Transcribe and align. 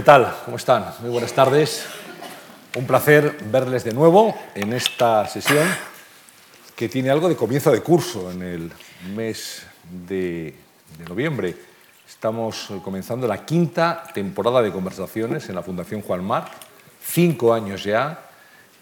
¿Qué 0.00 0.06
tal? 0.06 0.34
¿Cómo 0.46 0.56
están? 0.56 0.94
Muy 1.02 1.10
buenas 1.10 1.34
tardes. 1.34 1.84
Un 2.74 2.86
placer 2.86 3.36
verles 3.52 3.84
de 3.84 3.92
nuevo 3.92 4.34
en 4.54 4.72
esta 4.72 5.28
sesión 5.28 5.68
que 6.74 6.88
tiene 6.88 7.10
algo 7.10 7.28
de 7.28 7.36
comienzo 7.36 7.70
de 7.70 7.82
curso 7.82 8.30
en 8.30 8.40
el 8.40 8.72
mes 9.14 9.66
de, 10.06 10.54
de 10.96 11.04
noviembre. 11.06 11.54
Estamos 12.08 12.72
comenzando 12.82 13.28
la 13.28 13.44
quinta 13.44 14.04
temporada 14.14 14.62
de 14.62 14.72
conversaciones 14.72 15.46
en 15.50 15.54
la 15.54 15.62
Fundación 15.62 16.00
Juan 16.00 16.24
Mar, 16.24 16.50
cinco 17.04 17.52
años 17.52 17.84
ya, 17.84 18.22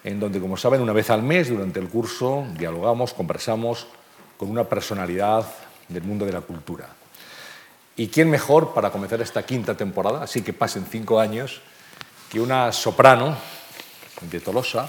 en 0.04 0.20
donde, 0.20 0.38
como 0.38 0.56
saben, 0.56 0.80
una 0.80 0.92
vez 0.92 1.10
al 1.10 1.24
mes 1.24 1.48
durante 1.48 1.80
el 1.80 1.88
curso 1.88 2.46
dialogamos, 2.56 3.12
conversamos 3.12 3.88
con 4.36 4.50
una 4.50 4.62
personalidad 4.62 5.44
del 5.88 6.04
mundo 6.04 6.24
de 6.24 6.32
la 6.32 6.42
cultura. 6.42 6.88
¿Y 7.98 8.06
quién 8.06 8.30
mejor 8.30 8.74
para 8.74 8.92
comenzar 8.92 9.20
esta 9.20 9.44
quinta 9.44 9.76
temporada, 9.76 10.22
así 10.22 10.42
que 10.42 10.52
pasen 10.52 10.86
cinco 10.88 11.18
años, 11.18 11.60
que 12.30 12.38
una 12.38 12.70
soprano 12.70 13.36
de 14.30 14.38
Tolosa, 14.38 14.88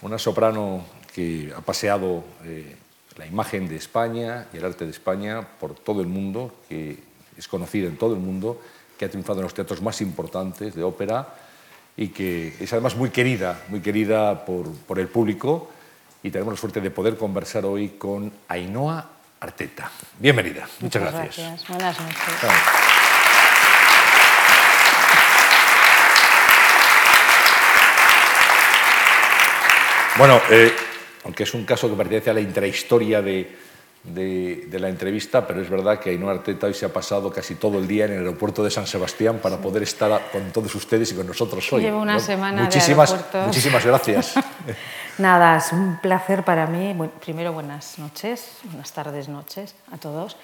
una 0.00 0.18
soprano 0.18 0.86
que 1.14 1.52
ha 1.54 1.60
paseado 1.60 2.24
eh, 2.44 2.76
la 3.18 3.26
imagen 3.26 3.68
de 3.68 3.76
España 3.76 4.46
y 4.54 4.56
el 4.56 4.64
arte 4.64 4.86
de 4.86 4.90
España 4.90 5.46
por 5.60 5.74
todo 5.74 6.00
el 6.00 6.06
mundo, 6.06 6.54
que 6.66 6.98
es 7.36 7.46
conocida 7.46 7.88
en 7.88 7.98
todo 7.98 8.14
el 8.14 8.20
mundo, 8.20 8.58
que 8.98 9.04
ha 9.04 9.10
triunfado 9.10 9.40
en 9.40 9.42
los 9.42 9.52
teatros 9.52 9.82
más 9.82 10.00
importantes 10.00 10.74
de 10.74 10.82
ópera 10.82 11.34
y 11.94 12.08
que 12.08 12.54
es 12.58 12.72
además 12.72 12.96
muy 12.96 13.10
querida, 13.10 13.60
muy 13.68 13.80
querida 13.80 14.46
por, 14.46 14.72
por 14.72 14.98
el 14.98 15.08
público. 15.08 15.68
Y 16.22 16.30
tenemos 16.30 16.54
la 16.54 16.58
suerte 16.58 16.80
de 16.80 16.90
poder 16.90 17.18
conversar 17.18 17.66
hoy 17.66 17.90
con 17.98 18.32
Ainhoa 18.48 19.17
Arteta. 19.40 19.90
Bienvenida. 20.18 20.68
Muchas, 20.80 21.02
Muchas 21.02 21.02
gracias. 21.02 21.36
gracias. 21.36 21.68
Buenas 21.68 22.00
noches. 22.00 22.18
Bueno, 30.16 30.40
eh, 30.50 30.74
aunque 31.24 31.44
es 31.44 31.54
un 31.54 31.64
caso 31.64 31.88
que 31.88 31.94
pertenece 31.94 32.30
a 32.30 32.34
la 32.34 32.40
intrahistoria 32.40 33.22
de, 33.22 33.56
de- 34.14 34.66
de 34.70 34.78
la 34.80 34.88
entrevista, 34.88 35.46
pero 35.46 35.60
es 35.62 35.68
verdad 35.70 35.98
que 35.98 36.10
Ainhoa 36.10 36.32
Arteta 36.32 36.66
hoy 36.66 36.74
se 36.74 36.86
ha 36.86 36.92
pasado 36.92 37.30
casi 37.32 37.54
todo 37.54 37.78
el 37.78 37.86
día 37.86 38.04
en 38.06 38.12
el 38.12 38.18
aeropuerto 38.18 38.62
de 38.64 38.70
San 38.70 38.86
Sebastián 38.86 39.38
para 39.42 39.56
poder 39.58 39.82
estar 39.82 40.10
a- 40.12 40.20
con 40.30 40.50
todos 40.52 40.74
ustedes 40.74 41.12
y 41.12 41.14
con 41.14 41.26
nosotros 41.26 41.72
hoy. 41.72 41.82
Llevo 41.82 42.00
una 42.00 42.18
semana 42.20 42.58
de 42.58 42.64
muchísimas, 42.64 43.10
aeropuertos. 43.12 43.46
Muchísimas 43.46 43.84
gracias. 43.86 44.34
Nada, 45.18 45.56
es 45.56 45.72
un 45.72 45.98
placer 46.00 46.44
para 46.44 46.66
mí. 46.66 46.92
Bueno, 46.94 47.12
primero, 47.20 47.52
buenas 47.52 47.98
noches, 47.98 48.58
buenas 48.64 48.92
tardes, 48.92 49.28
noches 49.28 49.74
a 49.92 49.96
todos. 49.96 50.36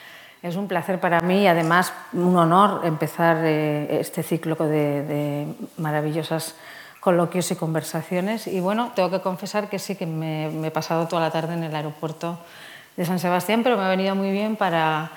Es 0.43 0.57
un 0.57 0.69
placer 0.69 1.01
para 1.01 1.21
mí 1.21 1.43
y 1.43 1.47
además 1.47 1.93
un 2.13 2.37
honor 2.37 2.83
empezar 2.85 3.39
eh, 3.45 3.99
este 4.01 4.23
ciclo 4.23 4.57
de, 4.57 5.03
de 5.03 5.47
maravillosas 5.79 6.55
coloquios 7.01 7.51
y 7.51 7.55
conversaciones. 7.57 8.47
Y 8.47 8.61
bueno, 8.61 8.93
tengo 8.95 9.11
que 9.11 9.21
confesar 9.21 9.69
que 9.69 9.79
sí 9.79 9.95
que 9.95 10.07
me, 10.07 10.51
me 10.51 10.69
he 10.69 10.71
pasado 10.71 11.07
toda 11.07 11.23
la 11.23 11.31
tarde 11.31 11.55
en 11.55 11.63
el 11.65 11.75
aeropuerto 11.75 12.39
de 12.97 13.05
San 13.05 13.19
Sebastián, 13.19 13.63
pero 13.63 13.77
me 13.77 13.85
ha 13.85 13.89
venido 13.89 14.15
muy 14.15 14.31
bien 14.31 14.57
para, 14.57 15.11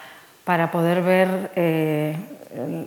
para 0.43 0.71
poder 0.71 1.01
ver 1.03 1.51
eh, 1.55 2.15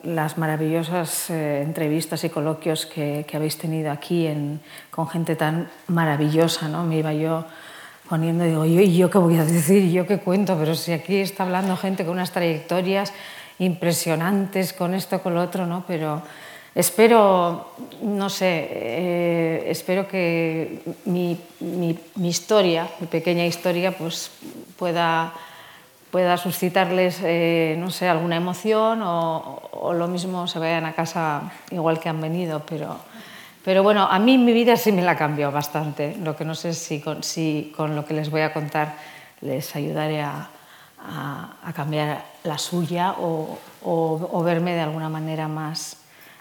las 0.05 0.37
maravillosas 0.39 1.31
eh, 1.31 1.63
entrevistas 1.63 2.25
y 2.25 2.31
coloquios 2.31 2.87
que, 2.87 3.25
que 3.29 3.37
habéis 3.37 3.57
tenido 3.59 3.93
aquí 3.93 4.27
en- 4.27 4.61
con 4.91 5.07
gente 5.09 5.37
tan 5.37 5.69
maravillosa. 5.87 6.69
¿no? 6.69 6.83
Me 6.85 6.99
iba 6.99 7.13
yo 7.13 7.45
poniendo, 8.09 8.45
digo, 8.45 8.65
¿y 8.65 8.97
yo 8.97 9.09
qué 9.11 9.19
voy 9.19 9.37
a 9.39 9.45
decir? 9.45 9.85
¿Y 9.85 9.93
yo 9.93 10.07
qué 10.07 10.19
cuento? 10.19 10.57
Pero 10.59 10.75
si 10.75 10.93
aquí 10.93 11.17
está 11.21 11.45
hablando 11.45 11.77
gente 11.77 12.05
con 12.05 12.15
unas 12.15 12.33
trayectorias 12.33 13.13
impresionantes, 13.61 14.73
con 14.73 14.95
esto, 14.95 15.23
con 15.23 15.35
lo 15.35 15.43
otro, 15.43 15.67
¿no? 15.67 15.85
Pero 15.87 16.23
espero, 16.75 17.71
no 18.03 18.29
sé, 18.29 18.69
eh, 18.73 19.65
espero 19.69 20.09
que 20.09 20.81
mi, 21.05 21.39
mi- 21.61 21.99
mi 22.17 22.29
historia, 22.29 22.89
mi 23.01 23.07
pequeña 23.07 23.47
historia, 23.47 23.93
pues 23.97 24.31
pueda 24.81 25.33
pueda 26.11 26.37
suscitarles, 26.37 27.21
eh, 27.23 27.77
no 27.79 27.93
sé, 27.93 28.09
alguna 28.09 28.35
emoción 28.35 29.01
o, 29.03 29.93
lo 29.95 30.09
mismo 30.09 30.49
se 30.49 30.59
vayan 30.59 30.85
a 30.85 30.93
casa 30.93 31.53
igual 31.71 32.01
que 32.01 32.09
han 32.09 32.21
venido, 32.21 32.65
pero, 32.67 32.97
pero 33.65 33.85
bueno, 33.85 34.09
a 34.11 34.19
mí 34.19 34.37
mi 34.37 34.53
vida 34.53 34.77
sí 34.77 34.91
me 34.91 35.03
la 35.03 35.15
cambió 35.15 35.53
bastante, 35.53 36.17
lo 36.21 36.35
que 36.35 36.45
no 36.45 36.57
sé 36.57 36.75
si 36.75 37.01
con, 37.01 37.23
si 37.23 37.73
con 37.77 37.95
lo 37.95 38.05
que 38.05 38.15
les 38.15 38.29
voy 38.29 38.41
a 38.41 38.53
contar 38.53 38.95
les 39.41 39.77
ayudaré 39.77 40.21
a, 40.23 40.49
cambiar 41.77 42.25
la 42.43 42.59
suya 42.59 43.15
o, 43.21 43.57
o- 43.85 44.43
verme 44.43 44.75
de 44.75 44.81
alguna 44.81 45.09
manera 45.09 45.47
más 45.47 45.97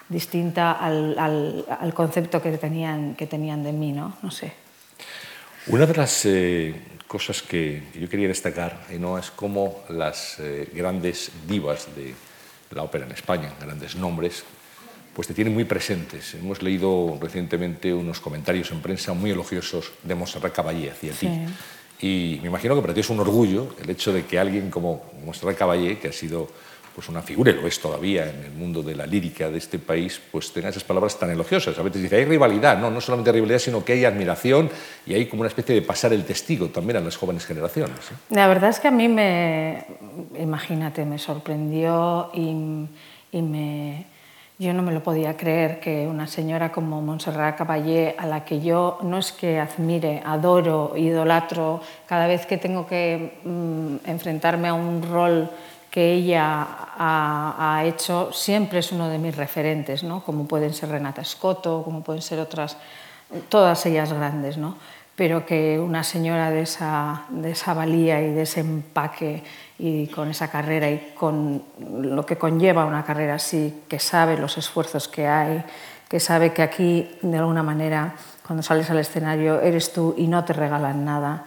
distinta 0.08 0.72
al, 0.72 1.16
al- 1.16 1.64
al 1.80 1.94
concepto 1.94 2.42
que 2.42 2.58
tenían, 2.58 3.14
que 3.14 3.26
tenían 3.28 3.62
de 3.62 3.72
mí, 3.72 3.92
¿no? 3.92 4.14
No 4.22 4.30
sé. 4.32 4.52
Una 5.66 5.86
de 5.86 5.94
las 5.94 6.24
eh, 6.24 6.74
cosas 7.06 7.42
que 7.42 7.82
yo 7.94 8.08
quería 8.08 8.28
destacar 8.28 8.86
¿no? 8.98 9.18
es 9.18 9.30
cómo 9.30 9.84
las 9.90 10.38
eh, 10.38 10.68
grandes 10.72 11.30
divas 11.46 11.88
de 11.94 12.14
la 12.74 12.82
ópera 12.82 13.04
en 13.04 13.12
España, 13.12 13.52
grandes 13.60 13.94
nombres, 13.94 14.42
pues 15.14 15.28
te 15.28 15.34
tienen 15.34 15.52
muy 15.52 15.64
presentes. 15.64 16.34
Hemos 16.34 16.62
leído 16.62 17.18
recientemente 17.20 17.92
unos 17.92 18.20
comentarios 18.20 18.70
en 18.70 18.80
prensa 18.80 19.12
muy 19.12 19.32
elogiosos 19.32 19.92
de 20.02 20.14
Montserrat 20.14 20.54
Caballé 20.54 20.90
hacia 20.90 21.12
ti. 21.12 21.28
Y 22.00 22.38
me 22.40 22.48
imagino 22.48 22.74
que 22.74 22.80
para 22.80 22.94
ti 22.94 23.00
es 23.00 23.10
un 23.10 23.20
orgullo 23.20 23.74
el 23.82 23.90
hecho 23.90 24.12
de 24.12 24.24
que 24.24 24.38
alguien 24.38 24.70
como 24.70 25.10
Montserrat 25.24 25.58
Caballé, 25.58 25.98
que 25.98 26.08
ha 26.08 26.12
sido 26.12 26.48
pues 27.00 27.08
una 27.08 27.22
figura, 27.22 27.50
y 27.50 27.54
lo 27.54 27.66
es 27.66 27.80
todavía 27.80 28.28
en 28.28 28.44
el 28.44 28.50
mundo 28.50 28.82
de 28.82 28.94
la 28.94 29.06
lírica 29.06 29.48
de 29.48 29.56
este 29.56 29.78
país, 29.78 30.20
pues 30.30 30.52
tenga 30.52 30.68
esas 30.68 30.84
palabras 30.84 31.18
tan 31.18 31.30
elogiosas. 31.30 31.78
A 31.78 31.82
veces 31.82 32.02
dice, 32.02 32.16
hay 32.16 32.26
rivalidad, 32.26 32.78
no, 32.78 32.90
no 32.90 33.00
solamente 33.00 33.32
rivalidad, 33.32 33.58
sino 33.58 33.82
que 33.82 33.94
hay 33.94 34.04
admiración 34.04 34.68
y 35.06 35.14
hay 35.14 35.24
como 35.24 35.40
una 35.40 35.48
especie 35.48 35.74
de 35.74 35.80
pasar 35.80 36.12
el 36.12 36.26
testigo 36.26 36.68
también 36.68 36.98
a 36.98 37.00
las 37.00 37.16
jóvenes 37.16 37.46
generaciones. 37.46 37.96
¿eh? 37.96 38.14
La 38.28 38.48
verdad 38.48 38.68
es 38.68 38.80
que 38.80 38.88
a 38.88 38.90
mí 38.90 39.08
me, 39.08 39.86
imagínate, 40.38 41.06
me 41.06 41.18
sorprendió 41.18 42.30
y, 42.34 42.86
y 43.32 43.40
me, 43.40 44.04
yo 44.58 44.74
no 44.74 44.82
me 44.82 44.92
lo 44.92 45.02
podía 45.02 45.38
creer 45.38 45.80
que 45.80 46.06
una 46.06 46.26
señora 46.26 46.70
como 46.70 47.00
Montserrat 47.00 47.56
Caballé, 47.56 48.14
a 48.18 48.26
la 48.26 48.44
que 48.44 48.60
yo 48.60 48.98
no 49.00 49.16
es 49.16 49.32
que 49.32 49.58
admire, 49.58 50.20
adoro, 50.22 50.92
idolatro, 50.98 51.80
cada 52.06 52.26
vez 52.26 52.44
que 52.44 52.58
tengo 52.58 52.86
que 52.86 53.40
mm, 53.42 54.06
enfrentarme 54.06 54.68
a 54.68 54.74
un 54.74 55.02
rol 55.02 55.48
que 55.90 56.12
ella 56.12 56.66
ha, 56.96 57.76
ha 57.76 57.84
hecho, 57.84 58.32
siempre 58.32 58.78
es 58.78 58.92
uno 58.92 59.08
de 59.08 59.18
mis 59.18 59.36
referentes, 59.36 60.02
¿no? 60.02 60.22
como 60.22 60.46
pueden 60.46 60.72
ser 60.72 60.90
Renata 60.90 61.24
Scotto, 61.24 61.82
como 61.84 62.02
pueden 62.02 62.22
ser 62.22 62.38
otras, 62.38 62.76
todas 63.48 63.84
ellas 63.86 64.12
grandes. 64.12 64.56
¿no? 64.56 64.76
pero 65.20 65.44
que 65.44 65.78
una 65.78 66.02
señora 66.02 66.50
de 66.50 66.62
esa, 66.62 67.24
de 67.28 67.50
esa 67.50 67.74
valía 67.74 68.22
y 68.22 68.32
de 68.32 68.40
ese 68.40 68.60
empaque 68.60 69.44
y 69.78 70.06
con 70.06 70.30
esa 70.30 70.48
carrera 70.48 70.90
y 70.90 71.12
con 71.14 71.62
lo 71.78 72.24
que 72.24 72.36
conlleva 72.36 72.86
una 72.86 73.04
carrera 73.04 73.34
así, 73.34 73.82
que 73.86 73.98
sabe 73.98 74.38
los 74.38 74.56
esfuerzos 74.56 75.08
que 75.08 75.26
hay, 75.26 75.62
que 76.08 76.20
sabe 76.20 76.54
que 76.54 76.62
aquí 76.62 77.18
de 77.20 77.36
alguna 77.36 77.62
manera 77.62 78.14
cuando 78.46 78.62
sales 78.62 78.88
al 78.88 78.98
escenario 78.98 79.60
eres 79.60 79.92
tú 79.92 80.14
y 80.16 80.26
no 80.26 80.42
te 80.42 80.54
regalan 80.54 81.04
nada, 81.04 81.44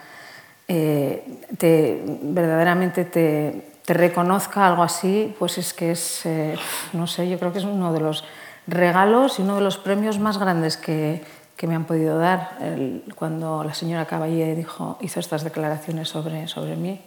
eh, 0.67 1.25
te, 1.57 1.99
verdaderamente 2.21 3.05
te, 3.05 3.72
te, 3.85 3.93
reconozca 3.93 4.67
algo 4.67 4.83
así, 4.83 5.33
pues 5.39 5.57
es 5.57 5.73
que 5.73 5.91
es, 5.91 6.25
eh, 6.25 6.55
no 6.93 7.07
sé, 7.07 7.29
yo 7.29 7.37
creo 7.39 7.51
que 7.51 7.59
es 7.59 7.65
uno 7.65 7.93
de 7.93 7.99
los 7.99 8.23
regalos 8.67 9.39
y 9.39 9.41
uno 9.41 9.55
de 9.55 9.61
los 9.61 9.77
premios 9.77 10.19
más 10.19 10.37
grandes 10.37 10.77
que, 10.77 11.23
que 11.57 11.67
me 11.67 11.75
han 11.75 11.85
podido 11.85 12.17
dar 12.17 12.57
el, 12.61 13.03
cuando 13.15 13.63
la 13.63 13.73
señora 13.73 14.05
Caballé 14.05 14.55
dijo, 14.55 14.97
hizo 15.01 15.19
estas 15.19 15.43
declaraciones 15.43 16.09
sobre, 16.09 16.47
sobre 16.47 16.75
mí. 16.75 17.01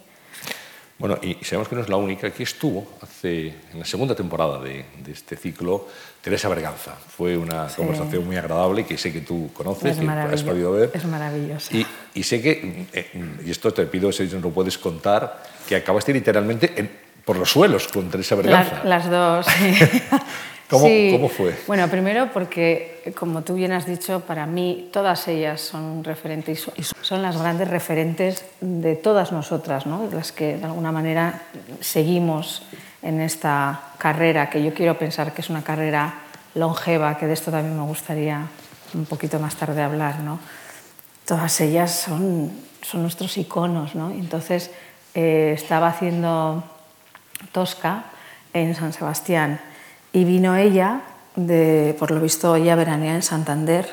Bueno, 0.99 1.19
y 1.21 1.35
sabemos 1.43 1.67
que 1.67 1.75
no 1.75 1.81
es 1.81 1.89
la 1.89 1.97
única. 1.97 2.25
Aquí 2.25 2.41
estuvo 2.41 2.87
hace, 3.01 3.49
en 3.71 3.77
la 3.79 3.85
segunda 3.85 4.15
temporada 4.15 4.59
de, 4.59 4.83
de 5.03 5.11
este 5.11 5.35
ciclo 5.35 5.85
Teresa 6.21 6.49
Berganza. 6.49 6.95
Fue 6.95 7.37
una 7.37 7.69
Sí. 7.69 7.77
conversación 7.77 8.25
muy 8.25 8.35
agradable 8.35 8.83
que 8.83 8.97
sé 8.97 9.13
que 9.13 9.21
tú 9.21 9.51
conoces, 9.53 9.97
Es 9.97 10.03
que 10.03 10.09
has 10.09 10.41
podido 10.43 10.71
ver. 10.71 10.89
Es 10.95 11.05
maravillosa. 11.05 11.75
Y, 11.75 11.85
Y 12.17 12.23
sé 12.23 12.41
que, 12.41 12.87
eh, 12.93 13.11
y 13.45 13.51
esto 13.51 13.71
te 13.71 13.85
pido 13.85 14.11
si 14.11 14.23
no 14.23 14.39
lo 14.39 14.49
puedes 14.49 14.79
contar, 14.79 15.43
que 15.69 15.75
acabaste 15.75 16.11
literalmente 16.11 16.73
por 17.23 17.37
los 17.37 17.51
suelos 17.51 17.87
con 17.89 18.09
Teresa 18.09 18.33
Berganza. 18.33 18.83
Las, 18.83 19.07
dos. 19.07 19.45
¿Cómo, 20.69 21.29
fue? 21.29 21.55
Bueno, 21.67 21.87
primero 21.89 22.29
porque, 22.33 23.13
como 23.17 23.43
tú 23.43 23.53
bien 23.53 23.71
has 23.71 23.85
dicho, 23.85 24.21
para 24.21 24.47
mí 24.47 24.89
todas 24.91 25.27
ellas 25.27 25.61
son 25.61 26.03
referentes 26.03 26.67
y 26.75 26.81
son 27.01 27.21
las 27.21 27.37
grandes 27.37 27.67
referentes 27.67 28.43
de 28.61 28.95
todas 28.95 29.31
nosotras, 29.31 29.85
¿no? 29.85 30.09
las 30.11 30.31
que 30.31 30.57
de 30.57 30.65
alguna 30.65 30.91
manera 30.91 31.43
seguimos 31.81 32.63
en 33.03 33.21
esta 33.21 33.91
carrera, 33.99 34.49
que 34.49 34.63
yo 34.63 34.73
quiero 34.73 34.97
pensar 34.97 35.35
que 35.35 35.41
es 35.41 35.49
una 35.51 35.63
carrera 35.63 36.15
longeva, 36.55 37.15
que 37.17 37.27
de 37.27 37.33
esto 37.33 37.51
también 37.51 37.77
me 37.77 37.85
gustaría 37.85 38.47
un 38.95 39.05
poquito 39.05 39.39
más 39.39 39.55
tarde 39.55 39.83
hablar. 39.83 40.19
¿no? 40.19 40.39
Todas 41.27 41.61
ellas 41.61 41.91
son, 41.91 42.51
son 42.81 43.03
nuestros 43.03 43.37
iconos. 43.37 43.93
¿no? 43.93 44.09
Entonces, 44.09 44.71
eh, 45.13 45.51
estaba 45.53 45.89
haciendo 45.89 46.63
Tosca 47.51 48.05
en 48.53 48.75
San 48.75 48.93
Sebastián 48.93 49.59
y 50.13 50.23
vino 50.23 50.55
ella, 50.55 51.01
de, 51.35 51.95
por 51.99 52.11
lo 52.11 52.21
visto 52.21 52.55
ella 52.55 52.75
veranea 52.75 53.15
en 53.15 53.21
Santander, 53.21 53.87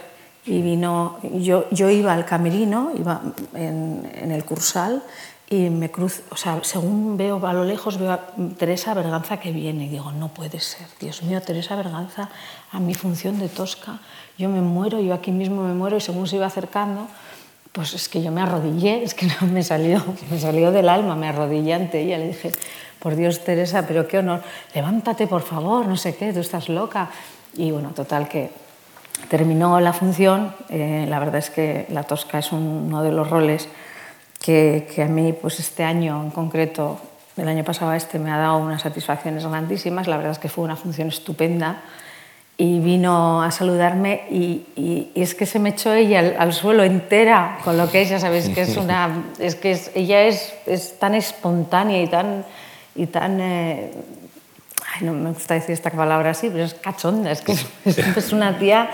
y 0.46 0.60
vino, 0.60 1.18
yo, 1.22 1.68
yo 1.70 1.88
iba 1.90 2.12
al 2.12 2.26
camerino, 2.26 2.92
iba 2.96 3.20
en, 3.54 4.30
el 4.30 4.44
Cursal, 4.44 5.02
y 5.48 5.70
me 5.70 5.90
cruzo, 5.90 6.22
o 6.30 6.36
sea, 6.36 6.60
según 6.62 7.16
veo 7.16 7.44
a 7.46 7.52
lo 7.52 7.64
lejos, 7.64 7.98
veo 7.98 8.12
a 8.12 8.20
Teresa 8.58 8.94
Berganza 8.94 9.38
que 9.38 9.52
viene 9.52 9.86
y 9.86 9.88
digo, 9.88 10.12
no 10.12 10.28
puede 10.28 10.60
ser, 10.60 10.86
Dios 11.00 11.22
mío, 11.22 11.40
Teresa 11.42 11.76
Berganza 11.76 12.28
a 12.72 12.80
mi 12.80 12.94
función 12.94 13.38
de 13.38 13.48
tosca, 13.48 14.00
yo 14.38 14.48
me 14.48 14.60
muero, 14.60 15.00
yo 15.00 15.14
aquí 15.14 15.30
mismo 15.30 15.62
me 15.62 15.74
muero 15.74 15.96
y 15.96 16.00
según 16.00 16.26
se 16.26 16.36
iba 16.36 16.46
acercando, 16.46 17.06
pues 17.72 17.94
es 17.94 18.08
que 18.08 18.22
yo 18.22 18.30
me 18.30 18.40
arrodillé, 18.40 19.02
es 19.02 19.14
que 19.14 19.26
no 19.40 19.48
me 19.48 19.62
salió, 19.62 20.02
me 20.30 20.38
salió 20.38 20.72
del 20.72 20.88
alma, 20.88 21.16
me 21.16 21.28
arrodillé 21.28 21.74
ante 21.74 22.00
ella, 22.02 22.18
le 22.18 22.28
dije, 22.28 22.52
por 22.98 23.16
Dios 23.16 23.44
Teresa, 23.44 23.86
pero 23.86 24.08
qué 24.08 24.18
honor, 24.18 24.42
levántate 24.74 25.26
por 25.26 25.42
favor, 25.42 25.86
no 25.86 25.96
sé 25.96 26.16
qué, 26.16 26.32
tú 26.32 26.40
estás 26.40 26.68
loca. 26.68 27.10
Y 27.54 27.70
bueno, 27.70 27.90
total 27.90 28.28
que 28.28 28.50
terminó 29.28 29.78
la 29.80 29.92
función, 29.92 30.54
eh, 30.70 31.06
la 31.08 31.18
verdad 31.18 31.36
es 31.36 31.50
que 31.50 31.86
la 31.90 32.04
tosca 32.04 32.38
es 32.38 32.50
uno 32.52 33.02
de 33.02 33.12
los 33.12 33.28
roles 33.28 33.68
que, 34.40 34.86
a 35.02 35.06
mí, 35.10 35.32
pues 35.32 35.58
este 35.60 35.84
año 35.84 36.22
en 36.22 36.30
concreto, 36.30 36.98
el 37.36 37.48
año 37.48 37.64
pasado 37.64 37.92
este, 37.94 38.18
me 38.18 38.30
ha 38.30 38.36
dado 38.36 38.58
unas 38.58 38.82
satisfacciones 38.82 39.46
grandísimas. 39.46 40.06
La 40.06 40.16
verdad 40.16 40.32
es 40.32 40.38
que 40.38 40.48
fue 40.48 40.64
una 40.64 40.76
función 40.76 41.08
estupenda 41.08 41.82
y 42.56 42.78
vino 42.78 43.42
a 43.42 43.50
saludarme 43.50 44.22
y, 44.30 45.10
es 45.14 45.34
que 45.34 45.46
se 45.46 45.58
me 45.58 45.70
echó 45.70 45.92
ella 45.92 46.36
al, 46.38 46.52
suelo 46.52 46.84
entera 46.84 47.58
con 47.64 47.76
lo 47.76 47.90
que 47.90 48.02
ella, 48.02 48.20
sabéis 48.20 48.48
que 48.48 48.62
es 48.62 48.76
una, 48.76 49.24
es 49.38 49.54
que 49.54 49.78
ella 49.94 50.22
es, 50.22 50.54
es, 50.66 50.98
tan 50.98 51.14
espontánea 51.14 52.02
y 52.02 52.06
tan, 52.06 52.44
y 52.94 53.06
tan 53.06 53.40
eh, 53.40 53.92
ay, 54.94 55.06
no 55.06 55.12
me 55.12 55.30
gusta 55.30 55.54
decir 55.54 55.72
esta 55.72 55.90
palabra 55.90 56.30
así, 56.30 56.48
pero 56.50 56.64
es 56.64 56.74
cachonda, 56.74 57.32
es 57.32 57.40
que 57.40 57.52
es, 57.84 57.98
es 57.98 58.32
una 58.32 58.58
tía 58.58 58.90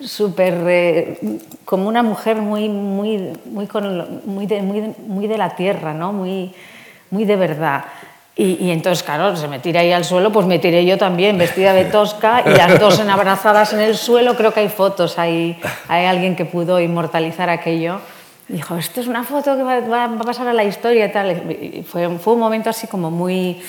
súper, 0.00 0.54
eh, 0.66 1.18
como 1.64 1.88
una 1.88 2.02
mujer 2.02 2.36
muy, 2.36 2.68
muy, 2.68 3.18
muy, 3.44 3.68
muy, 4.26 4.46
de, 4.46 4.62
muy, 4.62 4.94
muy, 5.06 5.26
de, 5.26 5.38
la 5.38 5.54
tierra, 5.56 5.94
¿no? 5.94 6.12
muy, 6.12 6.52
muy 7.10 7.24
de 7.24 7.36
verdad. 7.36 7.84
Y, 8.36 8.72
entonces, 8.72 9.04
claro, 9.04 9.36
se 9.36 9.46
me 9.46 9.60
tira 9.60 9.80
ahí 9.80 9.92
al 9.92 10.04
suelo, 10.04 10.32
pues 10.32 10.44
me 10.46 10.58
tiré 10.58 10.84
yo 10.84 10.98
también, 10.98 11.38
vestida 11.38 11.72
de 11.72 11.84
tosca, 11.84 12.42
y 12.44 12.50
las 12.50 12.80
dos 12.80 12.98
en 12.98 13.08
abrazadas 13.08 13.72
en 13.72 13.80
el 13.80 13.96
suelo, 13.96 14.36
creo 14.36 14.52
que 14.52 14.58
hay 14.58 14.68
fotos, 14.68 15.20
hay, 15.20 15.56
hay 15.86 16.06
alguien 16.06 16.34
que 16.34 16.44
pudo 16.44 16.80
inmortalizar 16.80 17.48
aquello. 17.48 18.00
dijo, 18.48 18.76
esto 18.76 19.00
es 19.00 19.06
una 19.06 19.22
foto 19.22 19.56
que 19.56 19.62
va, 19.62 20.04
a 20.04 20.18
pasar 20.18 20.48
a 20.48 20.52
la 20.52 20.64
historia 20.64 21.06
y 21.06 21.12
tal. 21.12 21.30
Y 21.48 21.84
fue, 21.88 22.18
fue 22.18 22.32
un 22.32 22.40
momento 22.40 22.70
así 22.70 22.88
como 22.88 23.08
muy, 23.08 23.62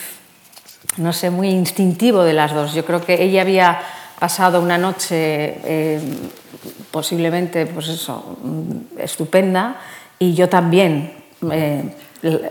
no 0.97 1.13
sé, 1.13 1.29
muy 1.29 1.49
instintivo 1.49 2.23
de 2.23 2.33
las 2.33 2.51
dos. 2.51 2.73
Yo 2.73 2.85
creo 2.85 3.05
que 3.05 3.21
ella 3.21 3.41
había 3.41 3.79
pasado 4.19 4.61
una 4.61 4.79
noche 4.79 5.59
eh, 5.63 5.99
posiblemente 6.89 7.65
pues 7.65 7.89
eso, 7.89 8.37
mm, 8.41 8.99
estupenda 8.99 9.75
y 10.17 10.33
yo 10.33 10.47
también 10.47 11.13
eh, 11.51 11.83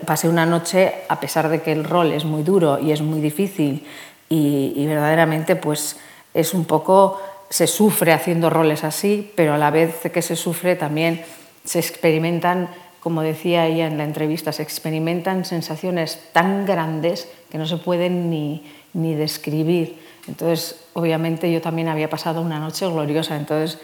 pasé 0.05 0.29
una 0.29 0.47
noche, 0.47 0.95
a 1.09 1.21
pesar 1.21 1.49
de 1.49 1.63
que 1.63 1.73
el 1.73 1.85
rol 1.85 2.13
es 2.13 2.25
muy 2.25 2.43
duro 2.43 2.79
y 2.79 2.93
es 2.93 3.01
muy 3.03 3.21
difícil 3.21 3.87
y, 4.29 4.87
verdaderamente 4.87 5.57
pues 5.57 5.97
es 6.33 6.55
un 6.55 6.65
poco, 6.65 7.21
se 7.51 7.67
sufre 7.67 8.13
haciendo 8.13 8.51
roles 8.51 8.85
así, 8.85 9.33
pero 9.37 9.55
a 9.55 9.59
la 9.59 9.71
vez 9.71 10.01
que 10.13 10.23
se 10.23 10.37
sufre 10.37 10.77
también 10.77 11.25
se 11.65 11.79
experimentan, 11.79 12.69
como 13.01 13.23
decía 13.23 13.67
ella 13.67 13.87
en 13.87 13.99
la 13.99 14.05
entrevista, 14.05 14.53
se 14.53 14.63
experimentan 14.63 15.45
sensaciones 15.45 16.21
tan 16.33 16.67
grandes 16.67 17.29
que 17.51 17.59
no 17.59 17.67
se 17.67 17.77
pueden 17.77 18.31
ni, 18.31 18.65
ni 18.93 19.15
describir. 19.15 19.99
Entonces, 20.27 20.81
obviamente 20.95 21.53
yo 21.53 21.61
también 21.61 21.89
había 21.89 22.11
pasado 22.11 22.41
una 22.41 22.59
noche 22.59 22.87
gloriosa, 22.87 23.37
entonces 23.37 23.79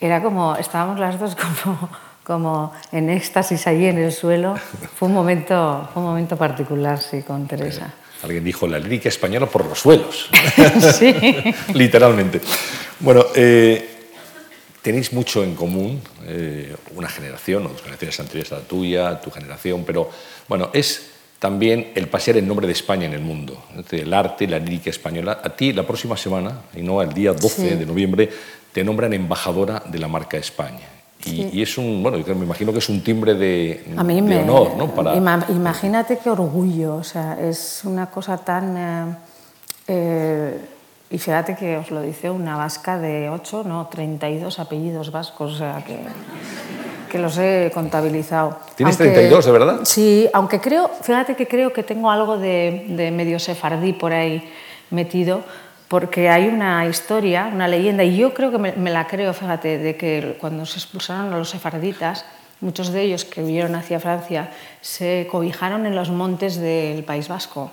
era 0.00 0.22
como, 0.22 0.56
estábamos 0.56 0.98
las 1.00 1.18
dos 1.18 1.36
como, 1.36 1.88
como 2.26 2.72
en 2.90 3.08
éxtasis 3.08 3.68
allí 3.68 3.86
en 3.86 3.98
el 3.98 4.10
suelo. 4.10 4.56
Fue 4.98 5.06
un 5.06 5.14
momento, 5.14 5.88
fue 5.92 6.02
un 6.02 6.08
momento 6.08 6.36
particular, 6.36 7.00
sí, 7.00 7.22
con 7.22 7.46
Teresa. 7.46 7.94
Alguien 8.24 8.42
dijo 8.42 8.66
la 8.66 8.80
lírica 8.80 9.08
española 9.08 9.46
por 9.46 9.64
los 9.64 9.78
suelos. 9.78 10.28
sí. 10.98 11.14
Literalmente. 11.74 12.40
Bueno, 12.98 13.26
eh, 13.32 14.08
tenéis 14.82 15.12
mucho 15.12 15.44
en 15.44 15.54
común, 15.54 16.02
eh, 16.24 16.74
una 16.96 17.08
generación, 17.08 17.64
o 17.66 17.68
dos 17.68 17.82
generaciones 17.82 18.18
anteriores 18.18 18.52
a 18.52 18.56
la 18.56 18.62
tuya, 18.62 19.20
tu 19.20 19.30
generación, 19.30 19.84
pero 19.86 20.10
bueno, 20.48 20.70
es 20.72 21.10
también 21.38 21.92
el 21.94 22.08
pasear 22.08 22.38
el 22.38 22.48
nombre 22.48 22.66
de 22.66 22.72
España 22.72 23.06
en 23.06 23.12
el 23.12 23.20
mundo, 23.20 23.66
el 23.92 24.12
arte, 24.12 24.48
la 24.48 24.58
lírica 24.58 24.90
española. 24.90 25.40
A 25.44 25.50
ti 25.50 25.72
la 25.72 25.86
próxima 25.86 26.16
semana, 26.16 26.62
y 26.74 26.82
no 26.82 27.00
el 27.02 27.12
día 27.12 27.32
12 27.32 27.76
de 27.76 27.86
noviembre, 27.86 28.28
te 28.72 28.82
nombran 28.82 29.12
embajadora 29.12 29.80
de 29.86 30.00
la 30.00 30.08
marca 30.08 30.38
España. 30.38 30.95
Y, 31.24 31.60
es 31.60 31.76
un, 31.76 32.02
bueno, 32.02 32.18
me 32.18 32.44
imagino 32.44 32.72
que 32.72 32.78
es 32.78 32.88
un 32.88 33.02
timbre 33.02 33.34
de, 33.34 33.84
honor, 33.96 34.76
¿no? 34.76 34.94
Para... 34.94 35.16
Imagínate 35.16 36.18
qué 36.18 36.30
orgullo, 36.30 36.96
o 36.96 37.04
sea, 37.04 37.36
es 37.40 37.82
una 37.84 38.06
cosa 38.10 38.38
tan... 38.38 38.76
Eh, 38.76 39.16
eh, 39.88 40.60
y 41.10 41.18
fíjate 41.18 41.56
que 41.56 41.76
os 41.78 41.90
lo 41.90 42.00
dice 42.00 42.30
una 42.30 42.56
vasca 42.56 42.98
de 42.98 43.28
8, 43.28 43.64
no, 43.66 43.86
32 43.86 44.58
apellidos 44.58 45.10
vascos, 45.10 45.54
o 45.54 45.58
sea 45.58 45.82
que 45.84 45.98
que 47.06 47.18
los 47.18 47.38
he 47.38 47.70
contabilizado. 47.72 48.58
¿Tienes 48.74 48.96
32, 48.96 49.44
de 49.44 49.52
verdad? 49.52 49.80
Sí, 49.84 50.28
aunque 50.32 50.60
creo, 50.60 50.90
fíjate 51.02 51.34
que 51.34 51.46
creo 51.46 51.72
que 51.72 51.82
tengo 51.82 52.10
algo 52.10 52.38
de, 52.38 53.10
medio 53.12 53.38
sefardí 53.38 53.92
por 53.92 54.12
ahí 54.12 54.48
metido, 54.90 55.42
porque 55.88 56.28
hay 56.28 56.48
una 56.48 56.86
historia, 56.86 57.50
una 57.52 57.68
leyenda, 57.68 58.02
y 58.02 58.16
yo 58.16 58.34
creo 58.34 58.50
que 58.50 58.58
me, 58.58 58.90
la 58.90 59.06
creo, 59.06 59.32
fíjate, 59.32 59.78
de 59.78 59.96
que 59.96 60.36
cuando 60.40 60.66
se 60.66 60.78
expulsaron 60.78 61.32
a 61.32 61.38
los 61.38 61.50
sefarditas, 61.50 62.24
muchos 62.60 62.90
de 62.92 63.02
ellos 63.02 63.24
que 63.24 63.42
huyeron 63.42 63.74
hacia 63.74 64.00
Francia 64.00 64.50
se 64.80 65.28
cobijaron 65.30 65.86
en 65.86 65.94
los 65.94 66.10
montes 66.10 66.56
del 66.56 67.04
País 67.04 67.28
Vasco. 67.28 67.70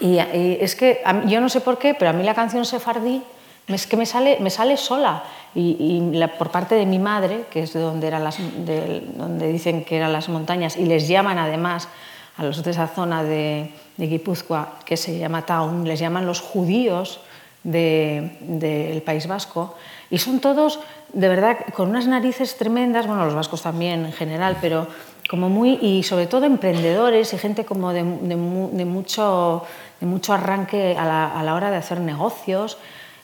Y, 0.00 0.18
es 0.18 0.76
que 0.76 1.02
yo 1.26 1.40
no 1.40 1.48
sé 1.48 1.60
por 1.60 1.78
qué, 1.78 1.94
pero 1.94 2.10
a 2.10 2.12
mí 2.12 2.22
la 2.22 2.34
canción 2.34 2.64
sefardí 2.64 3.22
es 3.66 3.86
que 3.86 3.96
me 3.96 4.06
sale, 4.06 4.38
me 4.40 4.50
sale 4.50 4.76
sola. 4.76 5.24
Y, 5.54 6.12
por 6.38 6.50
parte 6.50 6.74
de 6.74 6.86
mi 6.86 6.98
madre, 6.98 7.44
que 7.50 7.62
es 7.62 7.72
de 7.72 7.80
donde, 7.80 8.10
las, 8.10 8.38
donde 8.38 9.48
dicen 9.48 9.84
que 9.84 9.96
eran 9.96 10.12
las 10.12 10.28
montañas, 10.28 10.76
y 10.76 10.86
les 10.86 11.08
llaman 11.08 11.38
además 11.38 11.88
a 12.36 12.44
los 12.44 12.62
de 12.62 12.70
esa 12.70 12.88
zona 12.88 13.22
de, 13.22 13.72
de 13.96 14.06
Guipúzcoa, 14.06 14.80
que 14.84 14.96
se 14.96 15.18
llama 15.18 15.46
Town, 15.46 15.86
les 15.86 15.98
llaman 15.98 16.26
los 16.26 16.40
judíos 16.40 17.20
del 17.62 19.02
País 19.04 19.26
Vasco, 19.26 19.74
y 20.10 20.18
son 20.18 20.38
todos, 20.38 20.78
de 21.12 21.28
verdad, 21.28 21.58
con 21.74 21.90
unas 21.90 22.06
narices 22.06 22.56
tremendas, 22.56 23.06
bueno, 23.08 23.24
los 23.24 23.34
vascos 23.34 23.62
también 23.62 24.06
en 24.06 24.12
general, 24.12 24.58
pero 24.60 24.86
como 25.28 25.48
muy, 25.48 25.78
y 25.82 26.04
sobre 26.04 26.28
todo 26.28 26.46
emprendedores 26.46 27.32
y 27.32 27.38
gente 27.38 27.64
como 27.64 27.92
de, 27.92 28.04
mucho, 28.04 29.64
de 30.00 30.06
mucho 30.06 30.32
arranque 30.32 30.96
a 30.96 31.04
la, 31.04 31.26
a 31.26 31.42
la 31.42 31.54
hora 31.54 31.70
de 31.70 31.76
hacer 31.76 32.00
negocios, 32.00 32.78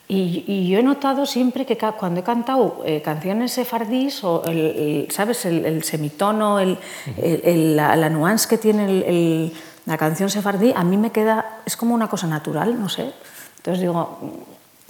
y, 0.08 0.68
yo 0.68 0.78
he 0.78 0.82
notado 0.82 1.24
siempre 1.24 1.64
que 1.64 1.78
cuando 1.78 2.20
he 2.20 2.22
cantado 2.22 2.82
eh, 2.84 3.00
canciones 3.00 3.52
sefardís, 3.52 4.22
o 4.24 4.42
el, 4.44 5.06
¿sabes? 5.10 5.46
El, 5.46 5.82
semitono, 5.84 6.58
el, 6.60 6.76
la, 7.76 7.96
la, 7.96 8.10
nuance 8.10 8.46
que 8.46 8.58
tiene 8.58 9.52
la 9.86 9.98
canción 9.98 10.30
sefardí, 10.30 10.72
a 10.74 10.84
mí 10.84 10.96
me 10.96 11.10
queda, 11.10 11.58
es 11.66 11.76
como 11.76 11.94
una 11.94 12.08
cosa 12.08 12.26
natural, 12.26 12.80
no 12.80 12.88
sé. 12.88 13.12
Entonces 13.58 13.80
digo 13.80 14.18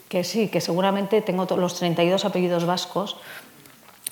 que 0.09 0.25
sí, 0.25 0.49
que 0.49 0.61
seguramente 0.61 1.21
tengo 1.23 1.47
los 1.57 1.79
32 1.79 2.25
apellidos 2.25 2.67
vascos, 2.67 3.17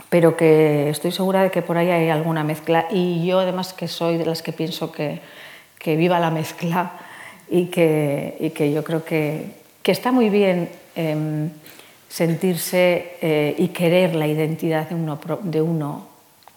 pero 0.09 0.37
que 0.37 0.91
estoy 0.91 1.13
segura 1.13 1.43
de 1.43 1.51
que 1.51 1.63
por 1.63 1.77
ahí 1.77 1.91
hay 1.91 2.09
alguna 2.11 2.45
mezcla. 2.45 2.87
Y 2.91 3.27
yo 3.27 3.41
además 3.41 3.73
que 3.73 3.89
soy 3.89 4.17
de 4.17 4.27
las 4.27 4.43
que 4.43 4.53
pienso 4.53 4.91
que, 4.91 5.21
que 5.79 5.97
viva 5.97 6.19
la 6.19 6.31
mezcla 6.31 6.93
y 7.49 7.67
que, 7.67 8.37
y 8.41 8.51
que 8.51 8.73
yo 8.73 8.83
creo 8.83 9.05
que, 9.05 9.57
que 9.83 9.93
está 9.93 10.13
muy 10.13 10.31
bien 10.31 10.69
Em, 10.97 11.51
sentirse 12.09 13.17
eh, 13.23 13.55
y 13.57 13.69
querer 13.69 14.17
la 14.17 14.27
identidad 14.27 14.89
de 14.89 14.97
uno, 14.97 15.21
de 15.45 15.63
uno 15.63 16.09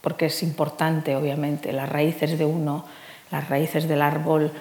porque 0.01 0.25
es 0.25 0.41
importante, 0.41 1.15
obviamente, 1.15 1.71
las 1.71 1.87
raíces 1.87 2.39
de 2.39 2.43
uno, 2.43 2.83
las 3.33 3.49
raíces 3.49 3.87
del 3.87 4.03
árbol 4.03 4.51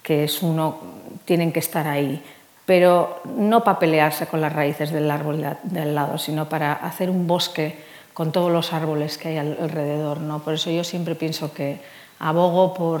que 0.00 0.24
es 0.24 0.42
uno, 0.42 0.78
tienen 1.24 1.52
que 1.52 1.58
estar 1.58 1.88
ahí, 1.88 2.22
pero 2.64 3.20
no 3.36 3.64
para 3.64 3.80
pelearse 3.80 4.26
con 4.26 4.40
las 4.40 4.52
raíces 4.52 4.92
del 4.92 5.10
árbol 5.10 5.44
del 5.64 5.94
lado, 5.94 6.18
sino 6.18 6.48
para 6.48 6.72
hacer 6.72 7.10
un 7.10 7.26
bosque 7.26 7.76
con 8.14 8.30
todos 8.30 8.52
los 8.52 8.72
árboles 8.72 9.18
que 9.18 9.28
hay 9.28 9.38
alrededor. 9.38 10.20
¿no? 10.20 10.38
Por 10.38 10.54
eso 10.54 10.70
yo 10.70 10.84
siempre 10.84 11.16
pienso 11.16 11.52
que 11.52 11.80
abogo 12.20 12.74
por, 12.74 13.00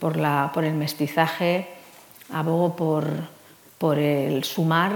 por, 0.00 0.16
la, 0.16 0.50
por 0.52 0.64
el 0.64 0.74
mestizaje, 0.74 1.68
abogo 2.32 2.74
por, 2.74 3.06
por 3.78 3.98
el 3.98 4.42
sumar 4.42 4.92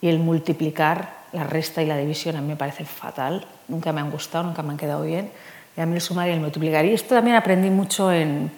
y 0.00 0.08
el 0.08 0.20
multiplicar 0.20 1.22
la 1.32 1.44
resta 1.44 1.82
y 1.82 1.86
la 1.86 1.96
división 1.96 2.36
a 2.36 2.40
mí 2.40 2.48
me 2.48 2.56
parece 2.56 2.84
fatal, 2.84 3.46
nunca 3.66 3.92
me 3.92 4.00
han 4.00 4.10
gustado, 4.10 4.44
nunca 4.44 4.62
me 4.62 4.70
han 4.70 4.76
quedado 4.76 5.02
bien. 5.02 5.30
Y 5.76 5.80
a 5.80 5.86
mí 5.86 5.94
el 5.94 6.02
sumar 6.02 6.28
y 6.28 6.32
el 6.32 6.40
multiplicar. 6.40 6.84
Y 6.84 6.92
esto 6.92 7.14
también 7.14 7.34
aprendí 7.34 7.70
mucho 7.70 8.12
en, 8.12 8.50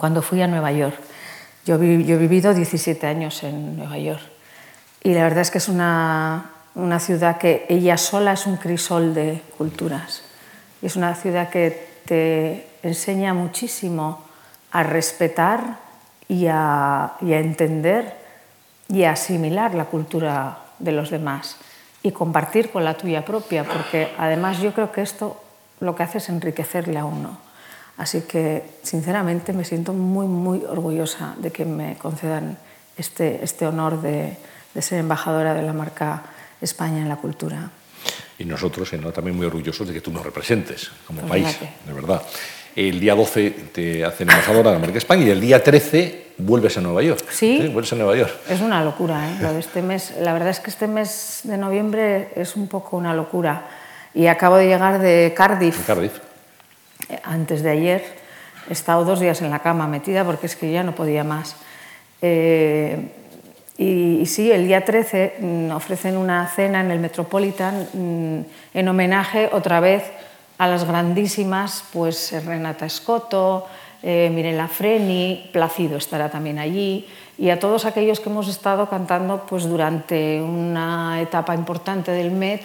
cuando 0.00 0.22
fui 0.22 0.40
a 0.40 0.48
Nueva 0.48 0.72
York. 0.72 0.98
Yo, 1.66 1.74
he 1.74 1.78
vivido 2.16 2.54
17 2.54 3.06
años 3.06 3.42
en 3.44 3.76
Nueva 3.76 3.98
York 3.98 4.22
y 5.04 5.12
la 5.12 5.22
verdad 5.22 5.42
es 5.42 5.50
que 5.50 5.58
es 5.58 5.68
una, 5.68 6.50
una 6.74 6.98
ciudad 6.98 7.36
que 7.36 7.66
ella 7.68 7.98
sola 7.98 8.32
es 8.32 8.46
un 8.46 8.56
crisol 8.56 9.14
de 9.14 9.42
culturas. 9.58 10.22
Y 10.80 10.86
es 10.86 10.96
una 10.96 11.14
ciudad 11.14 11.50
que 11.50 11.86
te 12.06 12.66
enseña 12.82 13.34
muchísimo 13.34 14.24
a 14.72 14.82
respetar 14.82 15.78
y 16.28 16.46
a, 16.48 17.12
y 17.20 17.34
a 17.34 17.40
entender 17.40 18.16
y 18.88 19.04
a 19.04 19.12
asimilar 19.12 19.74
la 19.74 19.84
cultura 19.84 20.58
de 20.78 20.92
los 20.92 21.10
demás 21.10 21.58
y 22.02 22.12
compartir 22.12 22.70
con 22.70 22.84
la 22.84 22.96
tuya 22.96 23.24
propia, 23.26 23.64
porque 23.64 24.08
además 24.16 24.60
yo 24.60 24.72
creo 24.72 24.90
que 24.92 25.02
esto 25.02 25.38
lo 25.80 25.94
que 25.94 26.02
hace 26.02 26.18
es 26.18 26.28
enriquecerle 26.30 26.98
a 26.98 27.04
uno. 27.04 27.49
Así 28.00 28.22
que, 28.22 28.62
sinceramente, 28.82 29.52
me 29.52 29.62
siento 29.62 29.92
muy, 29.92 30.26
muy 30.26 30.64
orgullosa 30.64 31.34
de 31.36 31.50
que 31.50 31.66
me 31.66 31.98
concedan 31.98 32.56
este, 32.96 33.44
este 33.44 33.66
honor 33.66 34.00
de, 34.00 34.38
de 34.72 34.80
ser 34.82 35.00
embajadora 35.00 35.52
de 35.52 35.60
la 35.60 35.74
marca 35.74 36.22
España 36.62 37.02
en 37.02 37.10
la 37.10 37.16
cultura. 37.16 37.70
Y 38.38 38.46
nosotros, 38.46 38.88
siendo 38.88 39.12
también 39.12 39.36
muy 39.36 39.44
orgullosos 39.44 39.86
de 39.86 39.92
que 39.92 40.00
tú 40.00 40.10
nos 40.10 40.24
representes 40.24 40.90
como 41.06 41.20
pues 41.20 41.44
país, 41.44 41.58
de 41.86 41.92
verdad. 41.92 42.22
El 42.74 43.00
día 43.00 43.14
12 43.14 43.50
te 43.70 44.02
hacen 44.02 44.30
embajadora 44.30 44.70
de 44.70 44.76
la 44.76 44.80
marca 44.80 44.96
España 44.96 45.24
y 45.24 45.28
el 45.28 45.40
día 45.42 45.62
13 45.62 46.28
vuelves 46.38 46.78
a 46.78 46.80
Nueva 46.80 47.02
York. 47.02 47.26
Sí, 47.28 47.58
vuelves 47.70 47.92
a 47.92 47.96
Nueva 47.96 48.16
York. 48.16 48.32
Es 48.48 48.62
una 48.62 48.82
locura, 48.82 49.30
¿eh? 49.30 49.36
Lo 49.42 49.52
de 49.52 49.60
este 49.60 49.82
mes. 49.82 50.14
La 50.18 50.32
verdad 50.32 50.48
es 50.48 50.60
que 50.60 50.70
este 50.70 50.86
mes 50.86 51.40
de 51.42 51.58
noviembre 51.58 52.30
es 52.34 52.56
un 52.56 52.66
poco 52.66 52.96
una 52.96 53.12
locura. 53.12 53.68
Y 54.14 54.26
acabo 54.26 54.56
de 54.56 54.68
llegar 54.68 55.00
de 55.00 55.34
Cardiff. 55.36 55.86
Cardiff. 55.86 56.29
Eh, 57.10 57.18
antes 57.24 57.62
de 57.62 57.70
ayer. 57.70 58.04
He 58.68 58.72
estado 58.72 59.04
dos 59.04 59.18
días 59.18 59.42
en 59.42 59.50
la 59.50 59.58
cama 59.58 59.88
metida 59.88 60.24
porque 60.24 60.46
es 60.46 60.54
que 60.54 60.70
ya 60.70 60.82
no 60.82 60.94
podía 60.94 61.24
más. 61.24 61.56
Eh, 62.22 63.10
y, 63.76 64.26
sí, 64.26 64.52
el 64.52 64.66
día 64.66 64.84
13 64.84 65.36
mm, 65.40 65.70
ofrecen 65.72 66.16
una 66.16 66.46
cena 66.46 66.80
en 66.80 66.90
el 66.90 67.00
Metropolitan 67.00 67.88
mm, 67.92 68.38
en 68.74 68.88
homenaje 68.88 69.48
otra 69.52 69.80
vez 69.80 70.04
a 70.58 70.68
las 70.68 70.84
grandísimas, 70.84 71.84
pues 71.92 72.32
Renata 72.44 72.88
Scotto, 72.88 73.66
eh, 74.02 74.30
Mirella 74.32 74.68
Freni, 74.68 75.48
Placido 75.52 75.96
estará 75.96 76.30
también 76.30 76.58
allí, 76.58 77.08
y 77.38 77.48
a 77.48 77.58
todos 77.58 77.86
aquellos 77.86 78.20
que 78.20 78.28
hemos 78.28 78.46
estado 78.46 78.88
cantando 78.90 79.46
pues, 79.48 79.64
durante 79.64 80.40
una 80.42 81.20
etapa 81.22 81.54
importante 81.54 82.12
del 82.12 82.30
Met, 82.30 82.60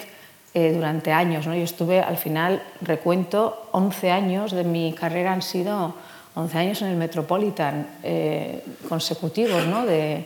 eh, 0.58 0.72
durante 0.72 1.12
años. 1.12 1.46
¿no? 1.46 1.54
Yo 1.54 1.64
estuve, 1.64 2.00
al 2.00 2.16
final, 2.16 2.62
recuento, 2.80 3.68
11 3.72 4.10
años 4.10 4.52
de 4.52 4.64
mi 4.64 4.94
carrera 4.94 5.34
han 5.34 5.42
sido 5.42 5.94
11 6.34 6.56
años 6.56 6.80
en 6.80 6.88
el 6.88 6.96
Metropolitan 6.96 7.86
eh, 8.02 8.64
consecutivos 8.88 9.66
¿no? 9.66 9.84
de, 9.84 10.24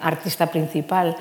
artista 0.00 0.46
principal. 0.46 1.18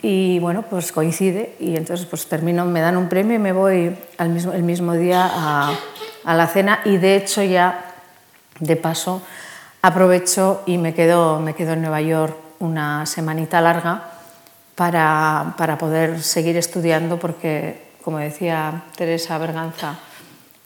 Y 0.00 0.38
bueno, 0.38 0.62
pues 0.70 0.92
coincide 0.92 1.56
y 1.58 1.74
entonces 1.74 2.06
pues 2.06 2.24
termino, 2.28 2.66
me 2.66 2.80
dan 2.80 2.96
un 2.96 3.08
premio 3.08 3.34
y 3.34 3.40
me 3.40 3.50
voy 3.50 3.96
al 4.16 4.28
mismo, 4.28 4.52
el 4.52 4.62
mismo 4.62 4.92
día 4.92 5.28
a, 5.28 5.76
a 6.22 6.34
la 6.36 6.46
cena 6.46 6.82
y 6.84 6.98
de 6.98 7.16
hecho 7.16 7.42
ya 7.42 7.96
de 8.60 8.76
paso 8.76 9.22
aprovecho 9.82 10.62
y 10.66 10.78
me 10.78 10.94
quedo, 10.94 11.40
me 11.40 11.54
quedo 11.54 11.72
en 11.72 11.80
Nueva 11.80 12.00
York 12.00 12.36
una 12.60 13.06
semanita 13.06 13.60
larga 13.60 14.13
para, 14.74 15.54
para 15.56 15.78
poder 15.78 16.22
seguir 16.22 16.56
estudiando 16.56 17.18
porque, 17.18 17.82
como 18.02 18.18
decía 18.18 18.84
Teresa 18.96 19.38
Berganza, 19.38 19.98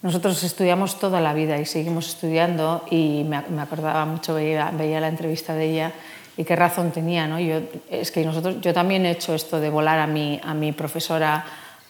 nosotros 0.01 0.43
estudiamos 0.45 0.99
toda 0.99 1.21
la 1.21 1.35
vida 1.35 1.59
y 1.59 1.67
seguimos 1.67 2.09
estudiando 2.09 2.85
y 2.91 3.25
me, 3.29 3.43
me 3.49 3.63
acordaba 3.63 4.05
mucho, 4.05 4.35
veía, 4.35 4.71
veía 4.73 5.01
la 5.01 5.09
entrevista 5.09 5.55
de 5.55 5.65
ella 5.65 5.93
y 6.37 6.45
qué 6.45 6.55
razón 6.55 6.93
tenía. 6.93 7.27
¿no? 7.27 7.41
Yo, 7.41 7.61
es 7.91 8.13
que 8.13 8.25
nosotros, 8.25 8.61
yo 8.61 8.73
también 8.73 9.05
he 9.05 9.11
hecho 9.11 9.35
esto 9.35 9.59
de 9.61 9.71
volar 9.71 9.99
a 9.99 10.07
mi, 10.07 10.41
a 10.43 10.55
mi 10.55 10.73
profesora 10.73 11.45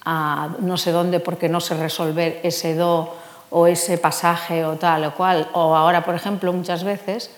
a 0.04 0.48
no 0.60 0.78
sé 0.78 0.90
dónde 0.90 1.20
porque 1.20 1.50
no 1.50 1.60
sé 1.60 1.76
resolver 1.76 2.40
ese 2.42 2.74
do 2.74 3.12
o 3.50 3.66
ese 3.66 3.98
pasaje 3.98 4.64
o 4.64 4.76
tal 4.76 5.04
o 5.04 5.14
cual. 5.14 5.48
O 5.52 5.76
ahora, 5.76 6.04
por 6.04 6.14
ejemplo, 6.14 6.52
muchas 6.52 6.82
veces 6.82 7.30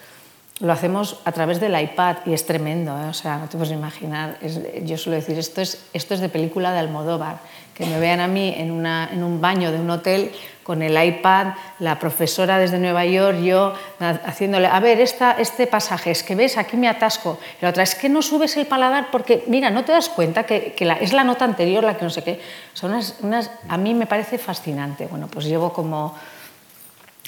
lo 0.61 0.73
hacemos 0.73 1.19
a 1.25 1.33
través 1.33 1.59
del 1.59 1.79
iPad 1.81 2.19
y 2.27 2.35
es 2.35 2.45
tremendo, 2.45 2.93
¿eh? 3.01 3.07
o 3.09 3.15
sea, 3.15 3.39
no 3.39 3.49
te 3.49 3.57
puedes 3.57 3.73
imaginar. 3.73 4.39
yo 4.85 4.99
suelo 4.99 5.17
decir, 5.17 5.39
esto 5.39 5.63
es, 5.63 5.87
esto 5.95 6.15
es 6.15 6.21
de 6.21 6.29
película 6.29 6.73
de 6.73 6.79
Almodóvar, 6.79 7.39
que 7.75 7.87
me 7.87 7.99
vean 7.99 8.21
a 8.21 8.29
mí 8.29 8.55
en, 8.55 8.71
una, 8.71 9.09
en 9.11 9.23
un 9.23 9.41
baño 9.41 9.73
de 9.73 9.81
un 9.81 9.89
hotel 9.89 10.33
con 10.63 10.83
el 10.83 11.03
iPad, 11.03 11.55
la 11.79 11.99
profesora 11.99 12.59
desde 12.59 12.79
Nueva 12.79 13.07
York, 13.07 13.39
yo 13.41 13.73
haciéndole, 13.99 14.67
a 14.67 14.79
ver, 14.81 15.01
esta, 15.01 15.33
este 15.33 15.67
pasaje, 15.67 16.11
es 16.11 16.23
que 16.23 16.35
ves, 16.35 16.59
aquí 16.59 16.77
me 16.77 16.89
atasco. 16.89 17.39
La 17.63 17.71
otra, 17.71 17.83
es 17.83 17.95
que 17.95 18.11
no 18.11 18.21
subes 18.21 18.55
el 18.59 18.67
paladar 18.67 19.09
porque, 19.11 19.45
mira, 19.47 19.71
no 19.71 19.83
te 19.85 19.93
das 19.93 20.11
cuenta 20.11 20.45
que, 20.45 20.75
que 20.75 20.85
la, 20.85 20.95
es 20.95 21.15
la 21.15 21.25
nota 21.25 21.47
anterior 21.47 21.83
la 21.83 21.97
que 21.97 22.05
no 22.05 22.11
sé 22.11 22.23
qué. 22.23 22.41
Son 22.75 22.93
unas, 22.93 23.17
unas, 23.23 23.51
a 23.67 23.79
mí 23.79 23.95
me 23.95 24.07
parece 24.07 24.37
fascinante. 24.37 25.07
Bueno, 25.07 25.27
pues 25.27 25.47
llevo 25.47 25.73
como 25.73 26.15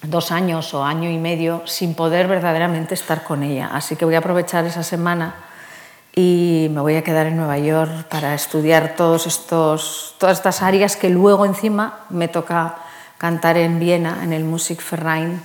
dos 0.02 0.32
años 0.32 0.74
o 0.74 0.84
año 0.84 1.10
y 1.10 1.18
medio 1.18 1.62
sin 1.64 1.94
poder 1.94 2.26
verdaderamente 2.26 2.94
estar 2.94 3.22
con 3.22 3.42
ella. 3.42 3.70
Así 3.72 3.96
que 3.96 4.04
voy 4.04 4.14
a 4.14 4.18
aprovechar 4.18 4.64
esa 4.64 4.82
semana 4.82 5.34
y 6.14 6.68
me 6.70 6.80
voy 6.80 6.96
a 6.96 7.02
quedar 7.02 7.26
en 7.26 7.36
Nueva 7.36 7.58
York 7.58 8.06
para 8.08 8.34
estudiar 8.34 8.96
todos 8.96 9.26
estos, 9.26 10.14
todas 10.18 10.38
estas 10.38 10.62
áreas 10.62 10.96
que 10.96 11.08
luego 11.08 11.46
encima 11.46 12.00
me 12.10 12.28
toca 12.28 12.76
cantar 13.16 13.56
en 13.56 13.78
Viena, 13.78 14.20
en 14.22 14.32
el 14.32 14.44
Musikverein, 14.44 15.40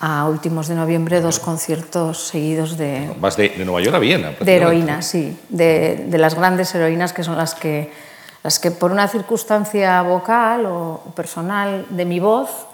a 0.00 0.28
últimos 0.28 0.68
de 0.68 0.74
noviembre, 0.74 1.20
dos 1.20 1.40
conciertos 1.40 2.28
seguidos 2.28 2.76
de... 2.76 3.10
Vas 3.18 3.36
de, 3.36 3.48
de 3.48 3.64
Nueva 3.64 3.80
York 3.80 3.96
a 3.96 3.98
Viena. 3.98 4.32
De 4.38 4.56
heroínas, 4.56 5.06
sí, 5.06 5.36
de, 5.48 6.04
de, 6.06 6.18
las 6.18 6.34
grandes 6.34 6.74
heroínas 6.74 7.14
que 7.14 7.24
son 7.24 7.38
las 7.38 7.54
que, 7.54 7.90
las 8.42 8.58
que 8.58 8.70
por 8.70 8.92
una 8.92 9.08
circunstancia 9.08 10.02
vocal 10.02 10.66
o 10.66 11.00
personal 11.16 11.86
de 11.88 12.04
mi 12.04 12.20
voz, 12.20 12.66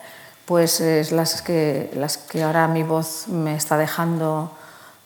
pues 0.50 0.80
es 0.80 1.12
las 1.12 1.42
que, 1.42 1.92
las 1.94 2.18
que 2.18 2.42
ahora 2.42 2.66
mi 2.66 2.82
voz 2.82 3.28
me 3.28 3.54
está 3.54 3.78
dejando 3.78 4.50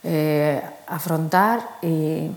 eh, 0.03 0.63
afrontar 0.87 1.69
y, 1.83 2.31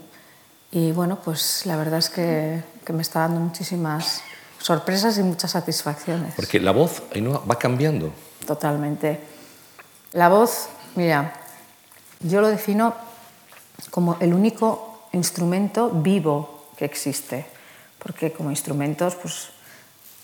y, 0.71 0.91
bueno, 0.91 1.17
pues 1.23 1.65
la 1.65 1.77
verdad 1.77 1.99
es 1.99 2.09
que, 2.09 2.61
que, 2.83 2.91
me 2.91 3.01
está 3.01 3.21
dando 3.21 3.39
muchísimas 3.39 4.23
sorpresas 4.59 5.17
y 5.19 5.23
muchas 5.23 5.51
satisfacciones. 5.51 6.33
Porque 6.35 6.59
la 6.59 6.73
voz 6.73 7.01
va 7.49 7.57
cambiando. 7.57 8.11
Totalmente. 8.45 9.21
La 10.11 10.27
voz, 10.27 10.67
mira, 10.95 11.31
yo 12.19 12.41
lo 12.41 12.49
defino 12.49 12.93
como 13.89 14.17
el 14.19 14.33
único 14.33 15.07
instrumento 15.13 15.91
vivo 15.91 16.65
que 16.75 16.83
existe, 16.83 17.45
porque 17.99 18.33
como 18.33 18.51
instrumentos, 18.51 19.15
pues 19.15 19.47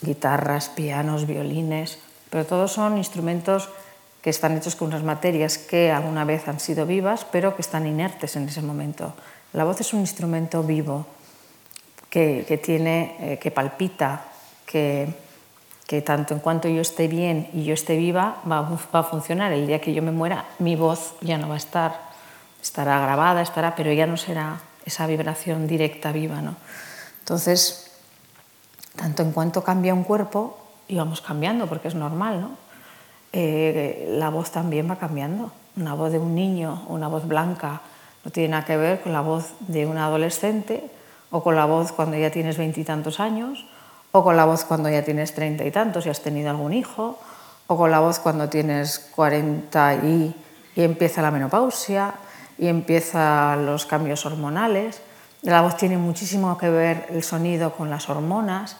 guitarras, 0.02 0.68
pianos, 0.68 1.26
violines, 1.26 2.00
pero 2.34 2.48
todos 2.48 2.72
son 2.72 2.98
instrumentos 2.98 3.70
que 4.24 4.32
están 4.32 4.58
hechos 4.58 4.76
con 4.76 4.88
unas 4.88 5.04
materias 5.04 5.60
que 5.60 5.92
alguna 5.92 6.26
vez 6.26 6.48
han 6.48 6.60
sido 6.60 6.88
vivas, 6.88 7.28
pero 7.30 7.56
que 7.56 7.62
están 7.62 7.86
inertes 7.86 8.36
en 8.36 8.50
ese 8.50 8.64
momento. 8.64 9.14
La 9.54 9.64
voz 9.64 9.80
es 9.82 9.94
un 9.94 10.00
instrumento 10.00 10.64
vivo 10.64 11.06
que, 12.10 12.44
que 12.48 12.58
tiene, 12.58 13.18
eh, 13.20 13.38
que 13.38 13.52
palpita, 13.52 14.26
que, 14.66 15.14
que, 15.86 16.02
tanto 16.02 16.34
en 16.34 16.40
cuanto 16.40 16.68
yo 16.68 16.82
esté 16.82 17.08
bien 17.08 17.52
y 17.54 17.66
yo 17.66 17.76
esté 17.76 17.98
viva, 17.98 18.42
va, 18.52 18.62
va, 18.62 19.00
a 19.00 19.04
funcionar. 19.04 19.54
El 19.54 19.68
día 19.68 19.80
que 19.80 19.94
yo 19.94 20.02
me 20.02 20.12
muera, 20.12 20.46
mi 20.58 20.76
voz 20.76 21.14
ya 21.22 21.38
no 21.38 21.50
va 21.50 21.54
a 21.54 21.58
estar, 21.58 22.02
estará 22.64 23.00
grabada, 23.00 23.44
estará, 23.44 23.76
pero 23.76 23.94
ya 23.94 24.08
no 24.08 24.18
será 24.18 24.60
esa 24.88 25.06
vibración 25.06 25.68
directa, 25.68 26.12
viva. 26.12 26.42
¿no? 26.42 26.56
Entonces, 27.20 27.92
tanto 28.96 29.22
en 29.22 29.34
cuanto 29.34 29.64
cambia 29.64 29.94
un 29.94 30.04
cuerpo, 30.04 30.63
y 30.88 30.96
vamos 30.96 31.22
cambiando 31.22 31.68
porque 31.68 31.88
es 31.88 31.96
normal, 31.96 32.42
¿no? 32.42 32.50
Eh, 33.32 34.16
la 34.18 34.30
voz 34.30 34.52
también 34.52 34.90
va 34.90 34.98
cambiando. 34.98 35.52
Una 35.76 35.96
voz 35.96 36.12
de 36.12 36.20
un 36.20 36.36
niño, 36.36 36.84
una 36.88 37.08
voz 37.08 37.28
blanca, 37.28 37.82
no 38.24 38.32
tiene 38.32 38.50
nada 38.50 38.66
que 38.66 38.78
ver 38.78 39.02
con 39.02 39.12
la 39.12 39.22
voz 39.22 39.54
de 39.60 39.88
un 39.88 39.98
adolescente 39.98 40.90
o 41.32 41.44
con 41.44 41.56
la 41.56 41.66
voz 41.66 41.92
cuando 41.92 42.16
ya 42.16 42.30
tienes 42.30 42.58
veintitantos 42.58 43.20
años 43.20 43.66
o 44.12 44.24
con 44.24 44.38
la 44.38 44.46
voz 44.46 44.64
cuando 44.64 44.90
ya 44.90 45.04
tienes 45.04 45.34
treinta 45.34 45.66
y 45.66 45.72
tantos 45.72 46.06
y 46.06 46.10
has 46.10 46.22
tenido 46.22 46.52
algún 46.52 46.72
hijo, 46.74 47.18
o 47.66 47.76
con 47.76 47.90
la 47.90 48.00
voz 48.00 48.20
cuando 48.20 48.48
tienes 48.48 49.00
cuarenta 49.00 49.96
y, 49.96 50.36
y 50.76 50.84
empieza 50.84 51.24
la 51.24 51.32
menopausia 51.32 52.14
y 52.60 52.68
empiezan 52.68 53.66
los 53.66 53.88
cambios 53.88 54.26
hormonales. 54.28 55.02
La 55.42 55.62
voz 55.62 55.76
tiene 55.78 55.98
muchísimo 55.98 56.56
que 56.60 56.70
ver 56.70 57.08
el 57.10 57.24
sonido 57.24 57.74
con 57.74 57.90
las 57.90 58.08
hormonas 58.08 58.78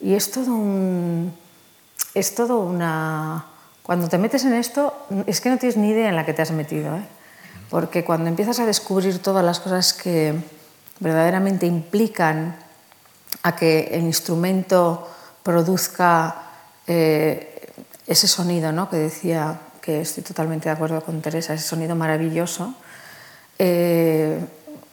y 0.00 0.12
es 0.12 0.30
todo 0.30 0.52
un, 0.52 1.32
es 2.14 2.34
todo 2.34 2.58
una 2.60 3.46
cuando 3.84 4.08
te 4.08 4.16
metes 4.16 4.46
en 4.46 4.54
esto 4.54 4.94
es 5.26 5.42
que 5.42 5.50
no 5.50 5.58
tienes 5.58 5.76
ni 5.76 5.90
idea 5.90 6.08
en 6.08 6.16
la 6.16 6.24
que 6.24 6.32
te 6.32 6.40
has 6.40 6.50
metido, 6.52 6.96
¿eh? 6.96 7.04
porque 7.68 8.02
cuando 8.02 8.30
empiezas 8.30 8.58
a 8.58 8.64
descubrir 8.64 9.18
todas 9.18 9.44
las 9.44 9.60
cosas 9.60 9.92
que 9.92 10.34
verdaderamente 11.00 11.66
implican 11.66 12.56
a 13.42 13.54
que 13.54 13.90
el 13.92 14.04
instrumento 14.04 15.06
produzca 15.42 16.50
eh, 16.86 17.74
ese 18.06 18.26
sonido, 18.26 18.72
¿no? 18.72 18.88
que 18.88 18.96
decía 18.96 19.60
que 19.82 20.00
estoy 20.00 20.22
totalmente 20.22 20.70
de 20.70 20.74
acuerdo 20.76 21.02
con 21.02 21.20
Teresa, 21.20 21.52
ese 21.52 21.68
sonido 21.68 21.94
maravilloso, 21.94 22.74
eh, 23.58 24.40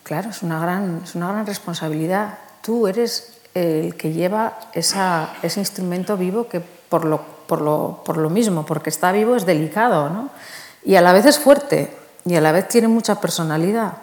claro, 0.03 0.31
es 0.31 0.43
una, 0.43 0.59
gran, 0.59 1.01
es 1.05 1.15
una 1.15 1.31
gran 1.31 1.45
responsabilidad. 1.45 2.39
Tú 2.61 2.87
eres 2.87 3.37
el 3.53 3.95
que 3.95 4.13
lleva 4.13 4.59
esa, 4.73 5.33
ese 5.41 5.59
instrumento 5.59 6.17
vivo 6.17 6.47
que 6.47 6.59
por 6.61 7.05
lo, 7.05 7.21
por, 7.21 7.61
lo, 7.61 8.01
por 8.05 8.17
lo 8.17 8.29
mismo, 8.29 8.65
porque 8.65 8.89
está 8.89 9.11
vivo, 9.11 9.35
es 9.35 9.45
delicado, 9.45 10.09
¿no? 10.09 10.29
Y 10.83 10.95
a 10.95 11.01
la 11.01 11.13
vez 11.13 11.25
es 11.25 11.39
fuerte, 11.39 11.95
y 12.25 12.35
a 12.35 12.41
la 12.41 12.51
vez 12.51 12.67
tiene 12.67 12.87
mucha 12.87 13.19
personalidad, 13.19 13.93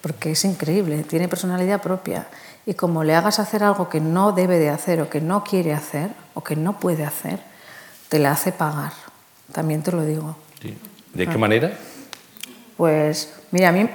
porque 0.00 0.32
es 0.32 0.44
increíble, 0.44 1.04
tiene 1.04 1.28
personalidad 1.28 1.80
propia. 1.80 2.26
Y 2.66 2.74
como 2.74 3.04
le 3.04 3.14
hagas 3.14 3.38
hacer 3.38 3.64
algo 3.64 3.88
que 3.88 4.00
no 4.00 4.32
debe 4.32 4.58
de 4.58 4.70
hacer 4.70 5.00
o 5.00 5.10
que 5.10 5.20
no 5.20 5.42
quiere 5.42 5.74
hacer 5.74 6.10
o 6.34 6.42
que 6.42 6.54
no 6.56 6.78
puede 6.78 7.04
hacer, 7.04 7.40
te 8.08 8.18
la 8.18 8.32
hace 8.32 8.52
pagar. 8.52 8.92
También 9.52 9.82
te 9.82 9.92
lo 9.92 10.04
digo. 10.04 10.36
¿De 11.12 11.26
qué 11.26 11.38
manera? 11.38 11.72
Pues 12.76 13.32
mira, 13.50 13.68
a 13.68 13.72
mí, 13.72 13.88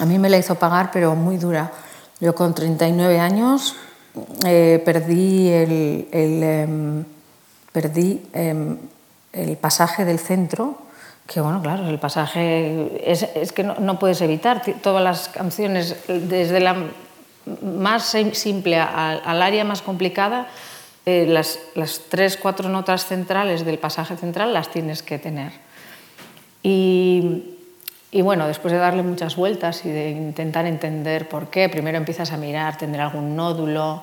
a 0.00 0.04
mí 0.06 0.18
me 0.18 0.28
la 0.28 0.38
hizo 0.38 0.54
pagar, 0.54 0.90
pero 0.92 1.14
muy 1.14 1.36
dura. 1.36 1.70
Yo 2.20 2.34
con 2.34 2.54
39 2.54 3.18
años 3.18 3.76
eh, 4.44 4.82
perdí, 4.84 5.48
el, 5.48 6.08
el 6.12 6.42
em, 6.42 7.04
perdí 7.72 8.22
em, 8.32 8.76
el 9.32 9.56
pasaje 9.56 10.04
del 10.04 10.18
centro 10.18 10.90
que 11.26 11.40
bueno, 11.40 11.62
claro, 11.62 11.88
el 11.88 12.00
pasaje 12.00 13.08
es, 13.08 13.22
es 13.22 13.52
que 13.52 13.62
no, 13.62 13.76
no, 13.76 14.00
puedes 14.00 14.20
evitar 14.20 14.62
todas 14.82 15.02
las 15.02 15.28
canciones, 15.28 15.94
desde 16.08 16.58
la 16.58 16.74
más 17.62 18.16
simple 18.32 18.80
al, 18.80 19.22
al 19.24 19.40
área 19.40 19.62
más 19.62 19.80
complicada, 19.80 20.48
eh, 21.06 21.26
las, 21.28 21.60
las, 21.76 22.00
tres, 22.08 22.36
cuatro 22.36 22.68
notas 22.68 23.06
centrales 23.06 23.64
del 23.64 23.78
pasaje 23.78 24.16
central 24.16 24.52
las 24.52 24.70
tienes 24.70 25.04
que 25.04 25.20
tener. 25.20 25.52
Y, 26.64 27.59
y, 28.10 28.22
bueno, 28.22 28.46
después 28.46 28.72
de 28.72 28.78
darle 28.78 29.02
muchas 29.02 29.36
vueltas 29.36 29.84
y 29.84 29.90
de 29.90 30.10
intentar 30.10 30.66
entender 30.66 31.28
por 31.28 31.48
qué, 31.48 31.68
primero 31.68 31.96
empiezas 31.96 32.32
a 32.32 32.36
mirar, 32.36 32.76
tendré 32.76 33.02
algún 33.02 33.36
nódulo, 33.36 34.02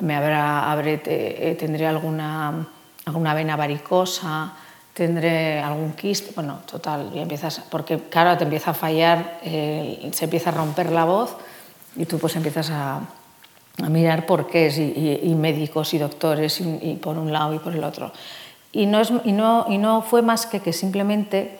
me 0.00 0.14
habrá, 0.14 0.70
habré, 0.70 1.00
eh, 1.04 1.56
tendré 1.58 1.86
alguna, 1.86 2.66
alguna 3.06 3.34
vena 3.34 3.56
varicosa, 3.56 4.52
tendré 4.92 5.60
algún 5.60 5.92
quiste, 5.92 6.32
bueno, 6.34 6.60
total, 6.70 7.10
y 7.14 7.20
empiezas, 7.20 7.60
porque 7.70 7.98
claro, 7.98 8.36
te 8.36 8.44
empieza 8.44 8.72
a 8.72 8.74
fallar, 8.74 9.38
eh, 9.42 10.10
se 10.12 10.24
empieza 10.24 10.50
a 10.50 10.54
romper 10.54 10.92
la 10.92 11.04
voz 11.04 11.36
y 11.96 12.04
tú 12.06 12.18
pues 12.18 12.36
empiezas 12.36 12.70
a, 12.70 13.00
a 13.82 13.88
mirar 13.88 14.26
por 14.26 14.48
qué 14.48 14.68
y, 14.68 15.26
y, 15.26 15.30
y 15.30 15.34
médicos 15.34 15.94
y 15.94 15.98
doctores, 15.98 16.60
y, 16.60 16.78
y, 16.82 16.94
por 16.96 17.16
un 17.18 17.32
lado 17.32 17.54
y 17.54 17.58
por 17.58 17.74
el 17.74 17.84
otro. 17.84 18.12
Y 18.72 18.86
no, 18.86 19.00
es, 19.00 19.10
no, 19.10 19.66
y 19.68 19.78
no 19.78 20.02
fue 20.02 20.22
más 20.22 20.46
que 20.46 20.60
que 20.60 20.72
simplemente 20.72 21.58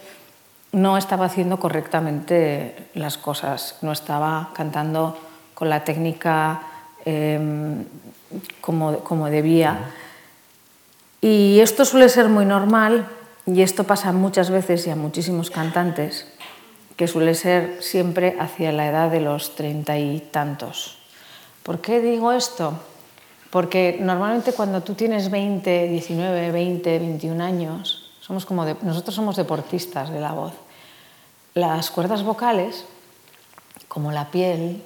no 0.73 0.97
estaba 0.97 1.27
haciendo 1.27 1.59
correctamente 1.59 2.89
las 2.95 3.19
cosas, 3.19 3.77
no 3.83 3.93
estaba 3.93 4.51
cantando 4.55 5.19
con 5.55 5.69
la 5.69 5.85
técnica 5.85 6.63
eh, 7.05 7.85
como, 8.61 8.99
como 8.99 9.29
debía. 9.29 9.79
Y 11.21 11.61
esto 11.61 11.85
suele 11.85 12.09
ser 12.09 12.29
muy 12.29 12.45
normal 12.45 13.07
y 13.47 13.63
esto 13.63 13.85
pasa 13.85 14.13
muchas 14.13 14.51
veces 14.51 14.87
y 14.87 14.91
a 14.91 14.97
muchísimos 14.97 15.51
cantantes, 15.51 16.27
que 16.97 17.09
suele 17.09 17.35
ser 17.35 17.83
siempre 17.83 18.37
hacia 18.39 18.73
la 18.73 18.87
edad 18.87 19.11
de 19.11 19.21
los 19.21 19.57
treinta 19.57 19.99
y 19.99 20.21
tantos. 20.21 20.99
¿Por 21.63 21.81
qué 21.81 22.01
digo 22.01 22.33
esto? 22.33 22.75
Porque 23.51 23.99
normalmente 24.01 24.53
cuando 24.53 24.83
tú 24.83 24.95
tienes 24.95 25.31
20, 25.31 25.89
19, 25.89 26.53
20, 26.53 26.99
21 26.99 27.45
años, 27.45 28.00
somos 28.31 28.47
como 28.47 28.65
de, 28.65 28.77
nosotros 28.83 29.13
somos 29.13 29.35
deportistas 29.35 30.09
de 30.09 30.21
la 30.21 30.31
voz. 30.31 30.53
Las 31.55 31.91
cuerdas 31.91 32.23
vocales, 32.23 32.85
como 33.89 34.13
la 34.13 34.31
piel, 34.31 34.85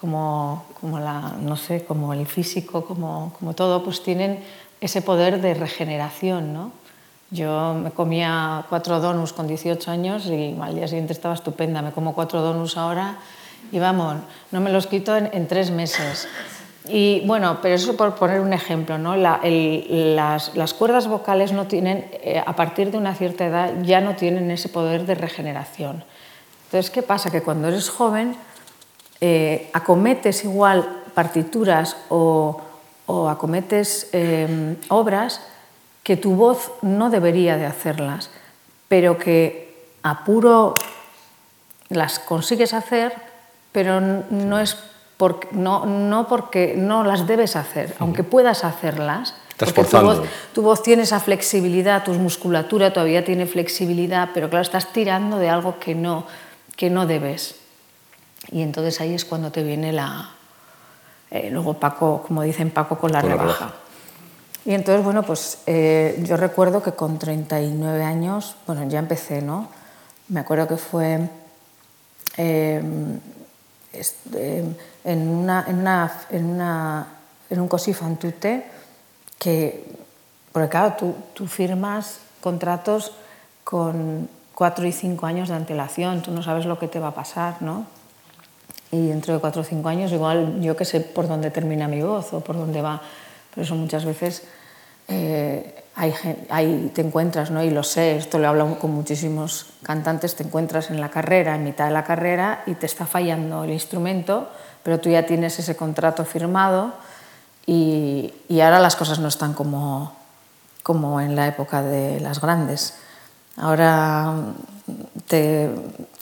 como, 0.00 0.64
como, 0.80 0.98
la, 0.98 1.34
no 1.38 1.56
sé, 1.56 1.84
como 1.84 2.14
el 2.14 2.26
físico, 2.26 2.86
como, 2.86 3.34
como 3.38 3.52
todo, 3.52 3.84
pues 3.84 4.02
tienen 4.02 4.42
ese 4.80 5.02
poder 5.02 5.42
de 5.42 5.52
regeneración, 5.52 6.54
¿no? 6.54 6.72
Yo 7.30 7.74
me 7.74 7.90
comía 7.90 8.64
cuatro 8.70 9.00
donuts 9.00 9.34
con 9.34 9.46
18 9.46 9.90
años 9.90 10.24
y 10.24 10.56
al 10.58 10.74
día 10.74 10.88
siguiente 10.88 11.12
estaba 11.12 11.34
estupenda. 11.34 11.82
Me 11.82 11.92
como 11.92 12.14
cuatro 12.14 12.40
donuts 12.40 12.78
ahora 12.78 13.18
y 13.70 13.78
vamos, 13.80 14.16
no 14.50 14.62
me 14.62 14.72
los 14.72 14.86
quito 14.86 15.14
en, 15.14 15.28
en 15.34 15.46
tres 15.46 15.70
meses. 15.70 16.26
Y 16.88 17.22
bueno, 17.26 17.58
pero 17.62 17.76
eso 17.76 17.96
por 17.96 18.16
poner 18.16 18.40
un 18.40 18.52
ejemplo, 18.52 18.98
¿no? 18.98 19.14
Las, 19.16 20.54
las, 20.54 20.74
cuerdas 20.74 21.06
vocales 21.06 21.52
no 21.52 21.66
tienen, 21.66 22.08
eh, 22.12 22.42
a 22.44 22.56
partir 22.56 22.90
de 22.90 22.98
una 22.98 23.14
cierta 23.14 23.46
edad 23.46 23.72
ya 23.82 24.00
no 24.00 24.16
tienen 24.16 24.50
ese 24.50 24.68
poder 24.68 25.06
de 25.06 25.14
regeneración. 25.14 26.04
Entonces, 26.64 26.90
¿qué 26.90 27.02
pasa? 27.02 27.30
Que 27.30 27.42
cuando 27.42 27.68
eres 27.68 27.88
joven 27.88 28.34
eh, 29.20 29.70
acometes 29.72 30.44
igual 30.44 31.02
partituras 31.14 31.96
o, 32.08 32.60
o 33.06 33.28
acometes 33.28 34.08
eh, 34.12 34.76
obras 34.88 35.40
que 36.02 36.16
tu 36.16 36.34
voz 36.34 36.72
no 36.82 37.10
debería 37.10 37.56
de 37.56 37.66
hacerlas, 37.66 38.30
pero 38.88 39.18
que 39.18 39.86
a 40.02 40.24
puro 40.24 40.74
las 41.88 42.18
consigues 42.18 42.74
hacer, 42.74 43.12
pero 43.70 44.00
no 44.00 44.58
es 44.58 44.76
no, 45.52 45.86
no 45.86 46.28
porque 46.28 46.74
no 46.76 47.04
las 47.04 47.26
debes 47.26 47.56
hacer, 47.56 47.94
aunque 47.98 48.24
puedas 48.24 48.64
hacerlas. 48.64 49.34
Porque 49.56 49.84
tu 49.84 50.00
voz, 50.00 50.22
tu 50.52 50.62
voz 50.62 50.82
tiene 50.82 51.02
esa 51.02 51.20
flexibilidad, 51.20 52.02
tu 52.02 52.12
musculatura 52.14 52.92
todavía 52.92 53.24
tiene 53.24 53.46
flexibilidad, 53.46 54.30
pero 54.34 54.48
claro, 54.48 54.62
estás 54.62 54.92
tirando 54.92 55.38
de 55.38 55.48
algo 55.48 55.78
que 55.78 55.94
no, 55.94 56.26
que 56.76 56.90
no 56.90 57.06
debes. 57.06 57.56
Y 58.50 58.62
entonces 58.62 59.00
ahí 59.00 59.14
es 59.14 59.24
cuando 59.24 59.52
te 59.52 59.62
viene 59.62 59.92
la... 59.92 60.30
Eh, 61.30 61.48
luego 61.50 61.74
Paco, 61.74 62.24
como 62.26 62.42
dicen 62.42 62.70
Paco, 62.70 62.98
con 62.98 63.12
la 63.12 63.20
con 63.20 63.30
rebaja. 63.30 63.46
La 63.46 63.54
rebaja. 63.54 63.74
Y 64.64 64.74
entonces, 64.74 65.04
bueno, 65.04 65.22
pues 65.22 65.58
eh, 65.66 66.20
yo 66.24 66.36
recuerdo 66.36 66.82
que 66.82 66.92
con 66.92 67.18
39 67.18 68.02
años, 68.02 68.56
bueno, 68.66 68.88
ya 68.88 68.98
empecé, 68.98 69.42
¿no? 69.42 69.68
Me 70.28 70.40
acuerdo 70.40 70.68
que 70.68 70.76
fue 70.76 71.28
eh, 72.36 72.82
en, 73.92 75.28
una, 75.28 75.64
en, 75.68 75.78
una, 75.78 76.12
en, 76.30 76.44
una, 76.46 77.06
en, 77.50 77.60
un 77.60 77.68
così 77.68 77.94
que, 79.38 79.84
porque 80.52 80.68
claro, 80.68 80.94
tú, 80.98 81.14
tú 81.34 81.46
firmas 81.46 82.18
contratos 82.40 83.12
con 83.64 84.28
cuatro 84.54 84.86
y 84.86 84.92
cinco 84.92 85.26
años 85.26 85.48
de 85.48 85.54
antelación, 85.54 86.22
tú 86.22 86.30
no 86.30 86.42
sabes 86.42 86.66
lo 86.66 86.78
que 86.78 86.88
te 86.88 86.98
va 86.98 87.08
a 87.08 87.14
pasar, 87.14 87.60
¿no? 87.60 87.86
Y 88.90 89.08
dentro 89.08 89.34
de 89.34 89.40
cuatro 89.40 89.62
o 89.62 89.64
cinco 89.64 89.88
años, 89.88 90.12
igual 90.12 90.60
yo 90.60 90.76
que 90.76 90.84
sé 90.84 91.00
por 91.00 91.26
dónde 91.26 91.50
termina 91.50 91.88
mi 91.88 92.02
voz 92.02 92.32
o 92.32 92.40
por 92.40 92.56
dónde 92.56 92.82
va 92.82 93.00
por 93.54 93.62
eso 93.62 93.74
muchas 93.74 94.04
veces 94.04 94.42
eh, 95.08 95.81
hay, 95.94 96.14
hay, 96.48 96.90
te 96.94 97.02
encuentras, 97.02 97.50
¿no? 97.50 97.62
y 97.62 97.70
lo 97.70 97.82
sé, 97.82 98.16
esto 98.16 98.38
lo 98.38 98.44
he 98.44 98.46
hablado 98.48 98.78
con 98.78 98.92
muchísimos 98.92 99.66
cantantes, 99.82 100.34
te 100.34 100.42
encuentras 100.42 100.90
en 100.90 101.00
la 101.00 101.10
carrera, 101.10 101.54
en 101.54 101.64
mitad 101.64 101.86
de 101.86 101.90
la 101.90 102.04
carrera, 102.04 102.62
y 102.66 102.74
te 102.74 102.86
está 102.86 103.06
fallando 103.06 103.64
el 103.64 103.70
instrumento, 103.70 104.48
pero 104.82 105.00
tú 105.00 105.10
ya 105.10 105.26
tienes 105.26 105.58
ese 105.58 105.76
contrato 105.76 106.24
firmado 106.24 106.92
y, 107.66 108.32
y 108.48 108.60
ahora 108.60 108.80
las 108.80 108.96
cosas 108.96 109.18
no 109.18 109.28
están 109.28 109.52
como, 109.52 110.12
como 110.82 111.20
en 111.20 111.36
la 111.36 111.46
época 111.46 111.82
de 111.82 112.20
las 112.20 112.40
grandes. 112.40 112.94
Ahora 113.56 114.34
te 115.28 115.70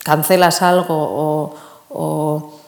cancelas 0.04 0.62
algo 0.62 0.96
o, 0.98 1.54
o 1.88 2.60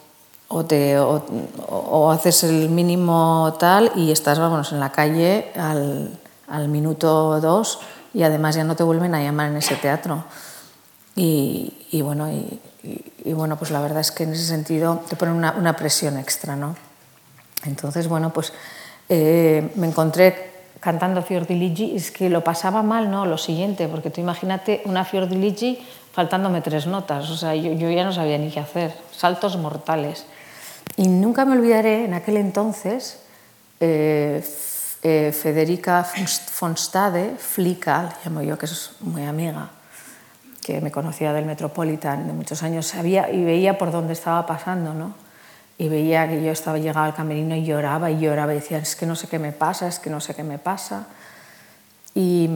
o, 0.52 0.64
te, 0.66 0.98
o, 0.98 2.10
haces 2.10 2.44
el 2.44 2.68
mínimo 2.68 3.56
tal 3.58 3.90
y 3.96 4.12
estás, 4.12 4.38
vámonos, 4.38 4.72
en 4.72 4.80
la 4.80 4.92
calle 4.92 5.50
al, 5.56 6.10
al, 6.52 6.68
minuto 6.68 7.40
dos 7.40 7.80
y 8.14 8.22
además 8.22 8.54
ya 8.54 8.64
no 8.64 8.76
te 8.76 8.82
vuelven 8.82 9.14
a 9.14 9.22
llamar 9.22 9.50
en 9.50 9.56
ese 9.56 9.74
teatro. 9.76 10.24
Y, 11.14 12.00
bueno, 12.02 12.30
y, 12.30 13.32
bueno, 13.32 13.56
pues 13.56 13.70
la 13.70 13.80
verdad 13.80 14.00
es 14.00 14.10
que 14.10 14.24
en 14.24 14.32
ese 14.32 14.46
sentido 14.46 15.02
te 15.08 15.16
ponen 15.16 15.34
una, 15.34 15.52
una 15.52 15.74
presión 15.76 16.16
extra, 16.18 16.56
¿no? 16.56 16.74
Entonces, 17.64 18.08
bueno, 18.08 18.32
pues 18.32 18.52
eh, 19.08 19.70
me 19.76 19.86
encontré 19.86 20.52
cantando 20.80 21.22
Fiordiligi, 21.22 21.94
es 21.94 22.10
que 22.10 22.28
lo 22.28 22.42
pasaba 22.42 22.82
mal, 22.82 23.10
¿no? 23.10 23.24
Lo 23.24 23.38
siguiente, 23.38 23.88
porque 23.88 24.10
tú 24.10 24.20
imagínate 24.20 24.82
una 24.84 25.04
Fiordiligi 25.04 25.78
faltándome 26.12 26.60
tres 26.60 26.86
notas, 26.86 27.30
o 27.30 27.36
sea, 27.36 27.54
yo, 27.54 27.90
ya 27.90 28.04
no 28.04 28.12
sabía 28.12 28.36
ni 28.36 28.50
qué 28.50 28.60
hacer, 28.60 28.92
saltos 29.12 29.56
mortales. 29.56 30.26
Y 30.96 31.08
nunca 31.08 31.44
me 31.44 31.52
olvidaré, 31.52 32.04
en 32.04 32.14
aquel 32.14 32.36
entonces, 32.36 33.20
eh, 33.80 34.44
eh, 35.02 35.32
Federica 35.32 36.06
von 36.60 36.76
Stade, 36.76 37.36
Flica, 37.36 38.14
llamo 38.24 38.42
yo, 38.42 38.56
que 38.56 38.66
es 38.66 38.92
muy 39.00 39.24
amiga, 39.24 39.70
que 40.62 40.80
me 40.80 40.90
conocía 40.90 41.32
del 41.32 41.44
Metropolitan 41.44 42.26
de 42.26 42.32
muchos 42.32 42.62
años, 42.62 42.86
sabía 42.86 43.30
y 43.30 43.44
veía 43.44 43.78
por 43.78 43.90
dónde 43.90 44.12
estaba 44.12 44.46
pasando, 44.46 44.94
¿no? 44.94 45.14
y 45.82 45.88
veía 45.88 46.28
que 46.28 46.42
yo 46.42 46.52
estaba 46.52 46.78
llegaba 46.78 47.06
al 47.06 47.14
camerino 47.14 47.56
y 47.56 47.64
lloraba 47.64 48.08
y 48.08 48.20
lloraba 48.20 48.52
y 48.52 48.56
decía, 48.56 48.78
es 48.78 48.94
que 48.94 49.04
no 49.04 49.16
sé 49.16 49.26
qué 49.26 49.40
me 49.40 49.50
pasa, 49.50 49.88
es 49.88 49.98
que 49.98 50.10
no 50.10 50.20
sé 50.20 50.32
qué 50.32 50.44
me 50.44 50.58
pasa. 50.58 51.06
Y 52.14 52.48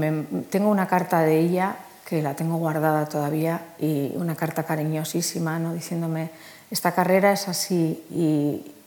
tengo 0.50 0.68
una 0.68 0.87
carta 0.87 1.20
de 1.22 1.40
ella 1.40 1.76
que 2.09 2.22
la 2.22 2.35
tengo 2.35 2.56
guardada 2.59 3.06
todavía 3.09 3.61
y 3.80 4.12
una 4.14 4.37
carta 4.37 4.62
cariñosísima, 4.62 5.59
¿no? 5.59 5.74
diciéndome, 5.74 6.30
esta 6.70 6.92
carrera 6.92 7.32
es 7.32 7.48
así 7.48 8.04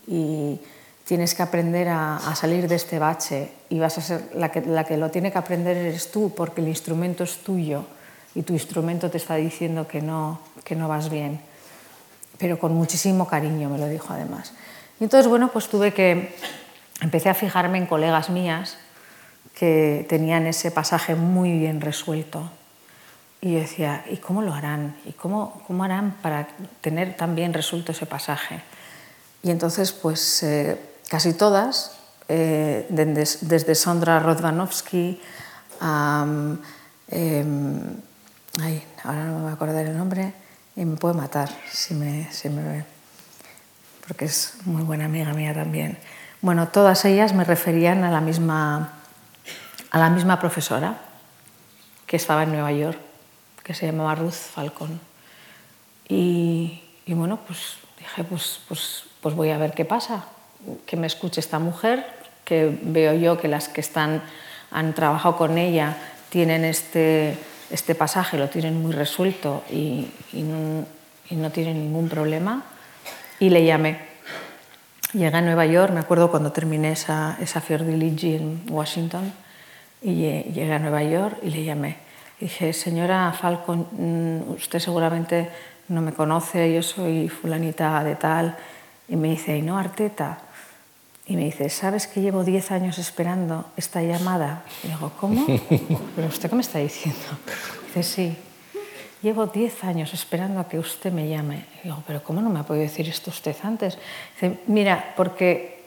y, 0.08 0.60
tienes 1.10 1.34
que 1.34 1.42
aprender 1.42 1.88
a, 1.88 2.20
salir 2.36 2.68
de 2.68 2.76
este 2.76 3.00
bache 3.00 3.50
y 3.68 3.80
vas 3.80 3.98
a 3.98 4.00
ser 4.00 4.30
la 4.32 4.52
que, 4.52 4.60
la 4.60 4.84
que 4.84 4.96
lo 4.96 5.10
tiene 5.10 5.32
que 5.32 5.38
aprender 5.38 5.76
eres 5.76 6.12
tú 6.12 6.32
porque 6.36 6.60
el 6.60 6.68
instrumento 6.68 7.24
es 7.24 7.38
tuyo 7.38 7.84
y 8.36 8.42
tu 8.42 8.52
instrumento 8.52 9.10
te 9.10 9.18
está 9.18 9.34
diciendo 9.34 9.88
que 9.88 10.00
no, 10.00 10.38
que 10.62 10.76
no 10.76 10.86
vas 10.86 11.10
bien 11.10 11.40
pero 12.38 12.60
con 12.60 12.76
muchísimo 12.76 13.26
cariño 13.26 13.68
me 13.68 13.76
lo 13.76 13.88
dijo 13.88 14.12
además. 14.12 14.52
Y 15.00 15.04
entonces, 15.04 15.26
bueno, 15.26 15.50
pues 15.52 15.66
tuve 15.66 15.92
que, 15.92 16.32
empecé 17.00 17.28
a 17.28 17.34
fijarme 17.34 17.78
en 17.78 17.86
colegas 17.86 18.30
mías 18.30 18.78
que 19.58 20.06
tenían 20.08 20.46
ese 20.46 20.70
pasaje 20.70 21.16
muy 21.16 21.58
bien 21.58 21.80
resuelto. 21.80 22.48
Y 23.40 23.54
yo 23.54 23.58
decía, 23.58 24.04
¿y 24.08 24.18
cómo 24.18 24.42
lo 24.42 24.54
harán? 24.54 24.94
¿Y 25.06 25.12
cómo, 25.14 25.60
cómo 25.66 25.82
harán 25.82 26.12
para 26.22 26.46
tener 26.82 27.16
tan 27.16 27.34
bien 27.34 27.52
resuelto 27.52 27.90
ese 27.90 28.06
pasaje? 28.06 28.62
Y 29.42 29.50
entonces, 29.50 29.90
pues 29.90 30.44
eh, 30.44 30.78
casi 31.10 31.34
todas, 31.34 31.98
eh, 32.28 32.86
desde, 32.88 33.46
desde, 33.46 33.74
Sondra 33.74 34.20
Rodvanovsky 34.20 35.20
a... 35.80 36.24
Em, 37.08 37.82
ay, 38.62 38.86
ahora 39.02 39.24
no 39.24 39.34
me 39.34 39.40
voy 39.42 39.50
a 39.50 39.54
acordar 39.54 39.84
el 39.84 39.98
nombre, 39.98 40.32
y 40.76 40.84
me 40.84 40.96
puede 40.96 41.14
matar 41.14 41.50
si 41.72 41.94
me, 41.94 42.30
me 42.44 42.62
ve, 42.62 42.84
porque 44.06 44.26
es 44.26 44.54
muy 44.64 44.82
buena 44.82 45.06
amiga 45.06 45.32
mía 45.32 45.52
también. 45.52 45.98
Bueno, 46.40 46.68
todas 46.68 47.04
ellas 47.04 47.34
me 47.34 47.42
referían 47.42 48.04
a 48.04 48.12
la 48.12 48.20
misma, 48.20 48.92
a 49.90 49.98
la 49.98 50.08
misma 50.08 50.38
profesora 50.38 51.00
que 52.06 52.16
estaba 52.16 52.44
en 52.44 52.52
Nueva 52.52 52.70
York, 52.70 52.98
que 53.64 53.74
se 53.74 53.86
llamaba 53.86 54.14
Ruth 54.14 54.32
Falcon. 54.32 55.00
Y, 56.08 56.82
y 57.06 57.14
bueno, 57.14 57.40
pues 57.44 57.74
dije, 57.98 58.22
pues, 58.22 58.60
pues, 58.68 59.04
pues 59.20 59.34
voy 59.34 59.50
a 59.50 59.58
ver 59.58 59.72
qué 59.72 59.84
pasa, 59.84 60.24
que 60.86 60.96
me 60.96 61.06
escuche 61.06 61.40
esta 61.40 61.58
mujer, 61.58 62.04
que 62.44 62.78
veo 62.82 63.14
yo 63.14 63.38
que 63.38 63.48
las 63.48 63.68
que 63.68 63.80
están, 63.80 64.22
han 64.70 64.94
trabajado 64.94 65.36
con 65.36 65.58
ella 65.58 65.96
tienen 66.30 66.64
este, 66.64 67.36
este 67.70 67.94
pasaje 67.94 68.38
lo 68.38 68.48
tienen 68.48 68.80
muy 68.80 68.92
resuelto 68.92 69.62
y, 69.70 70.08
no, 70.32 71.50
tienen 71.50 71.78
ningún 71.78 72.08
problema. 72.08 72.64
Y 73.38 73.50
le 73.50 73.64
llamé. 73.64 73.98
Llegué 75.12 75.36
a 75.36 75.40
Nueva 75.40 75.66
York, 75.66 75.92
me 75.92 76.00
acuerdo 76.00 76.30
cuando 76.30 76.52
terminé 76.52 76.92
esa, 76.92 77.36
esa 77.40 77.60
Fiordiligi 77.60 78.36
en 78.36 78.62
Washington, 78.68 79.32
y 80.02 80.14
llegué 80.14 80.72
a 80.72 80.78
Nueva 80.78 81.02
York 81.02 81.38
y 81.42 81.50
le 81.50 81.64
llamé. 81.64 81.96
dije, 82.40 82.72
señora 82.72 83.32
Falcon, 83.32 83.86
mm, 83.92 84.50
usted 84.52 84.78
seguramente 84.78 85.50
no 85.88 86.00
me 86.00 86.12
conoce, 86.12 86.72
yo 86.72 86.82
soy 86.82 87.28
fulanita 87.28 88.02
de 88.04 88.14
tal. 88.16 88.56
Y 89.08 89.16
me 89.16 89.28
dice, 89.28 89.56
¿y 89.56 89.62
no, 89.62 89.78
Arteta? 89.78 90.38
Y 91.30 91.36
me 91.36 91.44
dice, 91.44 91.68
¿sabes 91.68 92.08
que 92.08 92.20
llevo 92.20 92.42
10 92.42 92.72
años 92.72 92.98
esperando 92.98 93.66
esta 93.76 94.02
llamada? 94.02 94.64
Y 94.82 94.88
digo, 94.88 95.12
¿cómo? 95.20 95.46
¿Pero 96.16 96.26
usted 96.26 96.50
qué 96.50 96.56
me 96.56 96.60
está 96.60 96.80
diciendo? 96.80 97.20
Dice, 97.86 98.02
sí, 98.02 98.36
llevo 99.22 99.46
10 99.46 99.84
años 99.84 100.12
esperando 100.12 100.58
a 100.58 100.68
que 100.68 100.76
usted 100.76 101.12
me 101.12 101.28
llame. 101.28 101.66
Y 101.78 101.84
digo, 101.84 102.02
¿pero 102.04 102.20
cómo 102.24 102.40
no 102.40 102.50
me 102.50 102.58
ha 102.58 102.64
podido 102.64 102.82
decir 102.82 103.08
esto 103.08 103.30
usted 103.30 103.54
antes? 103.62 103.96
Dice, 104.34 104.58
mira, 104.66 105.14
porque 105.16 105.84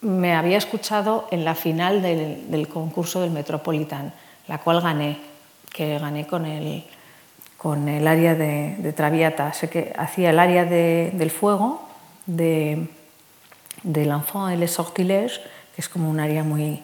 me 0.00 0.34
había 0.34 0.58
escuchado 0.58 1.28
en 1.30 1.44
la 1.44 1.54
final 1.54 2.02
del, 2.02 2.66
concurso 2.66 3.20
del 3.20 3.30
Metropolitan, 3.30 4.14
la 4.48 4.58
cual 4.58 4.80
gané, 4.80 5.18
que 5.72 5.96
gané 6.00 6.26
con 6.26 6.44
el, 6.44 6.82
con 7.56 7.88
el 7.88 8.04
área 8.08 8.34
de, 8.34 8.92
Traviata. 8.96 9.52
Sé 9.52 9.70
que 9.70 9.92
hacía 9.96 10.30
el 10.30 10.40
área 10.40 10.64
del 10.64 11.30
fuego, 11.30 11.88
de 12.26 12.88
de 13.86 14.02
l'enfant 14.02 14.50
et 14.50 14.58
les 14.58 14.66
sortilèges, 14.66 15.40
que 15.74 15.80
es 15.80 15.88
como 15.88 16.10
un 16.10 16.18
área 16.18 16.42
muy, 16.42 16.82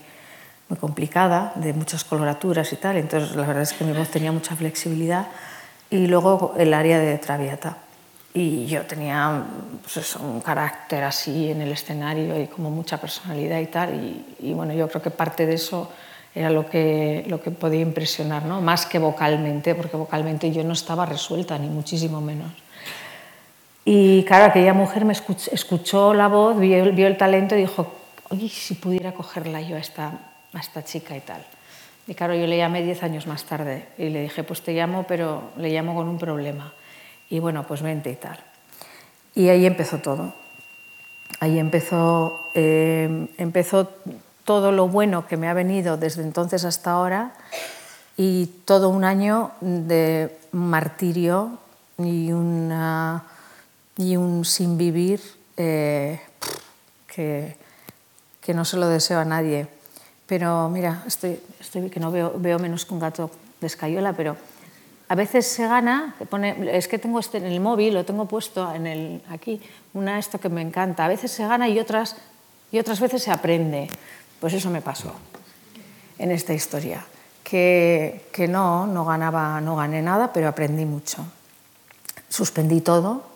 muy 0.69 0.79
complicada, 0.79 1.53
de 1.57 1.75
muchas 1.75 2.05
coloraturas 2.05 2.73
y 2.73 2.77
tal, 2.77 2.97
entonces 2.97 3.35
la 3.37 3.45
verdad 3.45 3.63
es 3.63 3.73
que 3.73 3.85
mi 3.85 3.93
voz 3.93 4.09
tenía 4.09 4.33
mucha 4.33 4.55
flexibilidad, 4.55 5.27
y 5.91 6.07
luego 6.07 6.55
el 6.57 6.73
área 6.73 6.99
de 6.99 7.19
Traviata. 7.19 7.77
Y 8.35 8.65
yo 8.65 8.81
tenía 8.87 9.45
pues 9.83 10.17
un 10.17 10.41
carácter 10.41 11.05
así 11.05 11.51
en 11.51 11.61
el 11.61 11.73
escenario 11.73 12.41
y 12.41 12.47
como 12.47 12.71
mucha 12.71 12.97
personalidad 12.97 13.61
y 13.61 13.67
tal, 13.67 13.95
y, 13.95 14.25
y, 14.41 14.55
bueno, 14.55 14.73
yo 14.73 14.89
creo 14.89 15.03
que 15.03 15.11
parte 15.11 15.45
de 15.45 15.55
eso 15.55 15.91
era 16.35 16.49
lo 16.49 16.69
que, 16.71 17.25
lo 17.29 17.43
que 17.43 17.51
podía 17.51 17.81
impresionar, 17.81 18.45
¿no? 18.45 18.63
más 18.63 18.87
que 18.87 18.99
vocalmente, 18.99 19.75
porque 19.75 19.99
vocalmente 19.99 20.51
yo 20.51 20.65
no 20.65 20.73
estaba 20.73 21.05
resuelta, 21.05 21.59
ni 21.59 21.69
muchísimo 21.69 22.23
menos. 22.23 22.51
Y 23.85 24.25
claro, 24.25 24.47
aquella 24.47 24.75
mujer 24.75 25.05
me 25.05 25.13
escuchó, 25.13 26.15
la 26.15 26.29
voz, 26.29 26.59
vio, 26.59 27.07
el 27.07 27.17
talento 27.17 27.57
y 27.57 27.63
dijo, 27.63 27.93
oye, 28.31 28.49
si 28.49 28.75
pudiera 28.75 29.13
cogerla 29.13 29.61
yo 29.61 29.77
a 29.77 29.81
esta, 29.81 30.13
a 30.53 30.61
esta 30.61 30.85
chica 30.85 31.17
y 31.17 31.21
tal. 31.21 31.45
Y 32.07 32.15
claro, 32.15 32.35
yo 32.35 32.47
le 32.47 32.57
llamé 32.57 32.83
diez 32.83 33.03
años 33.03 33.27
más 33.27 33.45
tarde 33.45 33.89
y 33.99 34.09
le 34.09 34.23
dije, 34.23 34.45
pues 34.45 34.63
te 34.63 34.73
llamo, 34.73 35.05
pero 35.09 35.51
le 35.57 35.71
llamo 35.71 35.95
con 35.95 36.09
un 36.09 36.19
problema. 36.19 36.73
Y 37.29 37.41
bueno, 37.41 37.67
pues 37.67 37.83
vente 37.83 38.11
y 38.11 38.17
tal. 38.17 38.39
Y 39.35 39.49
ahí 39.49 39.67
empezó 39.67 39.99
todo. 39.99 40.33
Ahí 41.41 41.59
empezó, 41.59 42.51
eh, 42.55 43.29
empezó 43.39 43.89
todo 44.45 44.71
lo 44.71 44.89
bueno 44.89 45.27
que 45.27 45.37
me 45.37 45.49
ha 45.49 45.55
venido 45.55 45.97
desde 45.97 46.23
entonces 46.23 46.65
hasta 46.65 46.93
ahora 46.93 47.33
y 48.17 48.47
todo 48.65 48.91
un 48.91 49.05
año 49.05 49.53
de 49.61 50.37
martirio 50.53 51.59
y 51.99 52.33
una 52.33 53.25
y 54.03 54.17
un 54.17 54.45
sin 54.45 54.77
vivir 54.77 55.21
eh, 55.57 56.21
que, 57.07 57.57
que, 58.41 58.55
no 58.55 58.65
se 58.65 58.77
lo 58.77 58.89
deseo 58.89 59.21
a 59.21 59.25
nadie. 59.25 59.69
Pero 60.27 60.69
mira, 60.69 61.05
estoy, 61.07 61.41
estoy 61.61 61.89
que 61.91 62.01
no 62.01 62.11
veo, 62.11 62.35
veo 62.37 62.59
menos 62.59 62.85
que 62.85 62.95
un 62.95 63.01
gato 63.01 63.31
de 63.61 63.67
escayola, 63.67 64.13
pero 64.13 64.37
a 65.09 65.15
veces 65.15 65.47
se 65.47 65.67
gana, 65.67 66.17
pone, 66.31 66.77
es 66.77 66.89
que 66.89 66.99
tengo 66.99 67.19
este 67.19 67.39
en 67.39 67.45
el 67.45 67.61
móvil, 67.61 67.95
lo 67.95 68.05
tengo 68.05 68.27
puesto 68.27 68.73
en 68.75 68.87
el, 68.87 69.23
aquí, 69.29 69.61
una 69.95 70.19
esto 70.19 70.41
que 70.41 70.49
me 70.49 70.63
encanta, 70.63 71.05
a 71.05 71.09
veces 71.09 71.31
se 71.31 71.47
gana 71.47 71.69
y 71.69 71.79
otras, 71.79 72.17
y 72.71 72.79
otras 72.79 72.99
veces 73.01 73.23
se 73.23 73.31
aprende. 73.31 73.89
Pues 74.41 74.55
eso 74.55 74.71
me 74.71 74.81
pasó 74.81 75.13
en 76.19 76.31
esta 76.31 76.55
historia, 76.55 77.05
que, 77.45 78.27
que 78.33 78.49
no, 78.49 78.87
no 78.87 79.05
ganaba, 79.05 79.61
no 79.61 79.77
gané 79.77 80.03
nada, 80.03 80.33
pero 80.33 80.49
aprendí 80.49 80.85
mucho. 80.85 81.25
Suspendí 82.29 82.81
todo, 82.81 83.32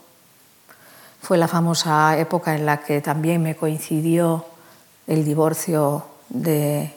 fue 1.27 1.39
la 1.39 1.49
famosa 1.49 2.17
época 2.21 2.55
en 2.55 2.65
la 2.67 2.77
que 2.77 3.01
también 3.01 3.43
me 3.43 3.57
coincidió 3.57 4.45
el 5.09 5.25
divorcio 5.25 6.05
de, 6.29 6.93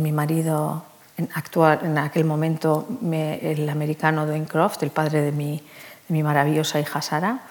mi 0.00 0.10
marido 0.10 0.82
en, 1.16 1.28
actual, 1.34 1.78
en 1.84 1.96
aquel 1.96 2.24
momento, 2.24 2.88
el 3.12 3.68
americano 3.68 4.26
Dwayne 4.26 4.48
Croft, 4.48 4.82
el 4.82 4.90
padre 4.90 5.22
de 5.22 5.30
mi, 5.30 5.62
maravillosa 6.08 6.80
hija 6.80 7.00
Sara. 7.00 7.42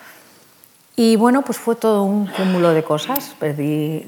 Y 0.97 1.15
bueno, 1.15 1.43
pues 1.43 1.59
fue 1.59 1.77
todo 1.77 2.03
un 2.03 2.27
cúmulo 2.27 2.73
de 2.73 2.83
cosas. 2.83 3.33
Perdí 3.39 4.05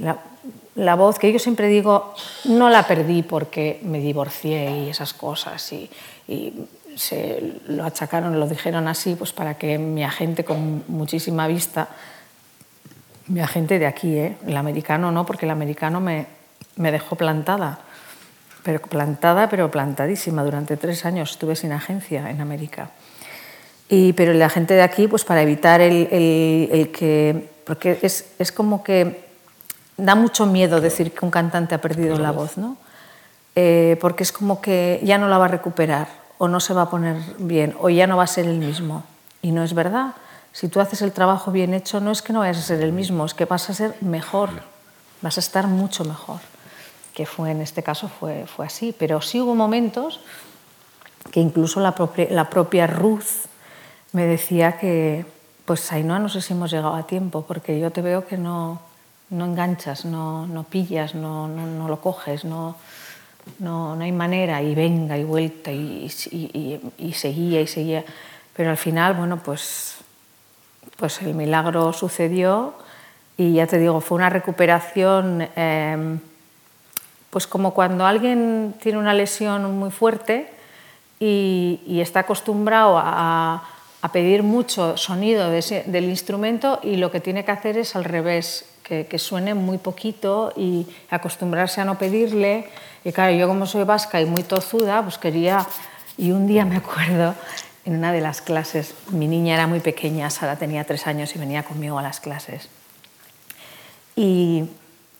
la, 0.75 0.95
voz, 0.95 1.19
que 1.19 1.31
yo 1.31 1.39
siempre 1.39 1.67
digo, 1.67 2.13
no 2.43 2.69
la 2.69 2.83
perdí 2.83 3.23
porque 3.23 3.79
me 3.83 3.99
divorcié 4.01 4.69
y 4.71 4.89
esas 4.89 5.13
cosas. 5.13 5.71
Y, 5.71 5.89
y 6.27 6.67
se 6.99 7.61
lo 7.67 7.85
achacaron, 7.85 8.37
lo 8.37 8.45
dijeron 8.45 8.89
así, 8.89 9.15
pues 9.15 9.31
para 9.31 9.53
que 9.53 9.77
mi 9.77 10.03
agente 10.03 10.43
con 10.43 10.83
muchísima 10.89 11.47
vista, 11.47 11.87
mi 13.27 13.39
agente 13.39 13.79
de 13.79 13.85
aquí, 13.85 14.17
¿eh? 14.17 14.35
el 14.45 14.57
americano 14.57 15.09
no, 15.09 15.25
porque 15.25 15.45
el 15.45 15.51
americano 15.51 16.01
me, 16.01 16.25
me 16.75 16.91
dejó 16.91 17.15
plantada, 17.15 17.79
pero 18.63 18.81
plantada, 18.81 19.47
pero 19.47 19.71
plantadísima. 19.71 20.43
Durante 20.43 20.75
tres 20.75 21.05
años 21.05 21.31
estuve 21.31 21.55
sin 21.55 21.71
agencia 21.71 22.29
en 22.29 22.41
América. 22.41 22.89
Y, 23.87 24.11
pero 24.11 24.33
el 24.33 24.41
agente 24.41 24.73
de 24.73 24.81
aquí, 24.81 25.07
pues 25.07 25.23
para 25.23 25.41
evitar 25.41 25.79
el, 25.79 26.09
el, 26.11 26.69
el 26.69 26.91
que, 26.91 27.49
porque 27.65 27.97
es, 28.01 28.25
es 28.39 28.51
como 28.51 28.83
que 28.83 29.23
da 29.95 30.15
mucho 30.15 30.45
miedo 30.45 30.81
decir 30.81 31.13
que 31.13 31.23
un 31.23 31.31
cantante 31.31 31.75
ha 31.75 31.81
perdido 31.81 32.19
la 32.19 32.31
voz, 32.31 32.57
¿no? 32.57 32.75
Eh, 33.55 33.97
porque 34.01 34.23
es 34.23 34.33
como 34.33 34.59
que 34.59 34.99
ya 35.01 35.17
no 35.17 35.29
la 35.29 35.37
va 35.37 35.45
a 35.45 35.49
recuperar 35.49 36.18
o 36.39 36.47
no 36.47 36.59
se 36.59 36.73
va 36.73 36.83
a 36.83 36.89
poner 36.89 37.17
bien 37.37 37.75
o 37.79 37.89
ya 37.89 38.07
no 38.07 38.17
va 38.17 38.23
a 38.23 38.27
ser 38.27 38.47
el 38.47 38.57
mismo. 38.57 39.03
Y 39.43 39.51
no 39.51 39.63
es 39.63 39.75
verdad. 39.75 40.15
Si 40.51 40.67
tú 40.67 40.79
haces 40.79 41.03
el 41.03 41.11
trabajo 41.11 41.51
bien 41.51 41.75
hecho, 41.75 41.99
no 41.99 42.11
es 42.11 42.23
que 42.23 42.33
no 42.33 42.39
vayas 42.39 42.57
a 42.57 42.61
ser 42.61 42.81
el 42.81 42.91
mismo, 42.91 43.25
es 43.25 43.33
que 43.33 43.45
vas 43.45 43.69
a 43.69 43.73
ser 43.73 43.95
mejor, 44.01 44.49
vas 45.21 45.37
a 45.37 45.41
estar 45.41 45.67
mucho 45.67 46.03
mejor. 46.05 46.39
Que 47.13 47.25
fue 47.25 47.51
en 47.51 47.61
este 47.61 47.83
caso 47.83 48.07
fue, 48.07 48.45
fue 48.47 48.65
así. 48.65 48.95
Pero 48.97 49.21
sí 49.21 49.39
hubo 49.39 49.53
momentos 49.53 50.21
que 51.31 51.41
incluso 51.41 51.79
la 51.79 51.93
propia, 51.93 52.27
la 52.31 52.87
Ruth 52.87 53.47
me 54.13 54.25
decía 54.25 54.77
que, 54.77 55.25
pues 55.65 55.91
Ainhoa, 55.91 56.19
no 56.19 56.29
sé 56.29 56.41
si 56.41 56.53
hemos 56.53 56.71
llegado 56.71 56.95
a 56.95 57.03
tiempo, 57.03 57.43
porque 57.47 57.79
yo 57.79 57.91
te 57.91 58.01
veo 58.01 58.25
que 58.25 58.37
no, 58.37 58.79
no 59.29 59.45
enganchas, 59.45 60.05
no, 60.05 60.47
no 60.47 60.63
pillas, 60.63 61.13
no, 61.13 61.47
no, 61.47 61.67
no, 61.67 61.87
lo 61.87 62.01
coges, 62.01 62.45
no, 62.45 62.75
no, 63.59 63.95
no 63.95 64.03
hay 64.03 64.11
manera, 64.11 64.61
y 64.61 64.75
venga 64.75 65.17
y 65.17 65.23
vuelta, 65.23 65.71
y, 65.71 66.09
seguía 66.09 67.61
y 67.61 67.67
seguía. 67.67 68.05
Pero 68.55 68.69
al 68.69 68.77
final, 68.77 69.15
bueno, 69.15 69.41
pues, 69.43 69.97
pues 70.97 71.21
el 71.21 71.33
milagro 71.33 71.93
sucedió 71.93 72.73
y 73.37 73.53
ya 73.53 73.67
te 73.67 73.77
digo, 73.77 74.01
fue 74.01 74.17
una 74.17 74.29
recuperación, 74.29 75.47
eh, 75.55 76.17
pues 77.29 77.47
como 77.47 77.73
cuando 77.73 78.05
alguien 78.05 78.75
tiene 78.81 78.97
una 78.97 79.13
lesión 79.13 79.77
muy 79.77 79.91
fuerte 79.91 80.49
y, 81.19 81.99
está 82.01 82.21
acostumbrado 82.21 82.97
a, 82.97 83.63
pedir 84.13 84.43
mucho 84.43 84.95
sonido 84.97 85.49
del 85.49 86.05
instrumento 86.05 86.79
y 86.81 86.95
lo 86.95 87.11
que 87.11 87.19
tiene 87.19 87.43
que 87.43 87.51
hacer 87.51 87.77
es 87.77 87.95
al 87.95 88.05
revés, 88.05 88.65
que, 88.89 89.19
suene 89.19 89.53
muy 89.53 89.77
poquito 89.77 90.51
y 90.55 90.87
acostumbrarse 91.09 91.81
a 91.81 91.85
no 91.85 91.97
pedirle. 91.97 92.67
Y 93.03 93.11
claro, 93.11 93.33
yo 93.35 93.47
como 93.47 93.65
soy 93.65 93.83
vasca 93.83 94.19
y 94.19 94.25
muy 94.25 94.43
tozuda, 94.43 95.03
pues 95.03 95.17
quería... 95.17 95.65
Y 96.17 96.31
un 96.31 96.47
día 96.47 96.65
me 96.65 96.75
acuerdo, 96.75 97.33
en 97.85 97.95
una 97.95 98.11
de 98.11 98.19
las 98.19 98.41
clases, 98.41 98.93
mi 99.11 99.27
niña 99.27 99.53
era 99.53 99.67
muy 99.67 99.79
pequeña, 99.79 100.29
Sara 100.29 100.57
tenía 100.57 100.83
tres 100.83 101.07
años 101.07 101.33
y 101.33 101.39
venía 101.39 101.63
conmigo 101.63 101.97
a 101.97 102.01
las 102.01 102.19
clases. 102.19 102.67
Y, 104.17 104.69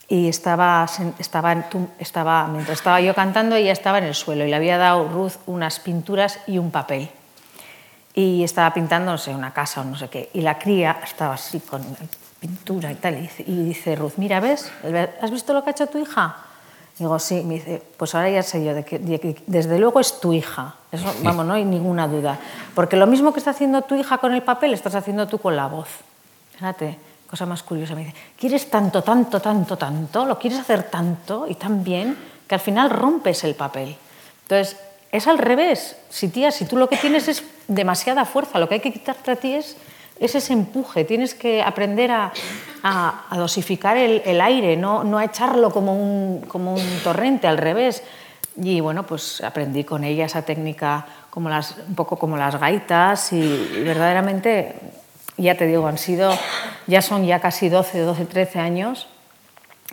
y 0.09 0.27
estaba, 0.27 0.85
estaba, 1.19 1.69
estaba, 1.99 2.47
mientras 2.47 2.79
estaba 2.79 2.99
yo 2.99 3.15
cantando, 3.15 3.55
ella 3.55 3.71
estaba 3.71 3.99
en 3.99 4.05
el 4.05 4.15
suelo 4.15 4.43
y 4.45 4.49
le 4.49 4.55
había 4.57 4.77
dado 4.77 5.07
Ruth 5.07 5.35
unas 5.45 5.79
pinturas 5.79 6.39
y 6.47 6.57
un 6.57 6.71
papel. 6.71 7.09
Y 8.13 8.43
estaba 8.43 8.73
pintando, 8.73 9.15
no 9.15 9.35
una 9.37 9.53
casa 9.53 9.79
o 9.79 9.83
no 9.85 9.95
sé 9.95 10.09
qué. 10.09 10.29
Y 10.33 10.41
la 10.41 10.59
cría 10.59 10.99
estaba 11.01 11.35
así 11.35 11.61
con 11.61 11.81
pintura 12.39 12.91
y 12.91 12.95
tal. 12.95 13.29
Y 13.45 13.63
dice, 13.63 13.95
Ruth, 13.95 14.13
mira, 14.17 14.39
¿ves? 14.39 14.71
¿Has 15.21 15.31
visto 15.31 15.53
lo 15.53 15.63
que 15.63 15.69
ha 15.69 15.73
hecho 15.73 15.87
tu 15.87 15.97
hija? 15.97 16.37
Digo, 16.97 17.17
sí. 17.19 17.43
Me 17.43 17.55
dice, 17.55 17.81
pues 17.97 18.15
ahora 18.15 18.29
ya 18.29 18.43
sé 18.43 18.63
yo, 18.63 18.73
de 18.73 18.83
que, 18.83 18.99
de 18.99 19.19
que 19.19 19.41
desde 19.47 19.79
luego 19.79 19.99
es 19.99 20.19
tu 20.19 20.33
hija. 20.33 20.75
Eso, 20.91 21.13
vamos, 21.23 21.45
no 21.45 21.53
hay 21.53 21.65
ninguna 21.65 22.07
duda. 22.07 22.39
Porque 22.75 22.95
lo 22.95 23.07
mismo 23.07 23.33
que 23.33 23.39
está 23.39 23.51
haciendo 23.51 23.81
tu 23.83 23.95
hija 23.95 24.17
con 24.17 24.33
el 24.33 24.41
papel, 24.41 24.73
estás 24.73 24.95
haciendo 24.95 25.27
tú 25.27 25.39
con 25.39 25.55
la 25.55 25.67
voz. 25.67 25.89
Fíjate, 26.53 26.97
cosa 27.29 27.45
más 27.45 27.63
curiosa. 27.63 27.95
Me 27.95 28.05
dice, 28.05 28.15
quieres 28.37 28.69
tanto, 28.69 29.01
tanto, 29.01 29.39
tanto, 29.39 29.77
tanto, 29.77 30.25
lo 30.25 30.37
quieres 30.39 30.59
hacer 30.59 30.83
tanto 30.83 31.47
y 31.47 31.55
tan 31.55 31.83
bien, 31.83 32.17
que 32.47 32.55
al 32.55 32.61
final 32.61 32.89
rompes 32.89 33.43
el 33.43 33.55
papel. 33.55 33.95
Entonces, 34.43 34.77
es 35.11 35.27
al 35.27 35.37
revés. 35.37 35.95
Si, 36.09 36.29
tía, 36.29 36.51
si 36.51 36.65
tú 36.65 36.77
lo 36.77 36.89
que 36.89 36.97
tienes 36.97 37.27
es 37.27 37.43
demasiada 37.67 38.25
fuerza, 38.25 38.59
lo 38.59 38.67
que 38.67 38.75
hay 38.75 38.79
que 38.79 38.91
quitarte 38.91 39.31
a 39.31 39.35
ti 39.35 39.53
es 39.53 39.77
es 40.19 40.35
ese 40.35 40.53
empuje, 40.53 41.05
tienes 41.05 41.33
que 41.33 41.61
aprender 41.61 42.11
a, 42.11 42.31
a, 42.83 43.37
dosificar 43.37 43.97
el, 43.97 44.41
aire, 44.41 44.75
no, 44.75 45.03
no 45.03 45.17
a 45.17 45.25
echarlo 45.25 45.71
como 45.71 45.95
un, 45.95 46.41
como 46.41 46.73
un, 46.73 46.99
torrente, 47.03 47.47
al 47.47 47.57
revés. 47.57 48.03
Y 48.61 48.81
bueno, 48.81 49.05
pues 49.05 49.41
aprendí 49.41 49.85
con 49.85 50.03
ella 50.03 50.25
esa 50.25 50.41
técnica 50.41 51.05
como 51.29 51.49
las, 51.49 51.77
un 51.87 51.95
poco 51.95 52.17
como 52.17 52.35
las 52.35 52.59
gaitas 52.59 53.31
y, 53.31 53.81
verdaderamente, 53.83 54.75
ya 55.37 55.55
te 55.55 55.65
digo, 55.65 55.87
han 55.87 55.97
sido, 55.97 56.37
ya 56.85 57.01
son 57.01 57.25
ya 57.25 57.39
casi 57.39 57.69
12, 57.69 57.99
12, 57.99 58.25
13 58.25 58.59
años 58.59 59.07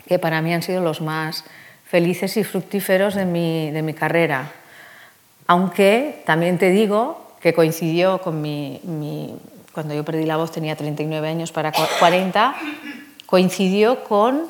que 0.07 0.19
para 0.19 0.41
mí 0.41 0.53
han 0.53 0.61
sido 0.61 0.81
los 0.81 1.01
más 1.01 1.45
felices 1.85 2.35
y 2.35 2.43
fructíferos 2.43 3.15
de 3.15 3.25
mi, 3.25 3.71
de 3.71 3.81
mi 3.81 3.93
carrera. 3.93 4.51
Aunque 5.47 6.23
también 6.25 6.57
te 6.57 6.69
digo 6.69 7.31
que 7.39 7.53
coincidió 7.53 8.19
con 8.19 8.41
mi 8.41 8.81
cuando 9.77 9.93
yo 9.93 10.03
perdí 10.03 10.25
la 10.25 10.37
voz 10.37 10.51
tenía 10.51 10.75
39 10.75 11.29
años 11.29 11.51
para 11.51 11.71
40, 11.71 12.55
coincidió 13.27 14.03
con 14.05 14.47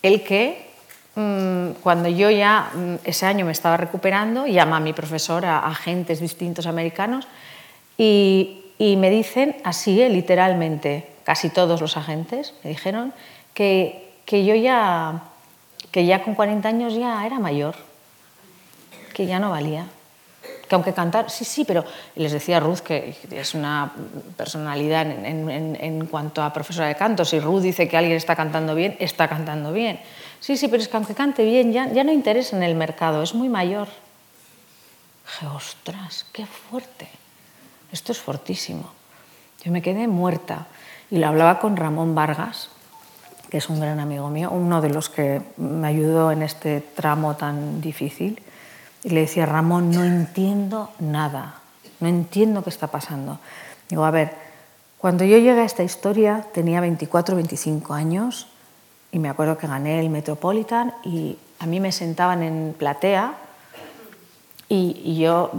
el 0.00 0.24
que 0.24 0.70
mmm, 1.16 1.72
cuando 1.82 2.08
yo 2.08 2.30
ya 2.30 2.70
mmm, 2.72 2.94
ese 3.04 3.26
año 3.26 3.44
me 3.44 3.52
estaba 3.52 3.76
recuperando, 3.76 4.46
llama 4.46 4.78
a 4.78 4.80
mi 4.80 4.94
profesor 4.94 5.44
a 5.44 5.58
agentes 5.58 6.18
distintos 6.18 6.64
americanos 6.64 7.28
y, 7.98 8.72
y 8.78 8.96
me 8.96 9.10
dicen 9.10 9.54
así, 9.64 10.00
eh, 10.00 10.08
literalmente, 10.08 11.10
casi 11.24 11.50
todos 11.50 11.82
los 11.82 11.98
agentes 11.98 12.54
me 12.64 12.70
dijeron 12.70 13.12
que, 13.52 14.14
que 14.24 14.46
yo 14.46 14.54
ya, 14.54 15.24
que 15.90 16.06
ya 16.06 16.22
con 16.22 16.34
40 16.34 16.66
años 16.66 16.94
ya 16.94 17.26
era 17.26 17.38
mayor, 17.38 17.74
que 19.12 19.26
ya 19.26 19.38
no 19.38 19.50
valía 19.50 19.84
que 20.74 20.90
aunque 20.90 20.92
cantar, 20.92 21.30
sí, 21.30 21.44
sí, 21.44 21.64
pero 21.64 21.84
les 22.16 22.32
decía 22.32 22.58
Ruth 22.58 22.80
que 22.80 23.14
es 23.30 23.54
una 23.54 23.92
personalidad 24.36 25.06
en, 25.06 26.06
cuanto 26.06 26.42
a 26.42 26.52
profesora 26.52 26.88
de 26.88 26.96
canto. 26.96 27.24
Si 27.24 27.38
Ruth 27.38 27.62
dice 27.62 27.86
que 27.86 27.96
alguien 27.96 28.16
está 28.16 28.34
cantando 28.34 28.74
bien, 28.74 28.96
está 28.98 29.28
cantando 29.28 29.72
bien. 29.72 30.00
Sí, 30.40 30.56
sí, 30.56 30.66
pero 30.66 30.82
es 30.82 30.88
que 30.88 30.96
aunque 30.96 31.14
cante 31.14 31.44
bien, 31.44 31.72
ya, 31.72 31.86
ya 31.92 32.02
no 32.02 32.10
interesa 32.10 32.56
en 32.56 32.64
el 32.64 32.74
mercado, 32.74 33.22
es 33.22 33.34
muy 33.34 33.48
mayor. 33.48 33.86
Dije, 35.24 35.46
ostras, 35.46 36.26
qué 36.32 36.44
fuerte. 36.44 37.08
Esto 37.92 38.10
es 38.10 38.18
fortísimo. 38.18 38.90
Yo 39.62 39.70
me 39.70 39.80
quedé 39.80 40.08
muerta 40.08 40.66
y 41.08 41.18
lo 41.18 41.28
hablaba 41.28 41.60
con 41.60 41.76
Ramón 41.76 42.16
Vargas, 42.16 42.70
que 43.48 43.58
es 43.58 43.68
un 43.68 43.78
gran 43.78 44.00
amigo 44.00 44.28
mío, 44.28 44.50
uno 44.50 44.80
de 44.80 44.90
los 44.90 45.08
que 45.08 45.40
me 45.56 45.86
ayudó 45.86 46.32
en 46.32 46.42
este 46.42 46.80
tramo 46.80 47.36
tan 47.36 47.80
difícil. 47.80 48.42
Y 49.04 49.10
le 49.10 49.20
decía, 49.20 49.46
Ramón, 49.46 49.90
no 49.90 50.02
entiendo 50.02 50.90
nada, 50.98 51.56
no 52.00 52.08
entiendo 52.08 52.64
qué 52.64 52.70
está 52.70 52.88
pasando. 52.88 53.38
Digo, 53.88 54.04
a 54.04 54.10
ver, 54.10 54.32
cuando 54.98 55.24
yo 55.24 55.36
llegué 55.36 55.60
a 55.60 55.64
esta 55.64 55.82
historia 55.82 56.46
tenía 56.54 56.80
24, 56.80 57.36
25 57.36 57.92
años 57.92 58.46
y 59.12 59.18
me 59.18 59.28
acuerdo 59.28 59.58
que 59.58 59.66
gané 59.66 60.00
el 60.00 60.08
Metropolitan 60.08 60.94
y 61.04 61.36
a 61.58 61.66
mí 61.66 61.78
me 61.78 61.92
sentaban 61.92 62.42
en 62.42 62.74
platea 62.78 63.34
y, 64.68 65.18
yo, 65.18 65.52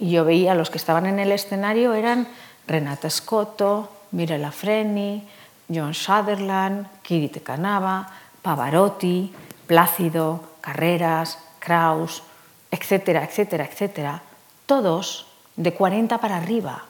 yo 0.00 0.24
veía 0.24 0.52
a 0.52 0.54
los 0.54 0.70
que 0.70 0.78
estaban 0.78 1.06
en 1.06 1.18
el 1.18 1.32
escenario 1.32 1.92
eran 1.92 2.28
Renata 2.66 3.10
Scotto, 3.10 3.90
Mirella 4.12 4.52
Freni, 4.52 5.26
John 5.68 5.92
Sutherland, 5.92 6.86
Kirite 7.02 7.42
Canava, 7.42 8.08
Pavarotti, 8.42 9.34
Plácido, 9.66 10.40
Carreras, 10.60 11.38
Kraus, 11.58 12.22
etcétera, 12.74 13.24
etcétera, 13.24 13.64
etcétera, 13.64 14.22
todos 14.66 15.26
de 15.56 15.72
40 15.72 16.18
para 16.18 16.36
arriba. 16.36 16.84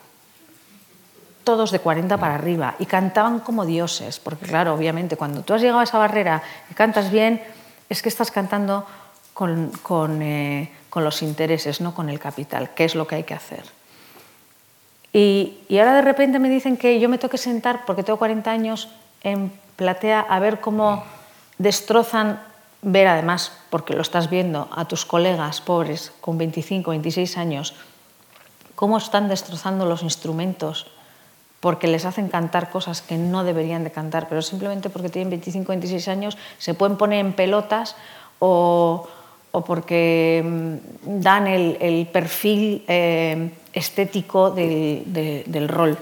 Todos 1.44 1.70
de 1.70 1.78
40 1.78 2.16
para 2.16 2.34
arriba. 2.36 2.74
Y 2.78 2.86
cantaban 2.86 3.40
como 3.40 3.66
dioses, 3.66 4.18
porque 4.18 4.46
claro, 4.46 4.74
obviamente, 4.74 5.16
cuando 5.16 5.42
tú 5.42 5.52
has 5.52 5.60
llegado 5.60 5.80
a 5.80 5.84
esa 5.84 5.98
barrera 5.98 6.42
y 6.70 6.74
cantas 6.74 7.10
bien, 7.10 7.42
es 7.90 8.00
que 8.00 8.08
estás 8.08 8.30
cantando 8.30 8.86
con, 9.34 9.70
con, 9.82 10.22
eh, 10.22 10.72
con 10.88 11.04
los 11.04 11.20
intereses, 11.22 11.82
no 11.82 11.94
con 11.94 12.08
el 12.08 12.18
capital, 12.18 12.70
que 12.70 12.84
es 12.86 12.94
lo 12.94 13.06
que 13.06 13.16
hay 13.16 13.24
que 13.24 13.34
hacer. 13.34 13.64
Y, 15.12 15.58
y, 15.68 15.78
ahora 15.78 15.94
de 15.94 16.02
repente 16.02 16.38
me 16.38 16.48
dicen 16.48 16.76
que 16.76 16.98
yo 16.98 17.08
me 17.08 17.18
tengo 17.18 17.30
que 17.30 17.38
sentar, 17.38 17.84
porque 17.84 18.02
tengo 18.02 18.18
40 18.18 18.50
años, 18.50 18.88
en 19.22 19.52
platea 19.76 20.20
a 20.20 20.38
ver 20.40 20.60
cómo 20.60 21.04
destrozan 21.58 22.40
ver 22.84 23.08
además, 23.08 23.52
porque 23.70 23.94
lo 23.94 24.02
estás 24.02 24.30
viendo, 24.30 24.68
a 24.70 24.84
tus 24.84 25.04
colegas 25.04 25.60
pobres 25.60 26.12
con 26.20 26.38
25, 26.38 26.90
26 26.90 27.38
años, 27.38 27.74
cómo 28.74 28.98
están 28.98 29.28
destrozando 29.28 29.86
los 29.86 30.02
instrumentos 30.02 30.86
porque 31.60 31.88
les 31.88 32.04
hacen 32.04 32.28
cantar 32.28 32.68
cosas 32.68 33.00
que 33.00 33.16
no 33.16 33.42
deberían 33.42 33.84
de 33.84 33.90
cantar, 33.90 34.28
pero 34.28 34.42
simplemente 34.42 34.90
porque 34.90 35.08
tienen 35.08 35.30
25, 35.30 35.68
26 35.68 36.08
años 36.08 36.36
se 36.58 36.74
pueden 36.74 36.98
poner 36.98 37.24
en 37.24 37.32
pelotas 37.32 37.96
o, 38.38 39.08
o 39.50 39.64
porque 39.64 40.44
mm, 40.44 41.20
dan 41.22 41.46
el, 41.46 41.78
el 41.80 42.06
perfil 42.08 42.84
eh, 42.86 43.50
estético 43.72 44.50
del, 44.50 45.04
de, 45.06 45.44
del 45.46 45.68
rol. 45.68 45.96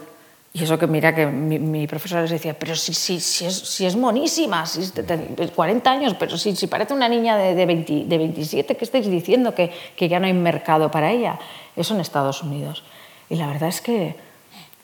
Y 0.55 0.65
eso 0.65 0.79
que 0.79 0.87
mira 0.87 1.15
que 1.15 1.27
mi, 1.27 1.59
mi 1.59 1.87
profesora 1.87 2.21
les 2.21 2.31
decía, 2.31 2.53
pero 2.59 2.77
si, 2.77 2.93
si, 2.93 3.21
si, 3.21 3.47
es, 3.47 3.57
si 3.57 3.87
es 3.87 3.97
monísima, 3.97 4.67
si 4.67 4.83
es 4.83 4.95
de 4.95 5.49
40 5.49 5.91
años, 5.91 6.15
pero 6.19 6.37
si, 6.37 6.55
si 6.55 6.67
parece 6.67 6.93
una 6.93 7.09
niña 7.09 7.39
de, 7.39 7.55
de, 7.55 7.65
20, 7.65 8.05
de 8.05 8.19
27, 8.19 8.77
¿qué 8.77 8.85
estáis 8.85 9.07
diciendo? 9.07 9.55
Que, 9.55 9.73
que 9.97 10.09
ya 10.09 10.21
no 10.21 10.27
hay 10.27 10.35
mercado 10.35 10.91
para 10.91 11.11
ella. 11.11 11.39
Eso 11.75 11.95
en 11.95 12.01
Estados 12.01 12.43
Unidos. 12.43 12.85
Y 13.31 13.37
la 13.37 13.47
verdad 13.47 13.71
es 13.71 13.81
que 13.81 14.15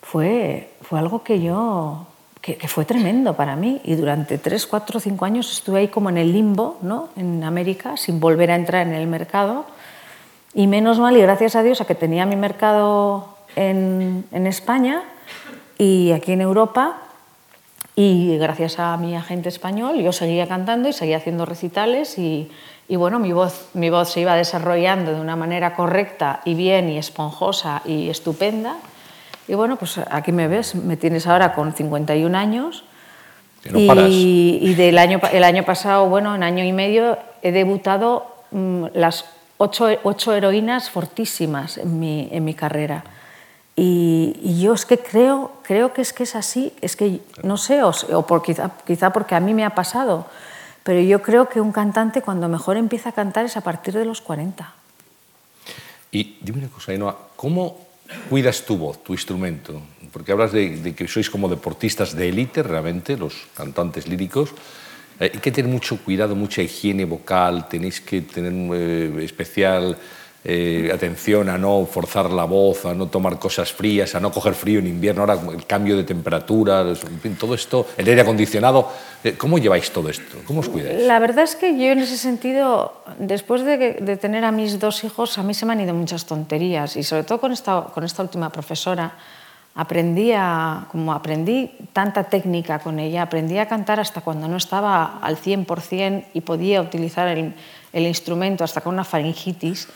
fue, 0.01 0.71
fue 0.81 0.97
algo 0.97 1.21
que 1.21 1.39
yo, 1.39 2.07
que, 2.41 2.67
fue 2.67 2.85
tremendo 2.85 3.35
para 3.35 3.55
mí. 3.55 3.79
Y 3.83 3.93
durante 3.93 4.39
tres, 4.39 4.65
cuatro, 4.65 4.99
cinco 4.99 5.25
años 5.25 5.51
estuve 5.51 5.81
ahí 5.81 5.87
como 5.89 6.09
en 6.09 6.17
el 6.17 6.33
limbo, 6.33 6.79
¿no? 6.81 7.09
en 7.15 7.43
América, 7.43 7.95
sin 7.95 8.19
volver 8.19 8.49
a 8.49 8.55
entrar 8.55 8.87
en 8.87 8.95
el 8.95 9.05
mercado. 9.05 9.65
Y 10.55 10.65
menos 10.65 10.97
mal, 10.97 11.15
y 11.15 11.21
gracias 11.21 11.55
a 11.55 11.61
Dios, 11.61 11.79
a 11.79 11.85
que 11.85 11.93
tenía 11.93 12.25
mi 12.25 12.37
mercado 12.37 13.35
en, 13.55 14.25
en 14.31 14.47
España 14.47 15.03
y 15.79 16.11
aquí 16.11 16.33
en 16.33 16.41
Europa. 16.41 16.97
Y 17.95 18.37
gracias 18.37 18.79
a 18.79 18.95
mi 18.97 19.15
agente 19.15 19.49
español, 19.49 19.99
yo 19.99 20.13
seguía 20.13 20.47
cantando 20.47 20.87
y 20.87 20.93
seguía 20.93 21.17
haciendo 21.17 21.45
recitales 21.45 22.17
y, 22.17 22.49
y 22.87 22.95
bueno, 22.95 23.19
mi 23.19 23.33
voz, 23.33 23.69
mi 23.73 23.89
voz 23.89 24.09
se 24.09 24.21
iba 24.21 24.35
desarrollando 24.35 25.13
de 25.13 25.19
una 25.19 25.35
manera 25.35 25.75
correcta 25.75 26.41
y 26.45 26.53
bien 26.53 26.89
y 26.89 26.97
esponjosa 26.97 27.81
y 27.85 28.09
estupenda. 28.09 28.77
Y 29.49 29.55
bueno, 29.55 29.75
pues 29.75 29.99
aquí 30.11 30.31
me 30.31 30.47
ves, 30.47 30.75
me 30.75 30.95
tienes 30.95 31.27
ahora 31.27 31.53
con 31.53 31.73
51 31.73 32.37
años. 32.37 32.83
y, 33.75 34.59
y, 34.61 34.75
del 34.75 34.97
año, 34.97 35.19
el 35.33 35.43
año 35.43 35.63
pasado, 35.63 36.07
bueno, 36.07 36.35
en 36.35 36.43
año 36.43 36.63
y 36.63 36.71
medio, 36.71 37.17
he 37.41 37.51
debutado 37.51 38.27
mm, 38.51 38.85
las 38.93 39.25
ocho, 39.57 39.87
ocho, 40.03 40.33
heroínas 40.33 40.89
fortísimas 40.89 41.77
en 41.77 41.99
mi, 41.99 42.29
en 42.31 42.45
mi 42.45 42.53
carrera. 42.53 43.03
Y, 43.81 44.35
y, 44.43 44.61
yo 44.61 44.73
es 44.73 44.85
que 44.85 44.97
creo, 44.97 45.53
creo 45.63 45.93
que 45.93 46.01
es 46.01 46.11
que 46.11 46.23
es 46.23 46.35
así, 46.35 46.73
es 46.81 46.97
que 46.97 47.21
no 47.43 47.55
sé, 47.55 47.81
o, 47.81 47.93
o 48.11 48.27
por, 48.27 48.43
quizá, 48.43 48.71
quizá 48.85 49.11
porque 49.13 49.35
a 49.35 49.39
mí 49.39 49.53
me 49.53 49.63
ha 49.63 49.69
pasado, 49.69 50.27
pero 50.83 50.99
yo 50.99 51.21
creo 51.21 51.47
que 51.47 51.61
un 51.61 51.71
cantante 51.71 52.21
cuando 52.21 52.49
mejor 52.49 52.75
empieza 52.75 53.09
a 53.09 53.11
cantar 53.13 53.45
es 53.45 53.55
a 53.55 53.61
partir 53.61 53.93
de 53.93 54.03
los 54.03 54.19
40. 54.19 54.73
Y 56.11 56.37
dime 56.41 56.59
una 56.59 56.67
cosa, 56.67 56.91
Ainhoa, 56.91 57.15
¿cómo 57.37 57.77
cuidas 58.29 58.65
tu 58.65 58.75
voz, 58.75 59.01
tu 59.01 59.13
instrumento? 59.13 59.79
Porque 60.11 60.33
hablas 60.33 60.51
de, 60.51 60.93
que 60.93 61.07
sois 61.07 61.29
como 61.29 61.47
deportistas 61.47 62.11
de 62.15 62.27
élite, 62.27 62.63
realmente, 62.63 63.15
los 63.15 63.47
cantantes 63.55 64.09
líricos. 64.09 64.49
Eh, 65.21 65.31
hay 65.33 65.39
que 65.39 65.51
tener 65.51 65.71
mucho 65.71 66.03
cuidado, 66.03 66.35
mucha 66.35 66.61
higiene 66.61 67.05
vocal, 67.05 67.69
tenéis 67.69 68.01
que 68.01 68.21
tener 68.23 68.51
eh, 68.75 69.23
especial 69.23 69.95
eh, 70.41 70.89
atención 70.93 71.49
a 71.49 71.57
no 71.57 71.85
forzar 71.85 72.31
la 72.31 72.45
voz, 72.45 72.85
a 72.85 72.93
no 72.93 73.07
tomar 73.07 73.37
cosas 73.39 73.73
frías, 73.73 74.15
a 74.15 74.21
no 74.21 74.31
coger 74.31 74.53
frío 74.53 74.79
en 74.79 74.87
invierno, 74.87 75.21
ahora 75.21 75.37
el 75.53 75.65
cambio 75.65 75.97
de 75.97 76.05
temperatura, 76.05 76.85
todo 77.37 77.53
esto, 77.53 77.87
el 77.97 78.07
aire 78.07 78.21
acondicionado. 78.21 78.87
¿Cómo 79.37 79.57
lleváis 79.57 79.91
todo 79.91 80.07
esto? 80.07 80.37
¿Cómo 80.47 80.61
os 80.61 80.69
cuidáis? 80.69 81.05
La 81.05 81.19
verdad 81.19 81.43
es 81.43 81.57
que 81.57 81.77
yo 81.77 81.91
en 81.91 81.99
ese 81.99 82.15
sentido, 82.15 83.03
después 83.17 83.65
de, 83.65 84.17
tener 84.21 84.45
a 84.45 84.53
mis 84.53 84.79
dos 84.79 85.03
hijos, 85.03 85.37
a 85.37 85.43
mí 85.43 85.53
se 85.53 85.65
me 85.65 85.73
han 85.73 85.81
ido 85.81 85.93
muchas 85.93 86.25
tonterías 86.25 86.95
y 86.95 87.03
sobre 87.03 87.23
todo 87.23 87.41
con 87.41 87.51
esta, 87.51 87.87
con 87.93 88.05
esta 88.05 88.23
última 88.23 88.49
profesora, 88.49 89.17
aprendí 89.75 90.31
a, 90.31 90.87
como 90.89 91.11
aprendí 91.11 91.71
tanta 91.91 92.23
técnica 92.23 92.79
con 92.79 92.97
ella, 92.97 93.23
aprendí 93.23 93.57
a 93.57 93.67
cantar 93.67 93.99
hasta 93.99 94.21
cuando 94.21 94.47
no 94.47 94.55
estaba 94.55 95.19
al 95.21 95.35
100% 95.35 96.27
y 96.33 96.41
podía 96.41 96.81
utilizar 96.81 97.27
el, 97.27 97.53
el 97.91 98.07
instrumento 98.07 98.63
hasta 98.63 98.79
con 98.79 98.93
una 98.93 99.03
faringitis 99.03 99.89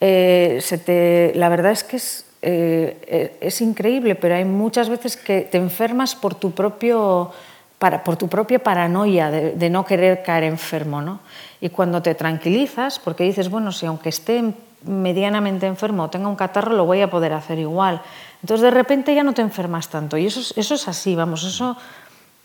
eh, 0.00 0.58
se 0.62 0.78
te, 0.78 1.32
la 1.34 1.48
verdad 1.48 1.72
es 1.72 1.84
que 1.84 1.96
es, 1.96 2.24
eh, 2.42 3.36
es, 3.40 3.60
increíble, 3.60 4.14
pero 4.14 4.34
hay 4.34 4.46
muchas 4.46 4.88
veces 4.88 5.16
que 5.16 5.42
te 5.42 5.58
enfermas 5.58 6.14
por 6.14 6.34
tu, 6.34 6.52
propio, 6.52 7.30
para, 7.78 8.02
por 8.02 8.16
tu 8.16 8.28
propia 8.28 8.58
paranoia 8.60 9.30
de, 9.30 9.70
no 9.70 9.84
querer 9.84 10.22
caer 10.22 10.44
enfermo. 10.44 11.02
¿no? 11.02 11.20
Y 11.60 11.68
cuando 11.68 12.00
te 12.00 12.14
tranquilizas, 12.14 12.98
porque 12.98 13.24
dices, 13.24 13.50
bueno, 13.50 13.72
si 13.72 13.84
aunque 13.86 14.08
esté 14.08 14.42
medianamente 14.84 15.66
enfermo 15.66 16.04
o 16.04 16.10
tenga 16.10 16.28
un 16.28 16.36
catarro, 16.36 16.72
lo 16.74 16.86
voy 16.86 17.02
a 17.02 17.10
poder 17.10 17.34
hacer 17.34 17.58
igual. 17.58 18.00
Entonces 18.42 18.62
de 18.62 18.70
repente 18.70 19.14
ya 19.14 19.22
no 19.22 19.34
te 19.34 19.42
enfermas 19.42 19.88
tanto. 19.88 20.16
Y 20.16 20.26
eso, 20.26 20.40
eso 20.56 20.74
es 20.74 20.88
así, 20.88 21.14
vamos, 21.14 21.44
eso... 21.44 21.76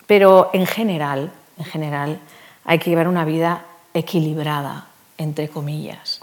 Pero 0.08 0.52
en 0.54 0.68
general, 0.68 1.32
en 1.58 1.66
general, 1.66 2.20
hay 2.64 2.78
que 2.78 2.92
llevar 2.92 3.08
una 3.08 3.26
vida 3.26 3.66
equilibrada, 3.94 4.86
entre 5.18 5.50
comillas. 5.50 6.22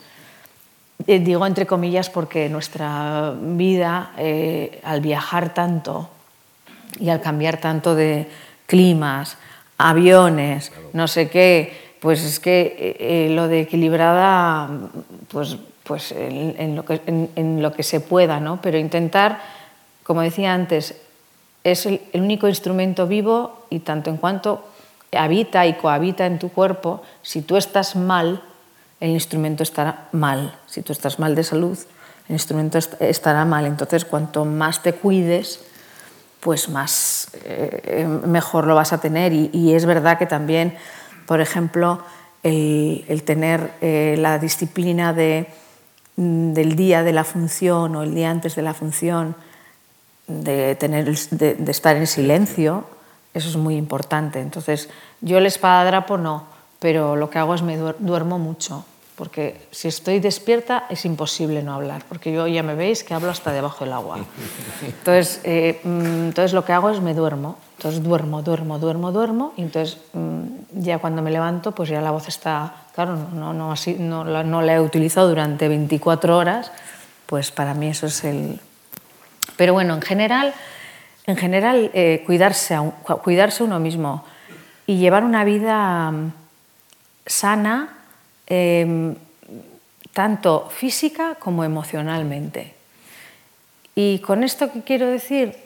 Eh, 1.07 1.19
digo 1.19 1.47
entre 1.47 1.67
comillas 1.67 2.11
porque 2.11 2.49
nuestra 2.49 3.35
vida, 3.37 4.13
eh, 4.19 4.81
al 4.85 5.01
viajar 5.01 5.55
tanto 5.55 6.11
y 7.01 7.09
al 7.09 7.21
cambiar 7.21 7.59
tanto 7.59 7.95
de 7.95 8.29
climas, 8.67 9.37
aviones, 9.79 10.73
no 10.93 11.09
sé 11.09 11.29
qué, 11.29 11.97
pues 12.01 12.23
es 12.23 12.39
que 12.41 12.97
eh, 13.01 13.29
lo 13.31 13.49
de 13.49 13.61
equilibrada, 13.61 14.69
pues, 15.29 15.57
pues 15.83 16.13
en, 16.13 16.77
lo 16.77 16.85
que, 16.85 17.01
en, 17.07 17.63
lo 17.63 17.73
que, 17.73 17.83
se 17.83 18.01
pueda, 18.01 18.39
¿no? 18.39 18.61
pero 18.61 18.79
intentar, 18.79 19.41
como 20.05 20.21
decía 20.21 20.53
antes, 20.53 20.97
es 21.65 21.87
el 21.87 22.01
único 22.15 22.49
instrumento 22.49 23.07
vivo 23.07 23.67
y 23.71 23.81
tanto 23.81 24.11
en 24.11 24.17
cuanto 24.17 24.65
habita 25.13 25.67
y 25.67 25.75
cohabita 25.75 26.27
en 26.27 26.39
tu 26.39 26.51
cuerpo, 26.51 27.03
si 27.23 27.43
tú 27.43 27.57
estás 27.57 27.97
mal, 27.97 28.43
el 29.03 29.11
instrumento 29.11 29.65
estará 29.65 30.07
mal. 30.13 30.57
Si 30.67 30.81
tú 30.81 30.93
estás 30.93 31.19
mal 31.19 31.35
de 31.35 31.43
salud, 31.43 31.77
el 32.29 32.35
instrumento 32.35 32.79
estará 32.79 33.45
mal. 33.45 33.67
Entonces, 33.67 34.05
cuanto 34.05 34.45
más 34.45 34.81
te 34.81 34.93
cuides, 34.93 35.59
pues 36.39 36.69
más 36.69 37.27
eh, 37.45 38.07
mejor 38.25 38.69
lo 38.69 38.77
vas 38.77 38.93
a 38.93 38.99
tener. 38.99 39.33
Y, 39.33 39.75
es 39.75 39.87
verdad 39.87 40.19
que 40.19 40.27
también, 40.27 40.77
por 41.27 41.41
ejemplo, 41.41 42.01
el, 42.45 43.23
tener 43.25 43.73
eh, 43.81 44.15
la 44.21 44.39
disciplina 44.39 45.13
mm, 45.13 46.53
del 46.53 46.77
día 46.77 47.03
de 47.03 47.13
la 47.13 47.25
función 47.25 47.97
o 47.97 48.05
el 48.05 48.15
día 48.15 48.31
antes 48.31 48.55
de 48.55 48.63
la 48.63 48.73
función, 48.73 49.35
de, 50.29 50.77
tener, 50.77 51.13
de, 51.13 51.55
de 51.55 51.73
estar 51.73 51.97
en 51.97 52.07
silencio, 52.07 52.85
eso 53.35 53.49
es 53.49 53.57
muy 53.57 53.75
importante. 53.75 54.41
Entonces, 54.41 54.91
yo 55.21 55.39
el 55.39 55.47
espadadrapo 55.47 56.19
no, 56.19 56.47
pero 56.79 57.17
lo 57.17 57.31
que 57.31 57.41
hago 57.41 57.57
es 57.57 57.63
me 57.63 57.77
duermo 57.77 58.39
mucho 58.39 58.85
porque 59.17 59.61
si 59.71 59.89
estoy 59.89 60.21
despierta 60.21 60.87
es 60.89 61.05
imposible 61.05 61.63
no 61.63 61.75
hablar, 61.75 62.03
porque 62.09 62.33
yo 62.33 62.47
ya 62.47 62.63
me 62.63 62.75
veis 62.75 63.05
que 63.05 63.15
hablo 63.15 63.31
hasta 63.31 63.53
debajo 63.53 63.85
del 63.85 63.93
agua. 63.93 64.19
Entonces, 64.83 65.41
eh, 65.45 65.81
mm, 65.85 66.29
entonces 66.29 66.53
lo 66.53 66.65
que 66.65 66.73
hago 66.73 66.91
es 66.91 67.01
me 67.01 67.15
duermo, 67.15 67.59
entonces 67.77 68.03
duermo, 68.03 68.43
duermo, 68.43 68.79
duermo, 68.79 69.13
duermo, 69.13 69.53
y 69.57 69.63
entonces 69.63 69.99
mm, 70.13 70.81
ya 70.81 70.99
cuando 70.99 71.21
me 71.21 71.31
levanto, 71.31 71.73
pues 71.73 71.91
ya 71.91 72.01
la 72.01 72.11
voz 72.11 72.29
está, 72.29 72.75
claro, 72.95 73.17
no, 73.35 73.53
no, 73.53 73.73
así, 73.73 73.97
no, 73.99 74.25
no 74.25 74.63
la 74.63 74.75
he 74.75 74.81
utilizado 74.81 75.29
durante 75.29 75.69
24 75.69 76.37
horas, 76.37 76.73
pues 77.27 77.51
para 77.51 77.75
mí 77.75 77.89
eso 77.89 78.07
es 78.07 78.25
el... 78.25 78.61
Pero 79.57 79.75
bueno, 79.75 79.95
en 79.95 80.03
general, 80.03 80.55
en 81.27 81.37
general 81.37 81.91
eh, 81.93 82.23
cuidarse, 82.25 82.79
cuidarse 83.23 83.63
uno 83.63 83.79
mismo 83.79 84.25
y 84.87 84.97
llevar 84.97 85.25
una 85.25 85.45
vida 85.45 86.11
mm, 86.11 86.33
sana, 87.27 88.02
Em, 88.53 89.17
tanto 90.13 90.69
física 90.69 91.41
como 91.41 91.65
emocionalmente. 91.65 92.77
Y 93.97 94.19
con 94.19 94.45
esto 94.45 94.69
que 94.71 94.85
quiero 94.85 95.09
decir 95.09 95.57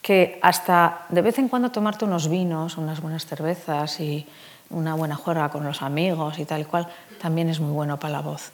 que 0.00 0.40
hasta 0.40 1.04
de 1.10 1.20
vez 1.20 1.36
en 1.36 1.52
cuando 1.52 1.68
tomarte 1.68 2.06
unos 2.06 2.32
vinos, 2.32 2.78
unas 2.78 3.02
buenas 3.02 3.26
cervezas 3.26 4.00
y 4.00 4.24
una 4.70 4.94
buena 4.94 5.14
juerga 5.14 5.50
con 5.50 5.62
los 5.62 5.82
amigos 5.82 6.38
y 6.38 6.46
tal 6.46 6.66
cual, 6.66 6.88
también 7.20 7.50
es 7.50 7.60
muy 7.60 7.70
bueno 7.70 8.00
para 8.00 8.12
la 8.12 8.20
voz, 8.22 8.52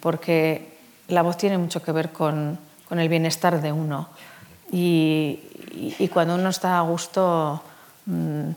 porque 0.00 0.78
la 1.08 1.20
voz 1.20 1.36
tiene 1.36 1.58
mucho 1.58 1.82
que 1.82 1.92
ver 1.92 2.12
con, 2.12 2.58
con 2.88 3.00
el 3.00 3.10
bienestar 3.10 3.60
de 3.60 3.70
uno 3.70 4.08
y, 4.72 6.08
cuando 6.10 6.36
uno 6.36 6.48
está 6.48 6.78
a 6.78 6.80
gusto 6.80 7.62
mmm, 8.06 8.48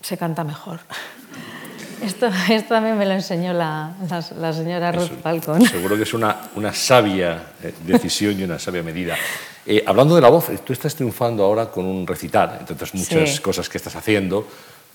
se 0.00 0.16
canta 0.16 0.44
mejor. 0.44 0.80
Esto, 2.02 2.26
esto 2.50 2.68
también 2.68 2.98
me 2.98 3.06
lo 3.06 3.12
enseñó 3.12 3.52
la, 3.52 3.94
la, 4.38 4.52
señora 4.52 4.92
Ruth 4.92 5.22
Falcon. 5.22 5.64
Seguro 5.66 5.96
que 5.96 6.02
es 6.02 6.14
una, 6.14 6.36
una 6.56 6.72
sabia 6.72 7.52
eh, 7.62 7.72
decisión 7.86 8.38
y 8.38 8.44
una 8.44 8.58
sabia 8.58 8.82
medida. 8.82 9.16
Eh, 9.64 9.84
hablando 9.86 10.16
de 10.16 10.20
la 10.20 10.28
voz, 10.28 10.50
tú 10.64 10.72
estás 10.72 10.94
triunfando 10.94 11.44
ahora 11.44 11.66
con 11.66 11.84
un 11.84 12.06
recital, 12.06 12.56
entre 12.58 12.74
otras 12.74 12.94
muchas 12.94 13.40
cosas 13.40 13.68
que 13.68 13.78
estás 13.78 13.94
haciendo, 13.94 14.46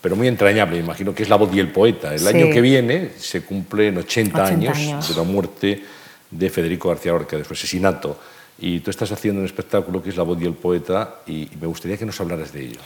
pero 0.01 0.15
muy 0.15 0.27
entrañable, 0.27 0.77
imagino 0.77 1.15
que 1.15 1.23
es 1.23 1.29
La 1.29 1.37
voz 1.37 1.53
y 1.53 1.59
el 1.59 1.71
poeta. 1.71 2.13
El 2.13 2.27
año 2.27 2.49
que 2.51 2.61
viene 2.61 3.11
se 3.17 3.41
cumplen 3.41 3.97
80, 3.97 4.45
años, 4.45 5.07
de 5.09 5.15
la 5.15 5.23
muerte 5.23 5.83
de 6.29 6.49
Federico 6.49 6.89
García 6.89 7.13
Lorca, 7.13 7.37
de 7.37 7.45
su 7.45 7.53
asesinato. 7.53 8.19
Y 8.59 8.79
tú 8.81 8.89
estás 8.89 9.11
haciendo 9.11 9.39
un 9.39 9.45
espectáculo 9.45 10.03
que 10.03 10.09
es 10.09 10.17
La 10.17 10.23
voz 10.23 10.41
y 10.41 10.45
el 10.45 10.53
poeta, 10.53 11.21
y 11.25 11.47
me 11.59 11.67
gustaría 11.67 11.97
que 11.97 12.05
nos 12.05 12.19
hablaras 12.19 12.51
de 12.51 12.65
ello. 12.65 12.79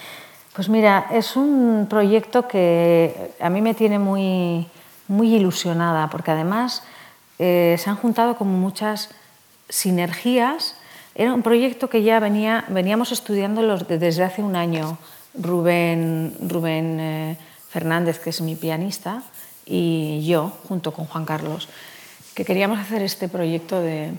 Pues 0.53 0.67
mira, 0.67 1.07
es 1.11 1.37
un 1.37 1.87
proyecto 1.89 2.47
que 2.47 3.33
a 3.39 3.49
mí 3.49 3.61
me 3.61 3.73
tiene 3.73 3.99
muy, 3.99 4.67
muy 5.07 5.33
ilusionada, 5.33 6.09
porque 6.09 6.31
además 6.31 6.83
eh, 7.39 7.77
se 7.79 7.89
han 7.89 7.95
juntado 7.95 8.35
como 8.35 8.57
muchas 8.57 9.09
sinergias. 9.69 10.75
Era 11.15 11.33
un 11.33 11.41
proyecto 11.41 11.89
que 11.89 12.03
ya 12.03 12.19
venía, 12.19 12.65
veníamos 12.67 13.13
estudiando 13.13 13.77
desde 13.77 14.23
hace 14.23 14.43
un 14.43 14.57
año. 14.57 14.97
Rubén, 15.33 16.35
Rubén 16.41 16.99
eh, 16.99 17.37
Fernández, 17.69 18.19
que 18.19 18.31
es 18.31 18.41
mi 18.41 18.55
pianista, 18.55 19.23
y 19.65 20.25
yo, 20.25 20.51
junto 20.67 20.91
con 20.91 21.05
Juan 21.05 21.23
Carlos, 21.23 21.69
que 22.35 22.43
queríamos 22.43 22.79
hacer 22.79 23.01
este 23.01 23.29
proyecto 23.29 23.79
de, 23.79 24.11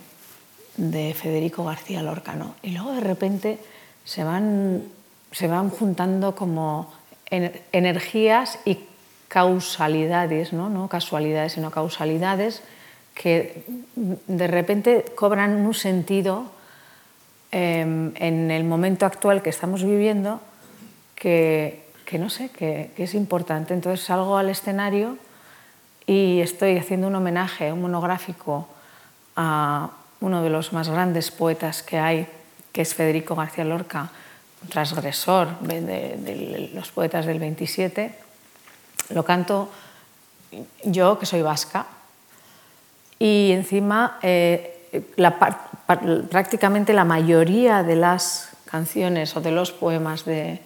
de 0.78 1.12
Federico 1.12 1.64
García 1.64 2.02
Lorca. 2.02 2.34
¿no? 2.34 2.54
Y 2.62 2.70
luego 2.70 2.92
de 2.92 3.00
repente 3.00 3.58
se 4.04 4.24
van 4.24 4.82
se 5.32 5.48
van 5.48 5.70
juntando 5.70 6.34
como 6.34 6.92
energías 7.30 8.58
y 8.64 8.78
causalidades, 9.28 10.52
¿no? 10.52 10.68
no 10.68 10.88
casualidades, 10.88 11.52
sino 11.54 11.70
causalidades 11.70 12.62
que 13.14 13.64
de 13.94 14.46
repente 14.46 15.04
cobran 15.14 15.52
un 15.66 15.74
sentido 15.74 16.44
em, 17.50 18.12
en 18.16 18.50
el 18.50 18.64
momento 18.64 19.06
actual 19.06 19.42
que 19.42 19.50
estamos 19.50 19.84
viviendo 19.84 20.40
que, 21.14 21.84
no 22.18 22.28
sé, 22.28 22.50
que, 22.50 22.90
es 22.96 23.14
importante. 23.14 23.74
Entonces 23.74 24.04
salgo 24.04 24.36
al 24.36 24.50
escenario 24.50 25.16
y 26.06 26.40
estoy 26.40 26.76
haciendo 26.76 27.06
un 27.06 27.14
homenaje, 27.14 27.72
un 27.72 27.80
monográfico 27.82 28.68
a 29.36 29.90
uno 30.20 30.42
de 30.42 30.50
los 30.50 30.72
más 30.72 30.88
grandes 30.88 31.30
poetas 31.30 31.82
que 31.82 31.98
hay, 31.98 32.26
que 32.72 32.82
es 32.82 32.94
Federico 32.94 33.36
García 33.36 33.64
Lorca, 33.64 34.10
transgresor 34.68 35.58
de, 35.60 36.70
los 36.74 36.90
poetas 36.90 37.26
del 37.26 37.38
27. 37.38 38.14
Lo 39.10 39.24
canto 39.24 39.68
yo, 40.84 41.18
que 41.18 41.26
soy 41.26 41.42
vasca, 41.42 41.86
y 43.18 43.52
encima 43.52 44.18
eh, 44.22 44.90
prácticamente 46.30 46.92
la 46.92 47.04
mayoría 47.04 47.82
de 47.82 47.96
las 47.96 48.50
canciones 48.66 49.36
o 49.36 49.40
de 49.40 49.52
los 49.52 49.72
poemas 49.72 50.24
de, 50.24 50.60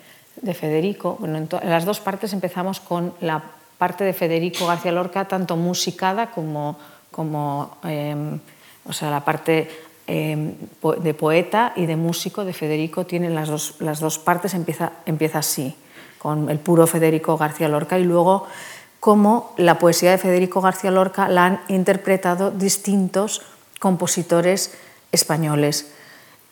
Federico, 0.54 1.16
bueno, 1.18 1.38
en, 1.38 1.48
las 1.68 1.84
dos 1.84 2.00
partes 2.00 2.32
empezamos 2.32 2.80
con 2.80 3.14
la 3.20 3.42
parte 3.78 4.04
de 4.04 4.12
Federico 4.12 4.66
García 4.66 4.92
Lorca, 4.92 5.26
tanto 5.26 5.56
musicada 5.56 6.30
como, 6.30 6.78
em, 7.82 8.38
o 8.84 8.92
sea, 8.92 9.10
la 9.10 9.24
parte 9.24 9.68
em, 10.06 10.54
de 11.00 11.14
poeta 11.14 11.72
y 11.76 11.86
de 11.86 11.96
músico 11.96 12.44
de 12.44 12.52
Federico 12.52 13.06
tienen 13.06 13.34
las 13.34 13.48
dos, 13.48 13.74
las 13.80 14.00
dos 14.00 14.18
partes, 14.18 14.54
empieza, 14.54 14.92
empieza 15.06 15.40
así, 15.40 15.74
con 16.18 16.50
el 16.50 16.58
puro 16.58 16.86
Federico 16.86 17.36
García 17.36 17.68
Lorca 17.68 17.98
y 17.98 18.04
luego 18.04 18.46
cómo 19.00 19.52
la 19.56 19.78
poesía 19.78 20.10
de 20.10 20.18
Federico 20.18 20.60
García 20.60 20.90
Lorca 20.90 21.28
la 21.28 21.46
han 21.46 21.60
interpretado 21.68 22.50
distintos 22.50 23.42
compositores 23.78 24.74
españoles. 25.12 25.92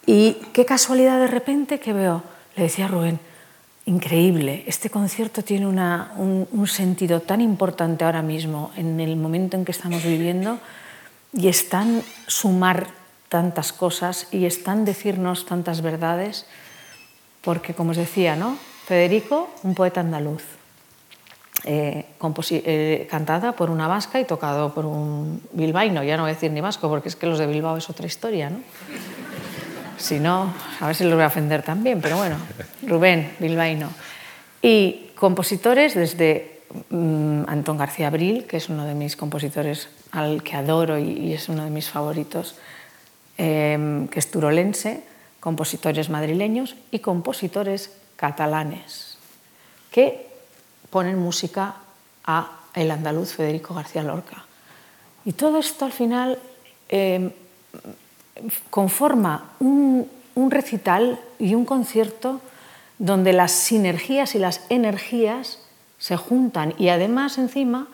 Y 0.06 0.34
qué 0.52 0.64
casualidad 0.64 1.18
de 1.18 1.26
repente 1.26 1.80
que 1.80 1.92
veo, 1.92 2.22
le 2.56 2.64
decía 2.64 2.88
Rubén, 2.88 3.18
increíble, 3.86 4.64
este 4.66 4.90
concierto 4.90 5.42
tiene 5.42 5.66
un, 5.66 6.46
un, 6.50 6.66
sentido 6.66 7.20
tan 7.20 7.40
importante 7.40 8.04
ahora 8.04 8.22
mismo, 8.22 8.70
en 8.76 9.00
el 9.00 9.16
momento 9.16 9.56
en 9.56 9.64
que 9.64 9.72
estamos 9.72 10.02
viviendo, 10.02 10.58
y 11.32 11.48
están 11.48 12.02
sumar 12.26 12.88
tantas 13.34 13.72
cosas 13.72 14.28
y 14.30 14.46
están 14.46 14.84
decirnos 14.84 15.42
tantas 15.42 15.82
verdades, 15.82 16.46
porque 17.42 17.74
como 17.74 17.90
os 17.90 17.98
decía, 17.98 18.38
¿no? 18.38 18.54
Federico, 18.86 19.50
un 19.66 19.74
poeta 19.74 20.06
andaluz, 20.06 20.46
eh, 21.66 22.06
eh, 22.14 23.08
cantada 23.10 23.50
por 23.58 23.74
una 23.74 23.88
vasca 23.90 24.20
y 24.20 24.24
tocado 24.24 24.70
por 24.70 24.86
un 24.86 25.42
bilbaíno. 25.50 26.04
Ya 26.04 26.14
no 26.14 26.22
voy 26.22 26.30
a 26.30 26.34
decir 26.38 26.52
ni 26.52 26.60
vasco, 26.60 26.88
porque 26.88 27.10
es 27.10 27.16
que 27.16 27.26
los 27.26 27.40
de 27.40 27.48
Bilbao 27.48 27.76
es 27.76 27.90
otra 27.90 28.06
historia, 28.06 28.50
¿no? 28.50 28.62
Si 29.98 30.20
no, 30.20 30.54
a 30.78 30.86
ver 30.86 30.94
si 30.94 31.02
los 31.02 31.14
voy 31.14 31.24
a 31.24 31.26
ofender 31.26 31.64
también, 31.64 32.00
pero 32.00 32.16
bueno, 32.16 32.36
Rubén, 32.86 33.34
bilbaíno. 33.40 33.90
Y 34.62 35.10
compositores 35.16 35.94
desde 35.94 36.62
mm, 36.90 37.48
Antón 37.48 37.78
García 37.78 38.06
Abril, 38.06 38.46
que 38.46 38.58
es 38.58 38.68
uno 38.68 38.84
de 38.84 38.94
mis 38.94 39.16
compositores 39.16 39.88
al 40.12 40.44
que 40.44 40.54
adoro 40.54 40.98
y, 41.00 41.32
es 41.32 41.48
uno 41.48 41.64
de 41.64 41.70
mis 41.70 41.90
favoritos, 41.90 42.54
em, 43.36 44.08
que 44.08 44.18
es 44.18 44.30
turolense, 44.30 45.02
compositores 45.40 46.08
madrileños 46.10 46.76
y 46.90 47.00
compositores 47.00 47.90
catalanes, 48.16 49.18
que 49.90 50.26
ponen 50.90 51.18
música 51.18 51.76
a 52.24 52.60
el 52.74 52.90
andaluz 52.90 53.34
Federico 53.34 53.74
García 53.74 54.02
Lorca. 54.02 54.44
Y 55.24 55.32
todo 55.32 55.58
esto 55.58 55.84
al 55.84 55.92
final 55.92 56.38
eh, 56.88 57.30
conforma 58.70 59.52
un, 59.60 60.08
recital 60.50 61.20
y 61.38 61.54
un 61.54 61.64
concierto 61.64 62.40
donde 62.98 63.32
las 63.32 63.52
sinergias 63.52 64.34
y 64.34 64.38
las 64.38 64.60
energías 64.68 65.60
se 65.98 66.16
juntan 66.16 66.74
y 66.78 66.88
además 66.88 67.38
encima 67.38 67.88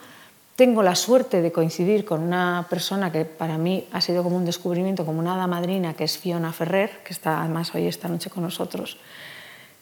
tengo 0.61 0.83
la 0.83 0.93
suerte 0.93 1.41
de 1.41 1.51
coincidir 1.51 2.05
con 2.05 2.21
una 2.21 2.67
persona 2.69 3.11
que 3.11 3.25
para 3.25 3.57
mí 3.57 3.87
ha 3.91 3.99
sido 3.99 4.21
como 4.21 4.37
un 4.37 4.45
descubrimiento, 4.45 5.07
como 5.07 5.17
una 5.17 5.33
hada 5.33 5.47
madrina, 5.47 5.95
que 5.95 6.03
es 6.03 6.19
Fiona 6.19 6.53
Ferrer, 6.53 7.01
que 7.03 7.13
está 7.13 7.41
además 7.41 7.73
hoy 7.73 7.87
esta 7.87 8.07
noche 8.07 8.29
con 8.29 8.43
nosotros, 8.43 8.97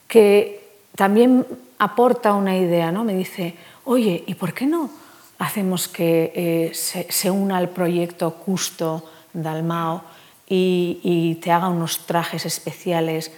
que 0.07 0.63
también 0.95 1.45
aporta 1.79 2.33
una 2.33 2.55
idea, 2.55 2.93
¿no? 2.93 3.03
Me 3.03 3.13
dice, 3.13 3.55
oye, 3.83 4.23
¿y 4.25 4.35
por 4.35 4.53
qué 4.53 4.67
no 4.67 4.89
hacemos 5.37 5.89
que 5.89 6.31
eh, 6.33 6.71
se, 6.73 7.29
una 7.29 7.57
al 7.57 7.67
proyecto 7.71 8.35
Custo 8.35 9.03
Dalmao 9.33 10.01
y, 10.47 11.39
te 11.43 11.51
haga 11.51 11.67
unos 11.67 12.05
trajes 12.05 12.45
especiales? 12.45 13.33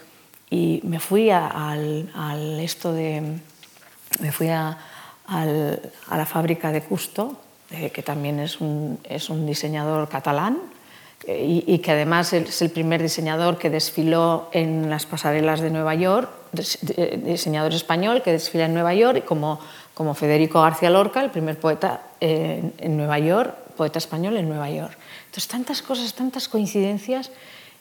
Y 0.51 0.81
me 0.83 0.99
fui 0.99 1.31
al, 1.31 2.59
esto 2.61 2.93
de, 2.93 3.39
me 4.19 4.31
fui 4.31 4.49
a, 4.49 4.77
la 5.31 6.25
fábrica 6.25 6.71
de 6.71 6.81
Custo, 6.81 7.37
eh, 7.71 7.89
que 7.89 8.03
también 8.03 8.39
es 8.39 8.59
un, 8.59 8.99
es 9.03 9.29
un 9.29 9.45
diseñador 9.45 10.09
catalán, 10.09 10.59
eh, 11.25 11.63
y, 11.67 11.77
que 11.79 11.91
además 11.91 12.33
es 12.33 12.61
el 12.61 12.71
primer 12.71 13.01
diseñador 13.01 13.57
que 13.57 13.69
desfiló 13.69 14.49
en 14.51 14.89
las 14.89 15.05
pasarelas 15.05 15.61
de 15.61 15.69
Nueva 15.69 15.93
York, 15.93 16.29
diseñador 16.51 17.73
español 17.73 18.23
que 18.23 18.31
desfila 18.31 18.65
en 18.65 18.73
Nueva 18.73 18.93
York, 18.93 19.19
y 19.19 19.21
como, 19.21 19.59
como 19.93 20.15
Federico 20.15 20.61
García 20.61 20.89
Lorca, 20.89 21.23
el 21.23 21.29
primer 21.29 21.59
poeta 21.59 22.01
en, 22.19 22.97
Nueva 22.97 23.19
York, 23.19 23.55
poeta 23.77 23.99
español 23.99 24.35
en 24.35 24.49
Nueva 24.49 24.69
York. 24.69 24.97
Entonces, 25.27 25.47
tantas 25.47 25.81
cosas, 25.81 26.13
tantas 26.13 26.47
coincidencias, 26.47 27.31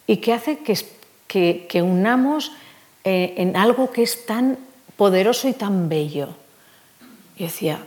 y 0.07 0.19
que 0.19 0.33
hace 0.33 0.59
que, 0.59 1.67
que, 1.67 1.83
unamos 1.83 2.53
eh, 3.05 3.35
en 3.39 3.57
algo 3.57 3.91
que 3.91 4.03
es 4.03 4.27
tan 4.27 4.59
poderoso 4.97 5.49
y 5.49 5.55
tan 5.55 5.89
bello. 5.89 6.29
Y 7.41 7.45
decía, 7.45 7.81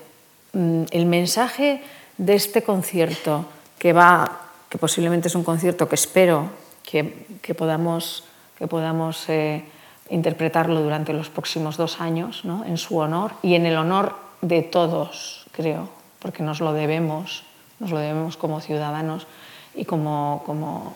mm, 0.54 0.86
el 0.89 1.06
mensaje 1.06 1.84
de 2.18 2.34
este 2.34 2.64
concierto 2.64 3.45
que 3.78 3.93
va 3.93 4.39
que 4.68 4.80
posiblemente 4.80 5.28
es 5.28 5.36
un 5.36 5.43
concierto 5.43 5.88
que 5.88 5.93
espero 5.93 6.49
que, 6.82 7.28
que 7.39 7.54
podamos, 7.54 8.24
que 8.58 8.66
podamos 8.66 9.30
eh, 9.30 9.64
interpretarlo 10.10 10.82
durante 10.82 11.14
los 11.14 11.30
próximos 11.30 11.78
dos 11.78 12.01
años, 12.01 12.45
¿no? 12.45 12.66
en 12.66 12.80
su 12.80 12.97
honor 12.97 13.34
y 13.43 13.54
en 13.54 13.68
el 13.68 13.78
honor 13.78 14.16
de 14.41 14.64
todos, 14.64 15.45
creo, 15.51 15.88
porque 16.18 16.41
nos 16.41 16.60
lo 16.60 16.74
debemos, 16.74 17.43
nos 17.80 17.91
lo 17.91 17.99
debemos 17.99 18.38
como 18.38 18.60
ciudadanos 18.60 19.28
y 19.76 19.86
como, 19.86 20.41
como, 20.47 20.95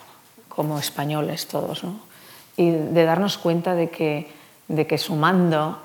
como 0.49 0.80
españoles 0.80 1.45
todos. 1.45 1.84
¿no? 1.84 1.99
Y 2.55 2.72
de 2.72 3.03
darnos 3.05 3.38
cuenta 3.38 3.76
de 3.76 3.91
que, 3.91 4.32
de 4.68 4.88
que 4.88 4.97
sumando 4.97 5.78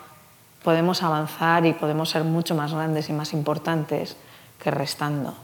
podemos 0.62 1.02
avanzar 1.02 1.66
y 1.66 1.72
podemos 1.72 2.10
ser 2.10 2.24
mucho 2.24 2.54
más 2.54 2.72
grandes 2.72 3.08
y 3.08 3.12
más 3.12 3.32
importantes 3.32 4.16
que 4.62 4.70
restando. 4.70 5.34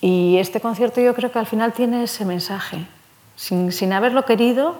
Y 0.00 0.38
este 0.38 0.60
concierto 0.60 1.00
yo 1.00 1.14
creo 1.14 1.30
que 1.30 1.38
al 1.38 1.46
final 1.46 1.72
tiene 1.72 2.04
ese 2.04 2.24
mensaje. 2.24 2.86
Sin, 3.36 3.92
haberlo 3.92 4.24
querido, 4.24 4.76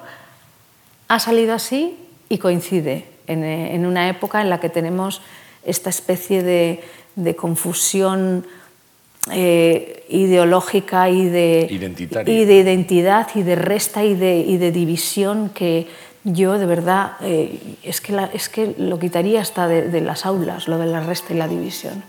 ha 1.08 1.18
salido 1.18 1.54
así 1.54 1.96
y 2.28 2.38
coincide 2.38 3.08
en, 3.26 3.86
una 3.86 4.08
época 4.08 4.40
en 4.40 4.50
la 4.50 4.60
que 4.60 4.68
tenemos 4.68 5.22
esta 5.64 5.90
especie 5.90 6.42
de, 6.42 7.36
confusión 7.36 8.46
eh, 9.30 10.04
ideológica 10.08 11.08
y 11.08 11.28
de, 11.28 11.68
y 11.70 12.44
de 12.44 12.56
identidad 12.56 13.28
y 13.34 13.42
de 13.42 13.54
resta 13.54 14.04
y 14.04 14.14
de, 14.14 14.72
división 14.72 15.50
que 15.50 15.88
yo 16.24 16.58
de 16.58 16.66
verdad 16.66 17.12
eh, 17.20 17.76
es, 17.82 18.00
que 18.00 18.28
es 18.32 18.48
que 18.48 18.74
lo 18.78 18.98
quitaría 18.98 19.40
hasta 19.40 19.66
de, 19.66 19.88
de 19.88 20.00
las 20.00 20.26
aulas, 20.26 20.68
lo 20.68 20.78
de 20.78 20.86
la 20.86 21.00
resta 21.00 21.32
y 21.32 21.36
la 21.36 21.48
división. 21.48 22.02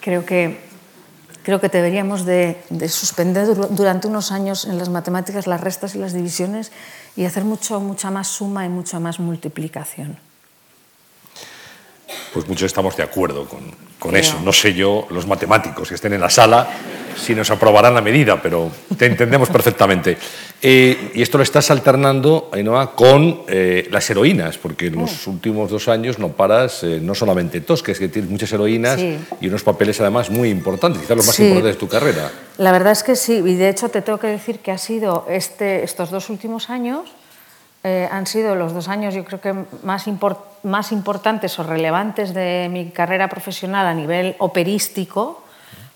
Creo 0.00 0.24
que 0.24 0.64
creo 1.44 1.60
que 1.60 1.68
deberíamos 1.68 2.24
de, 2.24 2.56
suspender 2.88 3.46
durante 3.70 4.08
unos 4.08 4.32
años 4.32 4.64
en 4.64 4.78
las 4.78 4.88
matemáticas 4.88 5.46
las 5.46 5.60
restas 5.60 5.94
y 5.94 5.98
las 5.98 6.12
divisiones 6.12 6.72
y 7.14 7.26
hacer 7.26 7.44
mucho, 7.44 7.78
mucha 7.80 8.10
más 8.10 8.28
suma 8.28 8.64
y 8.64 8.68
mucha 8.68 8.98
más 8.98 9.20
multiplicación. 9.20 10.16
Pues 12.32 12.48
muchos 12.48 12.66
estamos 12.66 12.96
de 12.96 13.02
acuerdo 13.02 13.46
con, 13.46 13.60
con 13.98 14.16
eso. 14.16 14.40
No 14.42 14.52
sé 14.52 14.74
yo, 14.74 15.06
los 15.10 15.26
matemáticos 15.26 15.88
que 15.88 15.94
estén 15.94 16.14
en 16.14 16.20
la 16.20 16.30
sala, 16.30 16.68
si 17.16 17.34
nos 17.34 17.50
aprobarán 17.50 17.94
la 17.94 18.00
medida, 18.00 18.40
pero 18.42 18.72
te 18.96 19.06
entendemos 19.06 19.50
perfectamente. 19.50 20.18
Eh, 20.66 21.12
y 21.12 21.20
esto 21.20 21.36
lo 21.36 21.44
estás 21.44 21.70
alternando, 21.70 22.48
Ainhoa, 22.50 22.96
con 22.96 23.42
eh, 23.48 23.86
las 23.90 24.08
heroínas, 24.08 24.56
porque 24.56 24.86
en 24.86 24.96
los 24.96 25.28
oh. 25.28 25.32
últimos 25.32 25.68
dos 25.68 25.88
años 25.88 26.18
no 26.18 26.30
paras, 26.30 26.82
eh, 26.84 27.00
no 27.02 27.14
solamente 27.14 27.60
tos, 27.60 27.82
que 27.82 27.92
es 27.92 27.98
que 27.98 28.08
tienes 28.08 28.30
muchas 28.30 28.50
heroínas 28.50 28.98
y 28.98 29.46
unos 29.46 29.62
papeles 29.62 30.00
además 30.00 30.30
muy 30.30 30.48
importantes, 30.48 31.02
quizás 31.02 31.18
los 31.18 31.26
más 31.26 31.38
importantes 31.38 31.74
de 31.74 31.78
tu 31.78 31.86
carrera. 31.86 32.30
La 32.56 32.72
verdad 32.72 32.92
es 32.92 33.02
que 33.02 33.14
sí, 33.14 33.42
y 33.44 33.56
de 33.56 33.68
hecho 33.68 33.90
te 33.90 34.00
tengo 34.00 34.18
que 34.18 34.28
decir 34.28 34.60
que 34.60 34.72
ha 34.72 34.78
sido 34.78 35.26
este, 35.28 35.84
estos 35.84 36.10
dos 36.10 36.30
últimos 36.30 36.70
años 36.70 37.12
han 37.84 38.26
sido 38.26 38.54
los 38.54 38.72
dos 38.72 38.88
años, 38.88 39.12
yo 39.12 39.26
creo 39.26 39.42
que 39.42 39.52
más, 39.82 40.06
más 40.62 40.90
importantes 40.90 41.58
o 41.58 41.64
relevantes 41.64 42.32
de 42.32 42.70
mi 42.72 42.88
carrera 42.88 43.28
profesional 43.28 43.86
a 43.86 43.92
nivel 43.92 44.36
operístico, 44.38 45.44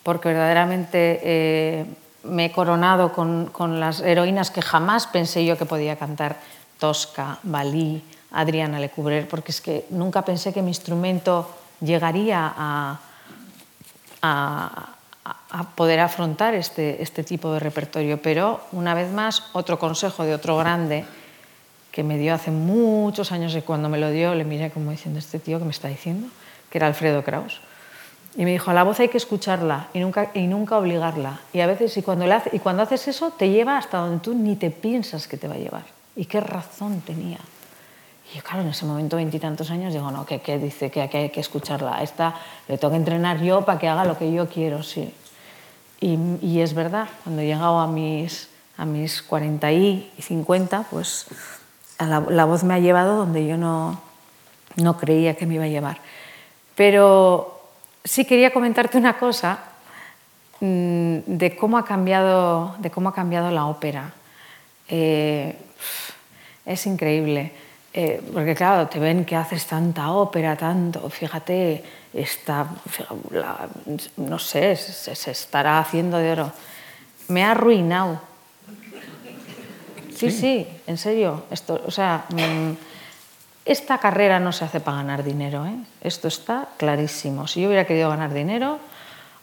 porque 0.03 0.29
verdaderamente 0.29 1.21
eh, 1.23 1.85
me 2.25 2.47
he 2.47 2.53
coronado 2.53 3.13
con, 3.13 3.47
con, 3.47 3.81
las 3.81 4.01
heroínas 4.01 4.51
que 4.51 4.63
jamás 4.63 5.07
pensé 5.07 5.45
yo 5.45 5.57
que 5.57 5.65
podía 5.65 5.97
cantar, 5.97 6.37
Tosca, 6.79 7.39
Balí, 7.43 8.03
Adriana 8.33 8.81
Lecouvreur, 8.81 9.27
porque 9.29 9.53
es 9.53 9.61
que 9.61 9.87
nunca 9.91 10.23
pensé 10.23 10.53
que 10.53 10.63
mi 10.63 10.69
instrumento 10.69 11.51
llegaría 11.81 12.53
a, 12.57 13.01
a, 14.23 14.89
a 15.51 15.65
poder 15.75 16.01
afrontar 16.01 16.55
este, 16.55 17.03
este 17.03 17.25
tipo 17.25 17.53
de 17.53 17.61
repertorio. 17.61 18.21
Pero, 18.21 18.61
una 18.73 18.95
vez 18.95 19.11
más, 19.13 19.45
otro 19.53 19.79
consejo 19.79 20.25
de 20.25 20.35
otro 20.35 20.57
grande, 20.57 21.05
que 21.91 22.05
me 22.05 22.19
dio 22.19 22.35
hace 22.35 22.51
muchos 22.51 23.33
años 23.33 23.55
y 23.57 23.63
cuando 23.63 23.89
me 23.89 23.99
lo 23.99 24.11
dio 24.11 24.35
le 24.35 24.45
miré 24.45 24.71
como 24.71 24.91
diciendo, 24.91 25.19
este 25.19 25.39
tío 25.39 25.59
que 25.59 25.65
me 25.65 25.73
está 25.73 25.89
diciendo, 25.89 26.29
que 26.71 26.79
era 26.79 26.87
Alfredo 26.87 27.25
Kraus. 27.25 27.61
Y 28.39 28.45
me 28.45 28.53
dijo, 28.53 28.71
a 28.71 28.75
la 28.75 28.85
voz 28.85 29.01
hay 29.01 29.09
que 29.09 29.19
escucharla 29.19 29.89
y 29.93 29.99
nunca, 29.99 30.31
y 30.33 30.47
nunca 30.47 30.79
obligarla. 30.79 31.41
Y 31.53 31.61
a 31.61 31.67
veces, 31.67 31.95
y 31.97 32.03
cuando, 32.03 32.25
le 32.25 32.33
hace, 32.33 32.51
y 32.55 32.61
cuando 32.61 32.85
haces 32.85 33.09
eso, 33.09 33.31
te 33.33 33.51
lleva 33.51 33.77
hasta 33.77 33.99
donde 33.99 34.21
tú 34.21 34.33
ni 34.33 34.57
te 34.57 34.71
piensas 34.71 35.29
que 35.29 35.37
te 35.37 35.49
va 35.49 35.57
a 35.57 35.59
llevar. 35.59 35.85
Y 36.17 36.25
qué 36.25 36.41
razón 36.41 37.01
tenía. 37.01 37.39
Y 38.35 38.39
claro, 38.41 38.63
en 38.63 38.69
ese 38.69 38.87
momento, 38.87 39.17
veintitantos 39.17 39.71
años, 39.71 39.93
digo, 39.93 40.11
no, 40.11 40.25
que, 40.25 40.39
dice 40.59 40.91
que, 40.91 41.03
hay 41.03 41.31
que 41.31 41.41
escucharla. 41.41 42.03
esta 42.03 42.37
le 42.69 42.79
tengo 42.79 42.93
que 42.93 42.99
entrenar 42.99 43.43
yo 43.43 43.65
para 43.65 43.79
que 43.79 43.89
haga 43.89 44.05
lo 44.05 44.17
que 44.17 44.33
yo 44.33 44.49
quiero, 44.49 44.83
sí. 44.83 45.13
Y, 46.01 46.17
y 46.41 46.61
es 46.61 46.75
verdad, 46.75 47.09
cuando 47.25 47.43
he 47.43 47.47
llegado 47.47 47.81
a 47.81 47.89
mis, 47.89 48.49
a 48.77 48.85
mis 48.85 49.21
40 49.21 49.73
y 49.73 50.13
50, 50.21 50.85
pues 50.91 51.27
la, 51.99 52.45
voz 52.45 52.63
me 52.63 52.75
ha 52.75 52.79
llevado 52.79 53.17
donde 53.17 53.47
yo 53.47 53.57
no, 53.57 54.01
no 54.77 54.97
creía 54.97 55.35
que 55.35 55.47
me 55.47 55.55
iba 55.55 55.65
a 55.65 55.69
llevar. 55.69 55.99
Pero 56.77 57.58
sí 58.05 58.25
quería 58.25 58.53
comentarte 58.53 58.99
una 58.99 59.19
cosa 59.19 59.59
mm, 60.61 61.19
de 61.27 61.57
cómo 61.57 61.79
ha 61.79 61.85
cambiado, 61.85 62.77
de 62.79 62.91
cómo 62.91 63.09
ha 63.09 63.15
cambiado 63.15 63.51
la 63.51 63.67
ópera. 63.67 64.13
Eh, 64.89 65.57
es 66.65 66.87
increíble, 66.87 67.53
eh, 67.93 68.23
porque 68.33 68.55
claro, 68.55 68.89
te 68.89 68.99
ven 68.99 69.25
que 69.25 69.37
haces 69.37 69.67
tanta 69.67 70.11
ópera, 70.13 70.57
tanto, 70.57 71.09
fíjate, 71.09 71.83
está, 72.13 72.67
no 74.17 74.39
sé, 74.39 74.77
se 74.77 75.31
estará 75.31 75.79
haciendo 75.79 76.19
de 76.19 76.33
oro. 76.33 76.53
Me 77.29 77.45
ha 77.45 77.53
arruinado 77.53 78.29
Sí, 80.19 80.33
sí, 80.33 80.67
en 80.89 80.99
serio. 80.99 81.45
Esto, 81.49 81.81
o 81.87 81.93
sea, 81.93 82.25
mm, 82.31 82.73
esta 83.69 83.99
carrera 83.99 84.41
no 84.41 84.51
se 84.51 84.65
hace 84.65 84.81
para 84.81 84.97
ganar 84.99 85.23
dinero. 85.23 85.67
¿eh? 85.67 85.77
Esto 86.01 86.27
está 86.29 86.69
clarísimo. 86.79 87.47
Si 87.47 87.61
yo 87.61 87.69
hubiera 87.69 87.85
querido 87.85 88.09
ganar 88.09 88.33
dinero, 88.33 88.79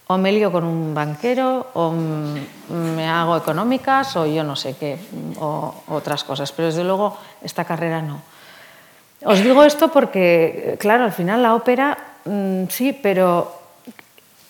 o 0.08 0.18
me 0.18 0.32
lío 0.32 0.50
con 0.50 0.64
un 0.64 0.94
banquero, 0.94 1.68
o 1.74 1.92
me 1.92 3.08
hago 3.08 3.36
económicas, 3.36 4.16
o 4.16 4.26
yo 4.26 4.42
no 4.42 4.56
sé 4.56 4.76
qué, 4.76 4.98
o 5.38 5.74
otras 5.88 6.24
cosas. 6.24 6.50
Pero 6.50 6.66
desde 6.66 6.84
luego 6.84 7.16
esta 7.42 7.64
carrera 7.64 8.02
no. 8.02 8.20
Os 9.24 9.42
digo 9.42 9.62
esto 9.64 9.88
porque, 9.88 10.76
claro, 10.78 11.04
al 11.04 11.12
final 11.12 11.42
la 11.42 11.54
ópera, 11.54 11.96
mm, 12.24 12.64
sí, 12.68 12.92
pero 12.92 13.52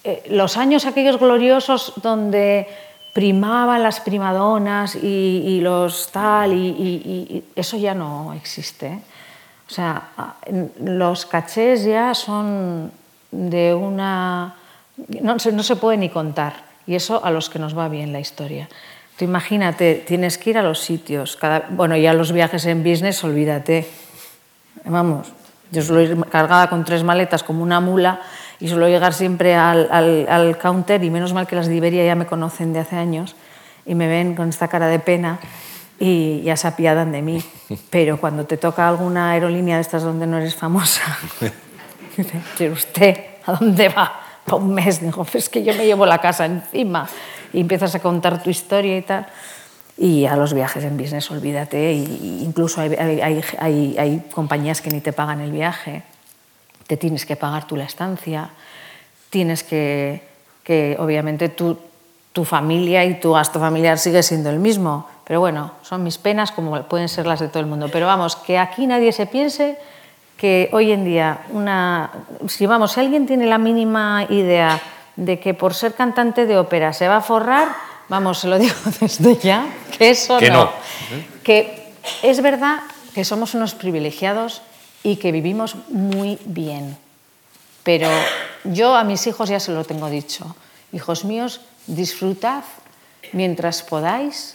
eh, 0.02 0.24
los 0.30 0.56
años 0.56 0.86
aquellos 0.86 1.18
gloriosos 1.18 1.92
donde 1.96 2.66
primaban 3.12 3.82
las 3.82 4.00
primadonas 4.00 4.94
y, 4.94 5.60
los 5.62 6.10
tal, 6.12 6.52
y, 6.52 7.44
eso 7.54 7.76
ya 7.76 7.94
no 7.94 8.32
existe. 8.34 9.00
O 9.68 9.72
sea, 9.72 10.08
los 10.80 11.26
cachés 11.26 11.84
ya 11.84 12.14
son 12.14 12.92
de 13.30 13.74
una... 13.74 14.54
No, 15.22 15.36
no 15.36 15.62
se 15.62 15.76
puede 15.76 15.98
ni 15.98 16.08
contar, 16.08 16.54
y 16.86 16.94
eso 16.94 17.22
a 17.24 17.30
los 17.30 17.50
que 17.50 17.58
nos 17.58 17.76
va 17.76 17.88
bien 17.88 18.12
la 18.12 18.20
historia. 18.20 18.68
Tú 19.18 19.24
imagínate, 19.24 20.04
tienes 20.06 20.38
que 20.38 20.50
ir 20.50 20.58
a 20.58 20.62
los 20.62 20.80
sitios, 20.80 21.36
cada, 21.36 21.66
bueno, 21.70 21.96
ya 21.96 22.14
los 22.14 22.32
viajes 22.32 22.64
en 22.66 22.82
business, 22.82 23.24
olvídate. 23.24 23.88
Vamos, 24.84 25.32
yo 25.72 25.82
suelo 25.82 26.02
ir 26.02 26.16
cargada 26.30 26.68
con 26.68 26.84
tres 26.84 27.02
maletas 27.02 27.42
como 27.42 27.62
una 27.62 27.80
mula 27.80 28.20
y 28.60 28.68
suelo 28.68 28.88
llegar 28.88 29.12
siempre 29.14 29.54
al, 29.54 29.88
al, 29.90 30.58
counter 30.58 31.02
y 31.02 31.10
menos 31.10 31.32
mal 31.32 31.46
que 31.46 31.56
las 31.56 31.66
de 31.66 31.76
Iberia 31.76 32.04
ya 32.04 32.14
me 32.14 32.26
conocen 32.26 32.72
de 32.72 32.80
hace 32.80 32.96
años 32.96 33.36
y 33.84 33.94
me 33.94 34.06
ven 34.06 34.34
con 34.34 34.48
esta 34.48 34.68
cara 34.68 34.88
de 34.88 34.98
pena 34.98 35.38
y 35.98 36.42
ya 36.42 36.56
se 36.56 36.68
apiadan 36.68 37.12
de 37.12 37.22
mí. 37.22 37.42
Pero 37.90 38.18
cuando 38.18 38.44
te 38.44 38.56
toca 38.56 38.88
alguna 38.88 39.30
aerolínea 39.30 39.76
de 39.76 39.82
estas 39.82 40.02
donde 40.02 40.26
no 40.26 40.38
eres 40.38 40.54
famosa, 40.54 41.02
dice, 42.16 42.70
¿usted 42.70 43.16
a 43.46 43.52
dónde 43.52 43.88
va? 43.88 44.20
Para 44.44 44.58
un 44.58 44.74
mes. 44.74 45.00
Dijo, 45.00 45.26
es 45.32 45.48
que 45.48 45.64
yo 45.64 45.74
me 45.74 45.86
llevo 45.86 46.06
la 46.06 46.18
casa 46.18 46.46
encima. 46.46 47.08
Y 47.52 47.60
empiezas 47.60 47.94
a 47.94 48.00
contar 48.00 48.42
tu 48.42 48.50
historia 48.50 48.96
y 48.96 49.02
tal. 49.02 49.26
Y 49.98 50.26
a 50.26 50.36
los 50.36 50.52
viajes 50.52 50.84
en 50.84 50.96
business, 50.96 51.30
olvídate. 51.30 51.92
Y 51.92 52.42
incluso 52.44 52.80
hay, 52.80 52.94
hay, 52.94 53.42
hay, 53.58 53.96
hay 53.98 54.22
compañías 54.32 54.80
que 54.80 54.90
ni 54.90 55.00
te 55.00 55.12
pagan 55.12 55.40
el 55.40 55.52
viaje 55.52 56.04
te 56.86 56.96
tienes 56.96 57.26
que 57.26 57.36
pagar 57.36 57.66
tú 57.66 57.76
la 57.76 57.84
estancia, 57.84 58.50
tienes 59.30 59.62
que, 59.62 60.22
que 60.62 60.96
obviamente 60.98 61.48
tu, 61.48 61.76
tu 62.32 62.44
familia 62.44 63.04
y 63.04 63.18
tu 63.20 63.32
gasto 63.32 63.58
familiar 63.58 63.98
sigue 63.98 64.22
siendo 64.22 64.50
el 64.50 64.58
mismo. 64.58 65.08
Pero 65.26 65.40
bueno, 65.40 65.72
son 65.82 66.04
mis 66.04 66.18
penas 66.18 66.52
como 66.52 66.80
pueden 66.84 67.08
ser 67.08 67.26
las 67.26 67.40
de 67.40 67.48
todo 67.48 67.58
el 67.58 67.66
mundo. 67.66 67.88
Pero 67.90 68.06
vamos, 68.06 68.36
que 68.36 68.58
aquí 68.58 68.86
nadie 68.86 69.10
se 69.10 69.26
piense 69.26 69.76
que 70.36 70.68
hoy 70.72 70.92
en 70.92 71.04
día, 71.04 71.40
una, 71.50 72.10
si, 72.46 72.66
vamos, 72.66 72.92
si 72.92 73.00
alguien 73.00 73.26
tiene 73.26 73.46
la 73.46 73.58
mínima 73.58 74.26
idea 74.28 74.80
de 75.16 75.40
que 75.40 75.52
por 75.54 75.74
ser 75.74 75.94
cantante 75.94 76.46
de 76.46 76.56
ópera 76.56 76.92
se 76.92 77.08
va 77.08 77.16
a 77.16 77.20
forrar, 77.22 77.68
vamos, 78.08 78.38
se 78.38 78.48
lo 78.48 78.58
digo 78.58 78.74
desde 79.00 79.36
ya, 79.38 79.66
que 79.98 80.10
eso 80.10 80.38
que 80.38 80.50
no. 80.50 80.70
Que 81.42 81.92
es 82.22 82.40
verdad 82.40 82.80
que 83.12 83.24
somos 83.24 83.54
unos 83.54 83.74
privilegiados 83.74 84.62
y 85.02 85.16
que 85.16 85.32
vivimos 85.32 85.74
muy 85.88 86.38
bien. 86.44 86.96
Pero 87.82 88.08
yo 88.62 88.94
a 88.94 89.02
mis 89.02 89.26
hijos 89.26 89.48
ya 89.48 89.58
se 89.58 89.72
lo 89.72 89.84
tengo 89.84 90.08
dicho. 90.08 90.54
Hijos 90.92 91.24
míos, 91.24 91.62
disfrutad 91.86 92.62
mientras 93.32 93.82
podáis, 93.82 94.54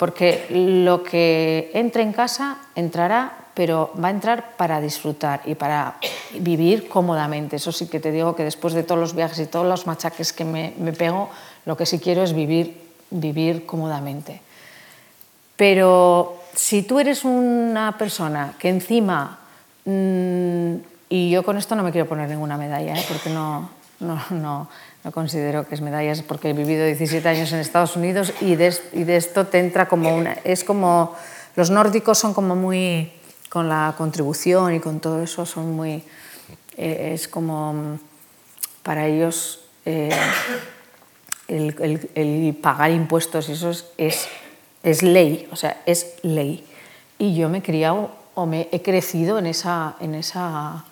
porque 0.00 0.48
lo 0.48 1.04
que 1.04 1.70
entre 1.74 2.02
en 2.02 2.16
casa 2.16 2.56
entrará, 2.74 3.52
pero 3.52 3.92
va 4.02 4.08
a 4.08 4.10
entrar 4.10 4.56
para 4.56 4.80
disfrutar 4.80 5.42
y 5.44 5.54
para 5.54 6.00
vivir 6.40 6.88
cómodamente. 6.88 7.56
Eso 7.56 7.70
sí 7.70 7.86
que 7.86 8.00
te 8.00 8.10
digo 8.10 8.34
que 8.34 8.42
después 8.42 8.72
de 8.72 8.82
todos 8.82 8.98
los 8.98 9.14
viajes 9.14 9.38
y 9.38 9.46
todos 9.46 9.66
los 9.66 9.86
machaques 9.86 10.32
que 10.32 10.46
me, 10.46 10.72
me 10.78 10.94
pego, 10.94 11.28
lo 11.66 11.76
que 11.76 11.84
sí 11.84 11.98
quiero 12.00 12.22
es 12.22 12.32
vivir, 12.32 12.80
vivir 13.10 13.66
cómodamente. 13.66 14.40
Pero 15.54 16.40
si 16.54 16.82
tú 16.82 16.98
eres 16.98 17.22
una 17.26 17.98
persona 17.98 18.54
que 18.58 18.70
encima 18.70 19.40
Mm, 19.84 20.76
y 21.08 21.30
yo 21.30 21.42
con 21.42 21.56
esto 21.56 21.74
no 21.74 21.82
me 21.82 21.90
quiero 21.90 22.08
poner 22.08 22.28
ninguna 22.28 22.56
medalla, 22.56 22.94
¿eh? 22.94 23.04
porque 23.08 23.30
no, 23.30 23.70
no, 24.00 24.20
no, 24.30 24.68
no, 25.04 25.12
considero 25.12 25.66
que 25.66 25.74
es 25.74 25.80
medallas, 25.80 26.22
porque 26.22 26.50
he 26.50 26.52
vivido 26.52 26.84
17 26.84 27.26
años 27.28 27.52
en 27.52 27.58
Estados 27.58 27.96
Unidos 27.96 28.32
y 28.40 28.56
de, 28.56 28.68
esto 29.16 29.46
te 29.46 29.58
entra 29.58 29.88
como 29.88 30.14
una... 30.14 30.32
Es 30.44 30.64
como... 30.64 31.16
Los 31.56 31.70
nórdicos 31.70 32.18
son 32.18 32.34
como 32.34 32.54
muy... 32.54 33.12
con 33.48 33.68
la 33.68 33.94
contribución 33.96 34.74
y 34.74 34.80
con 34.80 35.00
todo 35.00 35.22
eso 35.22 35.46
son 35.46 35.72
muy... 35.74 36.04
Eh, 36.76 37.12
es 37.14 37.28
como... 37.28 37.98
Para 38.82 39.06
ellos 39.06 39.60
eh, 39.84 40.10
el, 41.48 42.58
pagar 42.60 42.90
impuestos 42.90 43.48
y 43.48 43.52
eso 43.52 43.70
es, 43.70 43.86
es, 43.96 44.28
es 44.82 45.02
ley, 45.02 45.48
o 45.50 45.56
sea, 45.56 45.82
es 45.86 46.14
ley. 46.22 46.66
Y 47.18 47.34
yo 47.34 47.48
me 47.48 47.58
he 47.58 47.62
criado 47.62 48.10
o 48.34 48.46
me 48.46 48.68
he 48.72 48.82
crecido 48.82 49.38
en 49.38 49.46
esa, 49.46 49.96
en 50.00 50.14
esa, 50.14 50.84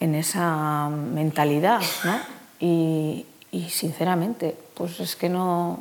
en 0.00 0.14
esa 0.14 0.88
mentalidad. 0.88 1.80
¿no? 2.04 2.33
Y, 2.60 3.26
y, 3.50 3.68
sinceramente, 3.70 4.56
pues 4.74 5.00
es 5.00 5.16
que 5.16 5.28
no, 5.28 5.80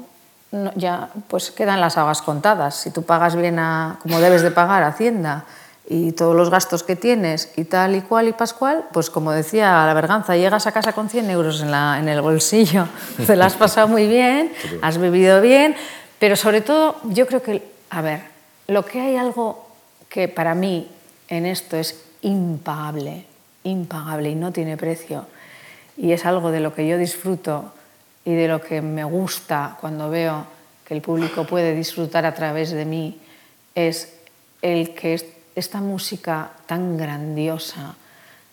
no, 0.52 0.72
ya 0.76 1.10
pues 1.28 1.52
quedan 1.52 1.82
las 1.82 1.98
aguas 1.98 2.22
contadas. 2.22 2.76
Si 2.76 2.92
tú 2.92 3.04
pagas 3.04 3.36
bien 3.36 3.60
a, 3.60 4.00
como 4.02 4.20
debes 4.20 4.42
de 4.42 4.52
pagar 4.52 4.84
Hacienda 4.84 5.46
y 5.88 6.14
todos 6.14 6.36
los 6.36 6.50
gastos 6.50 6.84
que 6.84 6.96
tienes 6.96 7.52
y 7.58 7.66
tal 7.66 7.96
y 7.96 8.02
cual 8.02 8.28
y 8.28 8.34
pascual, 8.34 8.86
pues 8.94 9.10
como 9.10 9.32
decía 9.32 9.86
la 9.86 9.94
verganza, 9.94 10.36
llegas 10.36 10.66
a 10.66 10.72
casa 10.72 10.94
con 10.94 11.10
100 11.10 11.30
euros 11.30 11.62
en, 11.62 11.72
la, 11.72 12.00
en 12.00 12.08
el 12.08 12.22
bolsillo, 12.22 12.88
te 13.28 13.36
la 13.36 13.48
has 13.48 13.56
pasado 13.56 13.88
muy 13.88 14.08
bien, 14.08 14.54
has 14.82 14.98
vivido 14.98 15.42
bien, 15.42 15.76
pero 16.20 16.36
sobre 16.36 16.62
todo 16.62 16.96
yo 17.04 17.28
creo 17.28 17.42
que, 17.42 17.64
a 17.90 18.02
ver, 18.02 18.22
lo 18.68 18.86
que 18.86 19.02
hay 19.02 19.18
algo 19.18 19.68
que 20.08 20.28
para 20.28 20.56
mí 20.56 20.88
en 21.28 21.46
esto 21.46 21.76
es 21.76 22.02
impagable, 22.22 23.26
impagable 23.64 24.30
y 24.30 24.36
no 24.36 24.52
tiene 24.52 24.78
precio. 24.78 25.26
Y 25.98 26.12
es 26.12 26.26
algo 26.26 26.52
de 26.52 26.60
lo 26.60 26.74
que 26.74 26.88
yo 26.88 26.98
disfruto 26.98 27.74
y 28.26 28.34
de 28.34 28.48
lo 28.48 28.62
que 28.62 28.82
me 28.82 29.04
gusta 29.04 29.78
cuando 29.80 30.10
veo 30.10 30.46
que 30.86 30.94
el 30.94 31.02
público 31.02 31.46
puede 31.46 31.76
disfrutar 31.76 32.26
a 32.26 32.34
través 32.34 32.72
de 32.72 32.86
mí, 32.86 33.20
es 33.76 34.14
el 34.62 34.94
que 34.94 35.20
esta 35.56 35.82
música 35.82 36.52
tan 36.66 36.98
grandiosa, 36.98 37.96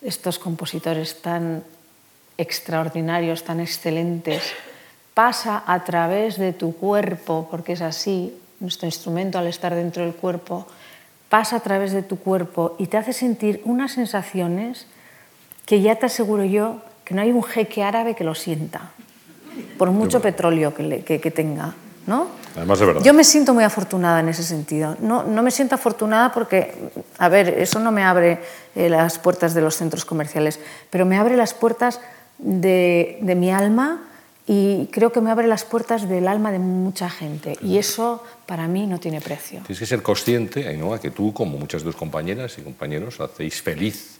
estos 0.02 0.38
compositores 0.38 1.22
tan 1.22 1.64
extraordinarios, 2.36 3.44
tan 3.44 3.60
excelentes, 3.60 4.42
pasa 5.14 5.62
a 5.66 5.84
través 5.84 6.38
de 6.38 6.52
tu 6.52 6.74
cuerpo, 6.74 7.48
porque 7.50 7.72
es 7.72 7.82
así, 7.82 8.36
nuestro 8.60 8.86
instrumento 8.86 9.38
al 9.38 9.46
estar 9.46 9.74
dentro 9.74 10.04
del 10.04 10.14
cuerpo, 10.14 10.66
pasa 11.28 11.56
a 11.56 11.60
través 11.60 11.92
de 11.92 12.02
tu 12.02 12.18
cuerpo 12.18 12.76
y 12.78 12.86
te 12.86 12.96
hace 12.96 13.12
sentir 13.12 13.60
unas 13.64 13.92
sensaciones 13.92 14.86
que 15.66 15.80
ya 15.80 15.96
te 15.96 16.06
aseguro 16.06 16.44
yo 16.44 16.82
que 17.10 17.16
no 17.16 17.22
hay 17.22 17.32
un 17.32 17.42
jeque 17.42 17.82
árabe 17.82 18.14
que 18.14 18.22
lo 18.22 18.36
sienta, 18.36 18.92
por 19.76 19.90
mucho 19.90 20.22
petróleo 20.22 20.72
que, 20.72 21.32
tenga. 21.34 21.74
¿no? 22.06 22.28
Además 22.54 22.78
de 22.78 22.86
verdad. 22.86 23.02
Yo 23.02 23.12
me 23.12 23.24
siento 23.24 23.52
muy 23.52 23.64
afortunada 23.64 24.20
en 24.20 24.28
ese 24.28 24.44
sentido. 24.44 24.96
No, 25.00 25.24
no 25.24 25.42
me 25.42 25.50
siento 25.50 25.74
afortunada 25.74 26.30
porque, 26.30 26.72
a 27.18 27.28
ver, 27.28 27.48
eso 27.58 27.80
no 27.80 27.90
me 27.90 28.04
abre 28.04 28.38
eh, 28.76 28.88
las 28.88 29.18
puertas 29.18 29.54
de 29.54 29.60
los 29.60 29.74
centros 29.74 30.04
comerciales, 30.04 30.60
pero 30.88 31.04
me 31.04 31.18
abre 31.18 31.36
las 31.36 31.52
puertas 31.52 32.00
de, 32.38 33.18
de 33.22 33.34
mi 33.34 33.50
alma 33.50 34.04
y 34.46 34.86
creo 34.92 35.10
que 35.10 35.20
me 35.20 35.32
abre 35.32 35.48
las 35.48 35.64
puertas 35.64 36.08
del 36.08 36.28
alma 36.28 36.52
de 36.52 36.60
mucha 36.60 37.10
gente 37.10 37.58
y 37.60 37.78
eso 37.78 38.22
para 38.46 38.68
mí 38.68 38.86
no 38.86 39.00
tiene 39.00 39.20
precio. 39.20 39.62
Tienes 39.66 39.80
que 39.80 39.86
ser 39.86 40.00
consciente, 40.04 40.68
Ainhoa, 40.68 41.00
que 41.00 41.10
tú, 41.10 41.32
como 41.32 41.58
muchas 41.58 41.82
de 41.82 41.86
tus 41.86 41.96
compañeras 41.96 42.56
y 42.58 42.62
compañeros, 42.62 43.18
hacéis 43.18 43.60
feliz 43.60 44.19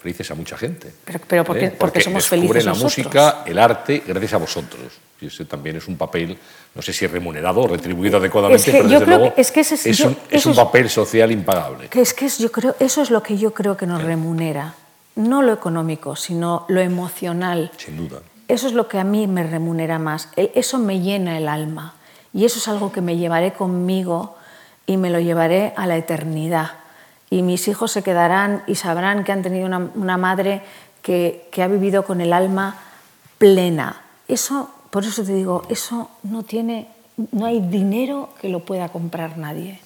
felices 0.00 0.30
a 0.30 0.34
mucha 0.34 0.56
gente. 0.56 0.92
Pero, 1.04 1.20
pero 1.26 1.44
porque, 1.44 1.66
¿Eh? 1.66 1.76
porque, 1.78 2.00
somos 2.00 2.26
felices 2.26 2.64
la 2.64 2.74
música, 2.74 3.42
el 3.46 3.58
arte, 3.58 4.02
gracias 4.06 4.34
a 4.34 4.36
vosotros. 4.38 4.92
Y 5.20 5.26
ese 5.26 5.44
también 5.44 5.76
es 5.76 5.86
un 5.86 5.96
papel, 5.96 6.36
no 6.74 6.82
sé 6.82 6.92
si 6.92 7.06
remunerado 7.06 7.60
o 7.60 7.68
retribuido 7.68 8.16
adecuadamente, 8.16 8.72
pero 8.72 8.88
desde 8.88 9.06
luego 9.06 9.34
es, 9.36 9.52
que 9.52 9.60
es, 9.60 9.72
es, 9.72 10.00
un, 10.00 10.16
es 10.28 10.46
un, 10.46 10.54
papel 10.54 10.90
social 10.90 11.30
impagable. 11.30 11.88
Que 11.88 12.00
es 12.00 12.12
que 12.12 12.28
yo 12.28 12.50
creo, 12.50 12.74
eso 12.80 13.02
es 13.02 13.10
lo 13.10 13.22
que 13.22 13.38
yo 13.38 13.54
creo 13.54 13.76
que 13.76 13.86
nos 13.86 14.02
remunera. 14.02 14.74
No 15.14 15.42
lo 15.42 15.52
económico, 15.52 16.16
sino 16.16 16.64
lo 16.68 16.80
emocional. 16.80 17.70
Sin 17.76 17.96
duda. 17.96 18.20
Eso 18.48 18.66
es 18.66 18.72
lo 18.72 18.88
que 18.88 18.98
a 18.98 19.04
mí 19.04 19.26
me 19.26 19.44
remunera 19.44 19.98
más. 19.98 20.28
Eso 20.36 20.78
me 20.78 21.00
llena 21.00 21.38
el 21.38 21.48
alma. 21.48 21.94
Y 22.34 22.44
eso 22.44 22.58
es 22.58 22.68
algo 22.68 22.92
que 22.92 23.00
me 23.00 23.16
llevaré 23.16 23.52
conmigo 23.52 24.36
y 24.86 24.96
me 24.96 25.10
lo 25.10 25.20
llevaré 25.20 25.72
a 25.76 25.86
la 25.86 25.96
eternidad. 25.96 26.81
Y 27.32 27.40
mis 27.40 27.66
hijos 27.66 27.90
se 27.90 28.02
quedarán 28.02 28.62
y 28.66 28.74
sabrán 28.74 29.24
que 29.24 29.32
han 29.32 29.40
tenido 29.40 29.64
una, 29.64 30.18
madre 30.18 30.60
que, 31.00 31.48
que, 31.50 31.62
ha 31.62 31.66
vivido 31.66 32.04
con 32.04 32.20
el 32.20 32.30
alma 32.30 32.76
plena. 33.38 34.02
Eso, 34.28 34.68
por 34.90 35.02
eso 35.04 35.24
te 35.24 35.32
digo, 35.32 35.62
eso 35.70 36.10
no 36.24 36.42
tiene, 36.42 36.88
no 37.30 37.46
hay 37.46 37.60
dinero 37.60 38.34
que 38.38 38.50
lo 38.50 38.60
pueda 38.60 38.90
comprar 38.90 39.38
nadie. 39.38 39.80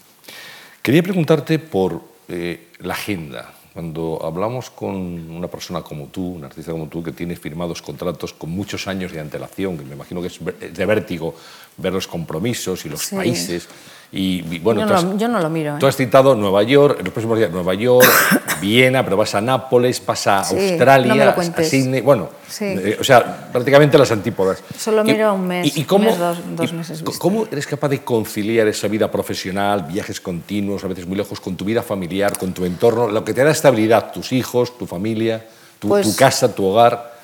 Quería 0.82 1.04
preguntarte 1.04 1.60
por 1.60 2.02
eh, 2.26 2.72
la 2.80 2.94
agenda. 2.94 3.54
Cuando 3.72 4.18
hablamos 4.24 4.68
con 4.68 4.96
una 5.30 5.46
persona 5.46 5.82
como 5.82 6.06
tú, 6.06 6.26
un 6.26 6.44
artista 6.44 6.72
como 6.72 6.88
tú, 6.88 7.00
que 7.00 7.12
tiene 7.12 7.36
firmados 7.36 7.80
contratos 7.80 8.32
con 8.32 8.50
muchos 8.50 8.88
años 8.88 9.12
de 9.12 9.20
antelación, 9.20 9.78
que 9.78 9.84
me 9.84 9.94
imagino 9.94 10.20
que 10.20 10.26
es 10.26 10.40
de 10.42 10.86
vértigo 10.86 11.36
ver 11.76 11.92
los 11.92 12.08
compromisos 12.08 12.84
y 12.86 12.88
los 12.88 13.06
países, 13.06 13.68
y, 14.12 14.58
bueno, 14.60 14.80
yo, 14.80 14.86
no, 14.86 14.94
has, 14.94 15.18
yo 15.18 15.28
no 15.28 15.40
lo 15.40 15.50
miro. 15.50 15.76
Tú 15.78 15.86
has 15.86 15.96
citado 15.96 16.34
Nueva 16.34 16.62
York, 16.62 16.98
en 17.00 17.04
los 17.06 17.12
próximos 17.12 17.38
días 17.38 17.50
Nueva 17.50 17.74
York, 17.74 18.06
Viena, 18.60 19.04
pero 19.04 19.16
vas 19.16 19.34
a 19.34 19.40
Nápoles, 19.40 20.00
vas 20.06 20.26
a 20.26 20.38
Australia, 20.40 21.34
a 21.34 21.62
Sydney, 21.62 22.00
bueno, 22.00 22.28
eh, 22.60 22.96
o 23.00 23.04
sea, 23.04 23.50
prácticamente 23.52 23.98
las 23.98 24.10
antípodas. 24.12 24.62
Solo 24.78 25.02
miro 25.02 25.34
un 25.34 25.46
mes, 25.46 25.76
y, 25.76 25.84
cómo, 25.84 26.14
dos, 26.14 26.38
dos 26.56 26.72
meses. 26.72 27.02
¿Cómo 27.18 27.46
eres 27.50 27.66
capaz 27.66 27.88
de 27.88 28.04
conciliar 28.04 28.68
esa 28.68 28.88
vida 28.88 29.10
profesional, 29.10 29.82
viajes 29.82 30.20
continuos, 30.20 30.84
a 30.84 30.88
veces 30.88 31.06
muy 31.06 31.16
lejos, 31.16 31.40
con 31.40 31.56
tu 31.56 31.64
vida 31.64 31.82
familiar, 31.82 32.38
con 32.38 32.52
tu 32.52 32.64
entorno, 32.64 33.08
lo 33.08 33.24
que 33.24 33.34
te 33.34 33.42
da 33.42 33.50
estabilidad, 33.50 34.12
tus 34.12 34.32
hijos, 34.32 34.78
tu 34.78 34.86
familia, 34.86 35.44
tu, 35.80 35.88
pues 35.88 36.06
tu 36.06 36.16
casa, 36.16 36.54
tu 36.54 36.64
hogar? 36.64 37.16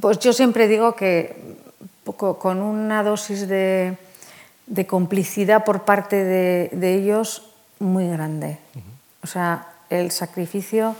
Pues 0.00 0.18
yo 0.18 0.32
siempre 0.32 0.68
digo 0.68 0.96
que 0.96 1.36
con 2.04 2.60
una 2.60 3.02
dosis 3.02 3.48
de 3.48 3.96
de 4.66 4.86
complicidad 4.86 5.64
por 5.64 5.84
parte 5.84 6.24
de, 6.24 6.94
ellos 6.94 7.50
muy 7.78 8.08
grande. 8.08 8.58
O 9.22 9.26
sea, 9.26 9.68
el 9.90 10.10
sacrificio 10.10 10.96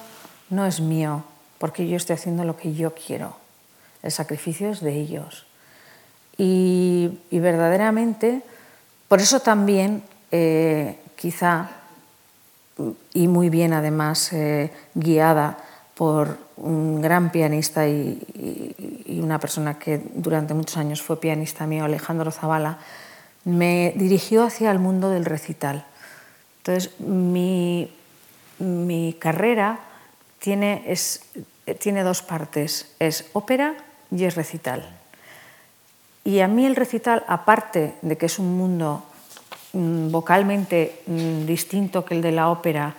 no 0.51 0.67
es 0.67 0.81
mío, 0.81 1.25
porque 1.59 1.89
yo 1.89 1.97
estoy 1.97 2.15
haciendo 2.15 2.45
lo 2.45 2.57
que 2.57 2.75
yo 2.75 2.95
quiero. 2.95 3.37
El 4.03 4.12
sacrificio 4.12 4.71
es 4.71 4.81
de 4.81 4.95
ellos. 4.95 5.47
Y, 6.37 7.19
verdaderamente, 7.31 8.43
por 9.09 9.21
eso 9.21 9.41
también, 9.41 10.03
eh, 10.31 10.99
quizá, 11.17 11.71
y 13.12 13.29
muy 13.29 13.51
bien 13.51 13.73
además 13.73 14.33
eh, 14.33 14.73
guiada 14.95 15.59
por 15.95 16.39
un 16.57 17.01
gran 17.01 17.31
pianista 17.31 17.87
y, 17.87 18.21
y, 19.07 19.21
una 19.21 19.39
persona 19.39 19.79
que 19.79 20.03
durante 20.15 20.53
muchos 20.55 20.77
años 20.77 21.01
fue 21.01 21.21
pianista 21.21 21.67
mío, 21.67 21.85
Alejandro 21.85 22.31
Zavala, 22.31 22.79
me 23.45 23.93
dirigió 23.97 24.45
hacia 24.45 24.71
el 24.71 24.79
mundo 24.79 25.11
del 25.11 25.25
recital. 25.25 25.85
Entonces, 26.59 26.99
mi, 26.99 27.91
carrera 29.19 29.81
tiene, 30.39 30.83
es, 30.87 31.23
tiene 31.79 32.03
dos 32.03 32.23
partes, 32.23 32.95
es 32.99 33.27
ópera 33.33 33.75
y 34.11 34.25
es 34.25 34.35
recital. 34.35 34.89
Y 36.25 36.41
a 36.41 36.49
mí 36.49 36.65
el 36.65 36.75
recital, 36.75 37.23
aparte 37.29 37.95
de 38.01 38.17
que 38.17 38.27
es 38.27 38.39
un 38.39 38.57
mundo 38.57 39.05
mm, 39.75 40.11
vocalmente 40.11 41.03
mm, 41.07 41.45
distinto 41.45 42.05
que 42.05 42.15
el 42.15 42.23
de 42.23 42.33
la 42.33 42.49
ópera 42.49 42.95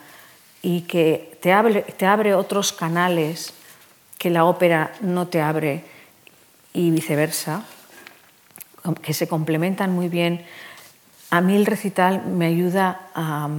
y 0.61 0.81
que 0.81 1.37
te 1.41 1.51
abre, 1.51 1.81
te 1.81 2.05
abre 2.05 2.35
otros 2.35 2.71
canales 2.71 3.53
que 4.19 4.29
la 4.29 4.45
ópera 4.45 4.93
no 5.01 5.27
te 5.27 5.41
abre 5.41 5.83
y 6.73 6.91
viceversa, 6.91 7.63
que 8.93 9.13
se 9.13 9.27
complementan 9.27 9.91
muy 9.91 10.09
bien. 10.09 10.45
A 11.29 11.41
mí 11.41 11.55
el 11.55 11.65
recital 11.65 12.25
me 12.25 12.45
ayuda 12.45 13.01
a, 13.13 13.49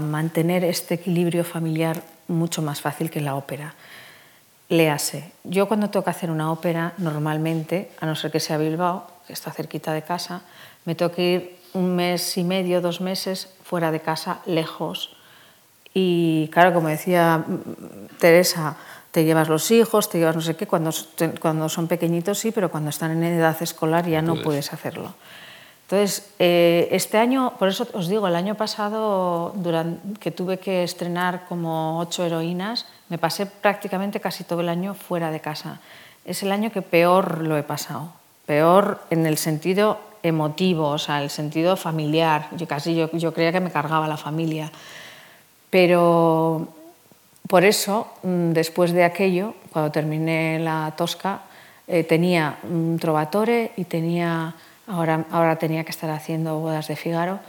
mantener 0.00 0.64
este 0.64 0.94
equilibrio 0.94 1.44
familiar 1.44 2.02
mucho 2.26 2.62
más 2.62 2.80
fácil 2.80 3.10
que 3.10 3.20
la 3.20 3.36
ópera. 3.36 3.74
Léase, 4.68 5.30
yo 5.44 5.68
cuando 5.68 5.88
tengo 5.88 6.02
hacer 6.10 6.32
una 6.32 6.50
ópera, 6.50 6.94
normalmente, 6.98 7.92
a 8.00 8.06
no 8.06 8.16
ser 8.16 8.32
que 8.32 8.40
sea 8.40 8.58
Bilbao, 8.58 9.06
que 9.24 9.32
está 9.32 9.52
cerquita 9.52 9.92
de 9.92 10.02
casa, 10.02 10.42
me 10.84 10.96
tengo 10.96 11.12
ir 11.16 11.58
un 11.74 11.94
mes 11.94 12.36
y 12.36 12.42
medio, 12.42 12.80
dos 12.80 13.00
meses 13.00 13.54
fuera 13.62 13.92
de 13.92 14.00
casa, 14.00 14.40
lejos. 14.46 15.14
Y 15.94 16.48
claro, 16.52 16.74
como 16.74 16.88
decía 16.88 17.44
Teresa, 18.18 18.76
te 19.12 19.24
llevas 19.24 19.48
los 19.48 19.70
hijos, 19.70 20.08
te 20.08 20.18
llevas 20.18 20.34
no 20.34 20.42
sé 20.42 20.56
qué, 20.56 20.66
cuando, 20.66 20.90
cuando 21.38 21.68
son 21.68 21.86
pequeñitos 21.86 22.38
sí, 22.38 22.50
pero 22.50 22.70
cuando 22.70 22.90
están 22.90 23.12
en 23.12 23.22
edad 23.22 23.56
escolar 23.62 24.08
ya 24.08 24.22
no, 24.22 24.42
puedes. 24.42 24.72
hacerlo. 24.72 25.14
Entonces, 25.82 26.30
eh, 26.38 26.88
este 26.90 27.18
año, 27.18 27.52
por 27.58 27.68
eso 27.68 27.86
os 27.92 28.08
digo, 28.08 28.26
el 28.26 28.34
año 28.34 28.54
pasado, 28.54 29.52
durante, 29.54 30.18
que 30.18 30.30
tuve 30.30 30.58
que 30.58 30.82
estrenar 30.82 31.44
como 31.46 31.98
ocho 31.98 32.24
heroínas, 32.24 32.86
me 33.10 33.18
pasé 33.18 33.44
prácticamente 33.44 34.18
casi 34.18 34.44
todo 34.44 34.62
el 34.62 34.70
año 34.70 34.94
fuera 34.94 35.30
de 35.30 35.40
casa. 35.40 35.80
Es 36.24 36.42
el 36.42 36.50
año 36.50 36.72
que 36.72 36.80
peor 36.80 37.42
lo 37.42 37.58
he 37.58 37.62
pasado. 37.62 38.14
Peor 38.46 39.02
en 39.10 39.26
el 39.26 39.36
sentido 39.36 40.00
emotivo, 40.22 40.88
o 40.88 40.98
sea, 40.98 41.22
el 41.22 41.28
sentido 41.28 41.76
familiar. 41.76 42.48
Yo 42.56 42.66
casi 42.66 42.94
yo, 42.94 43.10
yo 43.12 43.34
creía 43.34 43.52
que 43.52 43.60
me 43.60 43.70
cargaba 43.70 44.08
la 44.08 44.16
familia. 44.16 44.72
Pero 45.68 46.68
por 47.52 47.66
eso, 47.66 48.08
mm, 48.22 48.52
después 48.52 48.92
de 48.92 49.04
aquello, 49.04 49.52
cuando 49.70 49.92
terminé 49.92 50.58
la 50.58 50.94
Tosca, 50.96 51.42
eh, 51.86 52.02
tenía 52.02 52.56
un 52.62 52.98
Trovatore 52.98 53.72
y 53.76 53.84
tenía, 53.84 54.54
ahora, 54.86 55.26
ahora 55.30 55.56
tenía 55.56 55.84
que 55.84 55.90
estar 55.90 56.08
haciendo 56.08 56.60
bodas 56.60 56.88
de 56.88 56.96
Figaro 56.96 57.40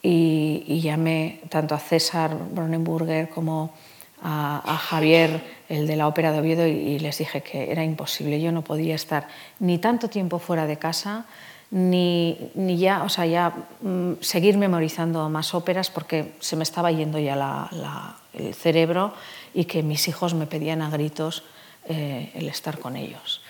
y, 0.00 0.80
llamé 0.80 1.40
tanto 1.48 1.74
a 1.74 1.80
César 1.80 2.30
Bronenburger 2.52 3.28
como 3.28 3.74
a, 4.22 4.78
Javier, 4.88 5.42
el 5.68 5.88
de 5.88 5.96
la 5.96 6.06
ópera 6.06 6.30
de 6.30 6.38
Oviedo, 6.38 6.64
y, 6.68 7.00
les 7.00 7.18
dije 7.18 7.42
que 7.42 7.72
era 7.72 7.82
imposible. 7.82 8.40
Yo 8.40 8.52
no 8.52 8.62
podía 8.62 8.94
estar 8.94 9.26
ni 9.58 9.78
tanto 9.78 10.08
tiempo 10.08 10.38
fuera 10.38 10.68
de 10.68 10.76
casa, 10.76 11.26
ni, 11.74 12.38
ni 12.54 12.78
ya, 12.78 13.02
o 13.02 13.08
sea, 13.10 13.26
ya 13.26 13.52
mm, 13.82 14.14
seguir 14.20 14.56
memorizando 14.56 15.28
más 15.28 15.54
óperas 15.54 15.90
porque 15.90 16.32
se 16.40 16.56
me 16.56 16.62
estaba 16.62 16.90
yendo 16.90 17.18
ya 17.18 17.36
la 17.36 18.16
el 18.34 18.54
cerebro 18.54 19.14
y 19.52 19.64
que 19.64 19.82
mis 19.82 20.08
hijos 20.08 20.34
me 20.34 20.46
pedían 20.46 20.82
a 20.82 20.90
gritos 20.90 21.44
eh, 21.88 22.30
el 22.34 22.48
estar 22.48 22.78
con 22.78 22.96
ellos. 22.96 23.40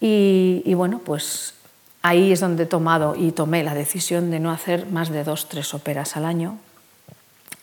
Y, 0.00 0.72
bueno, 0.74 1.00
pues 1.04 1.54
ahí 2.02 2.30
es 2.30 2.40
donde 2.40 2.64
he 2.64 2.66
tomado 2.66 3.16
y 3.16 3.32
tomé 3.32 3.64
la 3.64 3.74
decisión 3.74 4.30
de 4.30 4.38
no 4.38 4.52
hacer 4.52 4.86
más 4.86 5.08
de 5.08 5.24
dos, 5.24 5.48
tres 5.48 5.74
óperas 5.74 6.16
al 6.16 6.24
año 6.24 6.58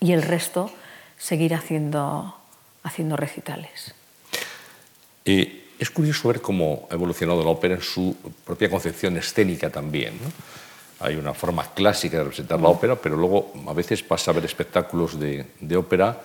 y 0.00 0.12
el 0.12 0.20
resto 0.20 0.70
seguir 1.16 1.54
haciendo, 1.54 2.36
haciendo 2.82 3.16
recitales. 3.16 3.94
Es 5.78 5.90
curioso 5.90 6.28
ver 6.28 6.40
cómo 6.40 6.86
ha 6.90 6.94
evolucionado 6.94 7.42
la 7.42 7.50
ópera 7.50 7.74
en 7.74 7.82
su 7.82 8.16
propia 8.44 8.70
concepción 8.70 9.16
escénica 9.16 9.70
también. 9.70 10.18
hay 11.00 11.16
una 11.16 11.34
forma 11.34 11.62
clásica 11.74 12.18
de 12.18 12.24
representar 12.24 12.60
la 12.60 12.68
ópera, 12.68 12.96
pero 12.96 13.16
luego 13.16 13.52
a 13.68 13.72
veces 13.74 14.02
pasa 14.02 14.30
a 14.30 14.34
ver 14.34 14.44
espectáculos 14.44 15.18
de, 15.20 15.76
ópera 15.76 16.20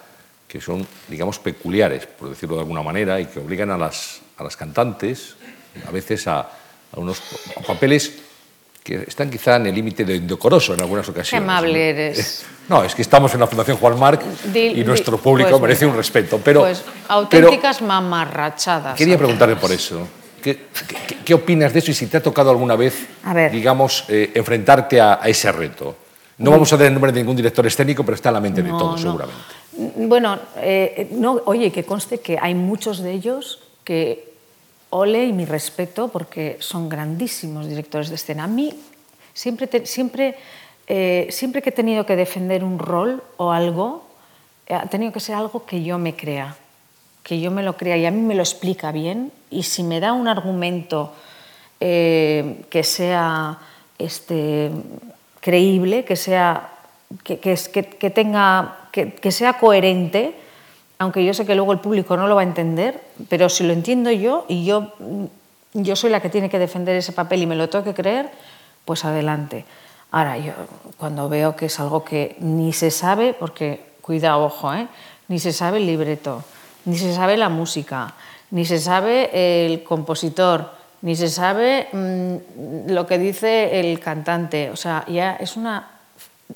que 0.47 0.61
son, 0.61 0.85
digamos, 1.07 1.39
peculiares, 1.39 2.05
por 2.05 2.29
decirlo 2.29 2.55
de 2.55 2.61
alguna 2.61 2.81
manera, 2.81 3.19
y 3.19 3.25
que 3.25 3.39
obligan 3.39 3.71
a 3.71 3.77
las, 3.77 4.21
a 4.37 4.43
las 4.43 4.57
cantantes 4.57 5.35
a 5.87 5.91
veces 5.91 6.27
a 6.27 6.49
unos 6.93 7.21
papeles 7.65 8.11
que 8.83 9.03
están 9.07 9.29
quizá 9.29 9.57
en 9.57 9.67
el 9.67 9.75
límite 9.75 10.03
de 10.05 10.15
indecoroso 10.15 10.73
en 10.73 10.81
algunas 10.81 11.07
ocasiones. 11.07 11.29
Qué 11.29 11.37
amable 11.37 11.73
¿no? 11.73 11.77
eres. 11.79 12.45
No, 12.67 12.83
es 12.83 12.95
que 12.95 13.01
estamos 13.01 13.33
en 13.33 13.39
la 13.39 13.47
Fundación 13.47 13.77
Juan 13.77 13.99
Marc 13.99 14.21
y 14.53 14.83
nuestro 14.83 15.17
público 15.17 15.49
pues 15.51 15.61
merece 15.61 15.85
un 15.85 15.95
respeto. 15.95 16.39
Pero, 16.43 16.61
pues 16.61 16.81
pero 16.81 16.93
auténticas 17.47 17.81
mamarrachadas. 17.81 18.95
quería 18.97 19.17
preguntarle 19.17 19.55
por 19.55 19.71
eso. 19.71 20.07
¿Qué, 20.41 20.65
qué- 20.87 21.17
qué 21.23 21.33
opinas 21.35 21.71
de 21.73 21.79
eso 21.79 21.91
y 21.91 21.93
si 21.93 22.07
te 22.07 22.17
ha 22.17 22.23
tocado 22.23 22.49
alguna 22.49 22.75
vez, 22.75 23.05
digamos, 23.51 24.05
eh, 24.07 24.31
enfrentarte 24.33 24.99
a, 24.99 25.19
a 25.21 25.29
ese 25.29 25.51
reto? 25.51 25.95
No 26.39 26.49
vamos 26.49 26.73
a 26.73 26.77
dar 26.77 26.87
el 26.87 26.93
nombre 26.93 27.11
de 27.11 27.19
ningún 27.19 27.35
director 27.35 27.65
escénico, 27.67 28.03
pero 28.03 28.15
está 28.15 28.29
en 28.29 28.33
la 28.33 28.39
mente 28.41 28.63
de 28.63 28.69
todos, 28.69 29.03
no. 29.05 29.11
seguramente. 29.11 29.41
Bueno, 30.07 30.39
eh, 30.57 31.07
no, 31.11 31.39
oye, 31.45 31.71
que 31.71 31.83
conste 31.83 32.19
que 32.19 32.39
hay 32.41 32.55
muchos 32.55 33.03
de 33.03 33.11
ellos 33.11 33.59
que 33.83 34.30
ole 34.91 35.25
y 35.25 35.33
mi 35.33 35.45
respeto 35.45 36.07
porque 36.09 36.57
son 36.59 36.87
grandísimos 36.87 37.67
directores 37.67 38.09
de 38.09 38.15
escena. 38.15 38.43
A 38.43 38.47
mí 38.47 38.73
siempre, 39.33 39.67
siempre, 39.87 40.35
eh, 40.87 41.27
siempre 41.31 41.61
que 41.61 41.69
he 41.69 41.73
tenido 41.73 42.05
que 42.05 42.15
defender 42.15 42.63
un 42.63 42.77
rol 42.77 43.23
o 43.37 43.51
algo, 43.51 44.05
eh, 44.67 44.75
ha 44.75 44.85
tenido 44.87 45.11
que 45.11 45.19
ser 45.19 45.35
algo 45.35 45.65
que 45.65 45.81
yo 45.83 45.97
me 45.97 46.15
crea, 46.15 46.55
que 47.23 47.39
yo 47.39 47.51
me 47.51 47.63
lo 47.63 47.75
crea 47.77 47.97
y 47.97 48.05
a 48.05 48.11
mí 48.11 48.21
me 48.21 48.35
lo 48.35 48.41
explica 48.43 48.91
bien 48.91 49.31
y 49.49 49.63
si 49.63 49.83
me 49.83 49.99
da 49.99 50.13
un 50.13 50.27
argumento 50.27 51.13
eh, 51.79 52.63
que 52.69 52.83
sea 52.83 53.57
este, 53.97 54.69
creíble, 55.39 56.05
que 56.05 56.15
sea 56.15 56.69
que- 57.23 57.39
que 57.39 58.09
tenga 58.09 58.77
que, 58.91 59.13
que 59.13 59.31
sea 59.31 59.53
coherente, 59.53 60.33
aunque 61.01 61.25
yo 61.25 61.33
sé 61.33 61.47
que 61.47 61.55
luego 61.55 61.71
el 61.73 61.79
público 61.79 62.15
no 62.15 62.27
lo 62.27 62.35
va 62.35 62.41
a 62.41 62.43
entender, 62.43 63.01
pero 63.27 63.49
si 63.49 63.63
lo 63.63 63.73
entiendo 63.73 64.11
yo 64.11 64.45
y 64.47 64.65
yo, 64.65 64.93
yo 65.73 65.95
soy 65.95 66.11
la 66.11 66.21
que 66.21 66.29
tiene 66.29 66.47
que 66.47 66.59
defender 66.59 66.95
ese 66.95 67.11
papel 67.11 67.41
y 67.41 67.47
me 67.47 67.55
lo 67.55 67.69
tengo 67.69 67.83
que 67.83 67.95
creer, 67.95 68.29
pues 68.85 69.03
adelante. 69.03 69.65
Ahora, 70.11 70.37
yo 70.37 70.53
cuando 70.97 71.27
veo 71.27 71.55
que 71.55 71.65
es 71.65 71.79
algo 71.79 72.03
que 72.03 72.35
ni 72.39 72.71
se 72.71 72.91
sabe, 72.91 73.33
porque 73.33 73.83
cuidado, 74.03 74.43
ojo, 74.43 74.71
¿eh? 74.75 74.87
ni 75.27 75.39
se 75.39 75.53
sabe 75.53 75.79
el 75.79 75.87
libreto, 75.87 76.43
ni 76.85 76.95
se 76.99 77.15
sabe 77.15 77.35
la 77.35 77.49
música, 77.49 78.13
ni 78.51 78.63
se 78.65 78.77
sabe 78.77 79.65
el 79.65 79.81
compositor, 79.83 80.69
ni 81.01 81.15
se 81.15 81.29
sabe 81.29 81.87
mm, 81.93 82.91
lo 82.91 83.07
que 83.07 83.17
dice 83.17 83.79
el 83.79 83.99
cantante. 83.99 84.69
O 84.69 84.75
sea, 84.75 85.03
ya 85.07 85.33
es 85.37 85.57
una. 85.57 85.87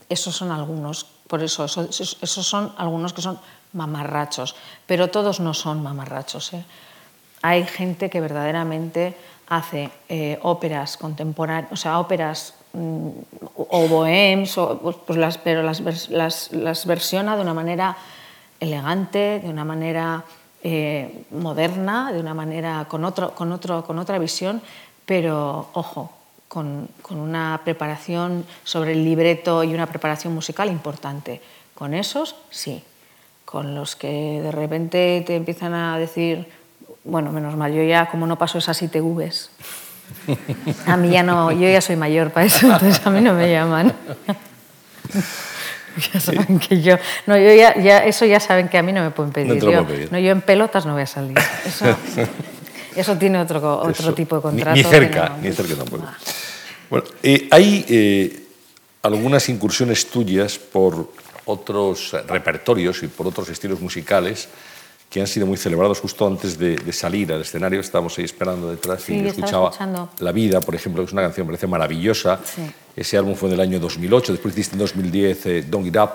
Esos 0.08 0.36
son 0.36 0.52
algunos, 0.52 1.08
por 1.28 1.42
eso- 1.42 1.66
esos, 1.66 2.18
esos 2.22 2.46
son 2.46 2.74
algunos 2.78 3.12
que 3.12 3.24
son 3.24 3.40
mamarrachos, 3.76 4.56
pero 4.88 5.10
todos 5.10 5.40
no 5.40 5.54
son 5.54 5.84
mamarrachos. 5.84 6.54
¿eh? 6.54 6.64
Hay 7.42 7.66
gente 7.66 8.10
que 8.10 8.22
verdaderamente 8.22 9.16
hace 9.48 9.92
eh, 10.10 10.40
óperas 10.42 10.98
contemporáneas, 10.98 11.72
o 11.72 11.76
sea, 11.76 12.00
óperas 12.00 12.56
mm, 12.74 13.10
o 13.56 13.88
bohems, 13.88 14.58
o, 14.58 14.80
pues, 14.80 14.96
pues 15.06 15.38
pero 15.44 15.62
las, 15.62 15.82
las, 16.10 16.86
versiona 16.86 17.36
de 17.36 17.42
una 17.42 17.54
manera 17.54 17.96
elegante, 18.60 19.40
de 19.44 19.50
una 19.50 19.66
manera 19.66 20.24
eh, 20.64 21.26
moderna, 21.30 22.12
de 22.12 22.20
una 22.20 22.34
manera 22.34 22.88
con 22.90 23.04
otra 23.04 24.18
visión, 24.18 24.62
pero 25.06 25.70
ojo, 25.74 26.12
con, 26.48 26.88
con 27.02 27.20
una 27.20 27.62
preparación 27.64 28.46
sobre 28.64 28.94
el 28.94 29.04
libreto 29.04 29.64
y 29.64 29.74
una 29.74 29.86
preparación 29.86 30.34
musical 30.34 30.70
importante. 30.70 31.42
Con 31.76 31.94
esos, 31.94 32.36
sí. 32.50 32.82
Con 33.46 33.76
los 33.76 33.96
que 33.96 34.42
de 34.44 34.52
repente 34.52 35.24
te 35.26 35.36
empiezan 35.36 35.74
a 35.74 35.98
decir, 35.98 36.48
bueno, 37.04 37.32
menos 37.32 37.56
mal, 37.56 37.72
yo 37.74 37.84
ya 37.84 38.10
como 38.10 38.26
no 38.28 38.38
paso 38.38 38.58
esas 38.58 38.82
ITVs, 38.82 39.52
a 40.88 40.98
mí 40.98 41.10
ya 41.12 41.24
no, 41.24 41.52
yo 41.52 41.70
ya 41.70 41.80
soy 41.82 41.96
mayor 41.96 42.32
para 42.32 42.48
eso, 42.48 42.66
entonces 42.74 43.06
a 43.06 43.10
mí 43.12 43.22
no 43.22 43.34
me 43.34 43.50
llaman. 43.52 43.94
Ya 46.14 46.20
saben 46.20 46.60
que 46.60 46.82
yo, 46.82 46.98
no, 47.26 47.38
yo 47.38 47.54
ya, 47.54 47.74
ya- 47.80 48.04
eso 48.04 48.26
ya 48.26 48.42
saben 48.42 48.68
que 48.68 48.78
a 48.78 48.84
mí 48.84 48.92
no 48.92 49.02
me 49.02 49.12
pueden 49.12 49.32
pedir. 49.32 49.64
No 49.64 49.72
yo, 49.72 49.88
pedir. 49.88 50.12
no, 50.12 50.20
yo 50.20 50.30
en 50.32 50.42
pelotas 50.42 50.86
no 50.86 50.92
voy 50.92 51.04
a 51.04 51.08
salir. 51.08 51.38
Eso, 51.66 51.86
eso 52.98 53.18
tiene 53.18 53.40
otro, 53.40 53.78
otro 53.80 53.92
Eso, 53.92 54.14
tipo 54.14 54.36
de 54.36 54.42
ni- 54.42 54.62
contrato. 54.64 54.76
Ni, 54.78 54.84
que 54.84 54.90
cerca, 54.90 55.30
no- 55.30 55.38
ni 55.38 55.52
cerca 55.54 55.76
tampoco. 55.76 56.04
Bueno, 56.90 57.06
eh, 57.24 57.48
hay 57.50 57.86
eh, 57.88 58.44
algunas 59.04 59.48
incursiones 59.48 60.10
tuyas 60.10 60.58
por 60.60 61.10
otros 61.46 62.14
repertorios 62.28 63.04
y 63.04 63.08
por 63.08 63.28
otros 63.28 63.50
estilos 63.50 63.80
musicales 63.80 64.48
que 65.10 65.22
han 65.22 65.28
sido 65.28 65.46
muy 65.46 65.56
celebrados 65.58 66.00
justo 66.02 66.26
antes 66.28 66.58
de, 66.58 66.76
de 66.76 66.92
salir 66.92 67.32
al 67.32 67.42
escenario. 67.42 67.80
Estábamos 67.80 68.18
ahí 68.18 68.26
esperando 68.26 68.72
detrás 68.72 69.04
Sí, 69.04 69.14
y 69.16 69.22
yo 69.24 69.30
escuchaba 69.30 69.70
escuchando. 69.70 70.10
La 70.20 70.32
Vida, 70.32 70.60
por 70.60 70.76
ejemplo, 70.76 71.04
que 71.04 71.08
es 71.08 71.14
una 71.14 71.22
canción 71.22 71.46
que 71.46 71.52
me 71.52 71.56
parece 71.58 71.68
maravillosa. 71.68 72.40
Sí. 72.44 72.62
Ese 72.96 73.18
álbum 73.18 73.36
fue 73.36 73.50
del 73.50 73.60
año 73.62 73.80
2008, 73.80 74.34
después 74.34 74.54
hiciste 74.56 74.74
en 74.76 74.80
2010 74.80 75.46
eh, 75.46 75.66
Don't 75.68 75.86
Get 75.86 76.02
Up. 76.02 76.10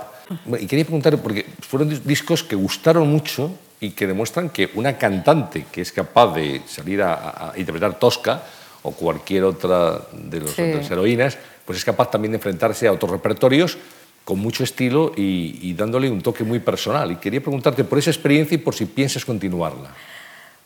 Bueno, 0.45 0.62
Y 0.62 0.66
quería 0.66 0.85
preguntar, 0.85 1.16
porque 1.18 1.47
fueron 1.61 1.89
dis- 1.91 2.01
discos 2.03 2.43
que 2.43 2.57
gustaron 2.57 3.09
mucho 3.09 3.53
y 3.81 3.93
que 3.93 4.07
demuestran 4.07 4.51
que 4.51 4.70
una 4.74 4.99
cantante 4.99 5.66
que 5.72 5.81
es 5.83 5.93
capaz 5.93 6.35
de 6.35 6.62
salir 6.66 7.01
a, 7.03 7.51
a- 7.53 7.53
interpretar 7.57 7.99
Tosca 7.99 8.43
o 8.83 8.91
cualquier 8.93 9.45
otra 9.45 10.03
de, 10.12 10.41
los, 10.41 10.51
Sí. 10.51 10.62
heroínas, 10.62 11.39
pues 11.64 11.78
es 11.78 11.85
capaz 11.85 12.11
también 12.11 12.33
de 12.33 12.37
enfrentarse 12.39 12.89
a 12.89 12.93
otros 12.93 13.11
repertorios 13.12 13.78
con 14.25 14.39
mucho 14.39 14.64
estilo 14.64 15.12
y, 15.16 15.73
dándole 15.75 16.11
un 16.11 16.23
toque 16.23 16.45
muy 16.45 16.61
personal. 16.61 17.11
Y 17.12 17.16
quería 17.16 17.41
preguntarte 17.41 17.85
por 17.85 17.99
esa 17.99 18.11
experiencia 18.11 18.55
y 18.55 18.59
por 18.59 18.75
si 18.75 18.87
piensas 18.87 19.25
continuarla. 19.25 19.91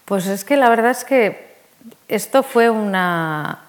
Pues 0.05 0.27
es 0.27 0.45
que 0.45 0.57
la 0.57 0.69
verdad 0.69 0.91
es 0.91 1.05
que 1.05 1.55
esto 2.09 2.43
fue 2.43 2.69
una... 2.71 3.61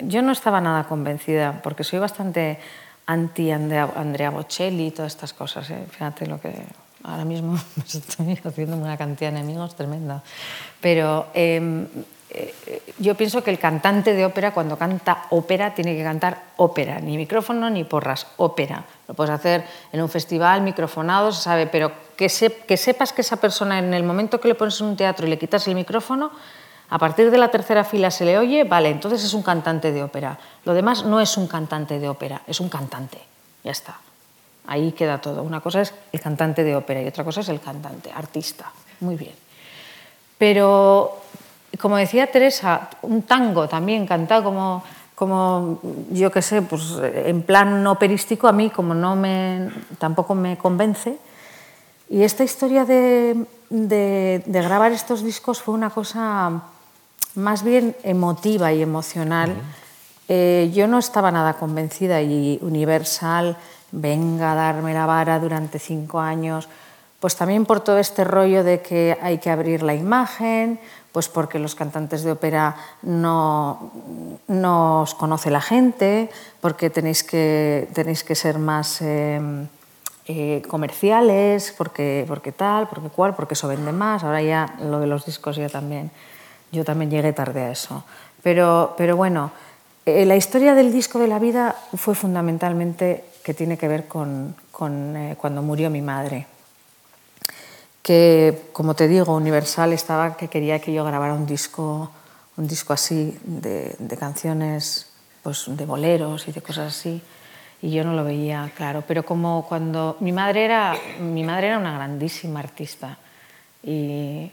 yo 0.00 0.22
no 0.22 0.32
estaba 0.32 0.60
nada 0.60 0.84
convencida, 0.84 1.60
porque 1.62 1.84
soy 1.84 1.98
bastante 1.98 2.58
anti 3.06 3.50
Andrea, 3.50 3.90
Andrea 3.96 4.30
Bocelli 4.30 4.86
y 4.86 4.90
todas 4.90 5.12
estas 5.12 5.32
cosas. 5.32 5.70
¿eh? 5.70 5.84
Fíjate 5.90 6.26
lo 6.26 6.40
que 6.40 6.52
ahora 7.04 7.24
mismo 7.24 7.58
estoy 7.86 8.38
haciendo 8.42 8.76
una 8.76 8.96
cantidad 8.96 9.30
de 9.30 9.38
enemigos 9.38 9.76
tremenda. 9.76 10.22
Pero 10.80 11.28
em, 11.34 11.86
yo 12.98 13.14
pienso 13.14 13.42
que 13.44 13.50
el 13.50 13.58
cantante 13.58 14.12
de 14.12 14.24
ópera, 14.26 14.52
cuando 14.52 14.76
canta 14.76 15.26
ópera, 15.30 15.74
tiene 15.74 15.96
que 15.96 16.02
cantar 16.02 16.42
ópera, 16.56 16.98
ni 17.00 17.16
micrófono 17.16 17.70
ni 17.70 17.84
porras, 17.84 18.26
ópera. 18.36 18.84
Lo 19.06 19.14
puedes 19.14 19.32
hacer 19.32 19.64
en 19.92 20.02
un 20.02 20.08
festival, 20.08 20.62
microfonado, 20.62 21.32
se 21.32 21.42
sabe, 21.42 21.66
pero 21.66 21.92
que, 22.16 22.28
se- 22.28 22.54
que 22.66 22.76
sepas 22.76 23.12
que 23.12 23.20
esa 23.20 23.36
persona, 23.36 23.78
en 23.78 23.94
el 23.94 24.02
momento 24.02 24.40
que 24.40 24.48
le 24.48 24.54
pones 24.54 24.80
en 24.80 24.88
un 24.88 24.96
teatro 24.96 25.26
y 25.26 25.30
le 25.30 25.38
quitas 25.38 25.66
el 25.68 25.74
micrófono, 25.74 26.30
a 26.90 26.98
partir 26.98 27.30
de 27.30 27.38
la 27.38 27.48
tercera 27.48 27.82
fila 27.84 28.10
se 28.10 28.24
le 28.24 28.38
oye, 28.38 28.64
vale, 28.64 28.90
entonces 28.90 29.24
es 29.24 29.32
un 29.34 29.42
cantante 29.42 29.90
de 29.92 30.02
ópera. 30.02 30.38
Lo 30.64 30.74
demás 30.74 31.04
no 31.04 31.20
es 31.20 31.36
un 31.36 31.46
cantante 31.48 31.98
de 31.98 32.08
ópera, 32.08 32.42
es 32.46 32.60
un 32.60 32.68
cantante. 32.68 33.18
Ya 33.64 33.70
está. 33.72 33.96
Ahí 34.66 34.92
queda 34.92 35.20
todo. 35.20 35.42
Una 35.42 35.60
cosa 35.60 35.80
es 35.82 35.94
el 36.12 36.20
cantante 36.20 36.62
de 36.64 36.74
ópera 36.76 37.00
y 37.02 37.06
otra 37.06 37.24
cosa 37.24 37.40
es 37.40 37.48
el 37.48 37.60
cantante, 37.60 38.10
artista. 38.14 38.70
Muy 39.00 39.16
bien. 39.16 39.34
Pero, 40.38 41.20
como 41.80 41.96
decía 41.96 42.30
Teresa, 42.30 42.88
un 43.02 43.22
tango 43.22 43.68
también 43.68 44.06
cantado 44.06 44.44
como, 44.44 44.82
como 45.14 45.80
yo 46.10 46.30
qué 46.30 46.42
sé, 46.42 46.62
pues 46.62 46.82
en 47.02 47.42
plan 47.42 47.86
operístico, 47.86 48.48
a 48.48 48.52
mí 48.52 48.70
como 48.70 48.94
no 48.94 49.16
me, 49.16 49.70
tampoco 49.98 50.34
me 50.34 50.56
convence. 50.58 51.16
Y 52.10 52.22
esta 52.22 52.44
historia 52.44 52.84
de, 52.84 53.44
de- 53.70 54.42
de 54.44 54.62
grabar 54.62 54.92
estos 54.92 55.22
discos 55.24 55.62
fue 55.62 55.74
una 55.74 55.90
cosa 55.90 56.62
más 57.34 57.62
bien 57.64 57.96
emotiva 58.04 58.72
y 58.72 58.82
emocional. 58.82 59.54
Eh, 60.28 60.70
yo 60.74 60.86
no 60.86 60.98
estaba 60.98 61.30
nada 61.30 61.54
convencida 61.54 62.20
y 62.22 62.58
Universal, 62.62 63.56
venga 63.92 64.52
a 64.52 64.54
darme 64.54 64.94
la 64.94 65.06
vara 65.06 65.38
durante 65.38 65.78
cinco 65.78 66.20
años, 66.20 66.68
pues 67.20 67.36
también 67.36 67.64
por 67.66 67.80
todo 67.80 67.98
este 67.98 68.22
rollo 68.24 68.64
de 68.64 68.80
que 68.80 69.16
hay 69.20 69.38
que 69.38 69.50
abrir 69.50 69.82
la 69.82 69.94
imagen, 69.94 70.78
pues 71.14 71.28
porque 71.28 71.60
los 71.60 71.76
cantantes 71.76 72.24
de 72.24 72.32
ópera 72.32 72.74
no, 73.02 73.92
no 74.48 75.02
os 75.02 75.14
conoce 75.14 75.48
la 75.48 75.60
gente, 75.60 76.28
porque 76.60 76.90
tenéis 76.90 77.22
que, 77.22 77.86
tenéis 77.94 78.24
que 78.24 78.34
ser 78.34 78.58
más 78.58 79.00
eh, 79.00 79.38
eh, 80.26 80.60
comerciales, 80.66 81.72
porque, 81.78 82.24
porque 82.26 82.50
tal, 82.50 82.88
porque 82.88 83.10
cual, 83.10 83.36
porque 83.36 83.54
eso 83.54 83.68
vende 83.68 83.92
más. 83.92 84.24
Ahora 84.24 84.42
ya 84.42 84.74
lo 84.82 84.98
de 84.98 85.06
los 85.06 85.24
discos 85.24 85.54
ya 85.54 85.68
también, 85.68 86.10
yo 86.72 86.82
también 86.84 87.12
llegué 87.12 87.32
tarde 87.32 87.62
a 87.62 87.70
eso. 87.70 88.02
Pero, 88.42 88.94
pero 88.98 89.14
bueno, 89.14 89.52
eh, 90.06 90.26
la 90.26 90.34
historia 90.34 90.74
del 90.74 90.92
disco 90.92 91.20
de 91.20 91.28
la 91.28 91.38
vida 91.38 91.76
fue 91.96 92.16
fundamentalmente 92.16 93.22
que 93.44 93.54
tiene 93.54 93.78
que 93.78 93.86
ver 93.86 94.08
con, 94.08 94.56
con, 94.72 95.16
eh, 95.16 95.36
cuando 95.38 95.62
murió 95.62 95.90
mi 95.90 96.02
madre 96.02 96.48
que, 98.04 98.68
como 98.74 98.94
te 98.94 99.08
digo, 99.08 99.34
Universal 99.34 99.94
estaba 99.94 100.36
que 100.36 100.48
quería 100.48 100.78
que 100.78 100.92
yo 100.92 101.06
grabara 101.06 101.32
un 101.32 101.46
disco, 101.46 102.10
un 102.58 102.68
disco 102.68 102.92
así 102.92 103.34
de, 103.42 103.96
de 103.98 104.16
canciones 104.18 105.10
pues, 105.42 105.64
de 105.68 105.86
boleros 105.86 106.46
y 106.46 106.52
de 106.52 106.60
cosas 106.60 106.94
así, 106.94 107.22
y 107.80 107.90
yo 107.90 108.04
no 108.04 108.12
lo 108.12 108.22
veía 108.22 108.70
claro. 108.76 109.04
Pero 109.08 109.24
como 109.24 109.64
cuando 109.66 110.18
mi 110.20 110.32
madre 110.32 110.66
era, 110.66 110.94
mi 111.18 111.44
madre 111.44 111.68
era 111.68 111.78
una 111.78 111.94
grandísima 111.94 112.60
artista, 112.60 113.16
y 113.82 114.50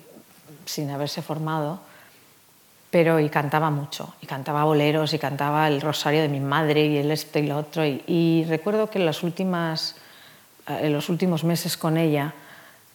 sin 0.65 0.89
haberse 0.89 1.21
formado, 1.21 1.81
pero 2.89 3.19
y 3.19 3.29
cantaba 3.29 3.69
mucho, 3.69 4.15
y 4.21 4.27
cantaba 4.27 4.63
boleros, 4.63 5.13
y 5.13 5.19
cantaba 5.19 5.67
el 5.67 5.81
rosario 5.81 6.21
de 6.21 6.29
mi 6.29 6.39
madre, 6.39 6.85
y 6.85 6.97
el 6.97 7.11
este 7.11 7.41
y 7.41 7.47
lo 7.47 7.57
otro, 7.57 7.83
y, 7.85 8.45
recuerdo 8.47 8.89
que 8.89 8.99
en, 8.99 9.05
las 9.05 9.23
últimas, 9.23 9.97
en 10.67 10.93
los 10.93 11.09
últimos 11.09 11.43
meses 11.43 11.75
con 11.75 11.97
ella, 11.97 12.33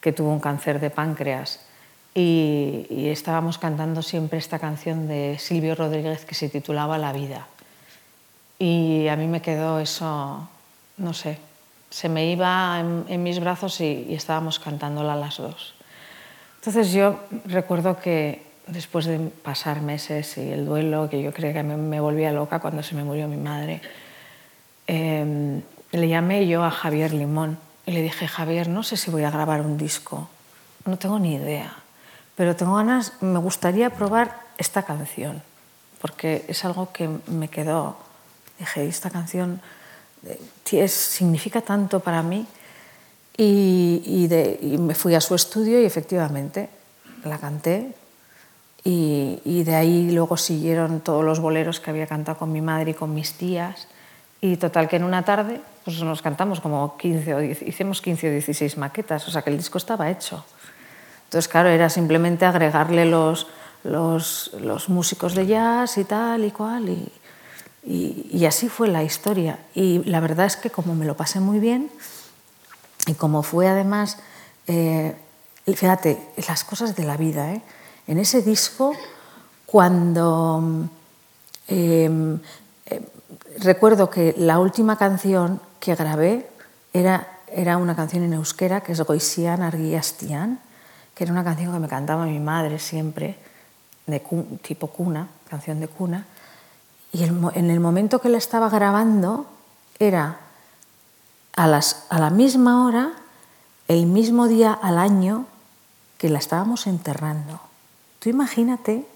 que 0.07 0.13
tuvo 0.13 0.31
un 0.31 0.39
cáncer 0.39 0.79
de 0.79 0.89
páncreas, 0.89 1.67
y, 2.15 3.09
estábamos 3.11 3.59
cantando 3.59 4.03
siempre 4.03 4.39
esta 4.39 4.61
canción 4.61 5.09
de 5.09 5.37
Silvio 5.41 5.75
Rodríguez 5.75 6.25
que 6.25 6.37
se 6.37 6.49
titulaba 6.49 6.97
La 6.97 7.13
vida. 7.13 7.49
Y 8.57 9.09
a 9.09 9.17
mí 9.17 9.27
me 9.27 9.43
quedó 9.43 9.81
eso, 9.81 10.49
no 10.97 11.13
sé, 11.13 11.39
se 11.91 12.09
me 12.09 12.31
iba 12.31 12.79
en, 13.09 13.21
mis 13.25 13.41
brazos 13.41 13.81
y, 13.81 14.15
estábamos 14.15 14.61
cantándola 14.61 15.17
las 15.17 15.39
dos. 15.39 15.75
Entonces 16.61 16.93
yo 16.93 17.19
recuerdo 17.47 17.99
que 17.99 18.47
después 18.69 19.07
de 19.07 19.19
pasar 19.19 19.81
meses 19.81 20.39
y 20.39 20.53
el 20.53 20.67
duelo, 20.67 21.11
que 21.11 21.21
yo 21.21 21.33
creo 21.33 21.53
que 21.53 21.65
me, 21.65 21.77
me 21.77 21.99
volvía 21.99 22.31
loca 22.31 22.61
cuando 22.61 22.85
se 22.85 22.95
me 22.95 23.03
murió 23.03 23.27
mi 23.27 23.39
madre, 23.39 23.81
em, 24.87 25.63
le 25.91 26.09
llamé 26.09 26.47
yo 26.47 26.63
a 26.63 26.71
Javier 26.71 27.13
Limón 27.13 27.66
y 27.87 27.93
le 27.93 28.03
dije, 28.03 28.27
Javier, 28.27 28.69
no 28.69 28.83
sé 28.83 28.97
si 28.97 29.11
voy 29.11 29.25
a 29.25 29.31
grabar 29.31 29.63
un 29.63 29.79
disco, 29.79 30.29
no 30.85 30.99
tengo 30.99 31.19
ni 31.19 31.35
idea 31.35 31.87
pero 32.37 32.55
tengo 32.55 32.77
ganas, 32.77 33.15
me 33.23 33.39
gustaría 33.39 33.91
probar 33.91 34.39
esta 34.59 34.83
canción, 34.85 35.43
porque 36.01 36.45
es 36.49 36.65
algo 36.65 36.93
que 36.93 37.09
me 37.27 37.49
quedó, 37.49 37.97
dije, 38.59 38.87
esta 38.87 39.11
canción 39.11 39.61
eh, 40.25 40.89
significa 40.89 41.63
tanto 41.63 42.01
para 42.01 42.23
mí, 42.23 42.47
y, 43.39 44.29
me 44.79 44.95
fui 44.95 45.15
a 45.15 45.21
su 45.21 45.35
estudio 45.35 45.81
y 45.81 45.85
efectivamente 45.85 46.69
la 47.25 47.39
canté, 47.39 47.95
y, 48.85 49.63
de 49.65 49.75
ahí 49.75 50.11
luego 50.13 50.37
siguieron 50.37 51.01
todos 51.01 51.25
los 51.25 51.41
boleros 51.41 51.81
que 51.81 51.91
había 51.91 52.07
cantado 52.07 52.39
con 52.39 52.53
mi 52.53 52.61
madre 52.61 52.93
y 52.93 52.95
con 52.95 53.15
mis 53.15 53.33
tías, 53.33 53.89
y 54.41 54.57
total 54.59 54.89
que 54.89 54.97
en 54.97 55.05
una 55.05 55.25
tarde 55.25 55.61
pues 55.87 56.03
nos 56.03 56.21
cantamos 56.21 56.61
como 56.61 56.97
15 56.97 57.35
o 57.35 57.39
10, 57.39 57.63
hicimos 57.63 58.03
15 58.03 58.27
o 58.27 58.33
16 58.33 58.77
maquetas, 58.77 59.29
o 59.29 59.31
sea 59.31 59.43
que 59.43 59.51
el 59.51 59.57
disco 59.57 59.79
estaba 59.79 60.11
hecho. 60.11 60.45
Entonces, 61.27 61.47
claro, 61.47 61.69
era 61.69 61.89
simplemente 61.89 62.45
agregarle 62.45 63.05
los, 63.05 63.47
los, 63.85 64.51
los 64.61 64.89
músicos 64.89 65.37
de 65.37 65.47
jazz 65.47 65.97
y 65.99 66.03
tal 66.03 66.45
y 66.45 66.51
cual. 66.51 66.89
Y, 66.89 67.13
y, 68.33 68.47
así 68.47 68.69
fue 68.69 68.89
la 68.89 69.05
historia. 69.05 69.61
Y 69.77 70.03
la 70.11 70.19
verdad 70.19 70.47
es 70.47 70.57
que 70.57 70.71
como 70.71 70.97
me 70.97 71.07
lo 71.07 71.17
pasé 71.17 71.39
muy 71.39 71.61
bien 71.61 71.89
y 73.07 73.15
como 73.15 73.45
fue 73.45 73.69
además, 73.69 74.19
eh, 74.67 75.15
fíjate, 75.67 76.21
las 76.49 76.65
cosas 76.65 76.97
de 76.97 77.05
la 77.05 77.17
vida. 77.17 77.53
¿eh? 77.53 77.63
En 78.09 78.19
ese 78.19 78.43
disco, 78.43 78.93
cuando 79.67 80.89
eh, 81.69 82.39
recuerdo 83.61 84.11
que 84.11 84.35
la 84.37 84.59
última 84.59 84.99
canción 84.99 85.61
que 85.81 85.95
grabé 85.95 86.49
era, 86.93 87.41
era 87.49 87.77
una 87.77 87.95
canción 87.95 88.25
en 88.25 88.33
euskera 88.33 88.81
que 88.81 88.93
es 88.93 89.01
Goisian 89.01 89.63
Argiastian 89.63 90.61
que 91.17 91.25
era 91.25 91.33
una 91.33 91.45
canción 91.45 91.73
que 91.73 91.79
me 91.79 91.89
cantaba 91.89 92.27
mi 92.27 92.39
madre 92.39 92.79
siempre, 92.79 93.39
de 94.07 94.23
tipo 94.61 94.89
cuna, 94.89 95.29
canción 95.49 95.81
de 95.81 95.89
cuna, 95.89 96.27
y 97.11 97.25
en 97.25 97.71
el 97.71 97.81
momento 97.81 98.21
que 98.21 98.29
la 98.29 98.37
estaba 98.37 98.69
grabando 98.69 99.47
era 99.99 100.41
a, 101.57 101.67
las, 101.67 102.05
a 102.11 102.19
la 102.19 102.29
misma 102.29 102.85
hora, 102.85 103.13
el 103.89 104.05
mismo 104.05 104.47
día 104.47 104.75
al 104.75 104.99
año 104.99 105.47
que 106.19 106.29
la 106.29 106.39
estábamos 106.39 106.87
enterrando. 106.87 107.61
Tú 108.19 108.29
imagínate 108.29 109.07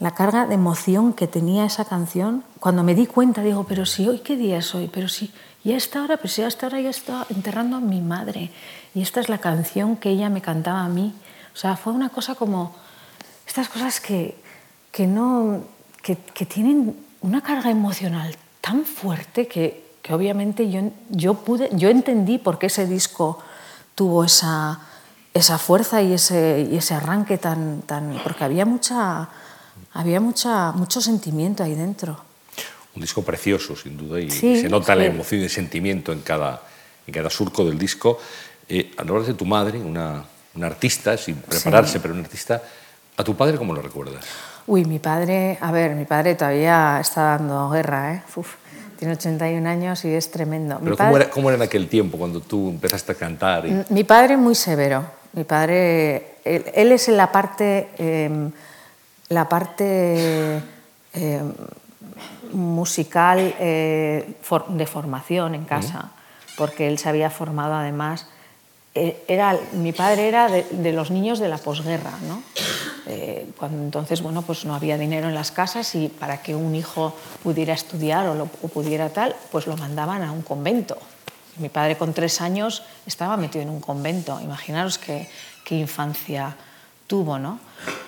la 0.00 0.14
carga 0.14 0.46
de 0.46 0.54
emoción 0.54 1.12
que 1.12 1.26
tenía 1.26 1.66
esa 1.66 1.84
canción. 1.84 2.44
Cuando 2.60 2.82
me 2.82 2.94
di 2.94 3.06
cuenta, 3.06 3.42
digo, 3.42 3.64
pero 3.64 3.84
si 3.84 4.08
hoy 4.08 4.20
qué 4.20 4.36
día 4.36 4.58
es 4.58 4.74
hoy, 4.74 4.88
pero 4.92 5.08
si 5.08 5.34
y 5.64 5.72
a 5.72 5.76
esta 5.76 6.02
hora, 6.02 6.16
pues 6.16 6.32
si 6.32 6.42
a 6.42 6.48
esta 6.48 6.66
hora 6.66 6.80
ya 6.80 6.90
estaba 6.90 7.26
enterrando 7.30 7.76
a 7.76 7.80
mi 7.80 8.00
madre. 8.00 8.50
Y 8.94 9.02
esta 9.02 9.20
es 9.20 9.28
la 9.28 9.38
canción 9.38 9.96
que 9.96 10.10
ella 10.10 10.28
me 10.28 10.42
cantaba 10.42 10.84
a 10.84 10.88
mí. 10.88 11.14
O 11.54 11.56
sea, 11.56 11.76
fue 11.76 11.92
una 11.92 12.08
cosa 12.08 12.34
como 12.34 12.74
estas 13.46 13.68
cosas 13.68 14.00
que, 14.00 14.36
que 14.90 15.06
no, 15.06 15.62
que, 16.02 16.16
que, 16.16 16.46
tienen 16.46 16.96
una 17.20 17.42
carga 17.42 17.70
emocional 17.70 18.34
tan 18.60 18.84
fuerte 18.84 19.46
que, 19.46 19.96
que 20.02 20.14
obviamente 20.14 20.68
yo, 20.68 20.90
yo, 21.10 21.34
pude, 21.34 21.70
yo 21.72 21.88
entendí 21.90 22.38
por 22.38 22.58
qué 22.58 22.66
ese 22.66 22.86
disco 22.86 23.38
tuvo 23.94 24.24
esa, 24.24 24.80
esa 25.32 25.58
fuerza 25.58 26.02
y 26.02 26.14
ese, 26.14 26.68
y 26.72 26.76
ese 26.76 26.94
arranque 26.94 27.38
tan, 27.38 27.82
tan... 27.82 28.18
porque 28.24 28.42
había, 28.42 28.64
mucha, 28.64 29.28
había 29.92 30.20
mucha, 30.20 30.72
mucho 30.72 31.00
sentimiento 31.00 31.62
ahí 31.62 31.74
dentro. 31.74 32.31
Un 32.94 33.00
disco 33.00 33.22
precioso, 33.22 33.74
sin 33.74 33.96
duda, 33.96 34.20
y 34.20 34.30
se 34.30 34.68
nota 34.68 34.94
la 34.94 35.06
emoción 35.06 35.40
y 35.40 35.44
el 35.44 35.50
sentimiento 35.50 36.12
en 36.12 36.20
cada, 36.20 36.62
en 37.06 37.14
cada 37.14 37.30
surco 37.30 37.64
del 37.64 37.78
disco. 37.78 38.18
Eh, 38.68 38.92
hablas 38.96 39.26
de 39.26 39.34
tu 39.34 39.44
madre, 39.44 39.78
una, 39.78 40.24
un 40.54 40.64
artista, 40.64 41.16
sin 41.16 41.36
prepararse, 41.36 42.00
pero 42.00 42.14
un 42.14 42.20
artista. 42.20 42.62
¿A 43.16 43.24
tu 43.24 43.34
padre 43.34 43.56
cómo 43.56 43.72
lo 43.72 43.82
recuerdas? 43.82 44.24
Uy, 44.66 44.84
mi 44.84 44.98
padre, 44.98 45.58
a 45.60 45.72
ver, 45.72 45.94
mi 45.94 46.04
padre 46.04 46.34
todavía 46.34 46.98
está 47.00 47.36
dando 47.36 47.70
guerra, 47.70 48.14
¿eh? 48.14 48.22
tiene 48.98 49.14
81 49.14 49.68
años 49.68 50.04
y 50.04 50.14
es 50.14 50.30
tremendo. 50.30 50.78
¿Pero 50.82 50.96
¿cómo, 50.96 51.16
era, 51.16 51.28
¿cómo, 51.28 51.50
era, 51.50 51.56
en 51.56 51.62
aquel 51.62 51.88
tiempo 51.88 52.16
cuando 52.16 52.40
tú 52.40 52.68
empezaste 52.68 53.10
a 53.10 53.14
cantar? 53.16 53.66
Y... 53.66 53.84
Mi 53.88 54.04
padre 54.04 54.36
muy 54.36 54.54
severo. 54.54 55.04
Mi 55.32 55.42
padre, 55.42 56.36
él, 56.44 56.92
es 56.92 57.08
en 57.08 57.16
la 57.16 57.32
parte, 57.32 57.88
em, 57.98 58.52
la 59.28 59.48
parte 59.48 60.62
em, 61.14 61.52
musical 62.52 63.54
eh, 63.58 64.34
de 64.68 64.86
formación 64.86 65.54
en 65.54 65.64
casa, 65.64 66.10
porque 66.56 66.88
él 66.88 66.98
se 66.98 67.08
había 67.08 67.30
formado 67.30 67.74
además 67.74 68.26
eh, 68.94 69.24
era, 69.26 69.58
mi 69.72 69.92
padre 69.92 70.28
era 70.28 70.48
de, 70.48 70.92
los 70.92 71.10
niños 71.10 71.38
de 71.38 71.48
la 71.48 71.56
posguerra, 71.56 72.12
¿no? 72.28 72.42
Eh, 73.06 73.48
cuando 73.56 73.82
entonces 73.82 74.20
bueno, 74.20 74.42
pues 74.42 74.66
no 74.66 74.74
había 74.74 74.98
dinero 74.98 75.28
en 75.28 75.34
las 75.34 75.50
casas 75.50 75.94
y 75.94 76.08
para 76.08 76.42
que 76.42 76.54
un 76.54 76.74
hijo 76.74 77.14
pudiera 77.42 77.72
estudiar 77.72 78.26
o, 78.28 78.34
lo, 78.34 78.46
pudiera 78.46 79.08
tal, 79.08 79.34
pues 79.50 79.66
lo 79.66 79.78
mandaban 79.78 80.22
a 80.22 80.30
un 80.30 80.42
convento. 80.42 80.98
Mi 81.56 81.70
padre 81.70 81.96
con 81.96 82.12
tres 82.12 82.42
años 82.42 82.82
estaba 83.06 83.38
metido 83.38 83.62
en 83.62 83.70
un 83.70 83.80
convento. 83.80 84.38
Imaginaros 84.40 84.98
qué, 84.98 85.28
qué 85.64 85.74
infancia 85.74 86.54
tuvo, 87.06 87.38
¿no? 87.38 87.60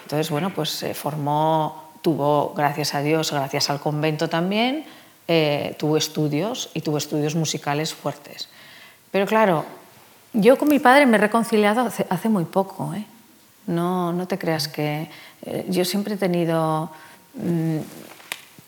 Entonces, 0.02 0.28
bueno, 0.28 0.52
pues 0.54 0.68
se 0.68 0.92
formó, 0.92 1.83
tuvo, 2.04 2.52
gracias 2.54 2.94
a 2.94 3.00
Dios, 3.00 3.32
gracias 3.32 3.70
al 3.70 3.80
convento 3.80 4.28
también, 4.28 4.84
eh, 5.26 5.74
tuvo 5.78 5.96
estudios 5.96 6.68
y 6.74 6.82
tuvo 6.82 6.98
estudios 6.98 7.34
musicales 7.34 7.94
fuertes. 7.94 8.50
Pero 9.10 9.24
claro, 9.24 9.64
yo 10.34 10.58
con 10.58 10.68
mi 10.68 10.80
padre 10.80 11.06
me 11.06 11.16
he 11.16 11.20
reconciliado 11.20 11.90
hace, 12.10 12.28
muy 12.28 12.44
poco. 12.44 12.92
¿eh? 12.92 13.06
No, 13.68 14.12
no 14.12 14.28
te 14.28 14.36
creas 14.36 14.68
que 14.68 15.08
eh, 15.46 15.64
yo 15.70 15.86
siempre 15.86 16.16
he 16.16 16.18
tenido 16.18 16.90
mm, 17.36 17.78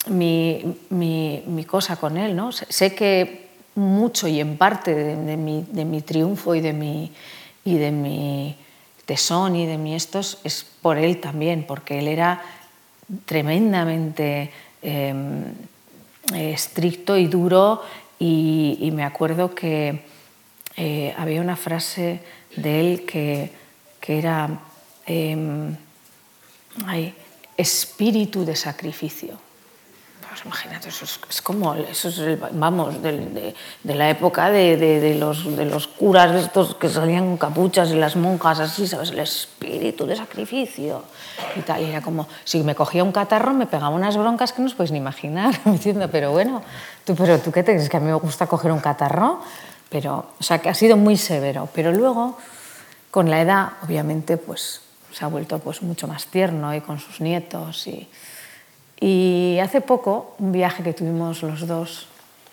mi, 0.06 0.78
mi, 0.88 1.64
cosa 1.66 1.96
con 1.96 2.16
él. 2.16 2.34
¿no? 2.34 2.52
Sé 2.52 2.94
que 2.94 3.50
mucho 3.74 4.28
y 4.28 4.40
en 4.40 4.56
parte 4.56 4.94
de, 4.94 5.36
mi, 5.36 5.66
de 5.70 5.84
mi, 5.84 6.00
triunfo 6.00 6.54
y 6.54 6.62
de 6.62 6.72
mi, 6.72 7.12
y 7.66 7.76
de 7.76 7.90
mi 7.90 8.56
tesón 9.04 9.56
y 9.56 9.66
de 9.66 9.76
mi 9.76 9.94
estos 9.94 10.38
es 10.42 10.64
por 10.64 10.96
él 10.96 11.20
también, 11.20 11.64
porque 11.68 11.98
él 11.98 12.08
era 12.08 12.40
tremendamente 13.24 14.50
em, 14.82 15.44
estricto 16.34 17.16
y 17.16 17.26
duro 17.26 17.82
y, 18.18 18.90
me 18.92 19.04
acuerdo 19.04 19.54
que 19.54 20.00
eh, 20.76 21.14
había 21.16 21.40
una 21.40 21.56
frase 21.56 22.20
de 22.56 22.80
él 22.80 23.06
que, 23.06 23.50
que 24.00 24.18
era 24.18 24.60
eh, 25.06 25.66
espíritu 27.56 28.44
de 28.44 28.56
sacrificio. 28.56 29.45
Pues 30.36 30.44
imagínate, 30.44 30.90
eso 30.90 31.06
es, 31.06 31.40
como, 31.40 31.74
eso 31.76 32.08
es 32.08 32.38
vamos, 32.52 33.00
de, 33.00 33.54
de, 33.82 33.94
la 33.94 34.10
época 34.10 34.50
de, 34.50 34.76
de, 34.76 35.14
los, 35.14 35.56
de 35.56 35.64
los 35.64 35.86
curas 35.86 36.34
estos 36.34 36.74
que 36.74 36.90
salían 36.90 37.24
con 37.24 37.36
capuchas 37.38 37.90
y 37.90 37.94
las 37.94 38.16
monjas 38.16 38.60
así, 38.60 38.86
¿sabes? 38.86 39.12
El 39.12 39.20
espíritu 39.20 40.04
de 40.04 40.14
sacrificio 40.14 41.04
y 41.56 41.60
tal. 41.60 41.80
Y 41.80 41.86
era 41.86 42.02
como, 42.02 42.28
si 42.44 42.62
me 42.62 42.74
cogía 42.74 43.02
un 43.02 43.12
catarro 43.12 43.54
me 43.54 43.66
pegaba 43.66 43.88
unas 43.88 44.18
broncas 44.18 44.52
que 44.52 44.60
no 44.60 44.66
os 44.66 44.74
podéis 44.74 44.92
ni 44.92 44.98
imaginar, 44.98 45.58
¿me? 45.64 46.08
Pero 46.08 46.32
bueno, 46.32 46.62
¿tú, 47.06 47.14
pero 47.14 47.38
¿tú 47.38 47.50
qué 47.50 47.62
te 47.62 47.72
crees? 47.72 47.88
¿Que 47.88 47.96
a 47.96 48.00
mí 48.00 48.06
me 48.06 48.14
gusta 48.14 48.46
coger 48.46 48.72
un 48.72 48.80
catarro? 48.80 49.40
Pero, 49.88 50.26
o 50.38 50.42
sea, 50.42 50.58
que 50.58 50.68
ha 50.68 50.74
sido 50.74 50.98
muy 50.98 51.16
severo. 51.16 51.70
Pero 51.72 51.92
luego, 51.92 52.36
con 53.10 53.30
la 53.30 53.40
edad, 53.40 53.68
obviamente, 53.82 54.36
pues 54.36 54.82
se 55.12 55.24
ha 55.24 55.28
vuelto 55.28 55.60
pues, 55.60 55.80
mucho 55.80 56.06
más 56.06 56.26
tierno 56.26 56.74
y 56.74 56.82
con 56.82 57.00
sus 57.00 57.22
nietos. 57.22 57.86
Y, 57.86 58.06
Y 59.00 59.58
hace 59.62 59.80
poco, 59.80 60.34
un 60.38 60.52
viaje 60.52 60.82
que 60.82 60.92
tuvimos 60.92 61.42
los 61.42 61.66
dos, 61.66 62.08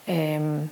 eh, 0.07 0.67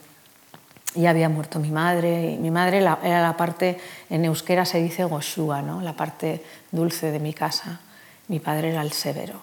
ya 0.96 1.10
había 1.10 1.30
muerto 1.30 1.60
mi 1.60 1.72
madre, 1.72 2.32
y 2.32 2.38
mi 2.38 2.52
madre 2.52 2.80
era 2.80 3.22
la 3.22 3.38
parte, 3.38 3.80
en 4.10 4.26
euskera 4.26 4.66
se 4.66 4.82
dice 4.82 5.06
goshua, 5.06 5.62
¿no? 5.62 5.82
la 5.82 5.94
parte 5.94 6.44
dulce 6.72 7.12
de 7.12 7.20
mi 7.20 7.34
casa, 7.34 7.80
mi 8.28 8.40
padre 8.40 8.72
era 8.72 8.82
el 8.82 8.92
severo. 8.92 9.42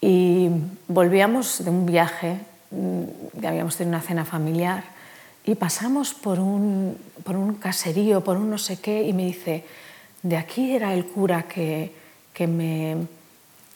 Y 0.00 0.48
volvíamos 0.88 1.64
de 1.64 1.70
un 1.70 1.84
viaje, 1.84 2.38
mm, 2.70 3.40
que 3.40 3.48
habíamos 3.48 3.76
tenido 3.76 3.96
una 3.96 4.06
cena 4.06 4.24
familiar, 4.24 4.84
y 5.44 5.54
pasamos 5.54 6.14
por 6.14 6.40
un, 6.40 6.96
por 7.22 7.36
un 7.36 7.54
caserío, 7.54 8.24
por 8.24 8.36
un 8.36 8.50
no 8.50 8.58
sé 8.58 8.80
qué, 8.80 9.02
y 9.02 9.12
me 9.12 9.26
dice, 9.26 9.64
de 10.22 10.36
aquí 10.36 10.74
era 10.74 10.94
el 10.94 11.04
cura 11.04 11.42
que, 11.42 11.92
que 12.32 12.46
me, 12.46 12.96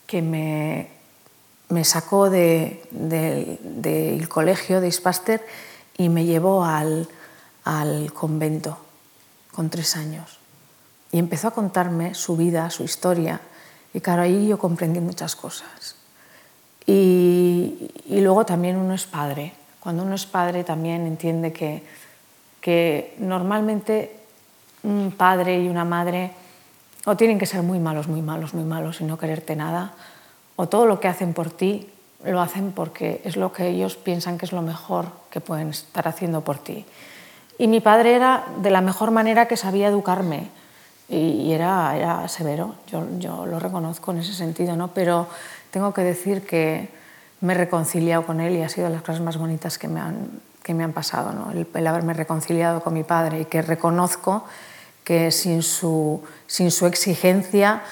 que 0.07 0.23
me, 0.23 0.89
me 1.71 1.85
sacó 1.85 2.29
del 2.29 2.81
de, 2.91 3.59
de, 3.63 4.29
colegio 4.29 4.81
de 4.81 4.89
Ispaster 4.89 5.45
y 5.97 6.09
me 6.09 6.25
llevó 6.25 6.65
al, 6.65 7.09
al 7.65 8.13
convento 8.13 8.77
con 9.53 9.71
tres 9.71 9.97
años. 9.97 10.39
Y 11.13 11.19
empezó 11.19 11.49
a 11.49 11.51
contarme 11.53 12.15
su 12.15 12.37
vida, 12.37 12.71
su 12.71 12.85
historia. 12.85 13.41
Y 13.95 14.01
claro, 14.01 14.23
ahí 14.23 14.49
yo 14.49 14.59
comprendí 14.59 15.01
muchas 15.01 15.35
cosas. 15.35 15.97
Y, 16.87 17.91
y, 18.07 18.21
luego 18.21 18.45
también 18.45 18.77
uno 18.77 18.95
es 18.95 19.07
padre. 19.07 19.53
Cuando 19.81 20.03
uno 20.03 20.15
es 20.15 20.27
padre 20.27 20.65
también 20.65 21.07
entiende 21.07 21.53
que, 21.53 21.85
que 22.61 23.15
normalmente 23.19 24.17
un 24.83 25.13
padre 25.17 25.61
y 25.61 25.69
una 25.69 25.85
madre 25.85 26.33
o 27.05 27.17
tienen 27.17 27.39
que 27.39 27.47
ser 27.47 27.63
muy 27.63 27.79
malos, 27.79 28.09
muy 28.09 28.23
malos, 28.23 28.55
muy 28.55 28.65
malos 28.65 29.01
y 29.01 29.05
no 29.05 29.19
quererte 29.19 29.57
nada, 29.57 29.95
o 30.61 30.69
todo 30.69 30.85
lo 30.85 31.01
que 31.01 31.09
hacen 31.09 31.33
por 31.33 31.51
ti 31.51 31.89
lo 32.23 32.43
hacen 32.43 32.73
porque 32.73 33.23
es 33.25 33.39
lo 33.39 33.51
que 33.51 33.69
ellos 33.69 33.97
piensan 33.97 34.37
que 34.37 34.45
es 34.45 34.53
lo 34.53 34.61
mejor 34.61 35.07
que 35.31 35.41
pueden 35.41 35.71
estar 35.71 36.07
haciendo 36.07 36.43
por 36.43 36.59
ti. 36.59 36.85
Y 37.57 37.67
mi 37.67 37.81
padre 37.81 38.15
era 38.15 38.45
de 38.59 38.69
la 38.69 38.83
mejor 38.83 39.11
manera 39.11 39.49
que 39.49 39.57
sabía 39.57 39.89
educarme 39.89 40.51
y 41.09 41.51
era, 41.53 41.97
era 41.97 42.29
severo, 42.29 42.75
yo, 42.87 43.07
yo, 43.19 43.47
lo 43.47 43.59
reconozco 43.59 44.13
en 44.13 44.19
ese 44.19 44.35
sentido, 44.35 44.77
¿no? 44.77 44.89
pero 44.89 45.29
tengo 45.71 45.95
que 45.95 46.03
decir 46.03 46.47
que 46.47 46.91
me 47.41 47.55
he 47.55 47.57
reconciliado 47.57 48.27
con 48.27 48.41
él 48.41 48.55
y 48.55 48.63
ha 48.63 48.69
sido 48.69 48.89
de 48.89 48.93
las 48.93 49.03
cosas 49.03 49.23
más 49.23 49.39
bonitas 49.39 49.79
que 49.79 49.89
me 49.89 50.01
han, 50.01 50.29
que 50.63 50.75
me 50.75 50.85
han 50.85 50.93
pasado, 50.93 51.33
¿no? 51.33 51.53
el, 51.53 51.87
haberme 51.87 52.13
reconciliado 52.13 52.83
con 52.83 52.93
mi 52.93 53.03
padre 53.03 53.41
y 53.41 53.45
que 53.47 53.63
reconozco 53.63 54.45
que 55.05 55.31
sin 55.31 55.63
su, 55.63 56.23
sin 56.47 56.71
su 56.71 56.87
exigencia 56.87 57.83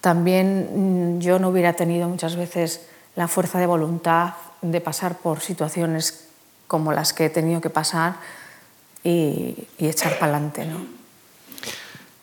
también 0.00 1.16
mm, 1.16 1.20
yo 1.20 1.38
no 1.38 1.48
hubiera 1.48 1.72
tenido 1.72 2.08
muchas 2.08 2.36
veces 2.36 2.86
la 3.16 3.28
fuerza 3.28 3.58
de 3.58 3.66
voluntad 3.66 4.34
de 4.62 4.80
pasar 4.80 5.18
por 5.18 5.40
situaciones 5.40 6.26
como 6.66 6.92
las 6.92 7.12
que 7.12 7.26
he 7.26 7.30
tenido 7.30 7.60
que 7.60 7.70
pasar 7.70 8.16
y, 9.02 9.66
y 9.78 9.88
echar 9.88 10.18
para 10.18 10.32
adelante. 10.32 10.64
¿no? 10.66 10.86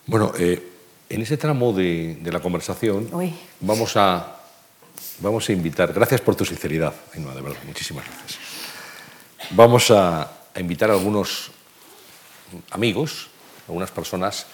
Bueno, 0.05 0.32
eh, 0.38 0.71
en 1.09 1.21
ese 1.21 1.38
tramo 1.38 1.73
de, 1.73 2.17
de 2.21 2.32
la 2.32 2.39
conversación 2.39 3.09
Uy. 3.11 3.34
vamos 3.59 3.97
a, 3.97 4.38
vamos 5.19 5.49
a 5.49 5.51
invitar, 5.51 5.93
gracias 5.93 6.21
por 6.21 6.36
tu 6.36 6.45
sinceridad, 6.45 6.93
Ainhoa, 7.13 7.34
de 7.34 7.41
verdad, 7.41 7.59
muchísimas 7.65 8.05
gracias. 8.05 8.39
Vamos 9.51 9.91
a, 9.91 10.32
a 10.53 10.59
invitar 10.59 10.89
a 10.89 10.93
algunos 10.93 11.51
amigos, 12.71 13.30
algunas 13.67 13.91
personas 13.91 14.47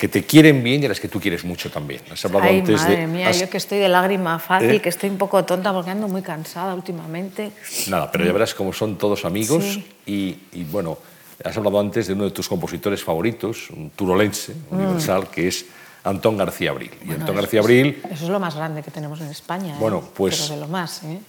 que 0.00 0.08
te 0.08 0.24
quieren 0.24 0.64
bien 0.64 0.82
y 0.82 0.86
a 0.86 0.88
las 0.88 0.98
que 0.98 1.08
tú 1.08 1.20
quieres 1.20 1.44
mucho 1.44 1.70
también. 1.70 2.00
Has 2.10 2.24
hablado 2.24 2.46
Ay, 2.46 2.60
antes 2.60 2.80
madre 2.80 2.96
de, 2.96 3.06
mía, 3.06 3.28
has... 3.28 3.38
yo 3.38 3.50
que 3.50 3.58
estoy 3.58 3.80
de 3.80 3.88
lágrima 3.90 4.38
fácil, 4.38 4.70
¿Eh? 4.70 4.80
que 4.80 4.88
estoy 4.88 5.10
un 5.10 5.18
poco 5.18 5.44
tonta 5.44 5.74
porque 5.74 5.90
ando 5.90 6.08
muy 6.08 6.22
cansada 6.22 6.74
últimamente. 6.74 7.52
Nada, 7.88 8.10
pero 8.10 8.24
ya 8.24 8.32
verás 8.32 8.54
cómo 8.54 8.72
son 8.72 8.96
todos 8.96 9.26
amigos 9.26 9.62
Sí. 9.62 9.86
y, 10.06 10.58
y, 10.58 10.64
bueno, 10.64 10.96
has 11.44 11.54
hablado 11.54 11.78
antes 11.78 12.06
de 12.06 12.14
uno 12.14 12.24
de 12.24 12.30
tus 12.30 12.48
compositores 12.48 13.04
favoritos, 13.04 13.68
un 13.68 13.90
turolense 13.90 14.54
universal, 14.70 15.24
mm. 15.24 15.26
que 15.26 15.48
es 15.48 15.66
Antón 16.04 16.38
García 16.38 16.70
Abril. 16.70 16.92
Y 17.02 17.04
bueno, 17.04 17.20
Antón 17.20 17.34
eso, 17.34 17.42
García 17.42 17.60
Abril... 17.60 18.02
Eso 18.10 18.24
es 18.24 18.30
lo 18.30 18.40
más 18.40 18.56
grande 18.56 18.82
que 18.82 18.90
tenemos 18.90 19.20
en 19.20 19.26
España. 19.26 19.76
Bueno, 19.78 19.98
¿eh? 19.98 20.10
pues... 20.14 20.40
Pero 20.40 20.54
de 20.54 20.66
lo 20.66 20.68
más, 20.68 21.02
¿eh? 21.02 21.20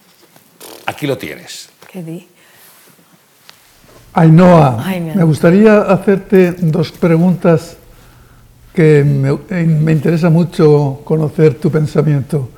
Aquí 0.86 1.08
lo 1.08 1.18
tienes. 1.18 1.68
¿Qué 1.92 2.02
di? 2.02 2.26
Ainhoa, 4.14 4.82
Ay, 4.86 5.02
me 5.02 5.24
gustaría 5.26 5.82
hacerte 5.82 6.54
dos 6.54 6.94
preguntas 6.94 7.78
que 8.74 9.04
me, 9.04 9.30
eh, 9.50 9.66
me, 9.66 9.92
interesa 9.92 10.30
mucho 10.30 11.02
conocer 11.04 11.56
tu 11.56 11.70
pensamiento. 11.70 12.50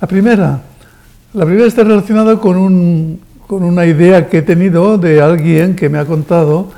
La 0.00 0.08
primera, 0.08 0.60
la 1.32 1.44
primera 1.44 1.66
está 1.66 1.84
relacionada 1.84 2.36
con, 2.38 2.56
un, 2.56 3.20
con 3.46 3.62
una 3.62 3.86
idea 3.86 4.28
que 4.28 4.38
he 4.38 4.42
tenido 4.42 4.98
de 4.98 5.20
alguien 5.20 5.76
que 5.76 5.88
me 5.88 5.98
ha 5.98 6.04
contado 6.04 6.72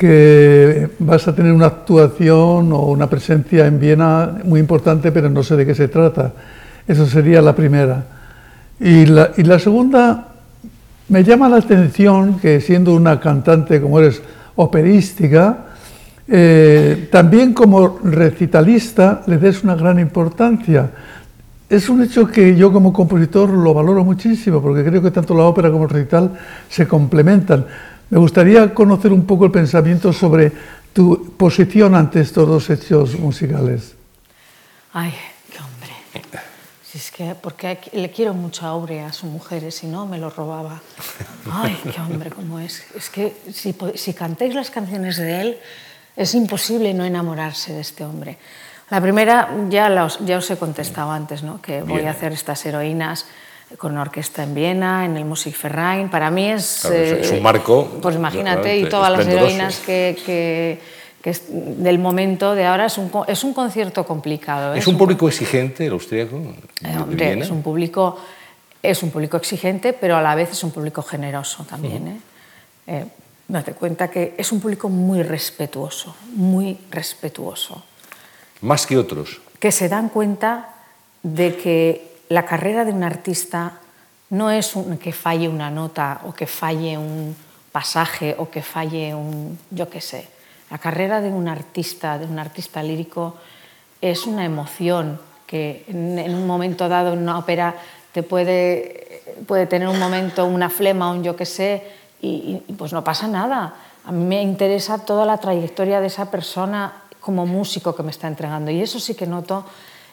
que 0.00 0.88
vas 0.98 1.28
a 1.28 1.34
tener 1.34 1.52
una 1.52 1.66
actuación 1.66 2.72
o 2.72 2.86
una 2.86 3.10
presencia 3.10 3.66
en 3.66 3.78
Viena 3.78 4.38
muy 4.44 4.58
importante, 4.58 5.12
pero 5.12 5.28
no 5.28 5.42
sé 5.42 5.56
de 5.56 5.66
qué 5.66 5.74
se 5.74 5.88
trata. 5.88 6.32
Eso 6.88 7.04
sería 7.04 7.42
la 7.42 7.54
primera. 7.54 8.04
Y 8.80 9.04
la, 9.04 9.32
y 9.36 9.42
la 9.42 9.58
segunda, 9.58 10.28
me 11.08 11.22
llama 11.22 11.50
la 11.50 11.58
atención 11.58 12.38
que 12.38 12.62
siendo 12.62 12.94
una 12.94 13.20
cantante 13.20 13.78
como 13.78 14.00
eres 14.00 14.22
operística, 14.56 15.66
eh, 16.32 17.08
también 17.10 17.52
como 17.52 17.98
recitalista 18.04 19.24
le 19.26 19.38
des 19.38 19.64
una 19.64 19.74
gran 19.74 19.98
importancia. 19.98 20.88
Es 21.68 21.88
un 21.88 22.02
hecho 22.04 22.26
que 22.28 22.54
yo 22.54 22.72
como 22.72 22.92
compositor 22.92 23.50
lo 23.50 23.74
valoro 23.74 24.04
muchísimo 24.04 24.62
porque 24.62 24.84
creo 24.84 25.02
que 25.02 25.10
tanto 25.10 25.34
la 25.34 25.42
ópera 25.42 25.72
como 25.72 25.84
el 25.84 25.90
recital 25.90 26.38
se 26.68 26.86
complementan. 26.86 27.66
Me 28.10 28.18
gustaría 28.18 28.72
conocer 28.72 29.12
un 29.12 29.26
poco 29.26 29.44
el 29.44 29.50
pensamiento 29.50 30.12
sobre 30.12 30.52
tu 30.92 31.32
posición 31.36 31.96
ante 31.96 32.20
estos 32.20 32.46
dos 32.46 32.70
hechos 32.70 33.18
musicales. 33.18 33.94
Ay, 34.92 35.12
qué 35.52 35.58
hombre. 35.58 36.30
Si 36.84 36.98
es 36.98 37.10
que, 37.10 37.34
porque 37.34 37.78
le 37.92 38.10
quiero 38.10 38.34
mucho 38.34 38.66
a 38.66 38.70
Aurea, 38.70 39.06
a 39.08 39.12
su 39.12 39.26
mujer, 39.26 39.70
si 39.72 39.88
no 39.88 40.06
me 40.06 40.18
lo 40.18 40.30
robaba. 40.30 40.80
Ay, 41.50 41.76
qué 41.92 42.00
hombre, 42.00 42.30
cómo 42.30 42.60
es. 42.60 42.84
Es 42.96 43.10
que 43.10 43.34
si, 43.52 43.74
si 43.94 44.14
las 44.52 44.70
canciones 44.70 45.16
de 45.16 45.40
él, 45.40 45.58
es 46.20 46.34
imposible 46.34 46.92
no 46.92 47.04
enamorarse 47.04 47.72
de 47.72 47.80
este 47.80 48.04
hombre. 48.04 48.36
La 48.90 49.00
primera 49.00 49.48
ya, 49.70 49.88
los, 49.88 50.18
ya 50.20 50.36
os 50.36 50.50
he 50.50 50.56
contestado 50.56 51.10
antes, 51.10 51.42
¿no? 51.42 51.62
que 51.62 51.80
voy 51.82 52.02
a 52.02 52.10
hacer 52.10 52.32
estas 52.32 52.64
heroínas 52.66 53.26
con 53.78 53.96
orquesta 53.96 54.42
en 54.42 54.54
Viena, 54.54 55.04
en 55.06 55.16
el 55.16 55.24
Musikverein. 55.24 56.10
Para 56.10 56.30
mí 56.30 56.50
es... 56.50 56.80
Claro, 56.82 56.96
eh, 56.96 57.20
es 57.22 57.30
un 57.30 57.42
marco... 57.42 57.98
Pues 58.02 58.16
imagínate, 58.16 58.76
y 58.76 58.88
todas 58.88 59.10
las 59.10 59.26
heroínas 59.26 59.78
que, 59.78 60.18
que, 60.26 60.80
que 61.22 61.30
es 61.30 61.44
del 61.48 61.98
momento 61.98 62.54
de 62.54 62.66
ahora 62.66 62.86
es 62.86 62.98
un, 62.98 63.10
es 63.26 63.42
un 63.42 63.54
concierto 63.54 64.04
complicado. 64.04 64.74
¿Es, 64.74 64.80
¿Es 64.80 64.86
un, 64.88 64.94
un 64.94 64.98
público 64.98 65.26
exigente 65.26 65.86
el 65.86 65.92
austríaco? 65.92 66.36
Eh, 66.82 66.96
hombre, 66.98 67.38
es 67.38 67.50
un 67.50 67.62
público 67.62 68.18
es 68.82 69.02
un 69.02 69.10
público 69.10 69.36
exigente, 69.36 69.92
pero 69.92 70.16
a 70.16 70.22
la 70.22 70.34
vez 70.34 70.52
es 70.52 70.64
un 70.64 70.70
público 70.70 71.02
generoso 71.02 71.64
también. 71.64 72.02
Uh 72.02 72.08
-huh. 72.08 73.02
¿eh? 73.02 73.04
Date 73.50 73.74
cuenta 73.74 74.08
que 74.08 74.34
es 74.38 74.52
un 74.52 74.60
público 74.60 74.88
muy 74.88 75.24
respetuoso, 75.24 76.14
muy 76.34 76.78
respetuoso. 76.88 77.82
Más 78.60 78.86
que 78.86 78.96
otros. 78.96 79.40
Que 79.58 79.72
se 79.72 79.88
dan 79.88 80.08
cuenta 80.08 80.68
de 81.24 81.56
que 81.56 82.16
la 82.28 82.46
carrera 82.46 82.84
de 82.84 82.92
un 82.92 83.02
artista 83.02 83.80
no 84.30 84.52
es 84.52 84.76
un, 84.76 84.98
que 84.98 85.12
falle 85.12 85.48
una 85.48 85.68
nota 85.68 86.20
o 86.26 86.32
que 86.32 86.46
falle 86.46 86.96
un 86.96 87.34
pasaje 87.72 88.36
o 88.38 88.48
que 88.50 88.62
falle 88.62 89.16
un, 89.16 89.58
yo 89.72 89.90
qué 89.90 90.00
sé. 90.00 90.28
La 90.70 90.78
carrera 90.78 91.20
de 91.20 91.30
un 91.30 91.48
artista, 91.48 92.18
de 92.18 92.26
un 92.26 92.38
artista 92.38 92.84
lírico, 92.84 93.34
es 94.00 94.26
una 94.26 94.44
emoción 94.44 95.20
que 95.48 95.84
en, 95.88 96.20
en 96.20 96.36
un 96.36 96.46
momento 96.46 96.88
dado 96.88 97.14
en 97.14 97.18
una 97.18 97.36
ópera 97.36 97.74
te 98.12 98.22
puede, 98.22 99.22
puede 99.48 99.66
tener 99.66 99.88
un 99.88 99.98
momento, 99.98 100.46
una 100.46 100.70
flema, 100.70 101.10
un 101.10 101.24
yo 101.24 101.34
qué 101.34 101.46
sé, 101.46 101.99
y, 102.20 102.62
y, 102.66 102.72
pues 102.74 102.92
no 102.92 103.02
pasa 103.02 103.28
nada. 103.28 103.74
A 104.04 104.12
mí 104.12 104.24
me 104.24 104.42
interesa 104.42 104.98
toda 104.98 105.24
la 105.24 105.38
trayectoria 105.38 106.00
de 106.00 106.08
esa 106.08 106.30
persona 106.30 107.02
como 107.20 107.46
músico 107.46 107.94
que 107.94 108.02
me 108.02 108.10
está 108.10 108.28
entregando 108.28 108.70
y 108.70 108.80
eso 108.80 108.98
sí 108.98 109.14
que 109.14 109.26
noto 109.26 109.64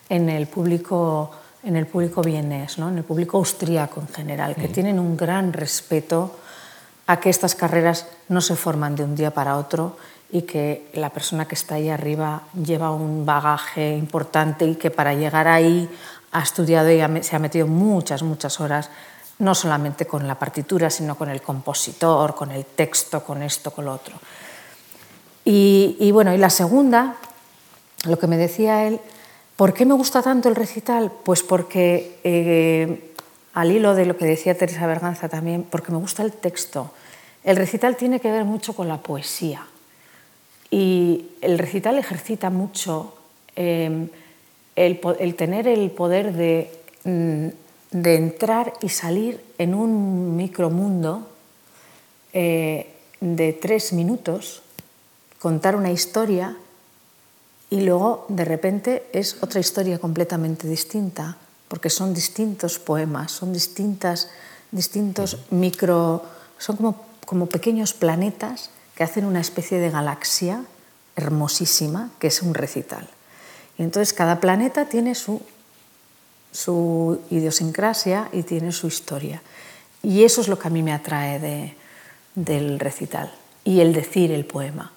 en 0.09 0.29
el 0.29 0.47
público 0.47 1.31
en 1.63 1.75
el 1.75 1.85
público 1.85 2.21
vienés, 2.21 2.77
¿no? 2.77 2.89
en 2.89 2.97
el 2.99 3.03
público 3.03 3.37
austríaco 3.37 3.99
en 3.99 4.07
general, 4.07 4.55
que 4.55 4.69
tienen 4.69 4.99
un 4.99 5.17
gran 5.17 5.51
respeto 5.51 6.35
a 7.07 7.19
que 7.19 7.29
estas 7.29 7.55
carreras 7.55 8.07
no 8.29 8.41
se 8.41 8.55
forman 8.55 8.95
de 8.95 9.03
un 9.03 9.15
día 9.15 9.31
para 9.31 9.57
otro 9.57 9.97
y 10.31 10.43
que 10.43 10.89
la 10.93 11.09
persona 11.09 11.45
que 11.45 11.55
está 11.55 11.75
ahí 11.75 11.89
arriba 11.89 12.43
lleva 12.53 12.91
un 12.91 13.25
bagaje 13.25 13.95
importante 13.97 14.65
y 14.65 14.75
que 14.75 14.91
para 14.91 15.13
llegar 15.13 15.47
ahí 15.47 15.89
ha 16.31 16.41
estudiado 16.41 16.89
y 16.91 17.23
se 17.23 17.35
ha 17.35 17.39
metido 17.39 17.67
muchas, 17.67 18.23
muchas 18.23 18.59
horas 18.59 18.89
no 19.39 19.53
solamente 19.53 20.05
con 20.05 20.27
la 20.27 20.35
partitura, 20.35 20.89
sino 20.89 21.15
con 21.15 21.29
el 21.29 21.41
compositor, 21.41 22.35
con 22.35 22.51
el 22.51 22.65
texto, 22.65 23.23
con 23.23 23.43
esto, 23.43 23.71
con 23.71 23.85
lo 23.85 23.93
otro. 23.93 24.15
Y, 25.45 26.11
bueno, 26.11 26.33
y 26.33 26.37
la 26.37 26.49
segunda, 26.49 27.15
lo 28.03 28.19
que 28.19 28.27
me 28.27 28.35
decía 28.35 28.85
él, 28.85 28.99
¿por 29.55 29.73
qué 29.73 29.85
me 29.85 29.93
gusta 29.93 30.21
tanto 30.21 30.49
el 30.49 30.55
recital? 30.55 31.09
Pues 31.23 31.41
porque 31.41 32.19
eh, 32.25 33.13
al 33.53 33.71
hilo 33.71 33.95
de 33.95 34.05
lo 34.05 34.17
que 34.17 34.25
decía 34.25 34.57
Teresa 34.57 34.85
Berganza 34.87 35.29
también, 35.29 35.63
porque 35.63 35.93
me 35.93 35.99
gusta 35.99 36.21
el 36.23 36.33
texto. 36.33 36.91
El 37.45 37.55
recital 37.55 37.95
tiene 37.95 38.19
que 38.19 38.29
ver 38.29 38.43
mucho 38.43 38.75
con 38.75 38.89
la 38.89 38.97
poesía 38.97 39.65
y 40.69 41.27
el 41.41 41.57
recital 41.57 41.97
ejercita 41.97 42.49
mucho 42.49 43.13
em, 43.55 44.09
el, 44.75 44.99
tener 45.35 45.67
el 45.67 45.91
poder 45.91 46.67
mm, 47.03 47.47
de, 48.01 48.15
entrar 48.15 48.73
y 48.81 48.89
salir 48.89 49.43
en 49.57 49.73
un 49.73 50.35
micromundo 50.35 51.27
eh, 52.33 52.93
de 53.19 53.53
tres 53.53 53.93
minutos, 53.93 54.61
contar 55.39 55.75
una 55.75 55.91
historia 55.91 56.57
y 57.69 57.81
luego 57.81 58.25
de 58.29 58.45
repente 58.45 59.07
es 59.11 59.41
otra 59.41 59.59
historia 59.59 59.99
completamente 59.99 60.67
distinta, 60.67 61.37
porque 61.67 61.89
son 61.89 62.13
distintos 62.13 62.79
poemas, 62.79 63.31
son 63.31 63.51
distintas, 63.51 64.29
distintos 64.71 65.37
micro, 65.49 66.23
son 66.57 66.77
como, 66.77 67.05
como 67.25 67.47
pequeños 67.47 67.93
planetas 67.93 68.69
que 68.95 69.03
hacen 69.03 69.25
una 69.25 69.41
especie 69.41 69.79
de 69.79 69.89
galaxia 69.89 70.63
hermosísima 71.15 72.11
que 72.19 72.27
es 72.27 72.41
un 72.41 72.53
recital. 72.53 73.09
Y 73.77 73.83
entonces 73.83 74.13
cada 74.13 74.39
planeta 74.39 74.85
tiene 74.85 75.13
su, 75.13 75.41
su 76.51 77.19
idiosincrasia 77.29 78.29
y 78.31 78.43
tiene 78.43 78.71
su 78.71 78.87
historia. 78.87 79.41
Y 80.03 80.23
eso 80.23 80.41
es 80.41 80.47
lo 80.47 80.57
que 80.57 80.67
a 80.67 80.71
mí 80.71 80.83
me 80.83 80.93
atrae 80.93 81.39
de, 81.39 81.75
del 82.35 82.79
recital 82.79 83.31
y 83.63 83.81
el 83.81 83.93
decir 83.93 84.31
el 84.31 84.45
poema. 84.45 84.91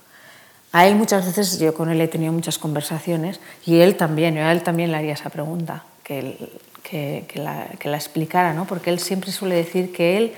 A 0.73 0.87
él 0.87 0.95
muchas 0.95 1.27
veces, 1.27 1.59
yo 1.59 1.75
con 1.75 1.91
él 1.91 2.01
he 2.01 2.07
tenido 2.07 2.33
muchas 2.33 2.59
conversaciones 2.59 3.41
y 3.67 3.81
él 3.81 3.97
también, 3.97 4.37
yo 4.37 4.43
a 4.43 4.53
él 4.53 4.63
también 4.63 4.93
le 4.93 4.99
haría 4.99 5.15
esa 5.15 5.31
pregunta, 5.31 5.85
que, 6.05 6.37
que, 6.83 7.27
la, 7.37 7.67
que 7.79 7.89
la, 7.89 7.97
explicara, 7.97 8.53
¿no? 8.53 8.67
porque 8.67 8.91
él 8.91 9.01
siempre 9.01 9.33
suele 9.33 9.57
decir 9.57 9.93
que 9.93 10.17
él 10.17 10.35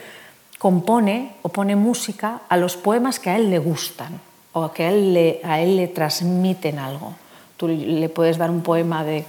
compone 0.59 1.33
o 1.43 1.49
pone 1.49 1.77
música 1.77 2.43
a 2.49 2.57
los 2.57 2.77
poemas 2.77 3.19
que 3.19 3.31
a 3.31 3.37
él 3.37 3.51
le 3.51 3.59
gustan 3.59 4.21
o 4.53 4.71
que 4.73 4.85
a 4.85 4.91
él 4.91 5.41
a 5.43 5.61
él 5.61 5.77
le 5.77 5.89
transmiten 5.89 6.79
algo. 6.79 7.15
Tú 7.57 7.69
le 7.69 8.09
puedes 8.09 8.39
dar 8.39 8.51
un 8.51 8.63
poema 8.63 9.05
de, 9.05 9.25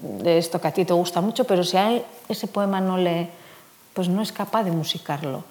de, 0.00 0.38
esto 0.38 0.60
que 0.60 0.68
a 0.68 0.72
ti 0.72 0.84
te 0.84 0.92
gusta 0.92 1.20
mucho, 1.20 1.44
pero 1.44 1.64
si 1.64 1.76
a 1.76 2.02
ese 2.28 2.46
poema 2.46 2.80
no 2.80 2.98
le, 2.98 3.28
pues 3.94 4.08
no 4.08 4.22
es 4.22 4.32
capaz 4.32 4.64
de 4.64 4.70
musicarlo, 4.70 5.44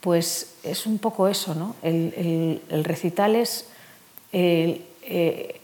pues 0.00 0.54
es 0.62 0.86
un 0.86 0.98
poco 0.98 1.28
eso, 1.28 1.54
¿no? 1.54 1.76
El, 1.82 2.62
el, 2.68 2.84
recital 2.84 3.36
es 3.36 3.68
eh, 4.32 5.60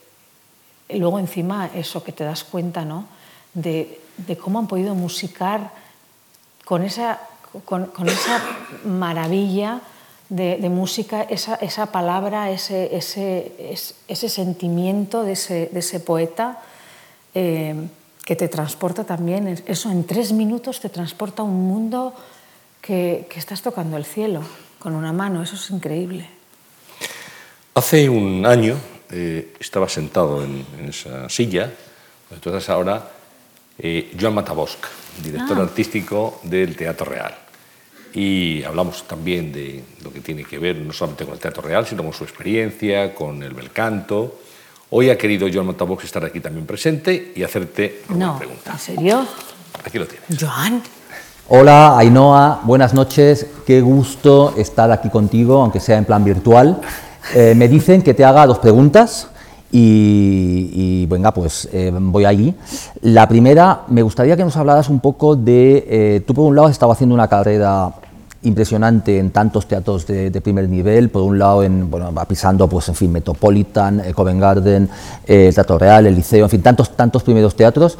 luego 0.90 1.18
encima 1.18 1.70
eso 1.74 2.02
que 2.02 2.12
te 2.12 2.24
das 2.24 2.44
cuenta 2.44 2.84
¿no? 2.84 3.06
de, 3.54 3.98
cómo 4.40 4.58
han 4.58 4.66
podido 4.66 4.94
musicar 4.94 5.70
con 6.64 6.82
esa, 6.82 7.20
con, 7.64 7.90
esa 8.06 8.42
maravilla 8.84 9.80
de, 10.28 10.68
música, 10.68 11.22
esa, 11.22 11.54
esa, 11.56 11.86
palabra, 11.86 12.50
ese, 12.50 12.96
ese, 12.96 13.52
ese 14.08 14.28
sentimiento 14.28 15.22
de 15.22 15.32
ese, 15.32 15.70
de 15.72 15.78
ese 15.78 16.00
poeta 16.00 16.60
eh, 17.34 17.88
que 18.26 18.34
te 18.34 18.48
transporta 18.48 19.04
también, 19.04 19.62
eso 19.66 19.90
en 19.90 20.04
tres 20.04 20.32
minutos 20.32 20.80
te 20.80 20.90
transporta 20.90 21.42
a 21.42 21.44
un 21.44 21.62
mundo 21.66 22.12
que, 22.82 23.26
que 23.30 23.38
estás 23.38 23.62
tocando 23.62 23.96
el 23.96 24.04
cielo 24.04 24.42
con 24.80 24.94
una 24.94 25.12
mano, 25.12 25.42
eso 25.42 25.54
es 25.54 25.70
increíble. 25.70 26.28
Hace 27.74 28.08
un 28.08 28.44
año 28.44 28.76
eh, 29.10 29.54
estaba 29.60 29.88
sentado 29.88 30.42
en, 30.42 30.66
esa 30.88 31.28
silla, 31.28 31.72
entonces 32.30 32.68
ahora 32.68 33.10
eh, 33.78 34.12
Joan 34.18 34.34
Matabosch, 34.34 34.78
director 35.22 35.58
ah. 35.58 35.62
artístico 35.62 36.40
del 36.42 36.74
Teatro 36.74 37.06
Real. 37.06 37.34
Y 38.12 38.64
hablamos 38.64 39.06
también 39.06 39.52
de 39.52 39.84
lo 40.02 40.12
que 40.12 40.20
tiene 40.20 40.42
que 40.42 40.58
ver 40.58 40.76
no 40.76 40.92
solamente 40.92 41.24
con 41.24 41.34
el 41.34 41.40
Teatro 41.40 41.62
Real, 41.62 41.86
sino 41.86 42.02
con 42.02 42.12
su 42.12 42.24
experiencia, 42.24 43.14
con 43.14 43.42
el 43.42 43.54
bel 43.54 43.70
canto. 43.70 44.40
Hoy 44.88 45.10
ha 45.10 45.18
querido 45.18 45.48
Joan 45.52 45.66
Matabosch 45.66 46.04
estar 46.04 46.24
aquí 46.24 46.38
también 46.38 46.64
presente 46.64 47.32
y 47.34 47.42
hacerte 47.42 48.02
una 48.08 48.38
pregunta. 48.38 48.70
¿En 48.70 48.78
serio? 48.78 49.26
Aquí 49.84 49.98
lo 49.98 50.06
tienes. 50.06 50.40
Joan. 50.40 50.80
Hola, 51.48 51.98
Ainhoa, 51.98 52.60
buenas 52.62 52.94
noches. 52.94 53.48
Qué 53.66 53.80
gusto 53.80 54.54
estar 54.56 54.92
aquí 54.92 55.10
contigo, 55.10 55.60
aunque 55.60 55.80
sea 55.80 55.98
en 55.98 56.04
plan 56.04 56.22
virtual. 56.22 56.80
Eh, 57.34 57.54
me 57.56 57.66
dicen 57.66 58.00
que 58.00 58.14
te 58.14 58.24
haga 58.24 58.46
dos 58.46 58.60
preguntas 58.60 59.28
y, 59.72 61.04
venga, 61.06 61.34
pues 61.34 61.68
eh, 61.72 61.90
voy 61.92 62.24
allí. 62.24 62.54
La 63.02 63.28
primera, 63.28 63.82
me 63.88 64.02
gustaría 64.02 64.36
que 64.36 64.44
nos 64.44 64.56
hablaras 64.56 64.88
un 64.88 65.00
poco 65.00 65.34
de, 65.34 65.84
eh, 65.88 66.20
tú 66.24 66.32
por 66.32 66.46
un 66.46 66.54
lado 66.54 66.68
has 66.68 66.72
estado 66.72 66.92
haciendo 66.92 67.12
una 67.12 67.26
carrera 67.26 67.92
impresionante 68.46 69.18
en 69.18 69.30
tantos 69.30 69.66
teatros 69.66 70.06
de, 70.06 70.40
primer 70.40 70.68
nivel, 70.68 71.10
por 71.10 71.22
un 71.22 71.38
lado 71.38 71.62
en, 71.62 71.90
bueno, 71.90 72.12
pisando 72.28 72.68
pues, 72.68 72.88
en 72.88 72.94
fin, 72.94 73.12
Metropolitan, 73.12 74.02
Covent 74.14 74.40
Garden, 74.40 74.88
el 75.26 75.54
Teatro 75.54 75.78
Real, 75.78 76.06
el 76.06 76.14
Liceo, 76.14 76.44
en 76.44 76.50
fin, 76.50 76.62
tantos, 76.62 76.90
tantos 76.96 77.22
primeros 77.22 77.54
teatros, 77.56 77.98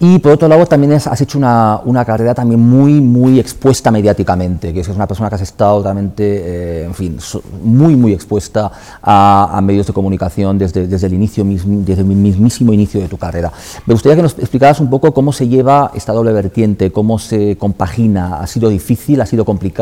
y 0.00 0.18
por 0.18 0.32
otro 0.32 0.46
lado 0.46 0.64
también 0.66 0.92
has 0.92 1.20
hecho 1.20 1.38
una, 1.38 1.80
una, 1.84 2.04
carrera 2.04 2.34
también 2.34 2.60
muy, 2.60 3.00
muy 3.00 3.40
expuesta 3.40 3.90
mediáticamente, 3.90 4.72
que 4.72 4.80
es 4.80 4.88
una 4.88 5.06
persona 5.06 5.28
que 5.28 5.34
has 5.34 5.40
estado 5.40 5.82
realmente, 5.82 6.22
eh, 6.24 6.84
en 6.84 6.94
fin, 6.94 7.18
muy, 7.62 7.96
muy 7.96 8.12
expuesta 8.12 8.70
a, 9.02 9.60
medios 9.62 9.86
de 9.88 9.92
comunicación 9.92 10.56
desde, 10.56 10.86
desde 10.86 11.08
el 11.08 11.14
inicio, 11.14 11.44
desde 11.44 12.02
el 12.02 12.06
mismísimo 12.06 12.72
inicio 12.72 13.00
de 13.00 13.08
tu 13.08 13.18
carrera. 13.18 13.52
Me 13.86 13.94
gustaría 13.94 14.16
que 14.16 14.22
nos 14.22 14.38
explicaras 14.38 14.80
un 14.80 14.88
poco 14.88 15.12
cómo 15.12 15.32
se 15.32 15.48
lleva 15.48 15.90
esta 15.94 16.12
doble 16.12 16.32
vertiente, 16.32 16.92
cómo 16.92 17.18
se 17.18 17.56
compagina, 17.56 18.40
ha 18.40 18.46
sido 18.46 18.68
difícil, 18.68 19.20
ha 19.20 19.26
sido 19.26 19.44
complicado, 19.44 19.77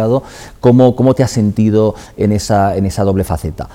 cómo, 0.61 0.95
cómo 0.95 1.15
te 1.15 1.23
has 1.23 1.31
sentido 1.31 1.95
en 2.17 2.33
esa, 2.33 2.77
en 2.77 2.87
esa 2.87 3.05
doble 3.05 3.25
faceta. 3.25 3.69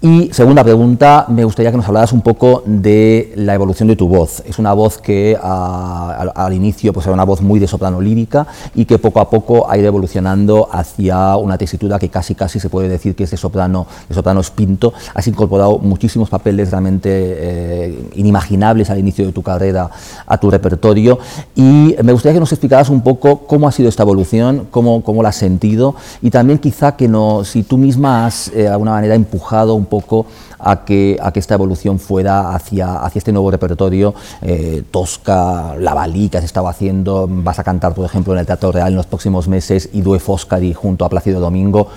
Y 0.00 0.32
segunda 0.32 0.62
pregunta, 0.62 1.26
me 1.26 1.42
gustaría 1.42 1.72
que 1.72 1.76
nos 1.76 1.88
hablaras 1.88 2.12
un 2.12 2.20
poco 2.20 2.62
de 2.64 3.32
la 3.34 3.54
evolución 3.54 3.88
de 3.88 3.96
tu 3.96 4.06
voz. 4.06 4.44
Es 4.46 4.60
una 4.60 4.72
voz 4.72 4.96
que 4.98 5.36
al 5.42 6.52
inicio 6.52 6.92
pues, 6.92 7.04
era 7.06 7.14
una 7.14 7.24
voz 7.24 7.40
muy 7.40 7.58
de 7.58 7.66
soprano 7.66 8.00
lírica 8.00 8.46
y 8.76 8.84
que 8.84 9.00
poco 9.00 9.18
a 9.18 9.28
poco 9.28 9.68
ha 9.68 9.76
ido 9.76 9.88
evolucionando 9.88 10.68
hacia 10.70 11.36
una 11.36 11.58
tesitura 11.58 11.98
que 11.98 12.10
casi 12.10 12.36
casi 12.36 12.60
se 12.60 12.70
puede 12.70 12.88
decir 12.88 13.16
que 13.16 13.24
es 13.24 13.32
de 13.32 13.36
soprano, 13.36 13.88
de 14.08 14.14
soprano 14.14 14.38
espinto. 14.38 14.92
Has 15.14 15.26
incorporado 15.26 15.80
muchísimos 15.80 16.30
papeles 16.30 16.70
realmente 16.70 17.10
eh, 17.10 18.08
inimaginables 18.14 18.90
al 18.90 19.00
inicio 19.00 19.26
de 19.26 19.32
tu 19.32 19.42
carrera 19.42 19.90
a 20.28 20.38
tu 20.38 20.48
repertorio 20.48 21.18
y 21.56 21.96
me 22.04 22.12
gustaría 22.12 22.34
que 22.34 22.40
nos 22.40 22.52
explicaras 22.52 22.88
un 22.88 23.00
poco 23.00 23.48
cómo 23.48 23.66
ha 23.66 23.72
sido 23.72 23.88
esta 23.88 24.04
evolución, 24.04 24.68
cómo, 24.70 25.02
cómo 25.02 25.24
la 25.24 25.30
has 25.30 25.36
sentido 25.36 25.96
y 26.22 26.30
también 26.30 26.60
quizá 26.60 26.94
que 26.94 27.08
no, 27.08 27.42
si 27.42 27.64
tú 27.64 27.78
misma 27.78 28.26
has 28.26 28.46
eh, 28.54 28.62
de 28.62 28.68
alguna 28.68 28.92
manera 28.92 29.16
empujado 29.16 29.74
un 29.74 29.87
poco 29.88 30.26
a 30.58 30.84
que, 30.84 31.16
a 31.20 31.32
que 31.32 31.40
esta 31.40 31.54
evolución 31.54 31.98
fuera 31.98 32.54
hacia, 32.54 33.00
hacia 33.00 33.18
este 33.18 33.32
nuevo 33.32 33.50
repertorio, 33.50 34.14
eh, 34.42 34.82
Tosca, 34.90 35.74
Lavalí, 35.78 36.28
que 36.28 36.38
has 36.38 36.44
estado 36.44 36.68
haciendo, 36.68 37.26
vas 37.28 37.58
a 37.58 37.64
cantar, 37.64 37.94
por 37.94 38.04
ejemplo, 38.04 38.32
en 38.32 38.40
el 38.40 38.46
Teatro 38.46 38.72
Real 38.72 38.88
en 38.88 38.96
los 38.96 39.06
próximos 39.06 39.48
meses, 39.48 39.88
y 39.92 40.02
Due 40.02 40.18
Foscari 40.18 40.72
junto 40.74 41.04
a 41.04 41.08
Plácido 41.08 41.40
Domingo. 41.40 41.88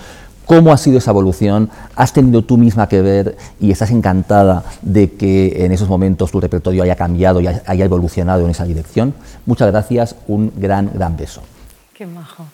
¿Cómo 0.46 0.72
ha 0.72 0.76
sido 0.76 0.98
esa 0.98 1.12
evolución? 1.12 1.70
¿Has 1.94 2.12
tenido 2.12 2.42
tú 2.42 2.58
misma 2.58 2.88
que 2.88 3.00
ver 3.00 3.36
y 3.60 3.70
estás 3.70 3.90
encantada 3.90 4.64
de 4.82 5.12
que 5.12 5.64
en 5.64 5.72
esos 5.72 5.88
momentos 5.88 6.32
tu 6.32 6.40
repertorio 6.40 6.82
haya 6.82 6.96
cambiado 6.96 7.40
y 7.40 7.46
haya 7.46 7.84
evolucionado 7.84 8.44
en 8.44 8.50
esa 8.50 8.64
dirección? 8.64 9.14
Muchas 9.46 9.70
gracias, 9.70 10.16
un 10.26 10.52
gran, 10.56 10.90
gran 10.92 11.16
beso. 11.16 11.42
Qué 11.94 12.06
majo. 12.06 12.44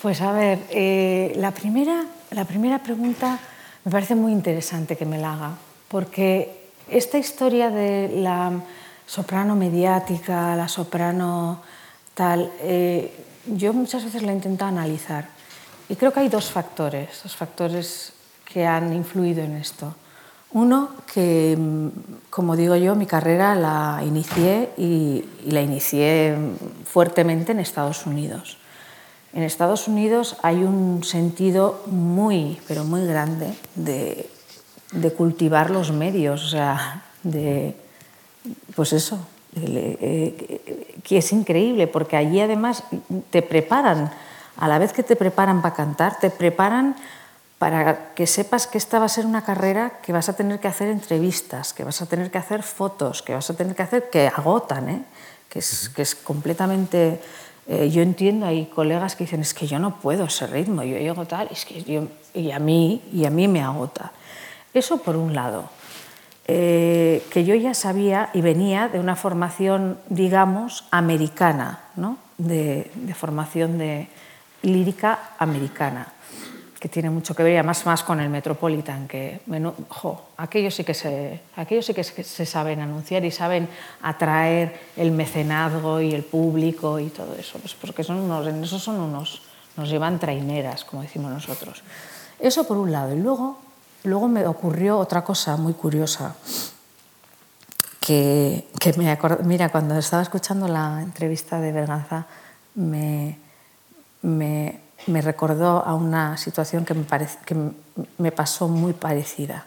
Pues 0.00 0.20
a 0.20 0.32
ver, 0.32 0.58
eh, 0.70 1.32
la, 1.36 1.52
primera, 1.52 2.06
la 2.32 2.44
primera 2.44 2.82
pregunta 2.82 3.38
me 3.84 3.90
parece 3.90 4.14
muy 4.14 4.32
interesante 4.32 4.96
que 4.96 5.06
me 5.06 5.18
la 5.18 5.34
haga, 5.34 5.50
porque 5.88 6.70
esta 6.88 7.18
historia 7.18 7.70
de 7.70 8.08
la 8.16 8.52
soprano 9.06 9.56
mediática, 9.56 10.54
la 10.56 10.68
soprano 10.68 11.60
tal, 12.14 12.50
eh, 12.60 13.12
yo 13.46 13.72
muchas 13.72 14.04
veces 14.04 14.22
la 14.22 14.32
he 14.32 14.34
intentado 14.34 14.68
analizar 14.68 15.28
y 15.88 15.96
creo 15.96 16.12
que 16.12 16.20
hay 16.20 16.28
dos 16.28 16.50
factores, 16.50 17.20
dos 17.22 17.36
factores 17.36 18.12
que 18.44 18.66
han 18.66 18.92
influido 18.92 19.42
en 19.42 19.56
esto. 19.56 19.94
Uno, 20.52 20.90
que, 21.12 21.56
como 22.28 22.56
digo 22.56 22.76
yo, 22.76 22.94
mi 22.94 23.06
carrera 23.06 23.54
la 23.54 24.02
inicié 24.06 24.70
y 24.76 25.24
la 25.46 25.62
inicié 25.62 26.36
fuertemente 26.84 27.52
en 27.52 27.60
Estados 27.60 28.06
Unidos. 28.06 28.58
En 29.34 29.42
Estados 29.42 29.88
Unidos 29.88 30.36
hay 30.42 30.62
un 30.62 31.04
sentido 31.04 31.82
muy, 31.86 32.60
pero 32.68 32.84
muy 32.84 33.06
grande 33.06 33.54
de, 33.74 34.28
cultivar 35.16 35.70
los 35.70 35.90
medios, 35.90 36.44
o 36.44 36.48
sea, 36.48 37.02
de, 37.22 37.74
pues 38.76 38.92
eso, 38.92 39.18
eh, 39.56 41.00
que 41.02 41.18
es 41.18 41.32
increíble, 41.32 41.86
porque 41.86 42.16
allí 42.16 42.40
además 42.40 42.84
te 43.30 43.40
preparan, 43.40 44.12
a 44.56 44.68
la 44.68 44.78
vez 44.78 44.92
que 44.92 45.02
te 45.02 45.16
preparan 45.16 45.62
para 45.62 45.74
cantar, 45.74 46.18
te 46.20 46.28
preparan 46.28 46.94
para 47.58 48.12
que 48.14 48.26
sepas 48.26 48.66
que 48.66 48.76
esta 48.76 48.98
va 48.98 49.06
a 49.06 49.08
ser 49.08 49.24
una 49.24 49.44
carrera 49.44 50.00
que 50.02 50.12
vas 50.12 50.28
a 50.28 50.34
tener 50.34 50.58
que 50.58 50.68
hacer 50.68 50.88
entrevistas, 50.88 51.72
que 51.72 51.84
vas 51.84 52.02
a 52.02 52.06
tener 52.06 52.30
que 52.30 52.38
hacer 52.38 52.62
fotos, 52.62 53.22
que 53.22 53.34
vas 53.34 53.48
a 53.48 53.54
tener 53.54 53.76
que 53.76 53.82
hacer, 53.82 54.10
que 54.10 54.26
agotan, 54.26 54.88
¿eh? 54.88 55.04
que, 55.48 55.60
es, 55.60 55.88
que 55.88 56.02
es 56.02 56.16
completamente 56.16 57.20
Eh, 57.68 57.90
yo 57.90 58.02
entiendo, 58.02 58.46
hay 58.46 58.66
colegas 58.66 59.14
que 59.14 59.24
dicen, 59.24 59.40
es 59.40 59.54
que 59.54 59.66
yo 59.66 59.78
no 59.78 60.00
puedo 60.00 60.24
ese 60.24 60.46
ritmo, 60.46 60.82
yo 60.82 60.98
llego 60.98 61.26
tal, 61.26 61.48
es 61.50 61.64
que 61.64 61.82
yo, 61.82 62.08
y, 62.34 62.50
a 62.50 62.58
mí, 62.58 63.00
y 63.12 63.24
a 63.24 63.30
mí 63.30 63.46
me 63.48 63.62
agota. 63.62 64.12
Eso 64.74 64.98
por 64.98 65.16
un 65.16 65.34
lado, 65.34 65.70
eh, 66.48 67.22
que 67.30 67.44
yo 67.44 67.54
ya 67.54 67.74
sabía 67.74 68.30
y 68.34 68.40
venía 68.40 68.88
de 68.88 68.98
una 68.98 69.14
formación, 69.14 69.98
digamos, 70.08 70.84
americana, 70.90 71.80
¿no? 71.94 72.18
de, 72.38 72.90
de 72.94 73.14
formación 73.14 73.78
de 73.78 74.08
lírica 74.62 75.18
americana 75.38 76.08
que 76.82 76.88
tiene 76.88 77.10
mucho 77.10 77.32
que 77.32 77.44
ver, 77.44 77.52
y 77.52 77.56
además 77.58 77.86
más 77.86 78.02
con 78.02 78.18
el 78.18 78.28
Metropolitan, 78.28 79.06
que 79.06 79.38
jo, 79.88 80.20
aquellos, 80.36 80.74
sí 80.74 80.82
que 80.82 80.94
se, 80.94 81.40
aquellos 81.54 81.86
sí 81.86 81.94
que 81.94 82.02
se 82.02 82.44
saben 82.44 82.80
anunciar 82.80 83.24
y 83.24 83.30
saben 83.30 83.68
atraer 84.02 84.80
el 84.96 85.12
mecenazgo 85.12 86.00
y 86.00 86.12
el 86.12 86.24
público 86.24 86.98
y 86.98 87.10
todo 87.10 87.36
eso, 87.36 87.60
pues 87.60 87.74
porque 87.74 88.02
son 88.02 88.16
unos, 88.16 88.48
en 88.48 88.64
eso 88.64 88.80
son 88.80 88.98
unos, 88.98 89.42
nos 89.76 89.88
llevan 89.88 90.18
traineras, 90.18 90.84
como 90.84 91.02
decimos 91.02 91.30
nosotros. 91.30 91.84
Eso 92.40 92.66
por 92.66 92.76
un 92.76 92.90
lado. 92.90 93.14
Y 93.14 93.20
luego, 93.20 93.58
luego 94.02 94.26
me 94.26 94.44
ocurrió 94.44 94.98
otra 94.98 95.22
cosa 95.22 95.56
muy 95.56 95.74
curiosa, 95.74 96.34
que, 98.00 98.66
que 98.80 98.92
me 98.94 99.16
mira, 99.44 99.68
cuando 99.68 99.96
estaba 99.96 100.24
escuchando 100.24 100.66
la 100.66 101.00
entrevista 101.00 101.60
de 101.60 101.70
Berganza, 101.70 102.26
me, 102.74 103.38
me 104.22 104.80
me 105.06 105.20
recordó 105.20 105.84
a 105.84 105.94
una 105.94 106.36
situación 106.36 106.84
que 106.84 106.94
me, 106.94 107.04
que 107.44 107.56
me 108.18 108.32
pasó 108.32 108.68
muy 108.68 108.92
parecida. 108.92 109.66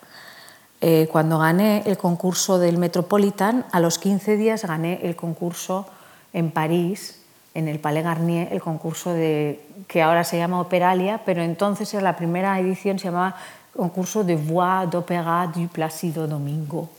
Eh, 0.82 1.08
cuando 1.12 1.40
gané 1.40 1.84
el 1.86 1.98
concurso 1.98 2.60
del 2.60 2.78
Metropolitan, 2.78 3.66
a 3.72 3.80
los 3.80 3.98
15 3.98 4.38
días 4.38 4.66
gané 4.66 5.00
el 5.04 5.16
concurso 5.16 5.88
en 6.34 6.52
París, 6.52 7.22
en 7.54 7.68
el 7.68 7.80
Palais 7.80 8.04
Garnier, 8.04 8.52
el 8.52 8.62
concurso 8.62 9.14
de, 9.14 9.66
que 9.88 10.04
ahora 10.04 10.24
se 10.24 10.38
llama 10.38 10.60
Operalia, 10.60 11.22
pero 11.26 11.42
entonces 11.42 11.94
en 11.94 12.04
la 12.04 12.18
primera 12.18 12.60
edición 12.60 13.00
se 13.00 13.06
llamaba 13.06 13.36
concurso 13.76 14.24
de 14.24 14.36
voix 14.36 14.90
d'opéra 14.92 15.48
du 15.48 15.68
Plácido 15.68 16.28
Domingo. 16.28 16.90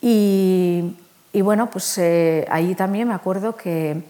Y, 0.00 0.94
y, 1.32 1.40
bueno, 1.40 1.70
pues 1.70 1.98
eh, 1.98 2.46
ahí 2.50 2.74
también 2.74 3.08
me 3.08 3.14
acuerdo 3.14 3.56
que 3.56 4.02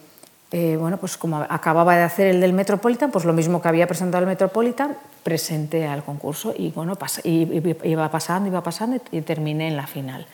eh, 0.51 0.77
bueno, 0.81 0.97
pues 0.97 1.19
como 1.19 1.37
acababa 1.37 1.97
de 1.97 2.03
hacer 2.03 2.29
el 2.29 2.41
del 2.41 2.55
Metropolitan, 2.55 3.11
pues 3.11 3.27
lo 3.27 3.35
mismo 3.35 3.61
que 3.61 3.69
había 3.69 3.87
presentado 3.87 4.23
el 4.23 4.29
Metropolitan, 4.29 4.97
presenté 5.23 5.87
al 5.87 6.03
concurso 6.03 6.55
y 6.57 6.70
bueno, 6.70 6.97
iba 7.25 8.11
pasando, 8.11 8.49
iba 8.49 8.62
pasando 8.62 8.99
y 9.12 9.20
terminé 9.20 9.69
en 9.69 9.77
la 9.77 9.87
final. 9.87 10.27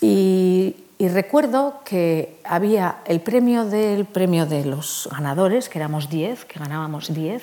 Y, 0.00 0.76
recuerdo 0.98 1.80
que 1.84 2.40
había 2.44 2.96
el 3.04 3.20
premio 3.20 3.66
del 3.66 4.06
premio 4.06 4.46
de 4.46 4.64
los 4.64 5.06
ganadores, 5.12 5.68
que 5.68 5.78
éramos 5.78 6.08
10, 6.08 6.46
que 6.46 6.58
ganábamos 6.58 7.12
10, 7.12 7.42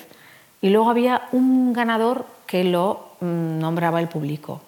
y 0.61 0.69
luego 0.69 0.89
había 0.89 1.27
un 1.31 1.73
ganador 1.73 2.25
que 2.47 2.63
lo 2.63 3.11
mm, 3.19 3.59
nombraba 3.59 3.99
el 3.99 4.07
público. 4.07 4.61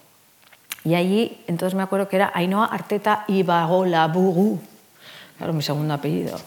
Y 0.85 0.93
allí, 0.93 1.41
entonces 1.47 1.75
me 1.75 1.81
acuerdo 1.81 2.07
que 2.07 2.17
era 2.17 2.31
Ainhoa 2.35 2.65
Arteta 2.65 3.25
Ibagola 3.27 4.07
Buru, 4.07 4.59
claro, 5.37 5.53
mi 5.53 5.63
segundo 5.63 5.95
apellido. 5.95 6.37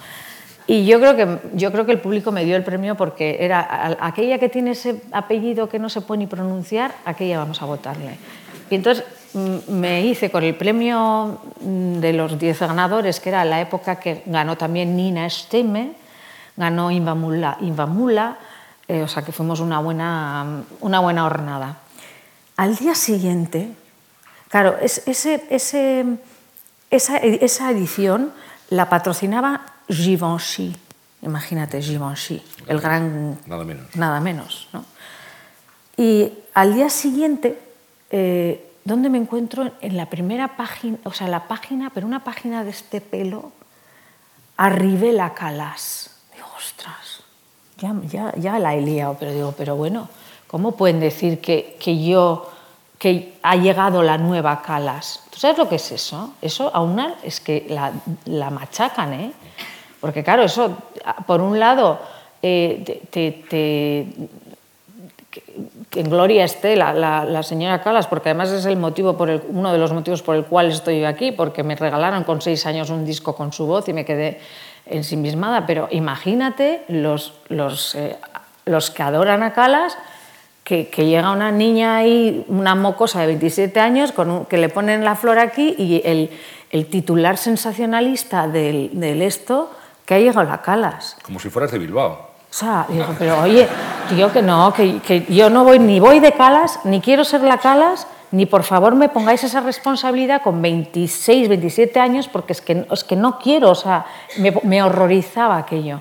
Y 0.66 0.84
yo 0.84 0.98
creo, 0.98 1.16
que, 1.16 1.38
yo 1.54 1.70
creo 1.70 1.86
que 1.86 1.92
el 1.92 2.00
público 2.00 2.32
me 2.32 2.44
dio 2.44 2.56
el 2.56 2.64
premio 2.64 2.96
porque 2.96 3.36
era 3.40 3.96
aquella 4.00 4.38
que 4.38 4.48
tiene 4.48 4.72
ese 4.72 5.00
apellido 5.12 5.68
que 5.68 5.78
no 5.78 5.88
se 5.88 6.00
puede 6.00 6.20
ni 6.20 6.26
pronunciar, 6.26 6.94
aquella 7.04 7.38
vamos 7.38 7.62
a 7.62 7.66
votarle. 7.66 8.18
Y 8.68 8.74
entonces 8.74 9.04
mm, 9.34 9.72
me 9.72 10.04
hice 10.04 10.30
con 10.30 10.42
el 10.42 10.56
premio 10.56 11.40
mm, 11.60 11.98
de 11.98 12.12
los 12.12 12.38
10 12.38 12.60
ganadores, 12.60 13.20
que 13.20 13.28
era 13.28 13.44
la 13.44 13.60
época 13.60 14.00
que 14.00 14.22
ganó 14.26 14.56
también 14.56 14.96
Nina 14.96 15.30
Stemme, 15.30 15.92
ganó 16.56 16.90
Invamula, 16.90 17.58
Invamula 17.60 18.38
eh, 18.88 19.02
o 19.02 19.08
sea 19.08 19.24
que 19.24 19.32
fuimos 19.32 19.60
una 19.60 19.80
buena, 19.80 20.62
una 20.80 21.00
buena 21.00 21.22
jornada. 21.22 21.78
Al 22.56 22.76
día 22.76 22.94
siguiente, 22.94 23.70
claro, 24.48 24.76
ese, 24.80 25.42
ese, 25.50 26.04
esa, 26.90 27.16
esa 27.18 27.70
edición 27.70 28.32
la 28.70 28.88
patrocinaba 28.88 29.62
Givenchy. 29.88 30.74
Imagínate, 31.22 31.80
Givenchy, 31.80 32.42
el 32.66 32.80
gran... 32.80 33.38
Nada 33.46 33.64
menos. 33.64 33.96
Nada 33.96 34.20
menos, 34.20 34.68
¿no? 34.72 34.84
Y 35.96 36.30
al 36.54 36.74
día 36.74 36.90
siguiente, 36.90 37.58
eh, 38.10 38.70
¿dónde 38.84 39.08
me 39.08 39.18
encuentro? 39.18 39.72
En 39.80 39.96
la 39.96 40.06
primera 40.06 40.56
página, 40.56 40.98
o 41.04 41.12
sea, 41.12 41.26
la 41.26 41.48
página, 41.48 41.90
pero 41.90 42.06
una 42.06 42.22
página 42.22 42.64
de 42.64 42.70
este 42.70 43.00
pelo, 43.00 43.52
la 44.58 45.34
Calas. 45.34 46.10
Digo, 46.34 46.48
ostras, 46.56 47.22
ya, 47.78 47.94
ya, 48.06 48.34
ya 48.36 48.58
la 48.58 48.74
he 48.74 48.82
liado, 48.82 49.16
pero 49.18 49.32
digo, 49.32 49.54
pero 49.56 49.74
bueno, 49.74 50.08
¿cómo 50.46 50.76
pueden 50.76 51.00
decir 51.00 51.40
que, 51.40 51.76
que 51.80 52.04
yo 52.04 52.52
que 52.98 53.38
ha 53.42 53.56
llegado 53.56 54.02
la 54.02 54.18
nueva 54.18 54.62
Calas. 54.62 55.22
¿Tú 55.30 55.38
sabes 55.38 55.58
lo 55.58 55.68
que 55.68 55.76
es 55.76 55.92
eso? 55.92 56.34
Eso 56.40 56.74
a 56.74 56.80
una 56.80 57.16
es 57.22 57.40
que 57.40 57.66
la, 57.68 57.92
la 58.24 58.50
machacan, 58.50 59.12
¿eh? 59.12 59.32
Porque 60.06 60.22
claro, 60.22 60.44
eso, 60.44 60.70
por 61.26 61.40
un 61.40 61.58
lado, 61.58 61.98
eh, 62.40 63.02
te, 63.10 63.42
que 65.90 66.00
en 66.00 66.08
gloria 66.08 66.44
esté 66.44 66.76
la, 66.76 66.94
la, 66.94 67.42
señora 67.42 67.82
Calas, 67.82 68.06
porque 68.06 68.28
además 68.28 68.50
es 68.50 68.66
el 68.66 68.76
motivo 68.76 69.16
por 69.16 69.30
el, 69.30 69.42
uno 69.48 69.72
de 69.72 69.78
los 69.78 69.92
motivos 69.92 70.22
por 70.22 70.36
el 70.36 70.44
cual 70.44 70.68
estoy 70.68 71.04
aquí, 71.04 71.32
porque 71.32 71.64
me 71.64 71.74
regalaron 71.74 72.22
con 72.22 72.40
seis 72.40 72.66
años 72.66 72.88
un 72.90 73.04
disco 73.04 73.34
con 73.34 73.52
su 73.52 73.66
voz 73.66 73.88
y 73.88 73.92
me 73.92 74.04
quedé 74.04 74.38
ensimismada. 74.86 75.66
Pero 75.66 75.88
imagínate 75.90 76.82
los, 76.86 77.32
los, 77.48 77.96
eh, 77.96 78.16
los 78.64 78.92
que 78.92 79.02
adoran 79.02 79.42
a 79.42 79.54
Calas, 79.54 79.98
que, 80.62 80.86
que, 80.86 81.06
llega 81.06 81.32
una 81.32 81.50
niña 81.50 81.96
ahí, 81.96 82.44
una 82.46 82.76
mocosa 82.76 83.22
de 83.22 83.26
27 83.26 83.80
años, 83.80 84.12
con 84.12 84.46
que 84.46 84.56
le 84.56 84.68
ponen 84.68 85.04
la 85.04 85.16
flor 85.16 85.40
aquí 85.40 85.74
y 85.76 86.00
el, 86.04 86.30
el 86.70 86.86
titular 86.86 87.38
sensacionalista 87.38 88.46
del, 88.46 88.90
del 88.92 89.22
esto 89.22 89.72
que 90.06 90.14
ha 90.14 90.18
llegado 90.18 90.44
la 90.44 90.62
Calas. 90.62 91.18
Como 91.22 91.38
si 91.38 91.50
fueras 91.50 91.70
de 91.72 91.78
Bilbao. 91.78 92.12
O 92.48 92.54
sea, 92.58 92.86
digo, 92.88 93.06
pero 93.18 93.42
oye, 93.42 93.68
tío, 94.08 94.32
que 94.32 94.40
no, 94.40 94.72
que, 94.72 95.00
que, 95.00 95.26
yo 95.28 95.50
no 95.50 95.64
voy, 95.64 95.78
ni 95.78 96.00
voy 96.00 96.20
de 96.20 96.32
Calas, 96.32 96.80
ni 96.84 97.02
quiero 97.02 97.24
ser 97.24 97.42
la 97.42 97.58
Calas, 97.58 98.06
ni 98.30 98.46
por 98.46 98.62
favor 98.62 98.94
me 98.94 99.08
pongáis 99.08 99.44
esa 99.44 99.60
responsabilidad 99.60 100.42
con 100.42 100.62
26, 100.62 101.48
27 101.48 102.00
años, 102.00 102.28
porque 102.28 102.52
es 102.52 102.60
que, 102.60 102.86
es 102.90 103.04
que 103.04 103.16
no 103.16 103.38
quiero, 103.38 103.70
o 103.70 103.74
sea, 103.74 104.06
me, 104.38 104.54
me 104.62 104.82
horrorizaba 104.82 105.58
aquello. 105.58 106.00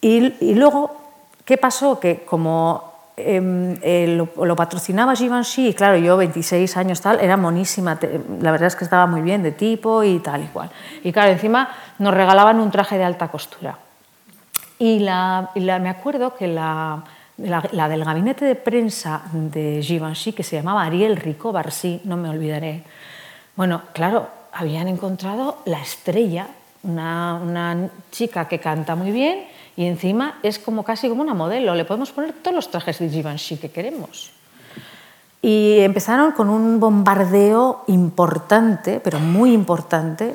Y, 0.00 0.32
y, 0.40 0.54
luego, 0.54 0.96
¿qué 1.44 1.58
pasó? 1.58 1.98
Que 1.98 2.24
como 2.24 2.92
Em, 3.20 3.76
eh, 3.82 4.16
lo, 4.16 4.56
patrocinaba 4.56 5.16
Givenchy 5.16 5.68
y 5.68 5.74
claro, 5.74 5.96
yo 5.96 6.16
26 6.16 6.76
años 6.76 7.00
tal, 7.00 7.18
era 7.18 7.36
monísima, 7.36 7.98
la 8.40 8.52
verdad 8.52 8.68
es 8.68 8.76
que 8.76 8.84
estaba 8.84 9.06
muy 9.06 9.22
bien 9.22 9.42
de 9.42 9.50
tipo 9.50 10.04
y 10.04 10.20
tal 10.20 10.44
y 10.44 10.46
cual. 10.46 10.70
Y 11.02 11.10
claro, 11.10 11.32
encima 11.32 11.68
nos 11.98 12.14
regalaban 12.14 12.60
un 12.60 12.70
traje 12.70 12.96
de 12.96 13.04
alta 13.04 13.28
costura. 13.28 13.76
Y, 14.78 15.00
la, 15.00 15.50
me 15.56 15.88
acuerdo 15.88 16.36
que 16.36 16.46
la, 16.46 17.02
la, 17.38 17.88
del 17.88 18.04
gabinete 18.04 18.44
de 18.44 18.54
prensa 18.54 19.22
de 19.32 19.82
Givenchy, 19.82 20.32
que 20.32 20.44
se 20.44 20.54
llamaba 20.54 20.84
Ariel 20.84 21.16
Rico 21.16 21.50
Barcy, 21.50 22.00
no 22.04 22.16
me 22.16 22.28
olvidaré, 22.28 22.84
bueno, 23.56 23.82
claro, 23.92 24.28
habían 24.52 24.86
encontrado 24.86 25.58
la 25.64 25.80
estrella, 25.80 26.46
una, 26.84 27.34
una 27.34 27.88
chica 28.12 28.46
que 28.46 28.60
canta 28.60 28.94
muy 28.94 29.10
bien, 29.10 29.40
y 29.78 29.86
encima 29.86 30.40
es 30.42 30.58
como 30.58 30.82
casi 30.82 31.08
como 31.08 31.22
una 31.22 31.34
modelo, 31.34 31.72
le 31.72 31.84
podemos 31.84 32.10
poner 32.10 32.32
todos 32.32 32.52
los 32.52 32.68
trajes 32.68 32.98
de 32.98 33.10
Givenchy 33.10 33.58
que 33.58 33.70
queremos. 33.70 34.32
Y 35.40 35.78
empezaron 35.78 36.32
con 36.32 36.48
un 36.48 36.80
bombardeo 36.80 37.84
importante, 37.86 38.98
pero 38.98 39.20
muy 39.20 39.52
importante, 39.52 40.34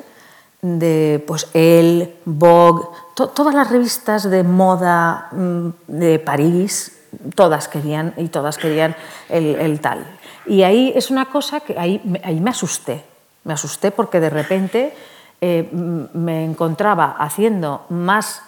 de 0.62 1.22
pues 1.26 1.48
El, 1.52 2.14
Vogue, 2.24 2.86
todas 3.14 3.54
las 3.54 3.70
revistas 3.70 4.30
de 4.30 4.44
moda 4.44 5.28
mm, 5.30 5.68
de 5.88 6.18
París, 6.20 7.02
todas 7.34 7.68
querían 7.68 8.14
y 8.16 8.28
todas 8.28 8.56
querían 8.56 8.96
el, 9.28 9.78
tal. 9.80 10.06
Y 10.46 10.62
ahí 10.62 10.90
es 10.96 11.10
una 11.10 11.26
cosa 11.26 11.60
que 11.60 11.78
ahí, 11.78 12.00
ahí 12.24 12.40
me 12.40 12.48
asusté, 12.48 13.04
me 13.44 13.52
asusté 13.52 13.90
porque 13.90 14.20
de 14.20 14.30
repente 14.30 14.94
eh, 15.42 15.68
me 15.70 16.46
encontraba 16.46 17.16
haciendo 17.18 17.84
más 17.90 18.40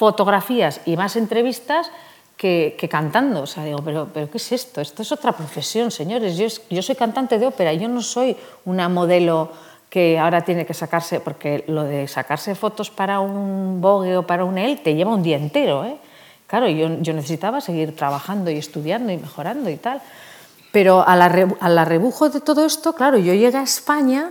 fotografías 0.00 0.80
y 0.86 0.96
más 0.96 1.14
entrevistas 1.16 1.92
que, 2.38 2.88
cantando. 2.90 3.42
O 3.42 3.46
sea, 3.46 3.64
digo, 3.64 3.80
pero, 3.84 4.08
pero 4.14 4.30
¿qué 4.30 4.38
es 4.38 4.50
esto? 4.50 4.80
Esto 4.80 5.02
es 5.02 5.12
otra 5.12 5.32
profesión, 5.32 5.90
señores. 5.90 6.38
Yo, 6.38 6.46
yo 6.70 6.80
soy 6.80 6.94
cantante 6.94 7.38
de 7.38 7.46
ópera, 7.46 7.74
yo 7.74 7.86
no 7.86 8.00
soy 8.00 8.34
una 8.64 8.88
modelo 8.88 9.50
que 9.90 10.18
ahora 10.18 10.40
tiene 10.40 10.64
que 10.64 10.72
sacarse, 10.72 11.20
porque 11.20 11.64
lo 11.66 11.84
de 11.84 12.08
sacarse 12.08 12.54
fotos 12.54 12.90
para 12.90 13.20
un 13.20 13.82
Vogue 13.82 14.16
o 14.16 14.26
para 14.26 14.46
un 14.46 14.56
EL 14.56 14.80
te 14.80 14.94
lleva 14.94 15.12
un 15.12 15.22
día 15.22 15.36
entero. 15.36 15.84
¿eh? 15.84 15.98
Claro, 16.46 16.66
yo, 16.68 16.88
yo 17.02 17.12
necesitaba 17.12 17.60
seguir 17.60 17.94
trabajando 17.94 18.50
y 18.50 18.56
estudiando 18.56 19.12
y 19.12 19.18
mejorando 19.18 19.68
y 19.68 19.76
tal. 19.76 20.00
Pero 20.72 21.06
a 21.06 21.14
la, 21.14 21.26
a 21.60 21.68
la 21.68 21.84
rebujo 21.84 22.30
de 22.30 22.40
todo 22.40 22.64
esto, 22.64 22.94
claro, 22.94 23.18
yo 23.18 23.34
llegué 23.34 23.58
a 23.58 23.62
España 23.62 24.30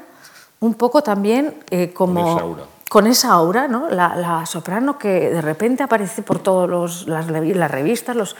un 0.62 0.74
poco 0.74 1.04
también 1.04 1.54
eh, 1.70 1.94
como 1.94 2.40
con 2.40 2.79
esa 3.08 3.32
aura, 3.34 3.68
¿no? 3.68 3.88
La, 3.90 4.46
soprano 4.46 4.98
que 4.98 5.30
de 5.30 5.42
repente 5.42 5.84
aparece 5.84 6.24
por 6.24 6.40
todas 6.40 7.08
las, 7.08 7.28
revistas. 7.28 8.16
Los... 8.16 8.36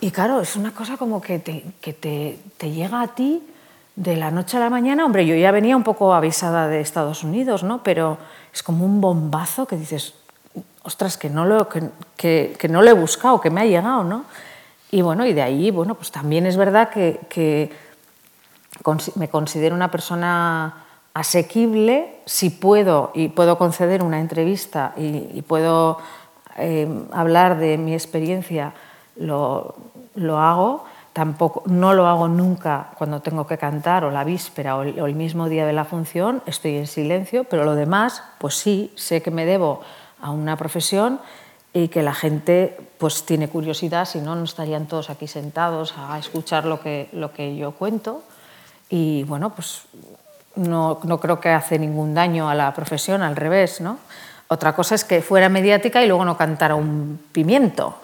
Y 0.00 0.10
claro, 0.10 0.40
es 0.40 0.56
una 0.56 0.72
cosa 0.72 0.96
como 0.96 1.20
que, 1.20 1.38
te, 1.38 1.64
que 1.80 1.92
te, 1.92 2.38
te, 2.58 2.70
llega 2.70 3.00
a 3.00 3.08
ti 3.08 3.42
de 3.96 4.16
la 4.16 4.30
noche 4.30 4.58
a 4.58 4.60
la 4.60 4.70
mañana. 4.70 5.04
Hombre, 5.04 5.26
yo 5.26 5.34
ya 5.34 5.50
venía 5.50 5.76
un 5.76 5.82
poco 5.82 6.12
avisada 6.12 6.68
de 6.68 6.80
Estados 6.80 7.24
Unidos, 7.24 7.62
¿no? 7.62 7.82
pero 7.82 8.18
es 8.52 8.62
como 8.62 8.84
un 8.84 9.00
bombazo 9.00 9.66
que 9.66 9.76
dices, 9.76 10.14
ostras, 10.82 11.16
que 11.16 11.30
no 11.30 11.46
lo, 11.46 11.68
que, 11.68 12.54
que, 12.58 12.68
no 12.68 12.82
lo 12.82 12.90
he 12.90 12.94
buscado, 12.94 13.40
que 13.40 13.50
me 13.50 13.62
ha 13.62 13.64
llegado. 13.64 14.04
¿no? 14.04 14.24
Y 14.90 15.00
bueno, 15.00 15.24
y 15.24 15.32
de 15.32 15.42
ahí, 15.42 15.70
bueno, 15.70 15.94
pues 15.94 16.10
también 16.10 16.44
es 16.44 16.56
verdad 16.58 16.90
que, 16.90 17.20
que 17.30 17.72
me 19.14 19.28
considero 19.28 19.74
una 19.74 19.90
persona 19.90 20.84
asequible 21.14 22.20
si 22.24 22.50
puedo 22.50 23.10
y 23.14 23.28
puedo 23.28 23.58
conceder 23.58 24.02
una 24.02 24.20
entrevista 24.20 24.92
y, 24.96 25.42
puedo 25.42 25.98
eh, 26.56 26.88
hablar 27.12 27.58
de 27.58 27.78
mi 27.78 27.94
experiencia, 27.94 28.72
lo, 29.16 29.74
lo, 30.14 30.38
hago. 30.38 30.84
Tampoco, 31.12 31.64
no 31.66 31.92
lo 31.92 32.06
hago 32.06 32.28
nunca 32.28 32.92
cuando 32.96 33.20
tengo 33.20 33.46
que 33.46 33.58
cantar 33.58 34.04
o 34.04 34.10
la 34.12 34.22
víspera 34.22 34.76
o 34.76 34.82
el, 34.82 35.14
mismo 35.16 35.48
día 35.48 35.66
de 35.66 35.72
la 35.72 35.84
función, 35.84 36.40
estoy 36.46 36.76
en 36.76 36.86
silencio, 36.86 37.44
pero 37.44 37.64
lo 37.64 37.74
demás, 37.74 38.22
pues 38.38 38.54
sí, 38.54 38.92
sé 38.94 39.20
que 39.20 39.32
me 39.32 39.44
debo 39.44 39.80
a 40.22 40.30
una 40.30 40.56
profesión 40.56 41.18
y 41.72 41.88
que 41.88 42.02
la 42.02 42.14
gente 42.14 42.76
pues 42.98 43.24
tiene 43.24 43.48
curiosidad, 43.48 44.04
si 44.04 44.20
no, 44.20 44.36
no 44.36 44.44
estarían 44.44 44.86
todos 44.86 45.10
aquí 45.10 45.26
sentados 45.26 45.94
a 45.96 46.16
escuchar 46.18 46.64
lo 46.64 46.80
que, 46.80 47.08
lo 47.12 47.32
que 47.32 47.56
yo 47.56 47.72
cuento. 47.72 48.22
Y 48.88 49.24
bueno, 49.24 49.50
pues 49.50 49.82
no, 50.56 51.00
no, 51.04 51.20
creo 51.20 51.40
que 51.40 51.50
hace 51.50 51.78
ningún 51.78 52.14
daño 52.14 52.48
a 52.48 52.54
la 52.54 52.72
profesión, 52.74 53.22
al 53.22 53.36
revés. 53.36 53.80
¿no? 53.80 53.98
Otra 54.48 54.74
cosa 54.74 54.94
es 54.94 55.04
que 55.04 55.22
fuera 55.22 55.48
mediática 55.48 56.02
y 56.02 56.08
luego 56.08 56.24
no 56.24 56.36
cantara 56.36 56.74
un 56.74 57.20
pimiento. 57.32 57.96